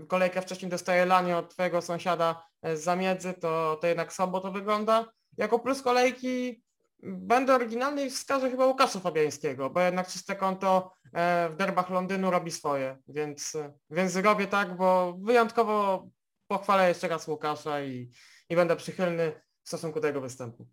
kolejkę 0.07 0.41
wcześniej 0.41 0.71
dostaje 0.71 1.05
lanie 1.05 1.37
od 1.37 1.53
twojego 1.53 1.81
sąsiada 1.81 2.43
z 2.63 2.79
zamiedzy, 2.79 3.33
to, 3.33 3.77
to 3.81 3.87
jednak 3.87 4.13
słabo 4.13 4.39
to 4.39 4.51
wygląda. 4.51 5.05
Jako 5.37 5.59
plus 5.59 5.81
kolejki 5.81 6.63
Będę 7.03 7.55
oryginalny 7.55 8.05
i 8.05 8.09
wskażę 8.09 8.51
chyba 8.51 8.65
Łukasza 8.65 8.99
Fabiańskiego, 8.99 9.69
bo 9.69 9.81
jednak 9.81 10.07
czyste 10.07 10.35
konto 10.35 10.93
e, 11.13 11.49
w 11.49 11.55
derbach 11.55 11.89
Londynu 11.89 12.31
robi 12.31 12.51
swoje, 12.51 12.97
więc, 13.07 13.57
więc 13.89 14.15
robię 14.15 14.47
tak, 14.47 14.77
bo 14.77 15.17
wyjątkowo 15.21 16.07
pochwalę 16.47 16.89
jeszcze 16.89 17.07
raz 17.07 17.27
Łukasza 17.27 17.81
i, 17.81 18.11
i 18.49 18.55
będę 18.55 18.75
przychylny 18.75 19.41
w 19.63 19.67
stosunku 19.67 19.99
do 19.99 20.07
jego 20.07 20.21
występu. 20.21 20.67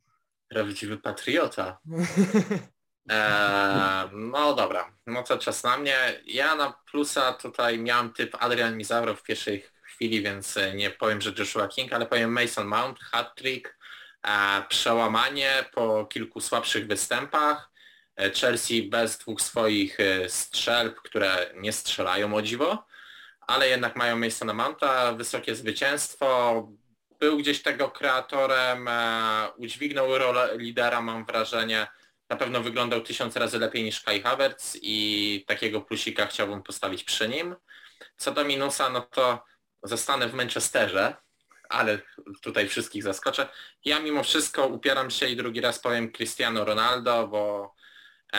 Prawdziwy 0.49 0.99
patriota. 0.99 1.79
Eee, 3.09 4.09
no 4.33 4.55
dobra, 4.55 4.93
no 5.07 5.23
to 5.23 5.39
czas 5.39 5.65
na 5.65 5.77
mnie. 5.77 6.23
Ja 6.27 6.55
na 6.55 6.73
plusa 6.91 7.33
tutaj 7.33 7.79
miałem 7.79 8.13
typ 8.13 8.37
Adrian 8.41 8.77
Mizaro 8.77 9.15
w 9.15 9.23
pierwszej 9.23 9.65
chwili, 9.83 10.23
więc 10.23 10.59
nie 10.75 10.91
powiem, 10.91 11.21
że 11.21 11.33
Joshua 11.39 11.69
King, 11.69 11.93
ale 11.93 12.07
powiem 12.07 12.33
Mason 12.33 12.67
Mount, 12.67 12.99
hat-trick, 13.01 13.77
przełamanie 14.69 15.65
po 15.73 16.07
kilku 16.07 16.41
słabszych 16.41 16.87
występach. 16.87 17.75
E, 18.17 18.31
Chelsea 18.31 18.83
bez 18.83 19.19
dwóch 19.19 19.41
swoich 19.41 20.01
e, 20.01 20.29
strzelb, 20.29 21.01
które 21.01 21.51
nie 21.55 21.73
strzelają 21.73 22.35
o 22.35 22.43
dziwo, 22.43 22.87
ale 23.41 23.69
jednak 23.69 23.97
mają 23.97 24.17
miejsce 24.17 24.45
na 24.45 24.55
Mounta, 24.55 25.13
wysokie 25.13 25.55
zwycięstwo. 25.55 26.69
Był 27.21 27.37
gdzieś 27.39 27.63
tego 27.63 27.91
kreatorem, 27.91 28.89
e, 28.89 29.49
udźwignął 29.57 30.19
rolę 30.19 30.51
lidera, 30.57 31.01
mam 31.01 31.25
wrażenie. 31.25 31.87
Na 32.29 32.37
pewno 32.37 32.61
wyglądał 32.61 33.01
tysiąc 33.01 33.37
razy 33.37 33.59
lepiej 33.59 33.85
niż 33.85 34.01
Kai 34.01 34.23
Havertz 34.23 34.79
i 34.83 35.45
takiego 35.47 35.81
plusika 35.81 36.27
chciałbym 36.27 36.63
postawić 36.63 37.05
przy 37.05 37.29
nim. 37.29 37.57
Co 38.17 38.33
do 38.33 38.45
minusa, 38.45 38.91
no 38.91 39.01
to 39.01 39.45
zostanę 39.83 40.29
w 40.29 40.35
Manchesterze, 40.35 41.17
ale 41.69 41.99
tutaj 42.43 42.69
wszystkich 42.69 43.03
zaskoczę. 43.03 43.49
Ja 43.85 44.01
mimo 44.01 44.23
wszystko 44.23 44.67
upieram 44.67 45.11
się 45.11 45.29
i 45.29 45.37
drugi 45.37 45.61
raz 45.61 45.79
powiem 45.79 46.13
Cristiano 46.13 46.65
Ronaldo, 46.65 47.29
bo 47.29 47.75
e, 48.33 48.39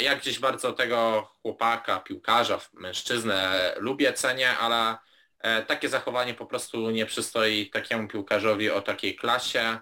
ja 0.00 0.16
gdzieś 0.16 0.38
bardzo 0.38 0.72
tego 0.72 1.22
chłopaka, 1.42 2.00
piłkarza, 2.00 2.60
mężczyznę 2.72 3.72
lubię, 3.76 4.12
cenię, 4.12 4.58
ale 4.58 4.96
e, 5.38 5.62
takie 5.62 5.88
zachowanie 5.88 6.34
po 6.34 6.46
prostu 6.46 6.90
nie 6.90 7.06
przystoi 7.06 7.70
takiemu 7.70 8.08
piłkarzowi 8.08 8.70
o 8.70 8.82
takiej 8.82 9.16
klasie. 9.16 9.78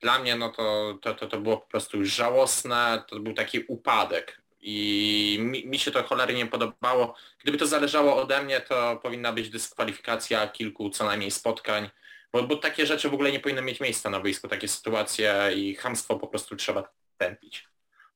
Dla 0.00 0.18
mnie 0.18 0.36
no 0.36 0.48
to, 0.48 0.98
to, 1.02 1.14
to, 1.14 1.26
to 1.26 1.40
było 1.40 1.56
po 1.56 1.68
prostu 1.68 1.98
już 1.98 2.14
żałosne, 2.14 3.02
to 3.08 3.20
był 3.20 3.34
taki 3.34 3.64
upadek 3.68 4.42
i 4.60 5.38
mi, 5.40 5.66
mi, 5.66 5.78
się 5.78 5.90
to 5.90 6.02
cholernie 6.02 6.46
podobało. 6.46 7.14
Gdyby 7.42 7.58
to 7.58 7.66
zależało 7.66 8.16
ode 8.16 8.42
mnie, 8.42 8.60
to 8.60 8.96
powinna 9.02 9.32
być 9.32 9.50
dyskwalifikacja 9.50 10.48
kilku 10.48 10.90
co 10.90 11.06
najmniej 11.06 11.30
spotkań 11.30 11.90
bo, 12.32 12.42
bo 12.42 12.56
takie 12.56 12.86
rzeczy 12.86 13.08
w 13.08 13.14
ogóle 13.14 13.32
nie 13.32 13.40
powinny 13.40 13.62
mieć 13.62 13.80
miejsca 13.80 14.10
na 14.10 14.20
boisku, 14.20 14.48
takie 14.48 14.68
sytuacje 14.68 15.50
i 15.56 15.74
hamstwo 15.74 16.18
po 16.18 16.28
prostu 16.28 16.56
trzeba 16.56 16.92
tępić. 17.16 17.68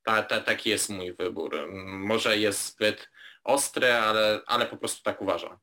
Ta, 0.05 0.23
ta, 0.23 0.41
taki 0.41 0.71
jest 0.71 0.89
mój 0.89 1.13
wybór. 1.13 1.69
Może 1.87 2.39
jest 2.39 2.67
zbyt 2.75 3.11
ostry, 3.45 3.93
ale, 3.93 4.41
ale 4.47 4.67
po 4.67 4.77
prostu 4.77 5.03
tak 5.03 5.23
uważam. 5.23 5.59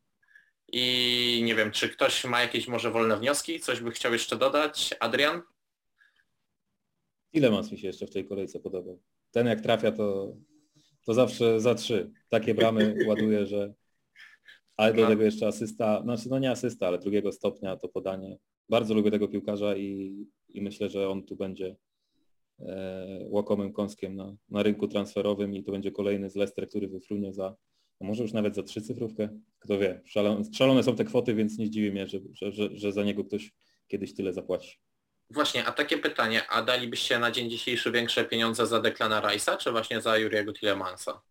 I 0.71 1.41
nie 1.45 1.55
wiem, 1.55 1.71
czy 1.71 1.89
ktoś 1.89 2.25
ma 2.25 2.41
jakieś 2.41 2.67
może 2.67 2.91
wolne 2.91 3.17
wnioski? 3.17 3.59
Coś 3.59 3.79
by 3.79 3.91
chciał 3.91 4.13
jeszcze 4.13 4.35
dodać? 4.35 4.95
Adrian? 4.99 5.41
Ile 7.33 7.51
mas 7.51 7.71
mi 7.71 7.77
się 7.77 7.87
jeszcze 7.87 8.07
w 8.07 8.11
tej 8.11 8.27
kolejce 8.27 8.59
podobał? 8.59 9.01
Ten 9.31 9.47
jak 9.47 9.61
trafia, 9.61 9.91
to, 9.91 10.35
to 11.05 11.13
zawsze 11.13 11.59
za 11.59 11.75
trzy. 11.75 12.11
Takie 12.29 12.53
bramy 12.53 12.95
ładuje, 13.07 13.45
że 13.45 13.73
ale 14.79 14.93
do 14.93 15.07
tego 15.07 15.23
jeszcze 15.23 15.47
asysta, 15.47 16.01
znaczy 16.03 16.29
no 16.29 16.39
nie 16.39 16.51
asysta, 16.51 16.87
ale 16.87 16.99
drugiego 16.99 17.31
stopnia 17.31 17.77
to 17.77 17.89
podanie. 17.89 18.37
Bardzo 18.69 18.93
lubię 18.93 19.11
tego 19.11 19.27
piłkarza 19.27 19.75
i, 19.75 20.17
i 20.49 20.61
myślę, 20.61 20.89
że 20.89 21.09
on 21.09 21.23
tu 21.23 21.35
będzie 21.35 21.75
e, 22.59 23.25
łakomym 23.29 23.73
kąskiem 23.73 24.15
na, 24.15 24.35
na 24.49 24.63
rynku 24.63 24.87
transferowym 24.87 25.55
i 25.55 25.63
to 25.63 25.71
będzie 25.71 25.91
kolejny 25.91 26.29
z 26.29 26.35
Leicester, 26.35 26.69
który 26.69 26.87
wyfrunie 26.87 27.33
za, 27.33 27.55
a 27.99 28.05
może 28.05 28.23
już 28.23 28.33
nawet 28.33 28.55
za 28.55 28.63
trzy 28.63 28.81
cyfrówkę. 28.81 29.29
Kto 29.59 29.79
wie, 29.79 30.01
szalone, 30.05 30.43
szalone 30.53 30.83
są 30.83 30.95
te 30.95 31.05
kwoty, 31.05 31.33
więc 31.33 31.57
nie 31.57 31.65
zdziwi 31.65 31.91
mnie, 31.91 32.07
że, 32.07 32.19
że, 32.31 32.51
że, 32.51 32.69
że 32.73 32.91
za 32.91 33.03
niego 33.03 33.23
ktoś 33.23 33.51
kiedyś 33.87 34.13
tyle 34.13 34.33
zapłaci. 34.33 34.79
Właśnie, 35.29 35.65
a 35.65 35.71
takie 35.71 35.97
pytanie, 35.97 36.47
a 36.49 36.61
dalibyście 36.61 37.19
na 37.19 37.31
dzień 37.31 37.49
dzisiejszy 37.49 37.91
większe 37.91 38.25
pieniądze 38.25 38.67
za 38.67 38.81
Declana 38.81 39.21
Rice'a, 39.21 39.57
czy 39.57 39.71
właśnie 39.71 40.01
za 40.01 40.17
Juriego 40.17 40.53
Tillemansa? 40.53 41.21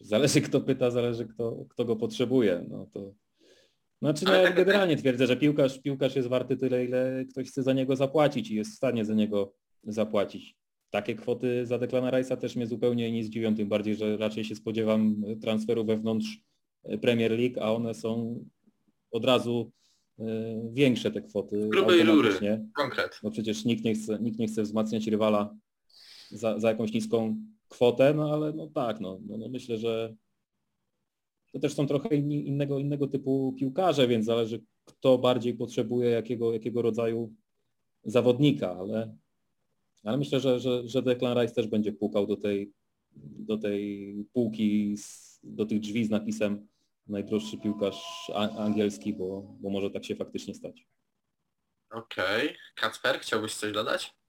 Zależy 0.00 0.40
kto 0.40 0.60
pyta, 0.60 0.90
zależy 0.90 1.26
kto, 1.26 1.64
kto 1.68 1.84
go 1.84 1.96
potrzebuje. 1.96 2.66
No 2.68 2.86
to... 2.92 3.14
Znaczy 4.02 4.24
no, 4.24 4.30
tak, 4.30 4.56
generalnie 4.56 4.96
twierdzę, 4.96 5.26
że 5.26 5.36
piłkarz, 5.36 5.78
piłkarz 5.78 6.16
jest 6.16 6.28
warty 6.28 6.56
tyle, 6.56 6.84
ile 6.84 7.24
ktoś 7.30 7.48
chce 7.48 7.62
za 7.62 7.72
niego 7.72 7.96
zapłacić 7.96 8.50
i 8.50 8.54
jest 8.54 8.72
w 8.72 8.76
stanie 8.76 9.04
za 9.04 9.14
niego 9.14 9.54
zapłacić. 9.84 10.56
Takie 10.90 11.14
kwoty 11.14 11.66
za 11.66 11.78
Declana 11.78 12.10
Rice'a 12.10 12.36
też 12.36 12.56
mnie 12.56 12.66
zupełnie 12.66 13.12
nie 13.12 13.24
zdziwią, 13.24 13.54
tym 13.54 13.68
bardziej, 13.68 13.96
że 13.96 14.16
raczej 14.16 14.44
się 14.44 14.54
spodziewam 14.54 15.22
transferu 15.42 15.84
wewnątrz 15.84 16.38
e, 16.84 16.98
Premier 16.98 17.30
League, 17.30 17.60
a 17.60 17.72
one 17.72 17.94
są 17.94 18.44
od 19.10 19.24
razu 19.24 19.72
y, 20.18 20.24
większe 20.72 21.10
te 21.10 21.22
kwoty. 21.22 21.68
Grubej 21.68 22.02
rury, 22.02 22.30
konkret. 22.76 23.20
No 23.22 23.30
przecież 23.30 23.64
nikt 23.64 23.84
nie 23.84 23.94
chce, 23.94 24.18
nikt 24.20 24.38
nie 24.38 24.46
chce 24.46 24.62
wzmacniać 24.62 25.06
rywala 25.06 25.56
za, 26.30 26.58
za 26.58 26.68
jakąś 26.68 26.92
niską 26.92 27.36
kwotę, 27.70 28.14
no 28.14 28.32
ale 28.32 28.52
no 28.52 28.66
tak, 28.66 29.00
no, 29.00 29.18
no, 29.26 29.36
no 29.36 29.48
myślę, 29.48 29.78
że 29.78 30.14
to 31.52 31.58
też 31.58 31.74
są 31.74 31.86
trochę 31.86 32.16
inni, 32.16 32.48
innego, 32.48 32.78
innego 32.78 33.06
typu 33.06 33.54
piłkarze, 33.58 34.08
więc 34.08 34.26
zależy 34.26 34.62
kto 34.84 35.18
bardziej 35.18 35.54
potrzebuje 35.54 36.10
jakiego, 36.10 36.52
jakiego 36.52 36.82
rodzaju 36.82 37.34
zawodnika, 38.04 38.76
ale, 38.76 39.16
ale 40.04 40.16
myślę, 40.16 40.40
że, 40.40 40.60
że, 40.60 40.88
że 40.88 41.02
Declan 41.02 41.38
Rice 41.38 41.54
też 41.54 41.66
będzie 41.66 41.92
pukał 41.92 42.26
do 42.26 42.36
tej, 42.36 42.72
do 43.16 43.58
tej 43.58 44.14
półki, 44.32 44.96
z, 44.96 45.40
do 45.42 45.66
tych 45.66 45.80
drzwi 45.80 46.04
z 46.04 46.10
napisem 46.10 46.68
najdroższy 47.06 47.58
piłkarz 47.58 48.30
angielski, 48.34 49.12
bo, 49.12 49.56
bo 49.60 49.70
może 49.70 49.90
tak 49.90 50.04
się 50.04 50.16
faktycznie 50.16 50.54
stać. 50.54 50.86
Okej. 51.90 52.46
Okay. 52.46 52.56
Kacper, 52.74 53.20
chciałbyś 53.20 53.54
coś 53.54 53.72
dodać? 53.72 54.19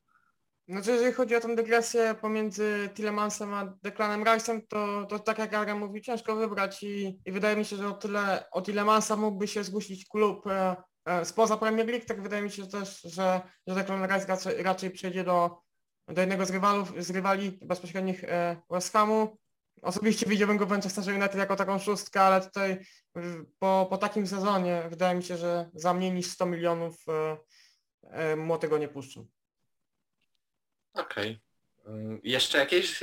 Znaczy, 0.72 0.92
jeżeli 0.92 1.14
chodzi 1.14 1.36
o 1.36 1.42
tą 1.42 1.56
dygresję 1.56 2.16
pomiędzy 2.22 2.90
Tillemansem 2.94 3.54
a 3.54 3.66
Declanem 3.84 4.24
Rice'em, 4.24 4.62
to, 4.68 5.06
to 5.06 5.20
tak 5.20 5.38
jak 5.38 5.54
Ara 5.54 5.76
mówi, 5.76 6.02
ciężko 6.02 6.36
wybrać 6.36 6.84
i, 6.84 7.20
i 7.26 7.32
wydaje 7.32 7.56
mi 7.56 7.66
się, 7.66 7.76
że 7.76 7.88
o 7.88 7.94
tyle 7.94 8.50
o 8.52 8.62
Tillemansa 8.62 9.16
mógłby 9.16 9.48
się 9.48 9.64
zgłosić 9.64 10.06
klub 10.06 10.48
e, 10.48 10.76
e, 11.06 11.26
spoza 11.26 11.58
Premier 11.58 11.88
League, 11.88 12.06
tak 12.06 12.22
wydaje 12.22 12.44
mi 12.44 12.52
się 12.52 12.68
też, 12.68 13.02
że, 13.02 13.42
że 13.68 13.76
Declan 13.76 14.06
Rice 14.06 14.26
raczej, 14.28 14.64
raczej 14.64 14.92
przejdzie 14.92 15.24
do, 15.24 15.58
do 16.08 16.22
jednego 16.22 16.46
z 16.46 16.52
rywalów, 16.52 16.94
z 16.98 17.10
rywali 17.10 17.60
bezpośrednich 17.62 18.24
e, 18.24 18.62
West 18.70 18.94
Hamu. 18.94 19.38
Osobiście 19.82 20.26
widziałbym 20.26 20.58
go 20.58 20.66
w 20.66 20.70
Manchesterze 20.70 21.12
United 21.12 21.36
jako 21.36 21.56
taką 21.56 21.80
szóstkę, 21.80 22.22
ale 22.22 22.42
tutaj 22.42 22.80
po, 23.60 23.88
po 23.90 23.98
takim 23.98 24.28
sezonie 24.28 24.84
wydaje 24.90 25.16
mi 25.16 25.24
się, 25.24 25.38
że 25.38 25.70
za 25.74 25.94
mniej 25.94 26.12
niż 26.12 26.28
100 26.28 26.46
milionów 26.46 26.96
e, 27.08 27.38
e, 28.04 28.36
młodego 28.36 28.78
nie 28.78 28.88
puszczą. 28.88 29.28
Okej. 30.94 31.40
Okay. 31.84 32.20
Jeszcze 32.24 32.58
jakieś... 32.58 33.00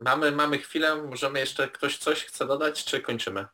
Mamy, 0.00 0.32
mamy 0.32 0.58
chwilę, 0.58 1.02
możemy 1.02 1.40
jeszcze 1.40 1.68
ktoś 1.68 1.98
coś 1.98 2.24
chce 2.24 2.46
dodać, 2.46 2.84
czy 2.84 3.00
kończymy? 3.00 3.46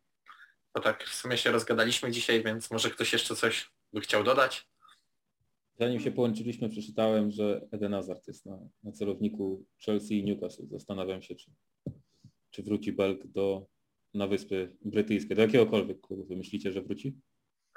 Bo 0.75 0.81
tak 0.81 1.05
w 1.05 1.15
sumie 1.15 1.39
się 1.39 1.51
rozgadaliśmy 1.51 2.11
dzisiaj, 2.11 2.45
więc 2.45 2.71
może 2.71 2.91
ktoś 2.91 3.13
jeszcze 3.13 3.37
coś 3.37 3.71
by 3.93 4.01
chciał 4.01 4.25
dodać? 4.25 4.69
Zanim 5.79 6.01
się 6.01 6.11
połączyliśmy, 6.11 6.69
przeczytałem, 6.69 7.31
że 7.31 7.69
Eden 7.73 7.93
Hazard 7.93 8.27
jest 8.27 8.47
na, 8.47 8.59
na 8.83 8.93
celowniku 8.93 9.65
Chelsea 9.87 10.19
i 10.19 10.25
Newcastle. 10.25 10.67
Zastanawiam 10.71 11.23
się, 11.23 11.35
czy, 11.35 11.51
czy 12.51 12.63
wróci 12.63 12.93
Belg 12.93 13.27
do, 13.27 13.67
na 14.15 14.27
Wyspy 14.27 14.77
Brytyjskie, 14.85 15.35
do 15.35 15.43
jakiegokolwiek 15.43 16.01
klubu. 16.01 16.25
Wy 16.25 16.37
myślicie, 16.37 16.73
że 16.73 16.83
wróci? 16.83 17.15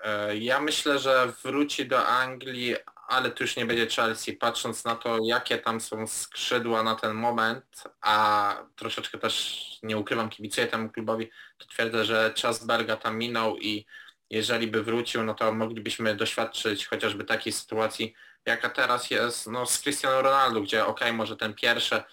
E, 0.03 0.37
ja 0.37 0.61
myślę, 0.61 0.99
że 0.99 1.33
wróci 1.43 1.87
do 1.87 2.07
Anglii, 2.07 2.75
ale 3.07 3.31
to 3.31 3.43
już 3.43 3.55
nie 3.55 3.65
będzie 3.65 3.87
Chelsea. 3.87 4.33
Patrząc 4.33 4.85
na 4.85 4.95
to, 4.95 5.17
jakie 5.25 5.57
tam 5.57 5.81
są 5.81 6.07
skrzydła 6.07 6.83
na 6.83 6.95
ten 6.95 7.13
moment, 7.13 7.83
a 8.01 8.55
troszeczkę 8.75 9.17
też 9.17 9.63
nie 9.83 9.97
ukrywam, 9.97 10.29
kibicuję 10.29 10.67
temu 10.67 10.89
klubowi, 10.89 11.29
to 11.57 11.67
twierdzę, 11.67 12.05
że 12.05 12.33
czas 12.35 12.65
Berga 12.65 12.97
tam 12.97 13.17
minął 13.17 13.57
i 13.57 13.85
jeżeli 14.29 14.67
by 14.67 14.83
wrócił, 14.83 15.23
no 15.23 15.33
to 15.33 15.53
moglibyśmy 15.53 16.15
doświadczyć 16.15 16.87
chociażby 16.87 17.23
takiej 17.23 17.53
sytuacji, 17.53 18.13
jaka 18.45 18.69
teraz 18.69 19.11
jest 19.11 19.47
no, 19.47 19.65
z 19.65 19.81
Cristiano 19.81 20.21
Ronaldo, 20.21 20.61
gdzie 20.61 20.85
ok, 20.85 20.99
może 21.13 21.37
ten 21.37 21.53
pierwszy, 21.53 22.03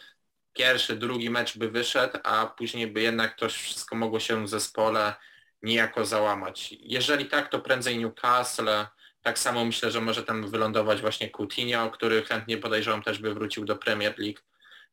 pierwszy, 0.52 0.96
drugi 0.96 1.30
mecz 1.30 1.58
by 1.58 1.70
wyszedł, 1.70 2.18
a 2.24 2.46
później 2.46 2.86
by 2.86 3.00
jednak 3.00 3.36
to 3.36 3.48
wszystko 3.48 3.96
mogło 3.96 4.20
się 4.20 4.44
w 4.44 4.48
zespole 4.48 5.14
niejako 5.62 6.04
załamać. 6.04 6.74
Jeżeli 6.80 7.26
tak, 7.26 7.48
to 7.48 7.58
prędzej 7.58 7.98
Newcastle, 7.98 8.86
tak 9.22 9.38
samo 9.38 9.64
myślę, 9.64 9.90
że 9.90 10.00
może 10.00 10.22
tam 10.22 10.50
wylądować 10.50 11.00
właśnie 11.00 11.30
Coutinho, 11.30 11.90
który 11.90 12.22
chętnie 12.22 12.58
podejrzewam 12.58 13.02
też 13.02 13.18
by 13.18 13.34
wrócił 13.34 13.64
do 13.64 13.76
Premier 13.76 14.18
League, 14.18 14.40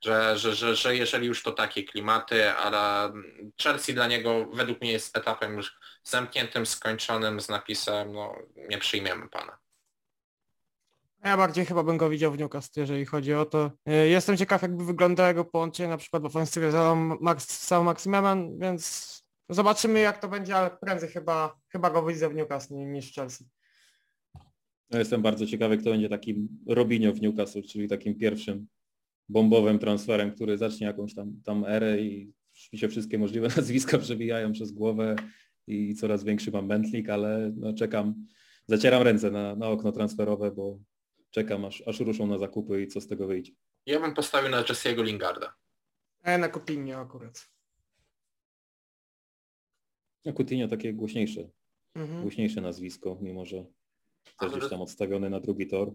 że, 0.02 0.38
że, 0.38 0.56
że, 0.56 0.76
że 0.76 0.96
jeżeli 0.96 1.28
już 1.28 1.44
to 1.44 1.52
takie 1.52 1.84
klimaty, 1.84 2.52
ale 2.52 3.14
Chelsea 3.64 3.94
dla 3.94 4.08
niego 4.08 4.46
według 4.54 4.82
mnie 4.82 4.92
jest 4.92 5.18
etapem 5.18 5.58
już 5.58 5.80
zamkniętym, 6.04 6.66
skończonym 6.66 7.42
z 7.42 7.50
napisem, 7.50 8.14
no 8.14 8.36
nie 8.70 8.78
przyjmiemy 8.78 9.30
pana. 9.30 9.58
Ja 11.24 11.38
bardziej 11.38 11.66
chyba 11.66 11.84
bym 11.84 11.98
go 11.98 12.10
widział 12.10 12.32
w 12.32 12.38
Newcastle, 12.38 12.80
jeżeli 12.80 13.06
chodzi 13.06 13.34
o 13.34 13.46
to. 13.46 13.72
E, 13.86 14.08
jestem 14.08 14.38
ciekaw, 14.38 14.62
jakby 14.62 14.86
wygląda 14.86 15.28
jego 15.28 15.46
połączenie 15.46 15.90
na 15.90 15.98
przykład 15.98 16.24
w 16.24 16.26
ofensywie 16.26 16.72
z 16.72 16.76
Sam 17.48 17.86
Maximeman, 17.86 18.60
więc 18.60 19.27
zobaczymy 19.50 20.00
jak 20.00 20.22
to 20.22 20.28
będzie, 20.28 20.56
ale 20.56 20.78
prędzej 20.82 21.10
chyba, 21.10 21.60
chyba 21.70 21.90
go 21.90 22.06
widzę 22.06 22.30
w 22.30 22.36
Newcastle 22.36 22.76
niż 22.76 23.12
w 23.12 23.16
Chelsea. 23.16 23.46
Ja 24.90 25.00
jestem 25.00 25.22
bardzo 25.22 25.46
ciekawy, 25.46 25.78
kto 25.78 25.90
będzie 25.90 26.10
takim 26.10 26.48
Robinio 26.68 27.14
w 27.14 27.22
Newcastle, 27.22 27.62
czyli 27.62 27.88
takim 27.88 28.16
pierwszym 28.16 28.68
bombowym 29.30 29.80
transferem, 29.80 30.32
który 30.32 30.58
zacznie 30.58 30.88
jakąś 30.88 31.16
tam, 31.16 31.42
tam 31.46 31.66
erę 31.66 32.02
i 32.02 32.34
mi 32.74 32.80
się 32.80 32.90
wszystkie 32.90 33.18
możliwe 33.18 33.48
nazwiska 33.58 33.98
przebijają 33.98 34.52
przez 34.52 34.72
głowę 34.72 35.16
i 35.68 35.96
coraz 35.96 36.24
większy 36.24 36.52
mam 36.52 36.66
mętlik, 36.66 37.10
ale 37.10 37.52
no 37.56 37.74
czekam, 37.74 38.26
zacieram 38.68 39.02
ręce 39.02 39.32
na, 39.32 39.56
na 39.56 39.68
okno 39.68 39.92
transferowe, 39.92 40.52
bo 40.52 40.80
czekam 41.32 41.66
aż, 41.66 41.84
aż 41.88 42.00
ruszą 42.00 42.28
na 42.28 42.38
zakupy 42.38 42.82
i 42.82 42.88
co 42.88 43.02
z 43.02 43.08
tego 43.08 43.28
wyjdzie. 43.28 43.52
Ja 43.86 44.00
bym 44.00 44.14
postawił 44.14 44.52
na 44.52 44.64
Jesse'ego 44.64 45.04
Lingarda. 45.04 45.54
A 46.24 46.32
ja 46.32 46.38
na 46.38 46.50
Coutinho 46.50 47.00
akurat. 47.00 47.50
Na 50.28 50.34
Coutinho 50.34 50.68
takie 50.68 50.94
głośniejsze, 50.94 51.50
mhm. 51.96 52.22
głośniejsze 52.22 52.62
nazwisko, 52.62 53.18
mimo 53.22 53.46
że 53.46 53.66
też 54.40 54.52
gdzieś 54.52 54.70
tam 54.70 54.82
odstawiony 54.82 55.30
na 55.30 55.40
drugi 55.40 55.68
tor. 55.68 55.92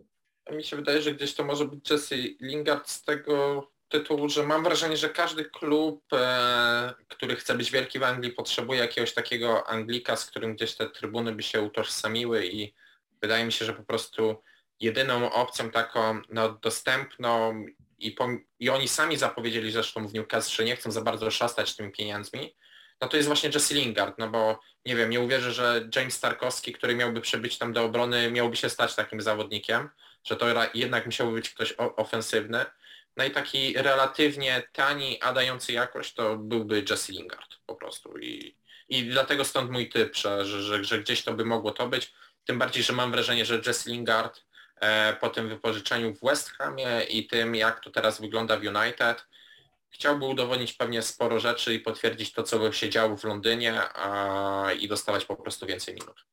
Mi 0.50 0.64
się 0.64 0.76
wydaje, 0.76 1.02
że 1.02 1.14
gdzieś 1.14 1.34
to 1.34 1.44
może 1.44 1.64
być 1.64 1.90
Jesse 1.90 2.16
Lingard 2.40 2.88
z 2.88 3.02
tego 3.02 3.66
tytułu, 3.88 4.28
że 4.28 4.46
mam 4.46 4.64
wrażenie, 4.64 4.96
że 4.96 5.08
każdy 5.08 5.44
klub, 5.44 6.04
e, 6.12 6.94
który 7.08 7.36
chce 7.36 7.54
być 7.54 7.70
wielki 7.70 7.98
w 7.98 8.02
Anglii, 8.02 8.32
potrzebuje 8.32 8.80
jakiegoś 8.80 9.14
takiego 9.14 9.68
Anglika, 9.68 10.16
z 10.16 10.26
którym 10.26 10.54
gdzieś 10.54 10.74
te 10.74 10.90
trybuny 10.90 11.32
by 11.32 11.42
się 11.42 11.62
utożsamiły 11.62 12.46
i 12.46 12.74
wydaje 13.20 13.44
mi 13.44 13.52
się, 13.52 13.64
że 13.64 13.72
po 13.72 13.82
prostu 13.82 14.36
jedyną 14.80 15.32
opcją 15.32 15.70
taką 15.70 16.20
no, 16.30 16.48
dostępną 16.48 17.64
i, 17.98 18.16
i 18.58 18.70
oni 18.70 18.88
sami 18.88 19.16
zapowiedzieli 19.16 19.72
zresztą 19.72 20.08
w 20.08 20.14
Newcastle, 20.14 20.56
że 20.56 20.64
nie 20.64 20.76
chcą 20.76 20.90
za 20.90 21.02
bardzo 21.02 21.30
szastać 21.30 21.76
tymi 21.76 21.92
pieniędzmi, 21.92 22.54
no 23.02 23.08
to 23.08 23.16
jest 23.16 23.26
właśnie 23.26 23.50
Jesse 23.54 23.74
Lingard, 23.74 24.18
no 24.18 24.28
bo 24.28 24.60
nie 24.86 24.96
wiem, 24.96 25.10
nie 25.10 25.20
uwierzę, 25.20 25.52
że 25.52 25.88
James 25.96 26.20
Tarkowski, 26.20 26.72
który 26.72 26.96
miałby 26.96 27.20
przebyć 27.20 27.58
tam 27.58 27.72
do 27.72 27.84
obrony, 27.84 28.30
miałby 28.30 28.56
się 28.56 28.68
stać 28.70 28.94
takim 28.94 29.20
zawodnikiem, 29.20 29.88
że 30.24 30.36
to 30.36 30.46
jednak 30.74 31.06
musiałby 31.06 31.32
być 31.32 31.50
ktoś 31.50 31.74
ofensywny. 31.78 32.64
No 33.16 33.24
i 33.24 33.30
taki 33.30 33.74
relatywnie 33.74 34.62
tani, 34.72 35.22
a 35.22 35.32
dający 35.32 35.72
jakość 35.72 36.14
to 36.14 36.36
byłby 36.36 36.84
Jesse 36.90 37.12
Lingard 37.12 37.54
po 37.66 37.74
prostu. 37.74 38.18
I, 38.18 38.56
i 38.88 39.04
dlatego 39.04 39.44
stąd 39.44 39.70
mój 39.70 39.88
typ, 39.88 40.16
że, 40.16 40.46
że, 40.46 40.84
że 40.84 40.98
gdzieś 40.98 41.22
to 41.22 41.32
by 41.34 41.44
mogło 41.44 41.70
to 41.70 41.88
być. 41.88 42.12
Tym 42.44 42.58
bardziej, 42.58 42.82
że 42.82 42.92
mam 42.92 43.12
wrażenie, 43.12 43.44
że 43.44 43.60
Jesse 43.66 43.90
Lingard 43.90 44.44
e, 44.80 45.16
po 45.20 45.28
tym 45.28 45.48
wypożyczeniu 45.48 46.14
w 46.14 46.20
West 46.20 46.50
Hamie 46.50 47.06
i 47.08 47.26
tym, 47.26 47.54
jak 47.54 47.80
to 47.80 47.90
teraz 47.90 48.20
wygląda 48.20 48.56
w 48.56 48.64
United, 48.64 49.26
chciałby 49.92 50.24
udowodnić 50.24 50.72
pewnie 50.72 51.02
sporo 51.02 51.40
rzeczy 51.40 51.74
i 51.74 51.80
potwierdzić 51.80 52.32
to, 52.32 52.42
co 52.42 52.72
się 52.72 52.90
działo 52.90 53.16
w 53.16 53.24
Londynie 53.24 53.80
a, 53.94 54.72
i 54.72 54.88
dostawać 54.88 55.24
po 55.24 55.36
prostu 55.36 55.66
więcej 55.66 55.94
minut. 55.94 56.24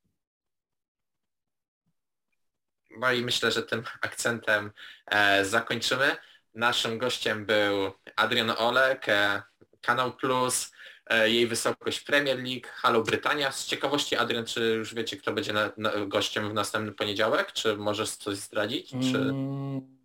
No 2.98 3.12
i 3.12 3.22
myślę, 3.22 3.52
że 3.52 3.64
tym 3.64 3.84
akcentem 4.02 4.72
e, 5.06 5.46
zakończymy. 5.46 6.16
Naszym 6.54 6.98
gościem 6.98 7.46
był 7.46 7.94
Adrian 8.16 8.50
Olek, 8.58 9.10
e, 9.10 9.42
Kanał 9.82 10.14
Plus, 10.14 10.72
e, 11.06 11.30
jej 11.30 11.48
wysokość 11.48 12.00
Premier 12.00 12.38
League, 12.38 12.68
Halo 12.74 13.04
Brytania. 13.04 13.52
Z 13.52 13.66
ciekawości 13.66 14.16
Adrian, 14.16 14.46
czy 14.46 14.62
już 14.62 14.94
wiecie, 14.94 15.18
kto 15.18 15.34
będzie 15.34 15.54
na, 15.54 15.72
na, 15.78 15.92
gościem 16.06 16.50
w 16.50 16.54
następny 16.54 16.92
poniedziałek? 16.92 17.52
Czy 17.54 17.78
możesz 17.78 18.10
coś 18.10 18.38
zdradzić? 18.38 18.90
Czy... 18.90 19.18
Mm, 19.18 19.99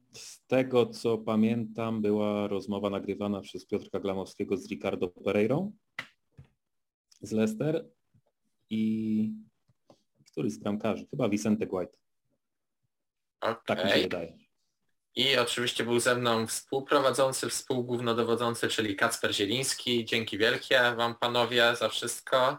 tego 0.54 0.86
co 0.86 1.18
pamiętam 1.18 2.02
była 2.02 2.48
rozmowa 2.48 2.90
nagrywana 2.90 3.40
przez 3.40 3.66
Piotrka 3.66 4.00
Glamowskiego 4.00 4.56
z 4.56 4.68
Ricardo 4.70 5.08
Pereirą 5.08 5.72
z 7.20 7.32
Leicester 7.32 7.88
i 8.70 9.32
który 10.30 10.50
z 10.50 10.58
bramkarzy? 10.58 11.06
Chyba 11.10 11.28
Vicente 11.28 11.66
White. 11.70 11.98
Okay. 13.40 13.56
Tak 13.66 13.84
mi 13.84 13.90
się 13.90 14.02
wydaje. 14.02 14.38
I 15.16 15.36
oczywiście 15.36 15.84
był 15.84 16.00
ze 16.00 16.14
mną 16.14 16.46
współprowadzący, 16.46 17.48
współgównodowodzący, 17.48 18.68
czyli 18.68 18.96
Kacper 18.96 19.34
Zieliński. 19.34 20.04
Dzięki 20.04 20.38
wielkie 20.38 20.94
Wam 20.96 21.14
panowie 21.14 21.76
za 21.76 21.88
wszystko. 21.88 22.58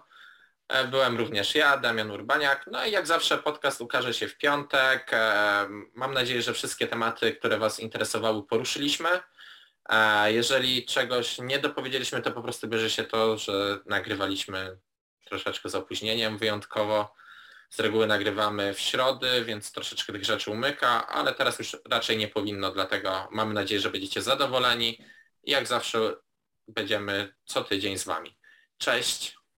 E, 0.67 0.87
byłem 0.87 1.17
również 1.17 1.55
ja, 1.55 1.77
Damian 1.77 2.11
Urbaniak. 2.11 2.65
No 2.71 2.85
i 2.85 2.91
jak 2.91 3.07
zawsze 3.07 3.37
podcast 3.37 3.81
ukaże 3.81 4.13
się 4.13 4.27
w 4.27 4.37
piątek. 4.37 5.09
E, 5.13 5.67
mam 5.95 6.13
nadzieję, 6.13 6.41
że 6.41 6.53
wszystkie 6.53 6.87
tematy, 6.87 7.33
które 7.33 7.57
Was 7.57 7.79
interesowały, 7.79 8.43
poruszyliśmy. 8.47 9.09
E, 9.89 10.33
jeżeli 10.33 10.85
czegoś 10.85 11.37
nie 11.39 11.59
dopowiedzieliśmy, 11.59 12.21
to 12.21 12.31
po 12.31 12.41
prostu 12.41 12.67
bierze 12.67 12.89
się 12.89 13.03
to, 13.03 13.37
że 13.37 13.79
nagrywaliśmy 13.85 14.77
troszeczkę 15.25 15.69
z 15.69 15.75
opóźnieniem 15.75 16.37
wyjątkowo. 16.37 17.15
Z 17.69 17.79
reguły 17.79 18.07
nagrywamy 18.07 18.73
w 18.73 18.79
środy, 18.79 19.45
więc 19.45 19.71
troszeczkę 19.71 20.13
tych 20.13 20.25
rzeczy 20.25 20.51
umyka, 20.51 21.07
ale 21.07 21.33
teraz 21.33 21.59
już 21.59 21.77
raczej 21.89 22.17
nie 22.17 22.27
powinno, 22.27 22.71
dlatego 22.71 23.27
mamy 23.31 23.53
nadzieję, 23.53 23.81
że 23.81 23.89
będziecie 23.89 24.21
zadowoleni 24.21 24.97
jak 25.45 25.67
zawsze 25.67 26.15
będziemy 26.67 27.33
co 27.45 27.63
tydzień 27.63 27.97
z 27.97 28.03
Wami. 28.03 28.37
Cześć! 28.77 29.44